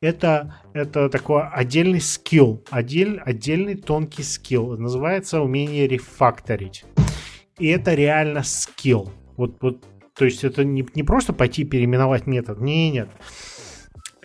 это, 0.00 0.56
это 0.72 1.08
такой 1.08 1.44
отдельный 1.46 2.00
скилл, 2.00 2.64
отдель, 2.68 3.20
отдельный 3.24 3.76
тонкий 3.76 4.24
скилл. 4.24 4.76
Называется 4.76 5.40
умение 5.40 5.86
рефакторить. 5.86 6.84
И 7.60 7.68
это 7.68 7.94
реально 7.94 8.42
скилл. 8.42 9.12
Вот, 9.36 9.58
вот, 9.60 9.84
то 10.16 10.24
есть 10.24 10.42
это 10.42 10.64
не, 10.64 10.84
не 10.96 11.04
просто 11.04 11.32
пойти 11.32 11.62
переименовать 11.62 12.26
метод. 12.26 12.60
Не, 12.60 12.90
нет. 12.90 13.08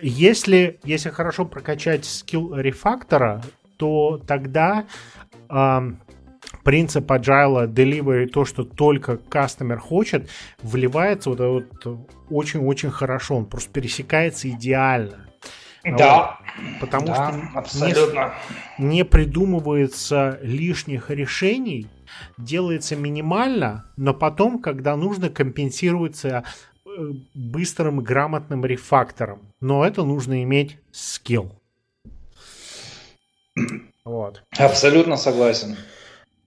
Если, 0.02 0.80
если 0.82 1.10
хорошо 1.10 1.44
прокачать 1.44 2.04
скилл 2.04 2.56
рефактора, 2.56 3.44
то 3.76 4.20
тогда 4.26 4.86
э, 5.48 5.90
принцип 6.64 7.10
agile 7.10 7.68
delivery, 7.68 8.26
то, 8.26 8.44
что 8.44 8.64
только 8.64 9.16
кастомер 9.16 9.78
хочет, 9.78 10.28
вливается 10.62 11.30
вот, 11.30 11.40
вот 11.40 11.98
очень-очень 12.28 12.90
хорошо. 12.90 13.36
Он 13.36 13.46
просто 13.46 13.72
пересекается 13.72 14.48
идеально. 14.50 15.26
Да. 15.96 16.38
Вот. 16.58 16.80
Потому 16.80 17.06
да, 17.06 17.14
что 17.14 17.58
абсолютно. 17.58 18.34
Не, 18.78 18.86
не 18.86 19.04
придумывается 19.04 20.38
лишних 20.42 21.10
решений, 21.10 21.86
делается 22.38 22.96
минимально, 22.96 23.84
но 23.96 24.14
потом, 24.14 24.60
когда 24.60 24.96
нужно, 24.96 25.28
компенсируется 25.28 26.44
э, 26.84 27.12
быстрым 27.34 28.00
грамотным 28.00 28.64
рефактором. 28.64 29.40
Но 29.60 29.86
это 29.86 30.02
нужно 30.02 30.42
иметь 30.42 30.78
скилл. 30.90 31.55
Вот. 34.04 34.42
Абсолютно 34.58 35.16
согласен. 35.16 35.76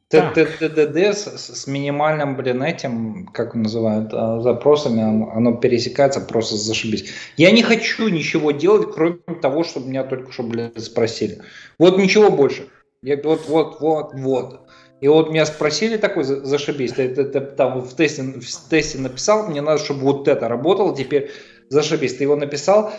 ТДД 0.09 0.97
с, 0.97 1.27
с 1.55 1.67
минимальным, 1.67 2.35
блин, 2.35 2.63
этим, 2.63 3.27
как 3.27 3.53
называют, 3.53 4.09
а, 4.11 4.41
запросами, 4.41 5.03
оно, 5.03 5.31
оно 5.31 5.53
пересекается 5.53 6.19
просто 6.19 6.55
зашибись. 6.55 7.11
Я 7.37 7.51
не 7.51 7.61
хочу 7.61 8.07
ничего 8.07 8.51
делать, 8.51 8.91
кроме 8.91 9.19
того, 9.41 9.63
чтобы 9.63 9.89
меня 9.89 10.03
только 10.03 10.31
что, 10.31 10.43
блин, 10.43 10.71
спросили. 10.77 11.41
Вот 11.77 11.99
ничего 11.99 12.31
больше. 12.31 12.69
Я, 13.03 13.17
вот, 13.21 13.47
вот, 13.47 13.81
вот, 13.81 14.13
вот. 14.15 14.61
И 14.99 15.07
вот 15.07 15.29
меня 15.29 15.45
спросили 15.45 15.97
такой, 15.97 16.23
зашибись, 16.23 16.93
ты, 16.93 17.07
ты, 17.13 17.23
ты 17.25 17.39
там 17.39 17.79
в 17.79 17.95
тесте, 17.95 18.23
в 18.23 18.69
тесте 18.69 18.97
написал, 18.97 19.47
мне 19.47 19.61
надо, 19.61 19.83
чтобы 19.83 20.01
вот 20.01 20.27
это 20.27 20.49
работало, 20.49 20.95
теперь 20.95 21.31
зашибись. 21.69 22.17
Ты 22.17 22.23
его 22.23 22.35
написал, 22.35 22.91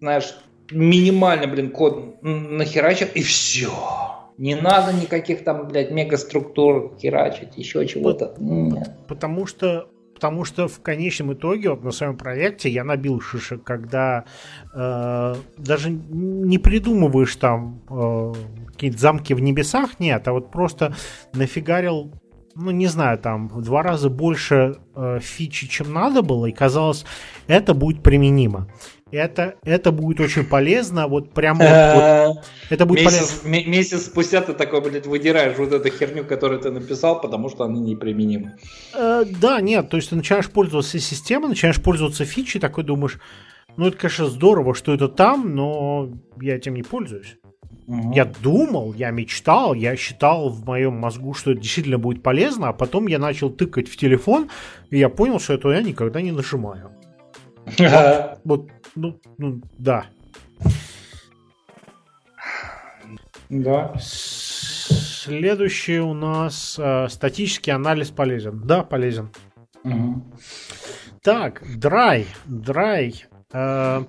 знаешь, 0.00 0.36
минимально, 0.70 1.46
блин, 1.46 1.70
код 1.70 2.22
нахерачил, 2.22 3.08
и 3.14 3.22
все. 3.22 3.70
Не 4.36 4.56
надо 4.56 4.92
никаких 4.92 5.44
там, 5.44 5.68
блядь, 5.68 5.90
мегаструктур 5.90 6.96
херачить, 7.00 7.56
еще 7.56 7.86
чего-то. 7.86 8.34
Нет. 8.38 8.90
Потому 9.06 9.46
что 9.46 9.88
потому 10.14 10.44
что 10.44 10.68
в 10.68 10.80
конечном 10.80 11.34
итоге 11.34 11.70
вот 11.70 11.82
на 11.82 11.90
своем 11.90 12.16
проекте 12.16 12.70
я 12.70 12.84
набил 12.84 13.20
шишек, 13.20 13.62
когда 13.64 14.24
э, 14.72 15.34
даже 15.58 15.90
не 15.90 16.58
придумываешь 16.58 17.34
там 17.36 17.82
э, 17.90 18.32
какие-то 18.68 18.96
замки 18.96 19.34
в 19.34 19.40
небесах, 19.40 20.00
нет, 20.00 20.26
а 20.26 20.32
вот 20.32 20.50
просто 20.50 20.94
нафигарил 21.32 22.12
ну, 22.56 22.70
не 22.70 22.86
знаю, 22.86 23.18
там 23.18 23.48
в 23.48 23.62
два 23.62 23.82
раза 23.82 24.08
больше 24.08 24.76
э, 24.94 25.18
фичи, 25.20 25.66
чем 25.66 25.92
надо 25.92 26.22
было, 26.22 26.46
и 26.46 26.52
казалось, 26.52 27.04
это 27.48 27.74
будет 27.74 28.02
применимо 28.02 28.68
это, 29.10 29.56
это 29.62 29.92
будет 29.92 30.20
очень 30.20 30.44
полезно, 30.44 31.06
вот 31.06 31.32
прямо 31.32 31.58
вот, 31.58 32.44
это 32.70 32.86
будет 32.86 33.04
месяц, 33.04 33.40
полезно. 33.40 33.70
Месяц 33.70 34.06
спустя 34.06 34.40
ты 34.40 34.54
такой, 34.54 34.80
блядь, 34.80 35.06
выдираешь 35.06 35.56
вот 35.56 35.72
эту 35.72 35.90
херню, 35.90 36.24
которую 36.24 36.60
ты 36.60 36.70
написал, 36.70 37.20
потому 37.20 37.48
что 37.48 37.64
она 37.64 37.78
неприменима. 37.78 38.54
Э, 38.94 39.24
да, 39.40 39.60
нет, 39.60 39.88
то 39.90 39.96
есть 39.96 40.10
ты 40.10 40.16
начинаешь 40.16 40.50
пользоваться 40.50 40.98
системой, 40.98 41.48
начинаешь 41.48 41.80
пользоваться 41.80 42.24
фичей, 42.24 42.60
такой 42.60 42.84
думаешь, 42.84 43.18
ну 43.76 43.86
это, 43.86 43.96
конечно, 43.96 44.26
здорово, 44.26 44.74
что 44.74 44.94
это 44.94 45.08
там, 45.08 45.54
но 45.54 46.10
я 46.40 46.56
этим 46.56 46.74
не 46.74 46.82
пользуюсь. 46.82 47.36
Угу. 47.86 48.12
Я 48.14 48.24
думал, 48.24 48.94
я 48.94 49.10
мечтал, 49.10 49.74
я 49.74 49.96
считал 49.96 50.48
в 50.48 50.64
моем 50.64 50.94
мозгу, 50.94 51.34
что 51.34 51.52
это 51.52 51.60
действительно 51.60 51.98
будет 51.98 52.22
полезно, 52.22 52.68
а 52.68 52.72
потом 52.72 53.08
я 53.08 53.18
начал 53.18 53.50
тыкать 53.50 53.88
в 53.88 53.96
телефон, 53.96 54.48
и 54.90 54.98
я 54.98 55.08
понял, 55.08 55.38
что 55.38 55.54
это 55.54 55.70
я 55.70 55.82
никогда 55.82 56.20
не 56.20 56.32
нажимаю. 56.32 56.90
Вот, 57.78 58.38
вот 58.44 58.70
ну, 58.94 59.20
ну, 59.38 59.60
да. 59.78 60.06
Да. 63.48 63.94
Следующий 65.24 66.00
у 66.00 66.14
нас 66.14 66.78
э, 66.78 67.08
статический 67.08 67.72
анализ 67.72 68.10
полезен. 68.10 68.60
Да, 68.64 68.82
полезен. 68.82 69.30
Угу. 69.84 70.22
Так, 71.22 71.62
dry. 71.62 72.26
Dry. 72.46 73.14
Э, 73.52 74.04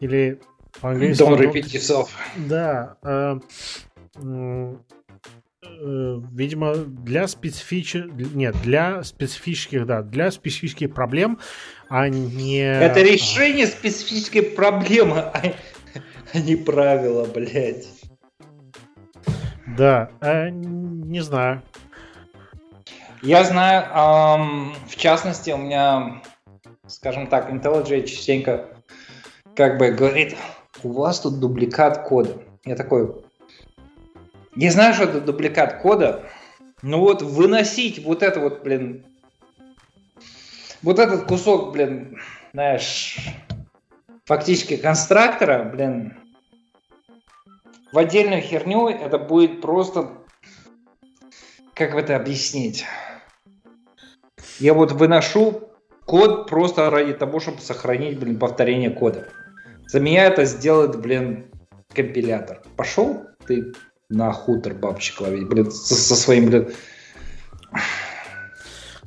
или 0.00 0.40
по-английски... 0.80 1.22
Don't 1.22 1.38
repeat 1.38 1.64
yourself. 1.64 2.08
Да. 2.48 2.96
Э, 3.02 3.38
э, 4.16 4.74
видимо, 6.32 6.74
для 6.76 7.26
специфических... 7.28 8.34
Нет, 8.34 8.56
для 8.62 9.02
специфических, 9.02 9.86
да, 9.86 10.02
для 10.02 10.30
специфических 10.30 10.94
проблем 10.94 11.38
а 11.94 12.08
не... 12.08 12.58
Это 12.58 13.02
решение 13.02 13.68
специфической 13.68 14.42
проблемы, 14.42 15.20
а, 15.20 15.42
а 16.32 16.38
не 16.40 16.56
правила, 16.56 17.24
блядь. 17.24 17.86
Да, 19.78 20.10
а, 20.20 20.50
не 20.50 21.20
знаю. 21.20 21.62
Я 23.22 23.44
знаю, 23.44 23.84
эм, 23.84 24.74
в 24.88 24.96
частности, 24.96 25.52
у 25.52 25.56
меня, 25.56 26.20
скажем 26.88 27.28
так, 27.28 27.48
IntelliJ 27.48 28.06
частенько 28.06 28.70
как 29.54 29.78
бы 29.78 29.92
говорит, 29.92 30.36
у 30.82 30.90
вас 30.90 31.20
тут 31.20 31.38
дубликат 31.38 32.08
кода. 32.08 32.42
Я 32.64 32.74
такой, 32.74 33.22
я 34.56 34.72
знаю, 34.72 34.94
что 34.94 35.04
это 35.04 35.20
дубликат 35.20 35.80
кода, 35.80 36.24
но 36.82 36.98
вот 36.98 37.22
выносить 37.22 38.04
вот 38.04 38.24
это 38.24 38.40
вот, 38.40 38.64
блин, 38.64 39.04
вот 40.84 40.98
этот 40.98 41.26
кусок, 41.26 41.72
блин, 41.72 42.20
знаешь, 42.52 43.18
фактически 44.26 44.76
конструктора, 44.76 45.64
блин, 45.64 46.14
в 47.92 47.98
отдельную 47.98 48.42
херню 48.42 48.88
это 48.88 49.18
будет 49.18 49.60
просто... 49.60 50.10
Как 51.74 51.94
это 51.96 52.14
объяснить? 52.14 52.84
Я 54.60 54.74
вот 54.74 54.92
выношу 54.92 55.70
код 56.04 56.48
просто 56.48 56.88
ради 56.88 57.14
того, 57.14 57.40
чтобы 57.40 57.60
сохранить, 57.60 58.18
блин, 58.18 58.38
повторение 58.38 58.90
кода. 58.90 59.28
За 59.88 59.98
меня 59.98 60.26
это 60.26 60.44
сделает, 60.44 61.00
блин, 61.00 61.50
компилятор. 61.92 62.62
Пошел 62.76 63.26
ты 63.46 63.72
на 64.08 64.32
хутор 64.32 64.74
бабочек 64.74 65.20
ловить, 65.20 65.48
блин, 65.48 65.70
со, 65.72 65.94
со 65.94 66.14
своим, 66.14 66.46
блин. 66.46 66.72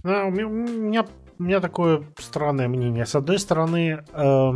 Да, 0.04 0.26
у 0.26 0.32
меня, 0.32 1.06
у 1.39 1.43
меня 1.43 1.59
такое 1.59 2.03
странное 2.18 2.68
мнение. 2.68 3.05
С 3.05 3.15
одной 3.15 3.39
стороны, 3.39 4.03
э, 4.14 4.51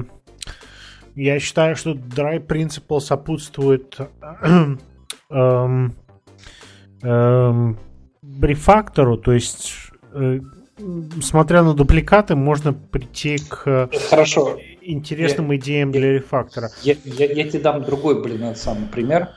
я 1.15 1.39
считаю, 1.39 1.75
что 1.75 1.91
Drive 1.91 2.47
Principle 2.47 2.99
сопутствует 2.99 3.97
э, 3.99 4.75
э, 5.29 5.89
э, 7.03 7.73
рефактору, 8.41 9.17
то 9.17 9.31
есть 9.31 9.73
э, 10.13 10.39
смотря 11.21 11.63
на 11.63 11.73
дупликаты, 11.73 12.35
можно 12.35 12.73
прийти 12.73 13.37
к 13.37 13.89
Хорошо. 14.09 14.57
интересным 14.81 15.51
я, 15.51 15.57
идеям 15.57 15.91
для 15.91 16.13
рефактора. 16.13 16.71
Я, 16.81 16.95
я, 17.05 17.25
я 17.25 17.47
тебе 17.47 17.59
дам 17.59 17.83
другой, 17.83 18.21
блин, 18.21 18.43
этот 18.43 18.57
самый 18.57 18.87
пример. 18.87 19.29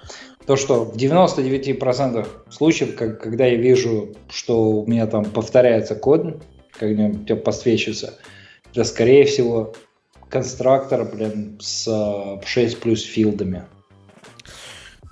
То, 0.46 0.56
что 0.56 0.84
в 0.84 0.96
99% 0.96 2.26
случаев, 2.50 2.96
как, 2.96 3.20
когда 3.22 3.46
я 3.46 3.56
вижу, 3.56 4.14
что 4.28 4.82
у 4.82 4.86
меня 4.86 5.06
там 5.06 5.24
повторяется 5.24 5.94
код, 5.94 6.42
когда 6.78 7.06
у 7.06 7.24
тебя 7.24 7.36
подсвечивается, 7.36 8.18
это, 8.72 8.84
скорее 8.84 9.24
всего, 9.24 9.74
конструктор, 10.28 11.04
блин, 11.04 11.58
с 11.60 12.40
6 12.44 12.80
плюс 12.80 13.02
филдами. 13.02 13.64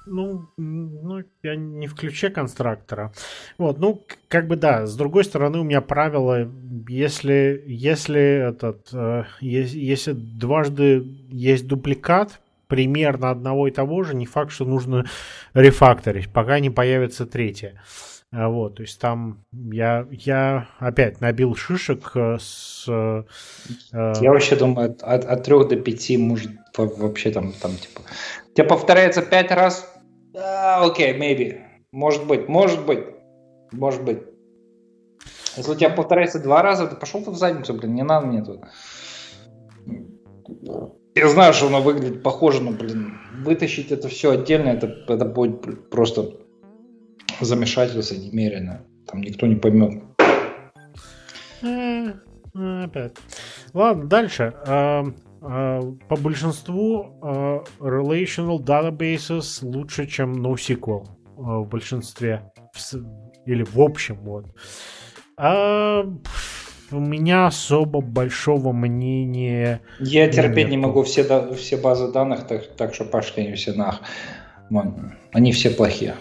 Ну, 0.05 0.49
ну, 0.57 1.23
я 1.45 1.55
не 1.55 1.87
в 1.87 1.95
ключе 1.95 2.29
конструктора. 2.29 3.13
Вот, 3.57 3.79
ну, 3.79 4.03
как 4.29 4.49
бы 4.49 4.57
да. 4.57 4.87
С 4.87 4.97
другой 4.97 5.25
стороны, 5.25 5.61
у 5.61 5.65
меня 5.65 5.81
правило, 5.81 6.51
если, 6.89 7.63
если 7.67 8.49
этот, 8.49 8.89
э, 8.93 9.25
если, 9.41 10.13
дважды 10.13 11.07
есть 11.31 11.69
дупликат, 11.69 12.41
примерно 12.67 13.31
одного 13.31 13.69
и 13.69 13.71
того 13.71 14.03
же, 14.03 14.17
не 14.17 14.27
факт, 14.27 14.51
что 14.51 14.65
нужно 14.65 15.07
рефакторить, 15.55 16.29
пока 16.31 16.59
не 16.59 16.71
появится 16.71 17.25
третье. 17.25 17.75
А, 17.75 18.12
вот, 18.33 18.77
то 18.77 18.83
есть 18.83 18.99
там 18.99 19.45
я, 19.53 20.07
я 20.11 20.69
опять 20.79 21.21
набил 21.21 21.55
шишек 21.55 22.13
э, 22.15 22.39
с... 22.41 22.87
Э, 22.89 23.25
я 23.93 24.31
вообще 24.31 24.57
думаю, 24.57 24.97
от, 25.03 25.25
от 25.25 25.45
3 25.45 25.69
до 25.69 25.77
5 25.77 26.11
может 26.19 26.51
вообще 26.77 27.31
там, 27.31 27.53
там 27.53 27.77
типа... 27.77 28.01
У 28.51 28.55
тебя 28.55 28.65
повторяется 28.65 29.21
5 29.21 29.51
раз, 29.53 29.93
а, 30.35 30.85
окей, 30.85 31.13
okay, 31.13 31.19
maybe. 31.19 31.61
Может 31.93 32.27
быть, 32.27 32.49
может 32.49 32.87
быть, 32.87 33.05
может 33.71 34.03
быть. 34.03 34.23
Если 35.57 35.71
у 35.71 35.75
тебя 35.75 35.91
повторяется 35.91 36.43
два 36.43 36.63
раза, 36.63 36.87
ты 36.87 36.97
пошел 36.97 37.21
в 37.21 37.37
задницу, 37.37 37.75
блин, 37.75 37.95
не 37.95 38.03
надо 38.03 38.27
мне 38.27 38.43
тут. 38.43 38.63
Я 41.15 41.29
знаю, 41.29 41.53
что 41.53 41.67
оно 41.67 41.83
выглядит 41.83 42.23
похоже, 42.23 42.63
но, 42.63 42.71
блин, 42.71 43.19
вытащить 43.45 43.93
это 43.93 44.09
все 44.09 44.31
отдельно, 44.31 44.71
это, 44.71 44.87
это 45.09 45.27
будет 45.27 45.91
просто 45.91 46.31
замешательство 47.45 48.15
немерено. 48.15 48.83
Там 49.07 49.21
никто 49.21 49.47
не 49.47 49.57
поймет. 49.57 50.03
Опять. 52.55 53.17
Ладно, 53.73 54.05
дальше. 54.05 54.55
А, 54.67 55.05
а, 55.41 55.81
по 56.09 56.17
большинству 56.17 57.19
а, 57.23 57.65
relational 57.81 58.59
databases 58.59 59.59
лучше, 59.63 60.07
чем 60.07 60.35
NoSQL 60.35 61.07
в 61.37 61.65
большинстве. 61.67 62.53
Или 63.47 63.65
в 63.65 63.81
общем, 63.81 64.17
вот. 64.23 64.47
А, 65.39 66.05
у 66.91 67.01
меня 67.01 67.47
особо 67.47 68.03
большого 68.03 68.73
мнения. 68.73 69.81
Я 69.99 70.29
терпеть 70.29 70.69
не 70.69 70.77
могу 70.77 71.03
все, 71.05 71.25
все 71.55 71.77
базы 71.79 72.13
данных, 72.13 72.47
так, 72.47 72.67
так 72.77 72.95
что 72.95 73.05
пошли 73.05 73.47
они 73.47 73.55
все 73.55 73.73
нах. 73.73 74.03
Они 75.33 75.53
все 75.53 75.71
плохие. 75.71 76.17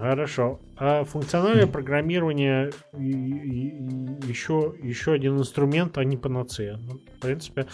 Хорошо. 0.00 0.60
А 0.76 1.04
функциональное 1.04 1.66
программирование 1.66 2.70
еще, 2.92 4.74
еще 4.80 5.12
один 5.12 5.38
инструмент, 5.38 5.98
а 5.98 6.04
не 6.04 6.16
панацея. 6.16 6.76
Ну, 6.76 7.00
в 7.16 7.20
принципе, 7.20 7.66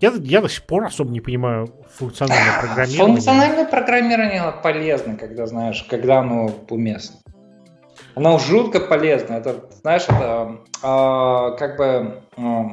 я, 0.00 0.12
я 0.20 0.40
до 0.40 0.48
сих 0.48 0.62
пор 0.64 0.84
особо 0.84 1.10
не 1.10 1.20
понимаю 1.20 1.68
функциональное 1.94 2.58
программирование. 2.60 3.14
Функциональное 3.14 3.64
программирование 3.64 4.54
полезно, 4.62 5.16
когда 5.16 5.46
знаешь, 5.46 5.84
когда 5.90 6.20
оно 6.20 6.50
уместно. 6.70 7.16
Оно 8.14 8.38
жутко 8.38 8.78
полезно. 8.78 9.34
Это, 9.34 9.68
знаешь, 9.82 10.04
это 10.04 10.60
а, 10.82 11.50
как 11.52 11.76
бы... 11.76 12.22
А, 12.36 12.66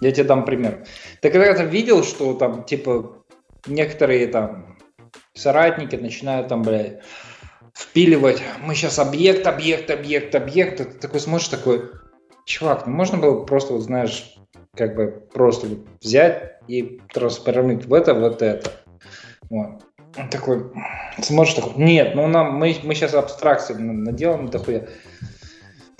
я 0.00 0.12
тебе 0.12 0.24
дам 0.24 0.46
пример. 0.46 0.84
Ты 1.20 1.30
когда-то 1.30 1.64
видел, 1.64 2.02
что 2.02 2.32
там, 2.32 2.64
типа, 2.64 3.16
некоторые 3.66 4.26
там 4.28 4.78
соратники 5.34 5.96
начинают 5.96 6.48
там, 6.48 6.62
блядь, 6.62 7.00
впиливать. 7.80 8.42
Мы 8.60 8.74
сейчас 8.74 8.98
объект, 8.98 9.46
объект, 9.46 9.90
объект, 9.90 10.34
объект. 10.34 10.78
Ты 10.78 10.84
такой 10.84 11.20
смотришь, 11.20 11.48
такой, 11.48 11.90
чувак, 12.44 12.86
ну 12.86 12.92
можно 12.92 13.18
было 13.18 13.44
просто, 13.44 13.72
вот 13.72 13.82
знаешь, 13.82 14.34
как 14.76 14.94
бы 14.94 15.26
просто 15.32 15.66
взять 16.00 16.58
и 16.68 17.00
трансформировать 17.12 17.86
в 17.86 17.94
это, 17.94 18.14
вот 18.14 18.42
это. 18.42 18.70
Вот. 19.48 19.82
Он 20.16 20.28
такой, 20.28 20.72
смотришь, 21.22 21.54
такой, 21.54 21.72
нет, 21.82 22.14
ну 22.14 22.26
нам, 22.26 22.56
мы, 22.56 22.76
мы 22.82 22.94
сейчас 22.94 23.14
абстракции 23.14 23.74
наделаем 23.74 24.48
дохуя. 24.48 24.88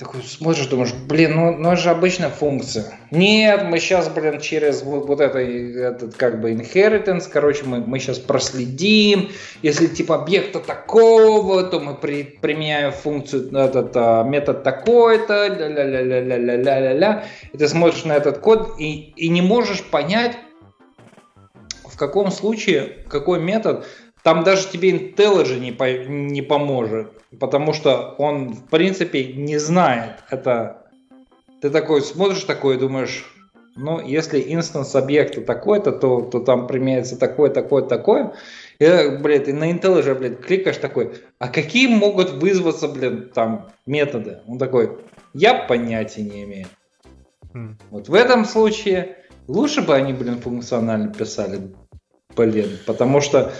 Такой 0.00 0.22
смотришь, 0.22 0.66
думаешь, 0.68 0.94
блин, 0.94 1.36
ну, 1.36 1.52
ну 1.58 1.72
это 1.72 1.82
же 1.82 1.90
обычная 1.90 2.30
функция. 2.30 2.98
Нет, 3.10 3.64
мы 3.64 3.78
сейчас, 3.78 4.08
блин, 4.08 4.40
через 4.40 4.82
вот, 4.82 5.06
вот 5.06 5.20
это, 5.20 5.40
этот 5.40 6.14
как 6.16 6.40
бы 6.40 6.52
inheritance, 6.52 7.28
короче, 7.30 7.64
мы, 7.64 7.80
мы 7.80 7.98
сейчас 7.98 8.18
проследим. 8.18 9.28
Если 9.60 9.88
типа 9.88 10.14
объекта 10.14 10.60
такого, 10.60 11.64
то 11.64 11.80
мы 11.80 11.94
при, 11.94 12.22
применяем 12.22 12.92
функцию, 12.92 13.54
этот 13.54 13.92
а, 13.94 14.24
метод 14.24 14.62
такой-то, 14.62 15.48
ля-ля-ля-ля-ля-ля-ля-ля. 15.48 17.26
И 17.52 17.58
ты 17.58 17.68
смотришь 17.68 18.04
на 18.06 18.12
этот 18.12 18.38
код 18.38 18.76
и, 18.78 19.12
и 19.16 19.28
не 19.28 19.42
можешь 19.42 19.82
понять, 19.82 20.34
в 21.84 21.98
каком 21.98 22.30
случае, 22.30 23.04
какой 23.06 23.38
метод 23.38 23.84
там 24.22 24.44
даже 24.44 24.66
тебе 24.66 24.92
IntelliJ 24.92 25.58
не, 25.58 25.72
по, 25.72 25.92
не 25.92 26.40
поможет, 26.40 27.19
потому 27.38 27.72
что 27.72 28.14
он, 28.18 28.54
в 28.54 28.64
принципе, 28.68 29.32
не 29.32 29.58
знает 29.58 30.24
это. 30.30 30.86
Ты 31.60 31.70
такой 31.70 32.00
смотришь 32.02 32.44
такой 32.44 32.76
и 32.76 32.78
думаешь, 32.78 33.24
ну, 33.76 34.00
если 34.00 34.42
инстанс 34.52 34.94
объекта 34.94 35.42
такой-то, 35.42 35.92
то, 35.92 36.22
то 36.22 36.40
там 36.40 36.66
применяется 36.66 37.18
такое, 37.18 37.50
такое, 37.50 37.82
такое. 37.82 38.32
И, 38.78 39.18
блядь, 39.20 39.48
и 39.48 39.52
на 39.52 39.70
IntelliJ, 39.70 40.14
блядь, 40.18 40.40
кликаешь 40.40 40.78
такой, 40.78 41.12
а 41.38 41.48
какие 41.48 41.86
могут 41.86 42.30
вызваться, 42.30 42.88
блядь, 42.88 43.32
там 43.32 43.70
методы? 43.86 44.40
Он 44.46 44.58
такой, 44.58 44.98
я 45.34 45.54
понятия 45.54 46.22
не 46.22 46.44
имею. 46.44 46.66
Mm. 47.54 47.74
Вот 47.90 48.08
в 48.08 48.14
этом 48.14 48.44
случае 48.44 49.16
лучше 49.46 49.82
бы 49.82 49.94
они, 49.94 50.12
блин, 50.12 50.40
функционально 50.40 51.12
писали, 51.12 51.74
блин, 52.36 52.78
потому 52.86 53.20
что 53.20 53.52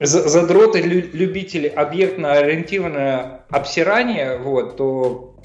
задроты 0.00 0.80
любители 0.80 1.68
объектно-ориентированное 1.68 3.44
обсирание, 3.50 4.38
вот, 4.38 4.76
то 4.76 5.36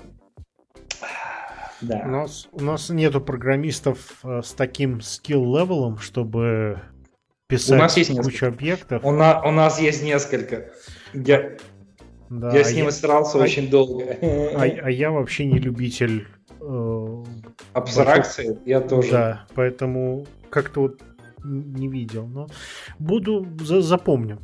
да. 1.81 2.01
У 2.05 2.07
нас, 2.07 2.47
у 2.51 2.63
нас 2.63 2.89
нету 2.89 3.19
программистов 3.19 4.19
э, 4.23 4.41
с 4.41 4.53
таким 4.53 5.01
skill 5.01 5.38
level 5.38 5.75
ом, 5.75 5.97
чтобы 5.97 6.81
писать 7.47 7.77
у 7.77 7.81
нас 7.81 7.97
есть 7.97 8.11
кучу 8.11 8.23
несколько. 8.23 8.47
объектов. 8.47 9.05
У, 9.05 9.11
на, 9.11 9.41
у 9.41 9.51
нас 9.51 9.79
есть 9.79 10.03
несколько. 10.03 10.71
Я, 11.13 11.57
да, 12.29 12.55
я 12.55 12.63
с 12.63 12.73
ним 12.73 12.87
а 12.87 12.91
старался 12.91 13.37
а, 13.37 13.41
очень 13.41 13.69
долго. 13.69 14.17
А, 14.21 14.61
а 14.61 14.89
я 14.89 15.11
вообще 15.11 15.45
не 15.45 15.59
любитель 15.59 16.27
э, 16.61 17.23
абстракции. 17.73 18.47
Больших... 18.47 18.67
Я 18.67 18.79
тоже. 18.79 19.11
Да, 19.11 19.45
поэтому 19.53 20.25
как-то 20.49 20.79
вот 20.79 21.01
не 21.45 21.87
видел, 21.87 22.27
но 22.27 22.47
буду 22.99 23.45
за, 23.61 23.81
запомню. 23.81 24.39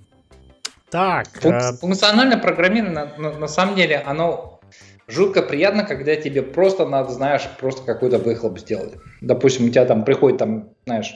Так. 0.89 1.27
Функ, 1.39 1.79
функциональное 1.79 2.37
программирование 2.37 2.93
на, 2.93 3.17
на, 3.17 3.39
на 3.39 3.47
самом 3.47 3.75
деле 3.75 3.97
оно 3.97 4.59
жутко 5.07 5.41
приятно, 5.41 5.83
когда 5.83 6.15
тебе 6.15 6.41
просто 6.41 6.85
надо, 6.85 7.11
знаешь, 7.11 7.47
просто 7.59 7.83
какой-то 7.83 8.17
выхлоп 8.17 8.59
сделать. 8.59 8.93
Допустим, 9.21 9.65
у 9.65 9.69
тебя 9.69 9.85
там 9.85 10.03
приходит 10.03 10.39
там, 10.39 10.69
знаешь, 10.85 11.15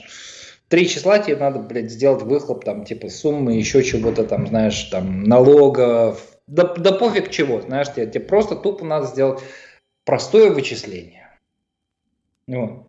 три 0.68 0.88
числа 0.88 1.18
тебе 1.18 1.36
надо, 1.36 1.60
блядь, 1.60 1.90
сделать 1.90 2.22
выхлоп 2.22 2.64
там 2.64 2.84
типа 2.84 3.08
суммы, 3.08 3.54
еще 3.54 3.82
чего-то 3.82 4.24
там, 4.24 4.46
знаешь, 4.46 4.82
там 4.84 5.24
налогов, 5.24 6.22
да, 6.46 6.74
да 6.74 6.92
пофиг 6.92 7.30
чего, 7.30 7.60
знаешь, 7.60 7.92
тебе, 7.92 8.06
тебе 8.06 8.24
просто 8.24 8.56
тупо 8.56 8.84
надо 8.84 9.06
сделать 9.06 9.40
простое 10.04 10.50
вычисление. 10.50 11.28
Вот 12.46 12.88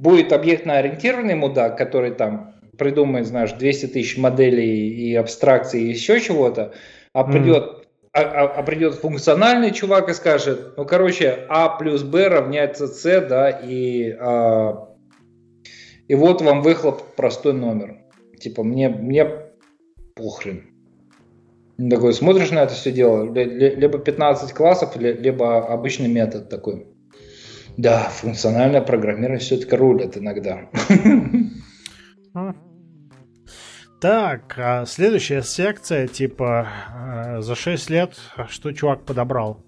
будет 0.00 0.32
объектно-ориентированный 0.32 1.34
мудак, 1.34 1.76
который 1.76 2.12
там 2.12 2.54
придумает, 2.78 3.26
знаешь, 3.26 3.52
200 3.52 3.86
тысяч 3.88 4.16
моделей 4.16 4.88
и 4.88 5.14
абстракций 5.14 5.82
и 5.82 5.90
еще 5.90 6.18
чего-то, 6.20 6.72
а 7.12 7.24
придет, 7.24 7.62
mm. 7.62 7.84
а, 8.14 8.20
а, 8.20 8.44
а 8.46 8.62
придет 8.62 8.94
функциональный 8.94 9.70
чувак 9.70 10.08
и 10.08 10.14
скажет, 10.14 10.74
ну, 10.78 10.86
короче, 10.86 11.44
А 11.48 11.68
плюс 11.68 12.02
Б 12.02 12.28
равняется 12.28 12.86
С, 12.86 13.20
да, 13.20 13.50
и, 13.50 14.16
а, 14.18 14.88
и 16.08 16.14
вот 16.14 16.40
вам 16.40 16.62
выхлоп 16.62 17.02
простой 17.16 17.52
номер. 17.52 17.98
типа, 18.38 18.64
мне, 18.64 18.88
мне 18.88 19.28
похрен. 20.14 20.64
Такой, 21.90 22.14
смотришь 22.14 22.50
на 22.50 22.60
это 22.62 22.72
все 22.72 22.92
дело, 22.92 23.30
либо 23.32 23.98
15 23.98 24.52
классов, 24.52 24.96
либо 24.96 25.66
обычный 25.66 26.08
метод 26.08 26.48
такой. 26.48 26.89
Да, 27.76 28.08
функциональное 28.08 28.80
программирование 28.80 29.38
все-таки 29.38 29.76
рулит 29.76 30.16
иногда. 30.16 30.68
Так, 34.00 34.54
а 34.56 34.86
следующая 34.86 35.42
секция, 35.42 36.06
типа, 36.06 36.68
э, 37.36 37.40
за 37.42 37.54
6 37.54 37.90
лет, 37.90 38.18
что 38.48 38.72
чувак 38.72 39.04
подобрал? 39.04 39.62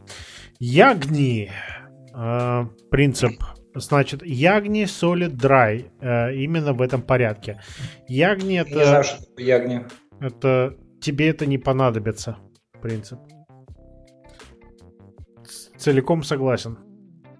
Ягни. 0.59 1.51
Э, 2.15 2.65
принцип. 2.91 3.43
Значит, 3.75 4.23
Ягни 4.25 4.85
Solid 4.85 5.37
Dry. 5.37 5.91
Э, 6.01 6.35
именно 6.35 6.73
в 6.73 6.81
этом 6.81 7.03
порядке. 7.03 7.61
Ягни 8.09 8.57
это... 8.57 8.71
Не 8.71 8.85
знаю, 8.85 9.05
что 9.05 9.23
такое 9.23 9.45
Ягни. 9.45 9.85
Это... 10.19 10.79
Тебе 11.03 11.29
это 11.29 11.45
не 11.45 11.59
понадобится. 11.59 12.39
Принцип. 12.81 13.19
Целиком 15.77 16.23
согласен 16.23 16.79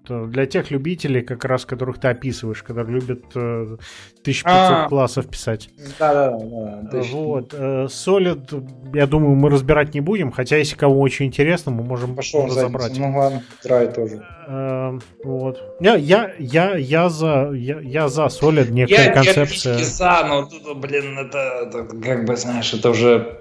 для 0.07 0.45
тех 0.45 0.71
любителей, 0.71 1.21
как 1.21 1.45
раз 1.45 1.65
которых 1.65 1.99
ты 1.99 2.09
описываешь, 2.09 2.63
которые 2.63 2.99
любят 2.99 3.23
э, 3.35 3.77
1500 4.21 4.43
а, 4.45 4.87
классов 4.89 5.27
писать. 5.27 5.69
Да, 5.99 6.13
да, 6.13 6.37
да. 6.37 6.89
да 6.91 7.01
вот. 7.11 7.53
Э, 7.53 7.85
Solid, 7.85 8.95
я 8.95 9.07
думаю, 9.07 9.35
мы 9.35 9.49
разбирать 9.49 9.93
не 9.93 10.01
будем, 10.01 10.31
хотя 10.31 10.57
если 10.57 10.75
кому 10.75 10.99
очень 10.99 11.27
интересно, 11.27 11.71
мы 11.71 11.83
можем 11.83 12.15
Пошел 12.15 12.45
разобрать. 12.45 12.97
Ну 12.97 13.17
ладно, 13.17 13.43
Try 13.65 13.93
тоже. 13.93 14.25
Э, 14.47 14.99
вот. 15.23 15.77
Я, 15.79 15.95
я, 15.95 16.33
я, 16.37 16.75
я 16.75 17.09
за, 17.09 17.51
я, 17.53 17.79
я 17.79 18.07
за 18.09 18.23
Solid, 18.25 18.71
некая 18.71 19.05
я, 19.05 19.13
концепция. 19.13 19.77
Я 19.77 19.85
за, 19.85 20.25
но 20.27 20.45
тут, 20.45 20.77
блин, 20.79 21.17
это, 21.17 21.67
это 21.67 21.83
как 21.83 22.25
бы, 22.25 22.35
знаешь, 22.35 22.73
это 22.73 22.89
уже 22.89 23.39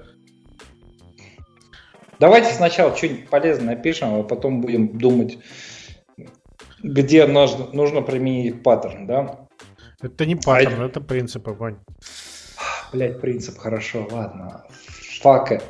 Давайте 2.23 2.53
сначала 2.53 2.97
что-нибудь 2.97 3.29
полезное 3.29 3.75
напишем, 3.75 4.15
а 4.15 4.23
потом 4.23 4.61
будем 4.61 4.97
думать, 4.97 5.39
где 6.83 7.27
нужно, 7.27 7.69
нужно 7.73 8.03
применить 8.03 8.63
паттерн, 8.63 9.07
да? 9.07 9.49
Это 10.01 10.27
не 10.27 10.37
паттерн, 10.37 10.83
а... 10.83 10.87
это 10.87 11.01
принципы, 11.01 11.53
Вань. 11.53 11.79
Блять, 12.93 13.21
принцип, 13.21 13.59
хорошо, 13.59 14.07
ладно. 14.11 14.65
Fuck 15.23 15.51
it. 15.51 15.63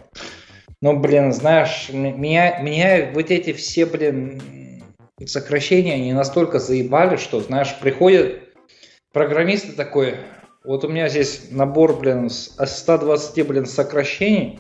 Ну, 0.81 0.99
блин, 0.99 1.33
знаешь, 1.33 1.91
меня, 1.93 2.59
меня 2.59 3.13
вот 3.15 3.31
эти 3.31 3.53
все, 3.53 3.87
блин, 3.87 4.83
сокращения, 5.25 5.95
они 5.95 6.13
настолько 6.13 6.59
заебали, 6.59 7.17
что, 7.17 7.41
знаешь, 7.41 7.77
приходят 7.81 8.41
программисты 9.13 9.73
такой, 9.73 10.17
вот 10.65 10.85
у 10.85 10.89
меня 10.89 11.09
здесь 11.09 11.49
набор, 11.51 11.97
блин, 11.97 12.29
с 12.29 12.57
120, 12.59 13.47
блин, 13.47 13.67
сокращений, 13.67 14.59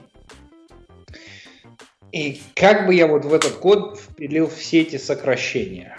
и 2.12 2.40
как 2.54 2.86
бы 2.86 2.94
я 2.94 3.06
вот 3.06 3.24
в 3.24 3.32
этот 3.32 3.52
код 3.52 3.98
впилил 3.98 4.48
все 4.48 4.82
эти 4.82 4.98
сокращения? 4.98 5.96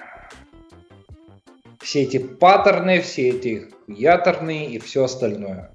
Все 1.83 2.03
эти 2.03 2.17
паттерны, 2.17 3.01
все 3.01 3.29
эти 3.29 3.67
яторные 3.87 4.71
и 4.71 4.79
все 4.79 5.03
остальное. 5.03 5.71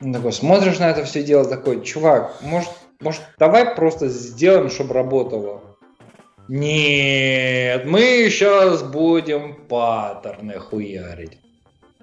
Ну, 0.00 0.12
такой, 0.12 0.32
смотришь 0.32 0.78
на 0.78 0.90
это 0.90 1.04
все 1.04 1.22
дело, 1.22 1.44
такой, 1.44 1.82
чувак, 1.84 2.36
может, 2.42 2.70
может, 3.00 3.22
давай 3.38 3.74
просто 3.74 4.08
сделаем, 4.08 4.70
чтобы 4.70 4.94
работало. 4.94 5.62
Нет, 6.48 7.84
мы 7.84 8.28
сейчас 8.30 8.82
будем 8.82 9.54
паттерны 9.66 10.58
хуярить. 10.58 11.38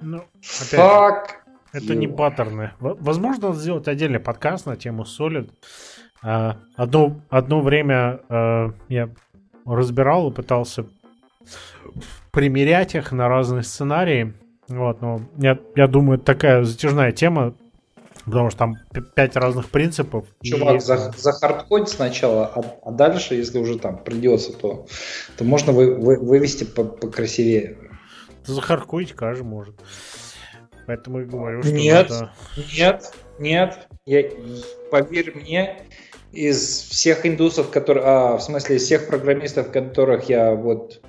Ну, 0.01 0.23
опять 0.61 1.35
это 1.73 1.93
you. 1.93 1.95
не 1.95 2.07
паттерны. 2.07 2.71
Возможно, 2.79 3.53
сделать 3.53 3.87
отдельный 3.87 4.19
подкаст 4.19 4.65
на 4.65 4.77
тему 4.77 5.03
Solid. 5.03 5.51
А, 6.23 6.57
одно, 6.75 7.19
одно 7.29 7.61
время 7.61 8.21
а, 8.29 8.71
я 8.87 9.09
разбирал 9.65 10.29
и 10.29 10.33
пытался 10.33 10.85
примерять 12.35 12.95
их 12.95 13.13
на 13.13 13.29
разные 13.29 13.63
сценарии. 13.63 14.33
Вот, 14.67 15.01
но 15.01 15.21
я, 15.37 15.57
я 15.75 15.87
думаю, 15.87 16.17
это 16.17 16.25
такая 16.25 16.63
затяжная 16.63 17.13
тема, 17.13 17.55
потому 18.25 18.49
что 18.49 18.59
там 18.59 18.75
пять 19.15 19.37
разных 19.37 19.69
принципов. 19.69 20.25
Чувак, 20.43 20.75
и... 20.75 20.79
за, 20.79 21.13
за 21.15 21.31
хардкод 21.31 21.89
сначала, 21.89 22.47
а, 22.47 22.61
а 22.83 22.91
дальше, 22.91 23.35
если 23.35 23.57
уже 23.57 23.79
там 23.79 24.03
придется, 24.03 24.51
то, 24.51 24.85
то 25.37 25.43
можно 25.45 25.71
вы, 25.71 25.95
вы, 25.95 26.19
вывести 26.19 26.65
по, 26.65 26.83
покрасивее. 26.83 27.77
Захардкодить 28.43 29.13
каждый 29.13 29.43
может. 29.43 29.75
Поэтому 30.87 31.19
я 31.19 31.25
говорю, 31.25 31.63
что 31.63 31.71
Нет, 31.71 32.09
надо... 32.09 32.33
нет, 32.75 33.13
нет. 33.39 33.87
Я, 34.05 34.23
поверь 34.91 35.31
мне, 35.35 35.77
из 36.33 36.81
всех 36.89 37.25
индусов, 37.25 37.69
которые, 37.69 38.05
а, 38.05 38.37
в 38.37 38.41
смысле, 38.41 38.75
из 38.75 38.83
всех 38.83 39.07
программистов, 39.07 39.71
которых 39.71 40.27
я 40.29 40.53
вот 40.53 41.01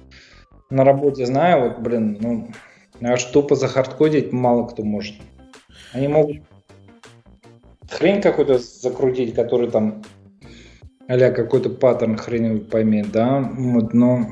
на 0.71 0.85
работе 0.85 1.27
знаю, 1.27 1.69
вот, 1.69 1.79
блин, 1.79 2.19
ну, 2.21 2.51
аж 3.03 3.25
тупо 3.25 3.55
захардкодить 3.55 4.33
мало 4.33 4.67
кто 4.67 4.83
может. 4.83 5.17
Они 5.93 6.09
могут 6.09 6.39
хрень 7.91 8.21
какую-то 8.21 8.59
закрутить, 8.59 9.35
который 9.35 9.71
там 9.71 10.03
а 11.09 11.31
какой-то 11.31 11.71
паттерн 11.71 12.17
хрень 12.17 12.65
поймет, 12.65 13.13
да, 13.13 13.39
вот, 13.39 13.95
но 13.95 14.27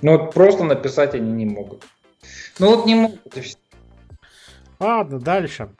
ну 0.00 0.18
вот 0.18 0.32
просто 0.32 0.64
написать 0.64 1.14
они 1.14 1.32
не 1.32 1.46
могут. 1.46 1.84
Ну 2.58 2.76
вот 2.76 2.86
не 2.86 2.94
могут 2.94 3.36
и 3.36 3.40
все. 3.40 3.56
Ладно, 4.78 5.18
дальше. 5.18 5.70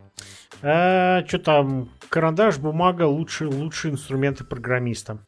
Э, 0.62 1.24
что 1.26 1.38
там? 1.38 1.90
Карандаш, 2.08 2.58
бумага 2.58 3.06
лучшие, 3.06 3.48
лучшие 3.48 3.92
инструменты 3.92 4.44
программиста. 4.44 5.18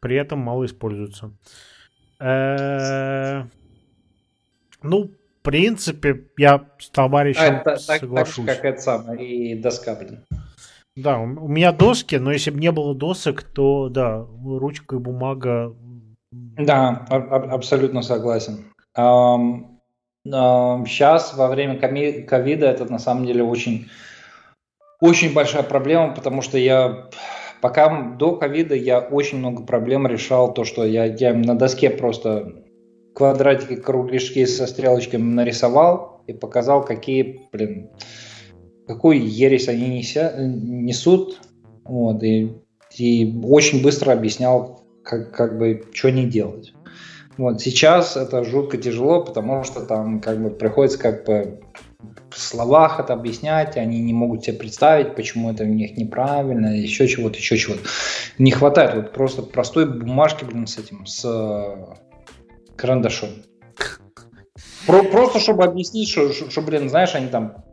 При 0.00 0.16
этом 0.16 0.38
мало 0.38 0.64
используются. 0.66 1.32
Ну, 4.82 4.82
в 4.82 5.42
принципе, 5.42 6.24
я 6.38 6.64
с 6.78 6.88
товарищем 6.90 7.62
а, 7.64 7.76
соглашусь. 7.76 8.46
Так, 8.46 8.56
как 8.56 8.64
это 8.64 8.80
самое, 8.80 9.26
и 9.26 9.54
доска, 9.54 9.94
блин. 9.94 10.24
Да, 10.96 11.18
у 11.18 11.48
меня 11.48 11.72
доски, 11.72 12.16
но 12.16 12.32
если 12.32 12.50
бы 12.50 12.58
не 12.58 12.72
было 12.72 12.94
досок, 12.94 13.42
то 13.42 13.90
да, 13.90 14.26
ручка 14.44 14.96
и 14.96 14.98
бумага. 14.98 15.74
Да, 16.30 17.06
абсолютно 17.10 18.02
согласен. 18.02 18.72
Сейчас, 20.24 21.36
во 21.36 21.48
время 21.48 21.78
ковида, 21.78 22.66
это 22.66 22.90
на 22.90 22.98
самом 22.98 23.26
деле 23.26 23.44
очень, 23.44 23.88
очень 25.00 25.34
большая 25.34 25.62
проблема, 25.62 26.14
потому 26.14 26.40
что 26.40 26.56
я 26.56 27.10
Пока 27.60 28.14
до 28.18 28.36
ковида 28.36 28.74
я 28.74 29.00
очень 29.00 29.38
много 29.38 29.62
проблем 29.62 30.06
решал, 30.06 30.52
то, 30.52 30.64
что 30.64 30.84
я, 30.84 31.04
я 31.06 31.34
на 31.34 31.56
доске 31.56 31.90
просто 31.90 32.64
квадратики, 33.14 33.76
кругляшки 33.76 34.44
со 34.44 34.66
стрелочками 34.66 35.22
нарисовал 35.22 36.22
и 36.26 36.32
показал, 36.32 36.84
какие, 36.84 37.48
блин, 37.50 37.90
какую 38.86 39.26
ересь 39.26 39.68
они 39.68 39.88
неся, 39.88 40.34
несут. 40.38 41.40
Вот, 41.84 42.22
и, 42.22 42.52
и 42.96 43.40
очень 43.44 43.82
быстро 43.82 44.12
объяснял, 44.12 44.82
как, 45.02 45.32
как 45.32 45.58
бы, 45.58 45.84
что 45.92 46.10
не 46.10 46.26
делать. 46.26 46.74
Вот, 47.38 47.60
сейчас 47.60 48.16
это 48.16 48.44
жутко 48.44 48.76
тяжело, 48.76 49.22
потому 49.22 49.62
что 49.62 49.80
там 49.80 50.20
как 50.20 50.42
бы 50.42 50.50
приходится 50.50 50.98
как 50.98 51.24
бы 51.26 51.60
в 52.30 52.38
словах 52.38 53.00
это 53.00 53.12
объяснять, 53.12 53.76
они 53.76 54.00
не 54.00 54.12
могут 54.12 54.44
себе 54.44 54.58
представить, 54.58 55.14
почему 55.14 55.50
это 55.50 55.64
у 55.64 55.66
них 55.66 55.96
неправильно, 55.96 56.66
еще 56.76 57.08
чего-то, 57.08 57.38
еще 57.38 57.56
чего-то. 57.56 57.80
Не 58.38 58.50
хватает 58.50 58.94
вот 58.94 59.12
просто 59.12 59.42
простой 59.42 59.86
бумажки, 59.86 60.44
блин, 60.44 60.66
с 60.66 60.78
этим, 60.78 61.06
с 61.06 61.24
э, 61.24 62.76
карандашом. 62.76 63.30
Про, 64.86 65.02
просто 65.02 65.40
чтобы 65.40 65.64
объяснить, 65.64 66.08
что, 66.08 66.32
что, 66.32 66.62
блин, 66.62 66.88
знаешь, 66.88 67.14
они 67.14 67.28
там 67.28 67.64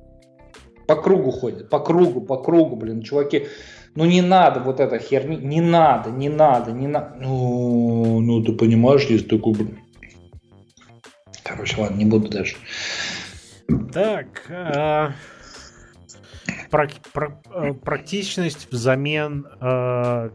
по 0.88 0.96
кругу 0.96 1.32
ходят, 1.32 1.70
по 1.70 1.80
кругу, 1.80 2.22
по 2.22 2.38
кругу, 2.38 2.76
блин, 2.76 3.02
чуваки, 3.02 3.48
ну 3.96 4.06
не 4.06 4.22
надо 4.22 4.60
вот 4.60 4.80
эта 4.80 4.98
херни, 4.98 5.38
не 5.38 5.62
надо, 5.62 6.10
не 6.10 6.30
надо, 6.30 6.72
не 6.72 6.88
надо. 6.88 7.16
Ну, 7.20 8.20
ну 8.22 8.42
ты 8.44 8.54
понимаешь, 8.54 9.04
есть 9.04 9.28
такой, 9.28 9.54
блин. 9.54 9.80
Короче, 11.44 11.80
ладно, 11.80 11.98
не 11.98 12.06
буду 12.06 12.30
даже. 12.30 12.56
Так, 13.94 14.45
а, 14.49 15.14
прак, 16.69 16.91
про, 17.14 17.41
а, 17.49 17.73
практичность 17.73 18.68
взамен 18.72 19.48
а, 19.61 20.31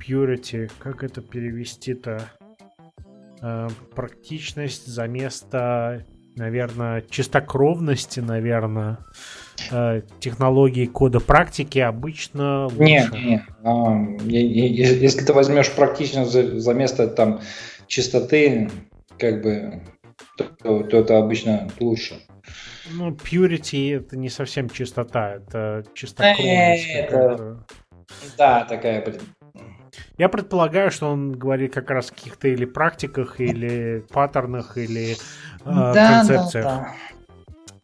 purity, 0.00 0.70
как 0.78 1.02
это 1.02 1.20
перевести-то? 1.22 2.30
А, 3.40 3.68
практичность 3.94 4.86
за 4.86 5.06
место, 5.08 6.04
наверное, 6.36 7.02
чистокровности, 7.08 8.20
наверное, 8.20 8.98
технологии 10.20 10.86
кода 10.86 11.18
практики 11.18 11.78
обычно 11.78 12.66
лучше. 12.66 12.78
Нет, 12.78 13.12
нет. 13.12 13.42
Если 14.24 15.24
ты 15.24 15.32
возьмешь 15.32 15.72
практичность 15.72 16.30
за, 16.30 16.60
за 16.60 16.74
место 16.74 17.08
там 17.08 17.40
чистоты, 17.88 18.70
как 19.18 19.42
бы 19.42 19.82
то, 20.36 20.82
то 20.84 20.98
это 20.98 21.18
обычно 21.18 21.68
лучше. 21.80 22.20
Ну, 22.92 23.10
purity 23.10 23.96
это 23.96 24.16
не 24.16 24.28
совсем 24.28 24.68
чистота, 24.68 25.36
это 25.36 25.84
чистокровность. 25.94 26.88
Это... 26.94 27.64
Да, 28.36 28.64
такая, 28.64 29.04
блин. 29.04 29.20
Я 30.16 30.28
предполагаю, 30.28 30.90
что 30.90 31.10
он 31.10 31.32
говорит 31.32 31.72
как 31.72 31.90
раз 31.90 32.10
о 32.10 32.14
каких-то 32.14 32.48
или 32.48 32.64
практиках, 32.64 33.40
или 33.40 34.04
паттернах, 34.10 34.76
или 34.76 35.12
э, 35.12 35.16
да, 35.64 36.18
концепциях. 36.18 36.64
Да, 36.64 36.94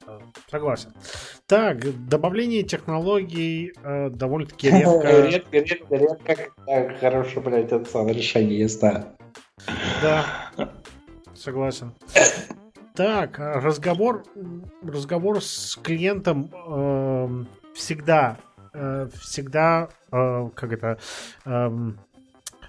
да. 0.06 0.18
Согласен. 0.50 0.92
Так, 1.46 2.08
добавление 2.08 2.62
технологий 2.62 3.72
э, 3.82 4.10
довольно-таки 4.10 4.70
редко. 4.70 5.28
редко, 5.28 5.58
редко, 5.58 5.96
редко. 5.96 6.36
Так, 6.66 6.98
хорошее, 7.00 7.40
блядь, 7.40 7.72
это 7.72 7.84
самое 7.84 8.16
решение 8.16 8.58
есть, 8.58 8.80
да. 8.80 9.14
Да, 10.02 10.24
согласен. 11.34 11.92
Так, 12.96 13.40
разговор, 13.40 14.22
разговор 14.86 15.42
с 15.42 15.76
клиентом 15.82 16.48
э, 16.54 17.44
всегда, 17.74 18.38
э, 18.72 19.08
всегда, 19.20 19.88
э, 20.12 20.48
как 20.54 20.72
это, 20.72 20.98
э, 21.44 21.70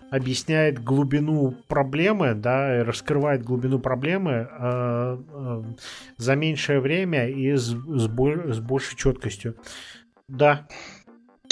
объясняет 0.10 0.84
глубину 0.84 1.54
проблемы, 1.68 2.34
да, 2.34 2.80
и 2.80 2.82
раскрывает 2.82 3.44
глубину 3.44 3.78
проблемы 3.78 4.50
э, 4.50 5.18
э, 5.32 5.64
за 6.18 6.36
меньшее 6.36 6.80
время 6.80 7.30
и 7.30 7.56
с, 7.56 7.68
с, 7.68 8.08
боль, 8.08 8.52
с 8.52 8.60
большей 8.60 8.98
четкостью. 8.98 9.56
Да. 10.28 10.68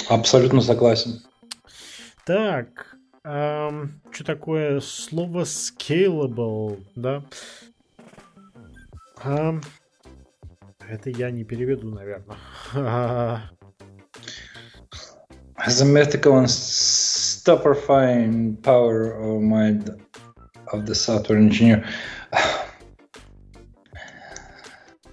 Абсолютно 0.10 0.62
согласен. 0.62 1.22
Так, 2.26 2.98
эм, 3.24 4.02
что 4.10 4.24
такое 4.24 4.80
слово 4.80 5.42
scalable, 5.42 6.84
да? 6.96 7.24
Эм, 9.26 9.62
это 10.90 11.10
я 11.10 11.32
не 11.32 11.44
переведу, 11.44 11.90
наверное. 11.90 12.38
As 15.56 15.82
a 15.82 15.86
mythical 15.86 16.40
and 16.40 16.50
stupefying 16.50 18.58
power 18.58 19.14
of 19.14 19.42
mind 19.42 19.98
of 20.74 20.86
the 20.86 20.94
software 20.94 21.38
engineer. 21.38 21.86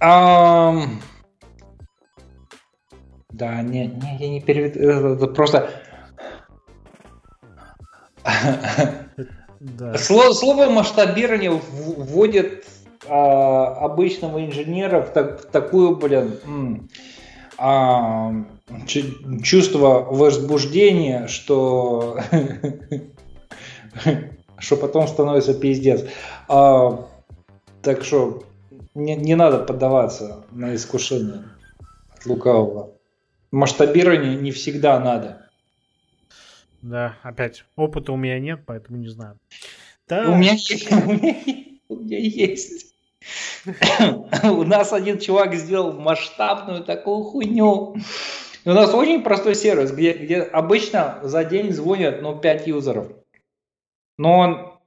Um, 0.01 1.01
да, 3.29 3.63
не, 3.63 3.87
не, 3.87 4.17
я 4.19 4.31
не 4.31 4.41
переведу. 4.41 4.81
Это 4.81 5.27
просто 5.29 5.71
да. 9.61 9.99
Слово 9.99 10.71
масштабирование 10.71 11.51
вводит 11.51 12.65
а, 13.09 13.85
обычного 13.85 14.45
инженера 14.45 15.03
в, 15.03 15.13
так, 15.13 15.43
в 15.43 15.47
такую, 15.47 15.97
блин, 15.97 16.89
а, 17.59 18.33
чувство 19.43 20.07
возбуждения, 20.11 21.27
что 21.27 22.21
что 24.59 24.77
потом 24.77 25.09
становится 25.09 25.55
пиздец. 25.55 26.05
А, 26.49 27.09
так 27.83 28.05
что 28.05 28.45
не, 28.95 29.17
не 29.17 29.35
надо 29.35 29.61
поддаваться 29.61 30.45
на 30.53 30.75
искушение 30.75 31.45
от 32.15 32.27
лукавого. 32.27 32.93
Масштабирование 33.51 34.37
не 34.37 34.53
всегда 34.53 35.01
надо. 35.01 35.49
Да, 36.83 37.17
опять, 37.23 37.65
опыта 37.77 38.13
у 38.13 38.17
меня 38.17 38.39
нет, 38.39 38.61
поэтому 38.65 38.99
не 38.99 39.09
знаю. 39.09 39.39
Да. 40.09 40.23
У 40.31 40.37
меня 40.37 40.53
есть. 40.53 40.91
У 41.89 41.97
меня 41.97 42.19
есть. 42.19 42.90
У 44.45 44.65
нас 44.65 44.93
один 44.93 45.19
чувак 45.19 45.55
сделал 45.55 45.93
масштабную 45.93 46.85
такую 46.85 47.25
хуйню. 47.25 47.97
У 48.65 48.71
нас 48.71 48.93
очень 48.95 49.23
простой 49.23 49.55
сервис, 49.55 49.93
где, 49.93 50.13
где 50.13 50.43
обычно 50.43 51.19
за 51.23 51.45
день 51.45 51.73
звонят 51.73 52.23
ну, 52.23 52.39
5 52.39 52.67
юзеров. 52.67 53.09
Но 54.19 54.39
он, 54.39 54.81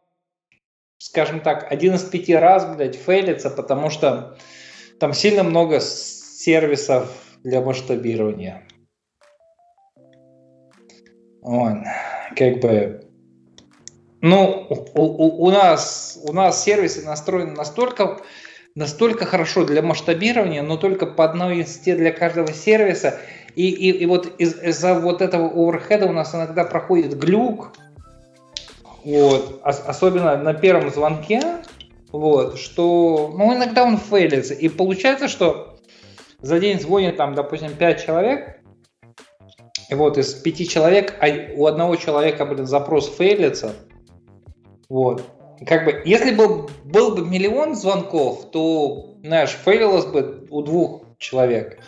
скажем 0.99 1.39
так, 1.39 1.72
один 1.72 1.95
из 1.95 2.03
пяти 2.03 2.35
раз, 2.35 2.65
блядь, 2.76 2.95
фейлится, 2.95 3.49
потому 3.49 3.89
что 3.89 4.38
там 4.99 5.14
сильно 5.14 5.43
много 5.43 5.80
сервисов 5.80 7.11
для 7.43 7.61
масштабирования. 7.61 8.68
Он, 11.41 11.84
как 12.38 12.60
бы, 12.60 13.02
ну, 14.23 14.67
у, 14.95 15.01
у, 15.01 15.47
у, 15.47 15.51
нас, 15.51 16.17
у 16.23 16.31
нас 16.31 16.63
сервисы 16.63 17.05
настроены 17.05 17.51
настолько, 17.51 18.21
настолько 18.73 19.25
хорошо 19.25 19.65
для 19.65 19.81
масштабирования, 19.81 20.63
но 20.63 20.77
только 20.77 21.05
по 21.05 21.25
одной 21.25 21.59
инсте 21.59 21.93
для 21.93 22.13
каждого 22.13 22.53
сервиса. 22.53 23.19
И, 23.55 23.69
и, 23.69 23.91
и 23.91 24.05
вот 24.05 24.31
из- 24.37 24.63
из-за 24.63 24.93
вот 24.93 25.21
этого 25.21 25.49
оверхеда 25.49 26.05
у 26.05 26.13
нас 26.13 26.33
иногда 26.33 26.63
проходит 26.63 27.19
глюк, 27.19 27.73
вот, 29.03 29.59
особенно 29.61 30.37
на 30.37 30.53
первом 30.53 30.89
звонке, 30.89 31.41
вот, 32.13 32.57
что, 32.57 33.29
ну, 33.37 33.53
иногда 33.53 33.83
он 33.83 33.97
фейлится. 33.97 34.53
И 34.53 34.69
получается, 34.69 35.27
что 35.27 35.79
за 36.39 36.61
день 36.61 36.79
звонит 36.79 37.17
там, 37.17 37.35
допустим, 37.35 37.75
5 37.75 38.05
человек, 38.05 38.61
и 39.89 39.95
вот 39.95 40.17
из 40.17 40.33
пяти 40.33 40.65
человек, 40.65 41.13
а 41.19 41.27
у 41.57 41.67
одного 41.67 41.97
человека, 41.97 42.45
блин, 42.45 42.67
запрос 42.67 43.09
фейлится, 43.09 43.75
вот. 44.94 45.24
Как 45.65 45.86
бы, 45.86 46.03
если 46.06 46.36
бы 46.36 46.68
был 46.84 47.15
бы 47.15 47.28
миллион 47.28 47.74
звонков, 47.74 48.52
то, 48.52 49.15
знаешь, 49.24 49.49
фейлилось 49.49 50.06
бы 50.06 50.45
у 50.52 50.61
двух 50.61 51.02
человек. 51.18 51.80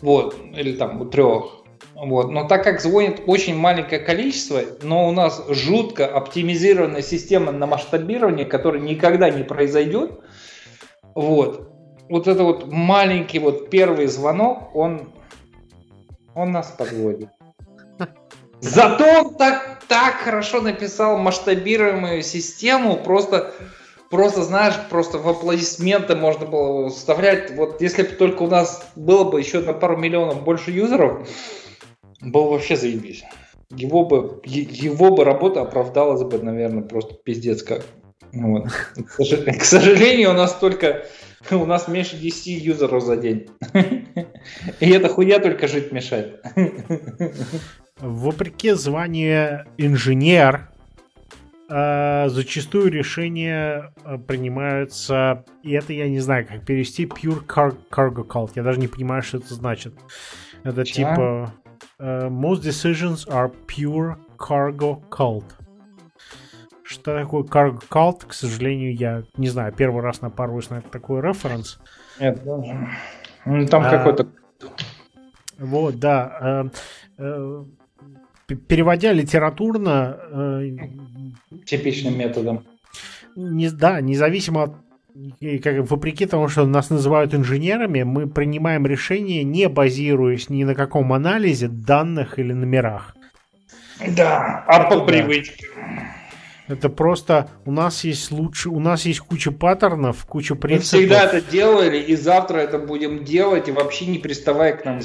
Вот. 0.00 0.34
Или 0.56 0.74
там 0.74 1.02
у 1.02 1.04
трех. 1.04 1.64
Вот. 1.94 2.30
Но 2.30 2.48
так 2.48 2.64
как 2.64 2.80
звонит 2.80 3.20
очень 3.26 3.54
маленькое 3.54 4.00
количество, 4.00 4.62
но 4.80 5.06
у 5.06 5.12
нас 5.12 5.44
жутко 5.50 6.06
оптимизированная 6.06 7.02
система 7.02 7.52
на 7.52 7.66
масштабирование, 7.66 8.46
которая 8.46 8.80
никогда 8.80 9.28
не 9.28 9.44
произойдет, 9.44 10.18
вот, 11.14 11.70
вот 12.08 12.26
это 12.26 12.42
вот 12.42 12.72
маленький 12.72 13.38
вот 13.38 13.68
первый 13.68 14.06
звонок, 14.06 14.74
он, 14.74 15.10
он 16.34 16.52
нас 16.52 16.68
подводит. 16.70 17.28
Зато 18.60 19.04
он 19.04 19.34
так, 19.34 19.75
так 19.88 20.16
хорошо 20.16 20.60
написал 20.60 21.18
масштабируемую 21.18 22.22
систему, 22.22 22.96
просто, 22.96 23.52
просто, 24.10 24.42
знаешь, 24.42 24.74
просто 24.90 25.18
в 25.18 25.28
аплодисменты 25.28 26.16
можно 26.16 26.46
было 26.46 26.88
вставлять. 26.90 27.50
Вот 27.56 27.80
если 27.80 28.02
бы 28.02 28.10
только 28.10 28.42
у 28.42 28.48
нас 28.48 28.86
было 28.96 29.24
бы 29.24 29.40
еще 29.40 29.60
на 29.60 29.72
пару 29.72 29.96
миллионов 29.96 30.42
больше 30.42 30.70
юзеров, 30.70 31.28
было 32.20 32.50
вообще 32.50 32.76
заебись. 32.76 33.24
Его 33.70 34.04
бы, 34.04 34.40
его 34.44 35.14
бы 35.14 35.24
работа 35.24 35.62
оправдалась 35.62 36.22
бы, 36.22 36.38
наверное, 36.38 36.82
просто 36.82 37.14
пиздец 37.14 37.62
как. 37.62 37.84
Вот. 38.32 38.66
К 38.96 39.64
сожалению, 39.64 40.30
у 40.30 40.34
нас 40.34 40.54
только 40.54 41.06
у 41.52 41.66
нас 41.66 41.88
меньше 41.88 42.16
10 42.16 42.46
юзеров 42.62 43.02
за 43.02 43.16
день. 43.16 43.48
И 44.80 44.90
эта 44.90 45.08
хуйня 45.08 45.38
только 45.38 45.68
жить 45.68 45.92
мешает. 45.92 46.42
Вопреки 48.00 48.72
званию 48.72 49.66
инженер, 49.78 50.68
э, 51.70 52.28
зачастую 52.28 52.90
решения 52.90 53.92
э, 54.04 54.18
принимаются, 54.18 55.44
и 55.62 55.72
это 55.72 55.94
я 55.94 56.08
не 56.08 56.20
знаю, 56.20 56.46
как 56.46 56.64
перевести, 56.66 57.06
pure 57.06 57.44
car- 57.46 57.76
cargo 57.90 58.26
cult. 58.26 58.52
Я 58.54 58.62
даже 58.62 58.78
не 58.80 58.88
понимаю, 58.88 59.22
что 59.22 59.38
это 59.38 59.54
значит. 59.54 59.94
Это 60.62 60.84
Че? 60.84 60.94
типа 60.94 61.54
uh, 61.98 62.28
most 62.28 62.62
decisions 62.62 63.26
are 63.28 63.50
pure 63.66 64.16
cargo 64.36 65.02
cult. 65.10 65.44
Что 66.86 67.18
такое 67.18 67.42
cargo 67.42 67.82
cult, 67.90 68.26
к 68.28 68.32
сожалению, 68.32 68.94
я 68.94 69.24
не 69.36 69.48
знаю. 69.48 69.72
Первый 69.72 70.02
раз 70.02 70.20
напарываюсь 70.20 70.70
на 70.70 70.80
такой 70.80 71.20
референс. 71.20 71.80
Нет, 72.20 72.44
даже. 72.44 72.88
Ну, 73.44 73.66
там 73.66 73.82
а, 73.84 73.90
какой-то... 73.90 74.28
Вот, 75.58 75.98
да. 75.98 76.70
Э, 77.18 77.64
переводя 78.68 79.12
литературно... 79.12 80.16
Э, 80.30 80.68
Типичным 81.64 82.16
методом. 82.16 82.64
Не, 83.34 83.70
да, 83.70 84.00
независимо 84.00 84.62
от 84.62 84.76
и 85.40 85.58
как, 85.58 85.88
вопреки 85.90 86.26
тому, 86.26 86.48
что 86.48 86.66
нас 86.66 86.90
называют 86.90 87.34
инженерами, 87.34 88.02
мы 88.02 88.26
принимаем 88.26 88.86
решения, 88.86 89.44
не 89.44 89.68
базируясь 89.68 90.50
ни 90.50 90.62
на 90.62 90.74
каком 90.74 91.12
анализе 91.12 91.68
данных 91.68 92.38
или 92.38 92.52
номерах. 92.52 93.16
Да, 94.14 94.64
а 94.68 94.90
по 94.90 94.96
да. 94.96 95.04
привычке. 95.04 95.68
Это 96.68 96.88
просто 96.88 97.48
у 97.64 97.70
нас 97.70 98.02
есть 98.02 98.32
лучше, 98.32 98.70
у 98.70 98.80
нас 98.80 99.06
есть 99.06 99.20
куча 99.20 99.52
паттернов, 99.52 100.26
куча 100.26 100.56
принципов. 100.56 101.00
Мы 101.00 101.06
всегда 101.06 101.24
это 101.24 101.40
делали, 101.40 101.98
и 101.98 102.16
завтра 102.16 102.58
это 102.58 102.78
будем 102.78 103.24
делать, 103.24 103.68
и 103.68 103.72
вообще 103.72 104.06
не 104.06 104.18
приставая 104.18 104.72
к 104.72 104.84
нам. 104.84 105.00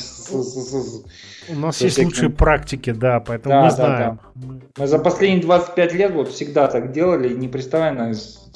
У 1.49 1.55
нас 1.55 1.81
есть 1.81 1.97
этим... 1.97 2.07
лучшие 2.07 2.29
практики, 2.31 2.91
да, 2.91 3.19
поэтому 3.19 3.53
да, 3.53 3.61
мы 3.61 3.69
да, 3.69 3.75
знаем. 3.75 4.19
Да. 4.33 4.47
Мы 4.77 4.87
за 4.87 4.97
последние 4.97 5.41
25 5.41 5.93
лет 5.93 6.11
вот 6.13 6.29
всегда 6.29 6.67
так 6.67 6.91
делали, 6.91 7.31
не 7.33 7.47
приставая 7.47 7.91
на, 7.91 8.13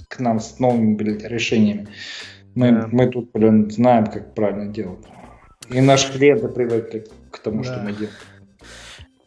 к 0.08 0.20
нам 0.20 0.40
с 0.40 0.60
новыми 0.60 0.96
блядь, 0.96 1.24
решениями. 1.24 1.88
Мы, 2.56 2.72
да. 2.72 2.90
мы 2.92 3.08
тут, 3.08 3.30
блин, 3.34 3.70
знаем, 3.70 4.08
как 4.08 4.34
правильно 4.34 4.72
делать. 4.72 5.06
И 5.70 5.80
наши 5.80 6.12
клиенты 6.12 6.48
привыкли 6.48 7.06
к 7.32 7.38
тому, 7.40 7.64
да. 7.64 7.64
что 7.66 7.84
мы 7.84 7.92
делаем. 7.92 8.16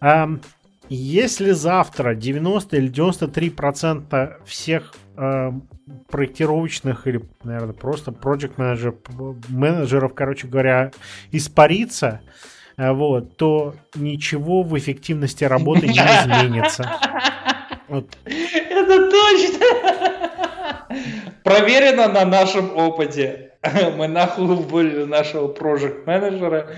Um, 0.00 0.40
если 0.89 1.52
завтра 1.52 2.15
90 2.15 2.77
или 2.77 2.89
93 2.89 3.51
процента 3.51 4.39
всех 4.44 4.94
э, 5.16 5.51
проектировочных 6.10 7.06
или, 7.06 7.23
наверное, 7.43 7.74
просто 7.74 8.10
project 8.10 8.55
менеджер, 8.56 8.94
менеджеров, 9.48 10.15
короче 10.15 10.47
говоря, 10.47 10.93
испарится, 11.31 12.20
э, 12.77 12.90
вот, 12.93 13.36
то 13.36 13.74
ничего 13.94 14.62
в 14.62 14.77
эффективности 14.78 15.44
работы 15.44 15.86
не 15.89 15.98
изменится. 15.98 16.90
Вот. 17.89 18.19
Это 18.24 19.10
точно! 19.10 19.66
Проверено 21.43 22.09
на 22.09 22.24
нашем 22.24 22.77
опыте. 22.77 23.47
Мы 23.97 24.09
нахуй 24.09 24.57
были 24.65 25.05
нашего 25.05 25.53
project 25.53 26.05
менеджера 26.07 26.70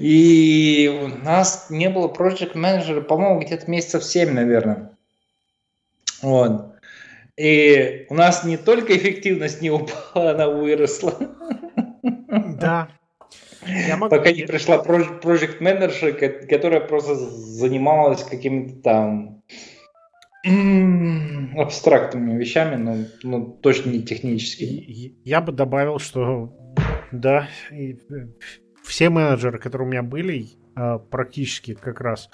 и 0.00 1.00
у 1.02 1.24
нас 1.24 1.66
не 1.70 1.88
было 1.90 2.08
project 2.08 2.56
менеджера, 2.56 3.00
по-моему, 3.00 3.40
где-то 3.40 3.70
месяцев 3.70 4.04
7, 4.04 4.32
наверное. 4.32 4.90
Вот. 6.22 6.74
И 7.36 8.06
у 8.08 8.14
нас 8.14 8.44
не 8.44 8.56
только 8.56 8.96
эффективность 8.96 9.60
не 9.60 9.70
упала, 9.70 10.30
она 10.30 10.48
выросла. 10.48 11.14
Да. 12.32 12.88
Я 13.66 13.96
могу... 13.96 14.14
Пока 14.14 14.30
не 14.30 14.42
пришла 14.42 14.76
project 14.76 15.56
менеджер, 15.60 16.14
которая 16.48 16.80
просто 16.80 17.14
занималась 17.14 18.22
какими-то 18.22 18.82
там 18.82 19.42
абстрактными 21.56 22.38
вещами, 22.38 22.76
но, 22.76 22.96
но 23.22 23.40
точно 23.44 23.90
не 23.90 24.02
техническими. 24.02 25.16
Я 25.24 25.40
бы 25.40 25.52
добавил, 25.52 25.98
что 25.98 26.52
да, 27.12 27.48
и 27.72 27.98
все 28.82 29.08
менеджеры, 29.08 29.58
которые 29.58 29.88
у 29.88 29.90
меня 29.90 30.02
были, 30.02 30.48
а, 30.76 30.98
практически 30.98 31.74
как 31.74 32.00
раз, 32.00 32.28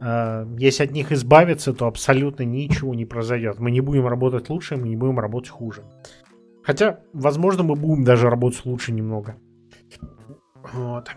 а, 0.00 0.46
если 0.58 0.84
от 0.84 0.92
них 0.92 1.10
избавиться, 1.10 1.72
то 1.72 1.86
абсолютно 1.86 2.44
ничего 2.44 2.94
не 2.94 3.06
произойдет. 3.06 3.58
Мы 3.58 3.70
не 3.70 3.80
будем 3.80 4.06
работать 4.06 4.48
лучше, 4.48 4.76
мы 4.76 4.88
не 4.88 4.96
будем 4.96 5.18
работать 5.18 5.50
хуже. 5.50 5.82
Хотя, 6.62 7.00
возможно, 7.12 7.64
мы 7.64 7.74
будем 7.74 8.04
даже 8.04 8.30
работать 8.30 8.64
лучше 8.64 8.92
немного. 8.92 9.36
Вот. 10.72 11.10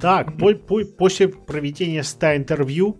Так, 0.00 0.36
по, 0.36 0.54
по, 0.54 0.84
после 0.98 1.28
проведения 1.28 2.02
100 2.02 2.36
интервью 2.36 2.98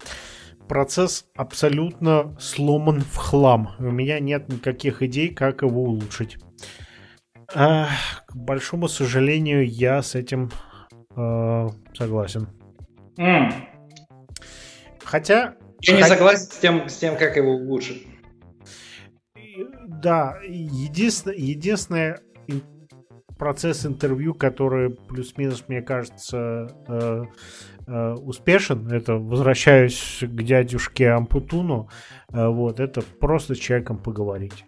процесс 0.72 1.26
абсолютно 1.36 2.34
сломан 2.40 3.02
в 3.02 3.16
хлам. 3.16 3.74
У 3.78 3.90
меня 3.90 4.20
нет 4.20 4.48
никаких 4.48 5.02
идей, 5.02 5.28
как 5.28 5.60
его 5.60 5.82
улучшить. 5.82 6.38
А, 7.54 7.90
к 8.26 8.34
большому 8.34 8.88
сожалению, 8.88 9.68
я 9.68 10.00
с 10.00 10.14
этим 10.14 10.50
э, 11.14 11.68
согласен. 11.92 12.48
Mm. 13.18 13.52
Хотя... 15.04 15.56
Я 15.82 15.96
не 15.98 16.04
согласен 16.04 16.46
с 16.46 16.56
тем, 16.56 16.88
с 16.88 16.96
тем, 16.96 17.18
как 17.18 17.36
его 17.36 17.52
улучшить. 17.52 18.06
Да, 19.86 20.38
единственное, 20.42 21.36
единственное 21.36 22.20
процесс 23.36 23.84
интервью, 23.84 24.32
который 24.32 24.88
плюс-минус, 24.88 25.64
мне 25.68 25.82
кажется, 25.82 26.74
э, 26.88 27.24
э, 27.86 28.12
успешен, 28.14 28.90
это 28.92 29.14
возвращаюсь 29.14 30.18
к 30.20 30.42
дядюшке 30.42 31.10
Ампутуну, 31.10 31.88
э, 32.32 32.46
вот, 32.46 32.80
это 32.80 33.02
просто 33.20 33.54
с 33.54 33.58
человеком 33.58 33.98
поговорить. 33.98 34.64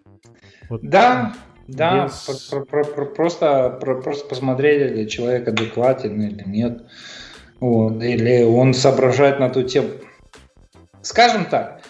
Вот, 0.69 0.81
да, 0.81 1.33
да, 1.67 2.05
без... 2.05 2.49
про, 2.49 2.65
про, 2.65 2.83
про, 2.83 3.05
просто, 3.05 3.69
про, 3.81 4.01
просто 4.01 4.27
посмотреть, 4.27 4.91
или 4.91 5.07
человек 5.07 5.47
адекватен 5.47 6.21
или 6.21 6.43
нет. 6.45 6.83
Вот, 7.59 8.03
или 8.03 8.43
он 8.43 8.73
соображает 8.73 9.39
на 9.39 9.49
ту 9.49 9.63
тему. 9.63 9.89
Скажем 11.01 11.45
так, 11.45 11.81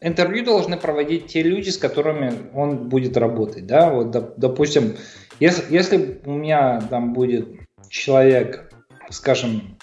интервью 0.00 0.44
должны 0.44 0.76
проводить 0.76 1.26
те 1.26 1.42
люди, 1.42 1.70
с 1.70 1.78
которыми 1.78 2.32
он 2.54 2.88
будет 2.88 3.16
работать. 3.16 3.66
Да? 3.66 3.90
Вот, 3.90 4.10
допустим, 4.38 4.96
если, 5.40 5.74
если 5.74 6.20
у 6.24 6.32
меня 6.32 6.80
там 6.90 7.12
будет 7.12 7.48
человек, 7.88 8.72
скажем, 9.10 9.78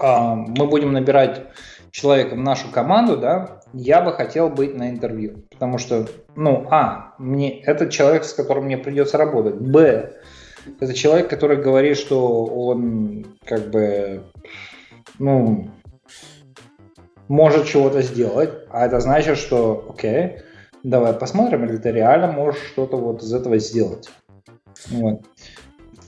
мы 0.00 0.66
будем 0.66 0.92
набирать 0.92 1.42
человека 1.90 2.34
в 2.34 2.38
нашу 2.38 2.70
команду, 2.70 3.16
да, 3.16 3.60
я 3.72 4.00
бы 4.00 4.12
хотел 4.12 4.48
быть 4.48 4.74
на 4.74 4.90
интервью. 4.90 5.44
Потому 5.50 5.78
что, 5.78 6.06
ну, 6.36 6.66
а, 6.70 7.14
мне, 7.18 7.60
это 7.60 7.88
человек, 7.88 8.24
с 8.24 8.32
которым 8.32 8.64
мне 8.64 8.78
придется 8.78 9.18
работать. 9.18 9.56
Б, 9.56 10.12
это 10.80 10.94
человек, 10.94 11.28
который 11.28 11.56
говорит, 11.56 11.96
что 11.96 12.44
он 12.44 13.26
как 13.44 13.70
бы, 13.70 14.22
ну, 15.18 15.70
может 17.28 17.66
чего-то 17.66 18.02
сделать, 18.02 18.50
а 18.70 18.86
это 18.86 19.00
значит, 19.00 19.38
что, 19.38 19.86
окей, 19.90 20.38
давай 20.82 21.12
посмотрим, 21.12 21.64
или 21.64 21.76
ты 21.76 21.90
реально 21.90 22.32
можешь 22.32 22.60
что-то 22.72 22.96
вот 22.96 23.22
из 23.22 23.32
этого 23.32 23.58
сделать. 23.58 24.10
Вот. 24.90 25.22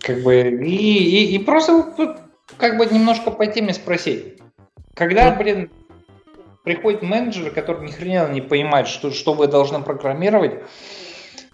Как 0.01 0.23
бы, 0.23 0.41
и, 0.41 0.75
и, 0.75 1.37
и 1.37 1.39
просто 1.45 2.19
как 2.61 2.77
бы 2.77 2.87
немножко 2.87 3.31
по 3.31 3.47
теме 3.47 3.75
спросить. 3.75 4.39
Когда, 4.95 5.31
блин, 5.33 5.71
приходит 6.63 7.03
менеджер, 7.03 7.51
который 7.51 7.87
ни 7.87 7.91
хрена 7.91 8.31
не 8.31 8.41
понимает, 8.41 8.87
что, 8.87 9.11
что 9.11 9.33
вы 9.33 9.47
должны 9.47 9.83
программировать, 9.83 10.61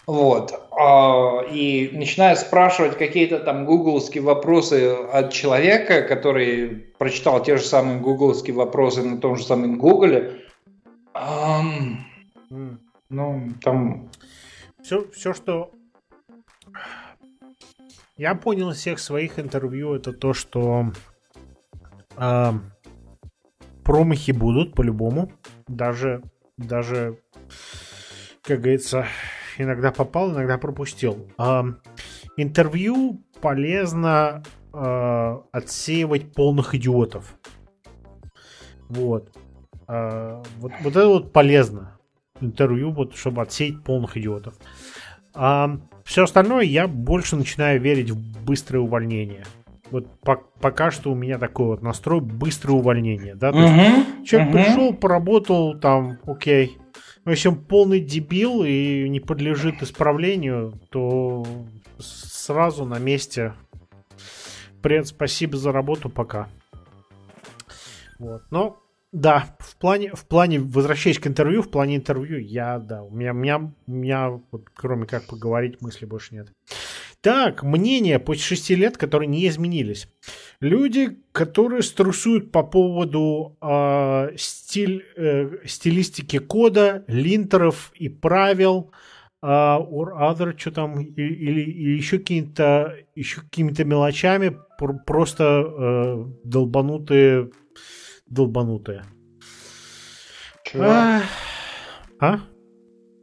вот, 0.06 0.52
а, 0.70 1.42
и 1.50 1.90
начинает 1.92 2.38
спрашивать 2.38 2.96
какие-то 2.96 3.40
там 3.40 3.64
гугловские 3.64 4.22
вопросы 4.22 4.92
от 5.12 5.32
человека, 5.32 6.02
который 6.02 6.92
прочитал 6.98 7.42
те 7.42 7.56
же 7.56 7.64
самые 7.64 7.98
гугловские 7.98 8.54
вопросы 8.54 9.02
на 9.02 9.18
том 9.18 9.36
же 9.36 9.44
самом 9.44 9.78
гугле, 9.78 10.42
ну, 13.08 13.48
там... 13.62 14.10
Все, 14.82 15.08
все, 15.10 15.32
что 15.32 15.70
я 18.16 18.34
понял 18.34 18.70
из 18.70 18.78
всех 18.78 18.98
своих 18.98 19.38
интервью, 19.38 19.94
это 19.94 20.12
то, 20.12 20.32
что 20.32 20.92
э, 22.16 22.52
промахи 23.84 24.30
будут 24.32 24.74
по-любому. 24.74 25.30
Даже, 25.68 26.22
даже, 26.56 27.18
как 28.42 28.60
говорится, 28.60 29.06
иногда 29.58 29.92
попал, 29.92 30.32
иногда 30.32 30.56
пропустил. 30.58 31.28
Э, 31.38 31.62
интервью 32.36 33.22
полезно 33.40 34.42
э, 34.72 35.36
отсеивать 35.52 36.32
полных 36.32 36.74
идиотов. 36.74 37.34
Вот. 38.88 39.30
Э, 39.88 40.42
вот. 40.58 40.72
Вот 40.80 40.96
это 40.96 41.08
вот 41.08 41.32
полезно. 41.32 41.98
Интервью, 42.40 42.92
вот, 42.92 43.14
чтобы 43.14 43.42
отсеять 43.42 43.82
полных 43.84 44.16
идиотов. 44.16 44.54
А 45.34 45.78
все 46.06 46.22
остальное 46.22 46.62
я 46.62 46.86
больше 46.86 47.34
начинаю 47.34 47.80
верить 47.80 48.10
в 48.10 48.44
быстрое 48.44 48.80
увольнение. 48.80 49.44
Вот 49.90 50.20
по 50.20 50.36
пока 50.60 50.92
что 50.92 51.10
у 51.10 51.16
меня 51.16 51.36
такой 51.36 51.66
вот 51.66 51.82
настрой 51.82 52.20
быстрое 52.20 52.76
увольнение. 52.76 53.34
Да? 53.34 53.50
То 53.50 53.58
uh-huh, 53.58 53.96
есть, 54.20 54.30
человек 54.30 54.48
uh-huh. 54.48 54.52
пришел, 54.52 54.94
поработал 54.94 55.78
там, 55.78 56.18
окей. 56.24 56.78
Если 57.26 57.48
он 57.48 57.56
полный 57.56 57.98
дебил 57.98 58.62
и 58.64 59.08
не 59.08 59.18
подлежит 59.18 59.82
исправлению, 59.82 60.74
то 60.90 61.44
сразу 61.98 62.84
на 62.84 63.00
месте. 63.00 63.54
Привет, 64.82 65.08
спасибо 65.08 65.56
за 65.56 65.72
работу, 65.72 66.08
пока. 66.08 66.48
Вот. 68.20 68.42
Но 68.50 68.78
да, 69.12 69.56
в 69.60 69.76
плане, 69.76 70.10
в 70.14 70.26
плане, 70.26 70.60
возвращаясь 70.60 71.18
к 71.18 71.26
интервью, 71.26 71.62
в 71.62 71.70
плане 71.70 71.96
интервью, 71.96 72.38
я, 72.38 72.78
да, 72.78 73.02
у 73.02 73.10
меня, 73.10 73.32
у 73.32 73.36
меня, 73.36 73.58
у 73.58 73.90
меня 73.90 74.30
вот, 74.50 74.68
кроме 74.74 75.06
как 75.06 75.26
поговорить, 75.26 75.80
мысли 75.80 76.06
больше 76.06 76.34
нет. 76.34 76.48
Так, 77.20 77.62
мнения 77.62 78.18
после 78.18 78.42
шести 78.42 78.74
лет, 78.74 78.96
которые 78.96 79.26
не 79.26 79.48
изменились. 79.48 80.08
Люди, 80.60 81.18
которые 81.32 81.82
струсуют 81.82 82.52
по 82.52 82.62
поводу 82.62 83.56
э, 83.60 84.36
стиль, 84.36 85.04
э, 85.16 85.58
стилистики 85.64 86.38
кода, 86.38 87.04
линтеров 87.08 87.92
и 87.94 88.08
правил, 88.08 88.92
э, 89.42 89.46
or 89.46 90.12
other, 90.20 90.56
что 90.56 90.70
там, 90.70 91.00
или, 91.00 91.62
или, 91.62 91.96
еще 91.96 92.18
какими-то 92.18 92.96
еще 93.14 93.40
какими-то 93.40 93.84
мелочами, 93.84 94.56
просто 95.04 95.64
э, 95.66 96.24
долбанутые 96.44 97.50
долбанутые. 98.26 99.04
Чего? 100.64 100.84
А? 100.84 101.22
а? 102.20 102.40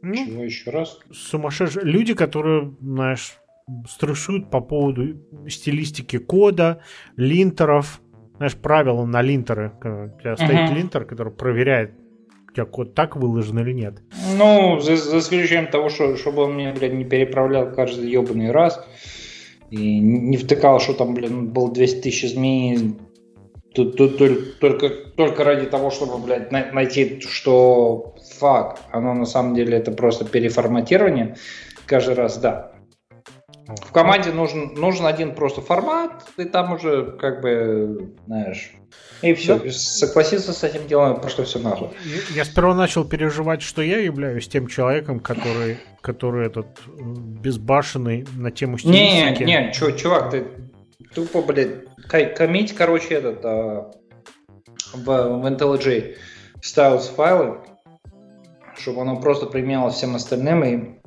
Ну, 0.02 0.14
Чего 0.14 0.44
еще 0.44 0.70
раз? 0.70 0.98
Сумасшедшие 1.12 1.84
люди, 1.84 2.14
которые, 2.14 2.74
знаешь, 2.80 3.38
стрессуют 3.88 4.50
по 4.50 4.60
поводу 4.60 5.16
стилистики 5.48 6.18
кода, 6.18 6.82
линтеров, 7.16 8.00
знаешь, 8.36 8.56
правила 8.56 9.04
на 9.06 9.22
линтеры. 9.22 9.72
У 9.78 10.20
тебя 10.20 10.36
стоит 10.36 10.70
линтер, 10.70 11.04
который 11.04 11.32
проверяет 11.32 11.92
тебя 12.54 12.64
код 12.64 12.94
так 12.94 13.16
выложен 13.16 13.58
или 13.58 13.72
нет. 13.72 13.94
Ну, 14.36 14.80
за, 14.80 14.96
за 14.96 15.18
исключением 15.18 15.70
того, 15.70 15.88
что, 15.88 16.16
чтобы 16.16 16.42
он 16.42 16.54
мне, 16.54 16.72
блядь, 16.72 16.94
не 16.94 17.04
переправлял 17.04 17.72
каждый 17.72 18.10
ебаный 18.10 18.50
раз 18.50 18.84
и 19.70 19.98
не 19.98 20.36
втыкал, 20.36 20.80
что 20.80 20.94
там, 20.94 21.14
блин, 21.14 21.48
было 21.48 21.72
200 21.72 22.02
тысяч 22.02 22.24
изменений 22.24 22.96
только, 23.74 24.88
только 24.88 25.44
ради 25.44 25.66
того, 25.66 25.90
чтобы, 25.90 26.18
блядь, 26.18 26.52
найти, 26.52 27.20
что 27.20 28.14
факт, 28.38 28.82
оно 28.92 29.14
на 29.14 29.26
самом 29.26 29.54
деле 29.54 29.76
это 29.76 29.90
просто 29.92 30.24
переформатирование 30.24 31.36
каждый 31.86 32.14
раз, 32.14 32.38
да. 32.38 32.72
В 33.66 33.92
команде 33.92 34.30
нужен, 34.30 34.74
нужен 34.74 35.06
один 35.06 35.34
просто 35.34 35.62
формат, 35.62 36.24
и 36.36 36.44
там 36.44 36.74
уже, 36.74 37.16
как 37.18 37.40
бы, 37.40 38.12
знаешь, 38.26 38.72
и 39.22 39.32
все. 39.32 39.58
Да. 39.58 39.70
Согласиться 39.70 40.52
с 40.52 40.62
этим 40.64 40.86
делом, 40.86 41.18
просто 41.18 41.44
все 41.44 41.58
нахуй. 41.58 41.88
Я, 42.04 42.36
я 42.36 42.44
сперва 42.44 42.74
начал 42.74 43.04
переживать, 43.06 43.62
что 43.62 43.80
я 43.80 43.98
являюсь 43.98 44.48
тем 44.48 44.66
человеком, 44.66 45.18
который, 45.18 45.78
который 46.02 46.46
этот 46.46 46.66
э, 46.86 46.90
безбашенный 46.96 48.26
на 48.36 48.50
тему 48.50 48.76
стилистики. 48.76 49.44
Не, 49.44 49.68
не, 49.68 49.72
чувак, 49.72 50.30
ты 50.30 50.44
тупо, 51.14 51.42
блядь, 51.42 51.84
комить, 52.08 52.74
короче, 52.74 53.14
этот 53.14 53.44
а, 53.44 53.90
в, 54.92 55.04
в 55.04 55.46
IntelliJ 55.46 56.16
styles 56.62 57.14
файлы, 57.14 57.58
чтобы 58.76 59.02
оно 59.02 59.20
просто 59.20 59.46
применялось 59.46 59.94
всем 59.94 60.14
остальным 60.14 60.64
и 60.64 61.00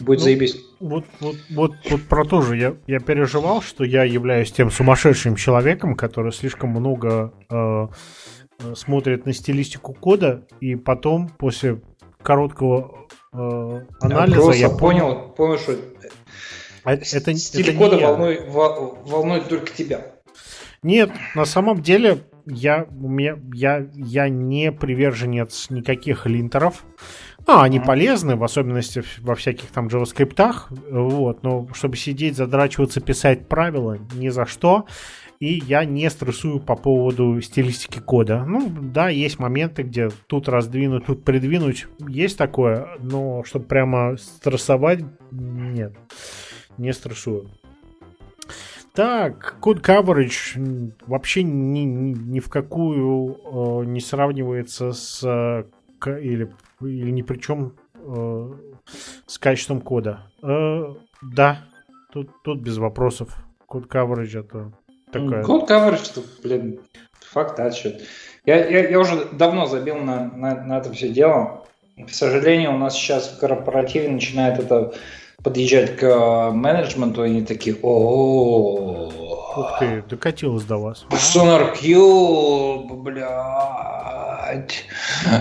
будет 0.00 0.18
ну, 0.18 0.24
заебись. 0.24 0.56
Вот, 0.80 1.04
вот, 1.20 1.36
вот, 1.50 1.72
вот 1.90 2.02
про 2.08 2.24
то 2.24 2.40
же 2.42 2.56
я, 2.56 2.76
я 2.86 3.00
переживал, 3.00 3.62
что 3.62 3.84
я 3.84 4.04
являюсь 4.04 4.52
тем 4.52 4.70
сумасшедшим 4.70 5.36
человеком, 5.36 5.94
который 5.94 6.32
слишком 6.32 6.70
много 6.70 7.32
э 7.50 7.88
смотрит 8.74 9.24
на 9.24 9.32
стилистику 9.32 9.94
кода, 9.94 10.44
и 10.60 10.74
потом 10.74 11.28
после 11.28 11.80
короткого 12.22 13.06
э, 13.32 13.80
анализа 14.00 14.50
я, 14.50 14.66
я 14.66 14.68
понял, 14.68 14.78
понял, 14.78 15.28
понял, 15.34 15.58
что 15.58 15.76
а 16.88 16.94
это, 16.94 17.34
стиль 17.34 17.68
это 17.68 17.76
кода 17.76 17.98
волнует, 17.98 18.48
волнует 18.48 19.46
только 19.46 19.70
тебя. 19.70 20.06
Нет, 20.82 21.10
на 21.34 21.44
самом 21.44 21.82
деле 21.82 22.20
я, 22.46 22.86
у 22.98 23.10
меня, 23.10 23.36
я, 23.52 23.86
я 23.92 24.30
не 24.30 24.72
приверженец 24.72 25.68
никаких 25.68 26.24
линтеров. 26.24 26.86
А, 27.46 27.62
они 27.62 27.78
mm-hmm. 27.78 27.84
полезны, 27.84 28.36
в 28.36 28.44
особенности 28.44 29.02
во 29.18 29.34
всяких 29.34 29.66
там 29.66 29.88
JavaScript, 29.88 30.54
вот, 30.90 31.42
но 31.42 31.68
чтобы 31.74 31.98
сидеть, 31.98 32.36
задрачиваться, 32.36 33.02
писать 33.02 33.48
правила, 33.48 33.98
ни 34.14 34.30
за 34.30 34.46
что. 34.46 34.86
И 35.40 35.62
я 35.66 35.84
не 35.84 36.08
стрессую 36.08 36.58
по 36.58 36.74
поводу 36.74 37.38
стилистики 37.42 37.98
кода. 38.00 38.44
Ну, 38.44 38.66
да, 38.68 39.10
есть 39.10 39.38
моменты, 39.38 39.82
где 39.82 40.08
тут 40.26 40.48
раздвинуть, 40.48 41.04
тут 41.04 41.22
придвинуть. 41.22 41.86
Есть 42.08 42.38
такое, 42.38 42.96
но 43.00 43.44
чтобы 43.44 43.66
прямо 43.66 44.16
стрессовать, 44.16 45.04
нет, 45.30 45.92
не 46.78 46.92
стрессую. 46.92 47.50
Так, 48.94 49.56
код 49.60 49.78
coverage 49.78 50.92
вообще 51.06 51.44
ни, 51.44 51.80
ни, 51.80 52.14
ни 52.14 52.40
в 52.40 52.48
какую 52.48 53.36
э, 53.36 53.84
не 53.84 54.00
сравнивается 54.00 54.92
с 54.92 55.22
э, 55.24 55.64
или, 56.20 56.52
или 56.80 57.10
ни 57.10 57.22
при 57.22 57.38
чем 57.38 57.74
э, 57.94 58.52
с 59.26 59.38
качеством 59.38 59.80
кода. 59.80 60.22
Э, 60.42 60.94
да, 61.22 61.60
тут, 62.12 62.30
тут 62.42 62.60
без 62.60 62.78
вопросов. 62.78 63.36
Код 63.66 63.86
coverage 63.86 64.40
это 64.40 64.72
такая... 65.12 65.44
Код 65.44 65.70
coverage, 65.70 66.10
это, 66.10 66.22
блин, 66.42 66.80
факт 67.20 67.60
отсчет. 67.60 68.02
Я, 68.44 68.66
я, 68.68 68.88
я 68.88 68.98
уже 68.98 69.26
давно 69.26 69.66
забил 69.66 69.98
на, 69.98 70.24
на, 70.24 70.64
на 70.64 70.78
это 70.78 70.92
все 70.92 71.08
дело. 71.10 71.66
К 71.96 72.10
сожалению, 72.10 72.74
у 72.74 72.78
нас 72.78 72.94
сейчас 72.94 73.28
в 73.28 73.38
корпоративе 73.38 74.08
начинает 74.08 74.58
это 74.58 74.94
подъезжать 75.48 75.96
к 75.96 76.02
э, 76.02 76.50
менеджменту, 76.50 77.22
они 77.22 77.42
такие, 77.42 77.74
о 77.82 79.10
Ух 79.56 79.78
ты, 79.78 80.04
докатилось 80.08 80.64
до 80.64 80.76
вас. 80.76 81.06
SonarQube, 81.10 82.94
блядь, 83.02 84.84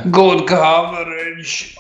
good 0.06 0.48
coverage, 0.48 1.76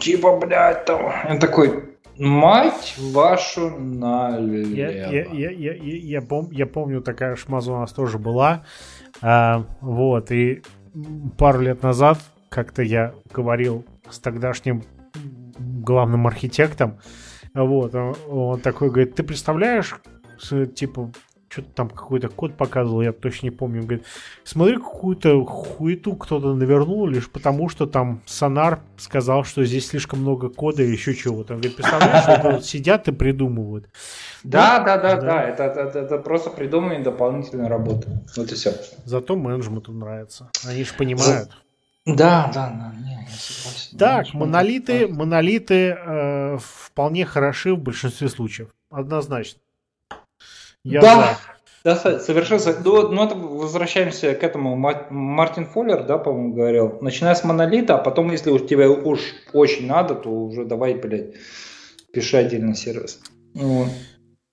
типа, 0.00 0.36
блядь, 0.38 0.84
там. 0.84 1.00
Я 1.28 1.38
такой, 1.38 1.84
Мать 2.18 2.94
вашу 2.98 3.70
налево. 3.70 4.74
Я, 4.74 4.90
я, 4.90 5.24
я, 5.32 5.50
я, 5.50 5.72
я, 5.72 6.20
пом, 6.20 6.50
я 6.50 6.66
помню, 6.66 7.00
такая 7.00 7.36
шмаза 7.36 7.72
у 7.72 7.78
нас 7.78 7.92
тоже 7.92 8.18
была. 8.18 8.64
А, 9.22 9.64
вот, 9.80 10.30
и 10.30 10.62
пару 11.38 11.60
лет 11.60 11.82
назад 11.82 12.18
как-то 12.50 12.82
я 12.82 13.14
говорил 13.32 13.84
с 14.10 14.18
тогдашним 14.18 14.82
главным 15.82 16.26
архитектом. 16.26 16.98
Вот, 17.54 17.94
он, 17.94 18.16
он 18.28 18.60
такой 18.60 18.88
говорит, 18.88 19.14
ты 19.14 19.22
представляешь, 19.22 19.96
типа, 20.74 21.12
что-то 21.52 21.68
там 21.74 21.90
какой-то 21.90 22.28
код 22.28 22.56
показывал, 22.56 23.02
я 23.02 23.12
точно 23.12 23.46
не 23.46 23.50
помню. 23.50 23.82
Говорит, 23.82 24.04
смотри, 24.42 24.76
какую-то 24.76 25.44
хуету 25.44 26.16
кто-то 26.16 26.54
навернул, 26.54 27.06
лишь 27.06 27.28
потому, 27.28 27.68
что 27.68 27.86
там 27.86 28.22
Сонар 28.26 28.80
сказал, 28.96 29.44
что 29.44 29.64
здесь 29.64 29.88
слишком 29.88 30.20
много 30.20 30.48
кода 30.48 30.82
и 30.82 30.90
еще 30.90 31.14
чего-то. 31.14 31.54
Он 31.54 31.60
говорит, 31.60 31.76
представляешь, 31.76 32.22
что 32.22 32.60
сидят 32.60 33.08
и 33.08 33.12
придумывают. 33.12 33.88
Да, 34.42 34.80
да, 34.80 34.96
да, 34.96 35.20
да, 35.20 35.42
это, 35.42 35.64
это, 35.64 35.98
это 35.98 36.18
просто 36.18 36.50
придумывание 36.50 37.04
дополнительной 37.04 37.68
работы. 37.68 38.08
Вот 38.36 38.50
и 38.50 38.54
все. 38.54 38.72
Зато 39.04 39.36
менеджменту 39.36 39.92
нравится. 39.92 40.50
Они 40.64 40.84
же 40.84 40.94
понимают. 40.94 41.50
Да, 42.04 42.50
да, 42.52 42.68
да, 42.70 42.92
не, 43.00 43.12
я 43.12 43.28
согласен. 43.28 43.98
Так, 43.98 44.34
монолиты, 44.34 45.06
монолиты 45.06 45.96
э, 45.96 46.58
вполне 46.58 47.24
хороши 47.24 47.74
в 47.74 47.78
большинстве 47.78 48.28
случаев. 48.28 48.70
Однозначно. 48.90 49.60
Я 50.84 51.00
да, 51.00 51.38
да, 51.84 51.96
совершенно. 51.96 52.60
Ну, 52.84 53.08
ну, 53.08 53.24
это 53.24 53.34
возвращаемся 53.36 54.34
к 54.34 54.42
этому. 54.42 54.76
Мартин 54.76 55.66
Фоллер, 55.66 56.04
да, 56.04 56.18
по-моему, 56.18 56.54
говорил. 56.54 56.98
Начиная 57.00 57.34
с 57.34 57.44
монолита, 57.44 57.96
а 57.96 57.98
потом, 57.98 58.30
если 58.30 58.50
у 58.50 58.58
тебя 58.58 58.90
уж 58.90 59.20
очень 59.52 59.86
надо, 59.86 60.14
то 60.14 60.28
уже 60.30 60.64
давай, 60.64 60.94
блядь, 60.94 61.34
пиши 62.12 62.36
отдельный 62.36 62.74
сервис. 62.74 63.20
Ну, 63.54 63.86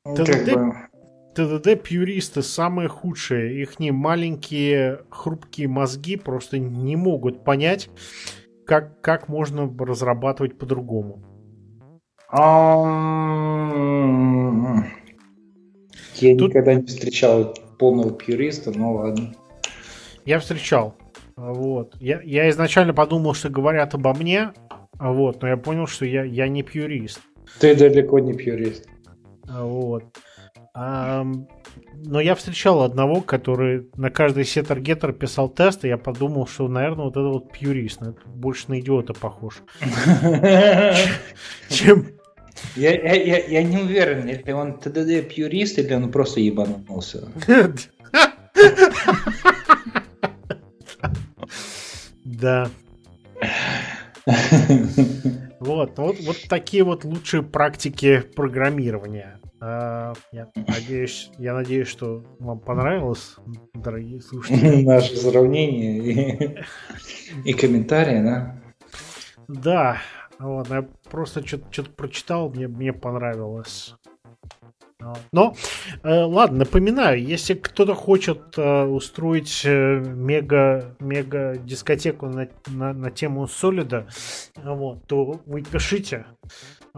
как 0.03 0.45
бы... 0.45 0.88
ТДД-пьюристы 1.39 2.41
самые 2.41 2.89
худшие. 2.89 3.61
Их 3.61 3.79
не 3.79 3.91
маленькие 3.91 4.99
хрупкие 5.09 5.69
мозги 5.69 6.17
просто 6.17 6.59
не 6.59 6.95
могут 6.97 7.43
понять, 7.45 7.89
как, 8.65 8.99
как 9.01 9.29
можно 9.29 9.73
разрабатывать 9.79 10.57
по-другому. 10.57 11.23
Я 16.21 16.37
Тут... 16.37 16.49
никогда 16.49 16.73
не 16.75 16.85
встречал 16.85 17.55
полного 17.79 18.11
пьюриста, 18.11 18.77
но 18.77 18.93
ладно. 18.95 19.33
Я 20.25 20.39
встречал. 20.39 20.95
Вот. 21.37 21.95
Я, 21.99 22.21
я 22.21 22.49
изначально 22.49 22.93
подумал, 22.93 23.33
что 23.33 23.49
говорят 23.49 23.95
обо 23.95 24.13
мне, 24.13 24.51
вот, 24.99 25.41
но 25.41 25.47
я 25.47 25.55
понял, 25.55 25.87
что 25.87 26.05
я, 26.05 26.23
я 26.23 26.49
не 26.49 26.61
пьюрист. 26.61 27.21
Ты 27.59 27.73
далеко 27.75 28.19
не 28.19 28.33
пьюрист. 28.33 28.85
Вот. 29.45 30.03
Но 30.79 32.21
я 32.21 32.35
встречал 32.35 32.81
одного, 32.83 33.21
который 33.21 33.89
на 33.95 34.09
каждый 34.09 34.45
сеттер-геттер 34.45 35.11
писал 35.11 35.49
тест, 35.49 35.83
и 35.83 35.89
я 35.89 35.97
подумал, 35.97 36.47
что, 36.47 36.67
наверное, 36.67 37.05
вот 37.05 37.17
это 37.17 37.27
вот 37.27 37.51
пьюрист. 37.51 38.01
Это 38.01 38.15
больше 38.25 38.69
на 38.69 38.79
идиота 38.79 39.13
похож. 39.13 39.61
Чем... 41.69 42.07
Я, 42.75 42.91
я, 42.91 43.13
я, 43.13 43.45
я 43.45 43.63
не 43.63 43.77
уверен, 43.77 44.27
если 44.27 44.51
он 44.51 44.79
ТДД 44.79 45.27
пьюрист, 45.27 45.79
или 45.79 45.93
он 45.93 46.11
просто 46.11 46.39
ебанулся. 46.39 47.29
Да. 52.23 52.69
Вот, 55.59 55.97
вот, 55.97 56.15
вот 56.21 56.37
такие 56.47 56.85
вот 56.85 57.03
лучшие 57.03 57.43
практики 57.43 58.23
программирования. 58.33 59.38
А, 59.61 60.13
я 60.31 60.47
надеюсь, 60.55 61.31
я 61.37 61.53
надеюсь, 61.53 61.87
что 61.87 62.23
вам 62.39 62.59
понравилось, 62.59 63.35
дорогие 63.73 64.21
слушатели. 64.21 64.83
Наше 64.85 65.15
сравнение 65.17 65.99
и, 67.43 67.49
и 67.49 67.53
комментарии, 67.53 68.23
да? 68.23 68.61
Да, 69.47 69.97
вот, 70.39 70.69
я 70.69 70.87
просто 71.09 71.45
что-то 71.45 71.89
прочитал, 71.91 72.49
мне, 72.49 72.67
мне 72.67 72.93
понравилось. 72.93 73.95
Но, 75.31 75.55
э, 76.03 76.23
ладно, 76.23 76.59
напоминаю, 76.59 77.23
если 77.23 77.53
кто-то 77.53 77.95
хочет 77.95 78.57
э, 78.57 78.83
устроить 78.83 79.61
э, 79.63 79.99
мега, 79.99 80.95
мега 80.99 81.55
дискотеку 81.57 82.27
на, 82.27 82.49
на, 82.67 82.93
на 82.93 83.09
тему 83.09 83.47
Солида, 83.47 84.07
вот, 84.57 85.07
то 85.07 85.41
вы 85.45 85.63
пишите. 85.63 86.25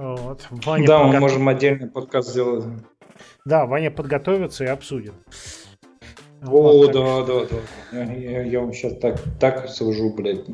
Вот. 0.01 0.47
Ваня 0.49 0.87
да, 0.87 0.97
подготов... 0.97 1.13
мы 1.13 1.19
можем 1.19 1.47
отдельный 1.47 1.87
подкаст 1.87 2.29
сделать. 2.29 2.65
Да, 3.45 3.67
Ваня 3.67 3.91
подготовится 3.91 4.63
и 4.63 4.67
обсудит. 4.67 5.13
О, 6.43 6.87
да, 6.87 7.23
да, 7.23 7.45
да. 7.45 7.57
Я, 7.91 8.13
я, 8.13 8.41
я 8.41 8.59
вам 8.61 8.73
сейчас 8.73 8.97
так, 8.97 9.21
так 9.39 9.69
сужу, 9.69 10.11
блядь. 10.11 10.47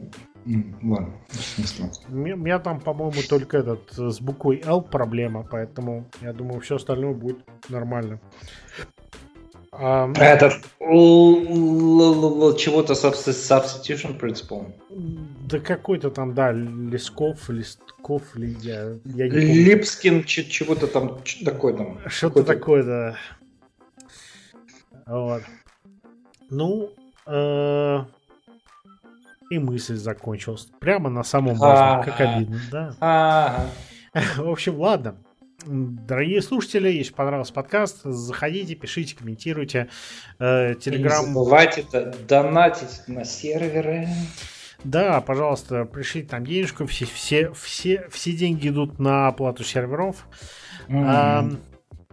Ладно, 0.84 1.14
У 2.10 2.16
меня 2.16 2.60
там, 2.60 2.82
по-моему, 2.82 3.22
только 3.30 3.58
этот 3.58 3.90
с 3.94 4.20
буквой 4.20 4.62
L 4.66 4.82
проблема, 4.82 5.48
поэтому 5.50 6.06
я 6.22 6.34
думаю, 6.34 6.60
все 6.60 6.76
остальное 6.76 7.14
будет 7.14 7.38
нормально. 7.70 8.20
Этот 9.72 10.54
чего-то 12.58 12.94
substitution 12.94 14.20
principle. 14.20 14.74
Да 15.50 15.60
какой-то 15.60 16.10
там, 16.10 16.34
да, 16.34 16.52
Лесков, 16.52 17.50
Листков, 17.50 18.24
я, 18.36 18.96
я 19.06 19.28
Липскин, 19.28 20.24
чего-то 20.24 20.88
там, 20.88 21.20
такое 21.46 21.74
там. 21.74 22.00
Что-то 22.08 22.44
такое, 22.44 22.84
да. 22.84 23.16
Вот. 25.06 25.44
Ну, 26.50 26.90
э, 27.26 28.00
и 29.50 29.60
мысль 29.60 29.96
закончилась. 29.96 30.68
Прямо 30.80 31.10
на 31.10 31.24
самом 31.24 31.56
важном, 31.56 32.04
как 32.04 32.20
обидно, 32.20 32.60
да? 32.72 33.70
В 34.38 34.50
общем, 34.50 34.80
ладно. 34.80 35.16
Дорогие 35.68 36.42
слушатели, 36.42 36.90
если 36.90 37.14
понравился 37.14 37.54
подкаст, 37.54 38.04
заходите, 38.04 38.76
пишите, 38.76 39.16
комментируйте. 39.16 39.90
Телеграм... 40.40 41.26
Не 41.26 41.34
забывайте 41.34 41.86
донатить 42.28 43.02
на 43.08 43.26
серверы. 43.26 44.08
Да, 44.84 45.20
пожалуйста, 45.22 45.86
пришлите 45.86 46.30
там 46.30 46.46
денежку. 46.46 46.86
Все, 46.86 47.06
все, 47.06 47.52
все, 47.52 48.08
все 48.10 48.32
деньги 48.32 48.70
идут 48.70 49.00
на 49.00 49.28
оплату 49.28 49.64
серверов. 49.64 50.28
Mm-hmm. 50.88 51.06
А, 51.06 51.50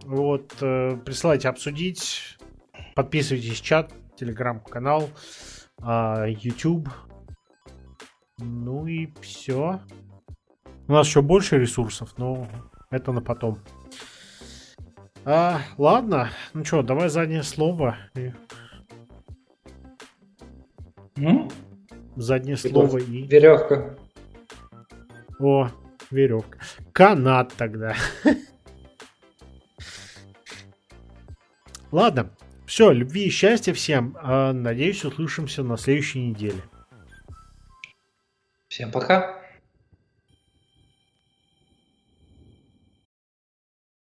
вот, 0.05 0.55
э, 0.61 0.97
присылайте 1.05 1.49
обсудить. 1.49 2.37
Подписывайтесь 2.97 3.61
в 3.61 3.63
чат, 3.63 3.93
телеграм-канал, 4.17 5.11
а, 5.81 6.27
YouTube. 6.27 6.89
Ну 8.39 8.87
и 8.87 9.11
все. 9.21 9.81
У 10.89 10.93
нас 10.93 11.07
еще 11.07 11.23
больше 11.23 11.59
ресурсов, 11.59 12.15
но 12.17 12.49
это 12.95 13.13
на 13.13 13.21
потом. 13.21 13.59
А, 15.25 15.61
ладно, 15.79 16.31
ну 16.53 16.65
что, 16.65 16.83
давай 16.83 17.09
заднее 17.09 17.43
слово. 17.43 17.97
М? 21.17 21.51
Заднее 22.17 22.57
Типа 22.57 22.87
слово 22.87 22.99
и... 22.99 23.23
Веревка. 23.23 23.97
О, 25.39 25.69
веревка. 26.11 26.59
Канат 26.93 27.53
тогда. 27.55 27.97
Ладно, 31.91 32.31
все, 32.67 32.91
любви 32.91 33.27
и 33.27 33.31
счастья 33.31 33.73
всем. 33.73 34.17
А, 34.21 34.53
надеюсь, 34.53 35.05
услышимся 35.05 35.63
на 35.63 35.77
следующей 35.77 36.21
неделе. 36.21 36.63
Всем 38.69 38.91
пока. 38.91 39.44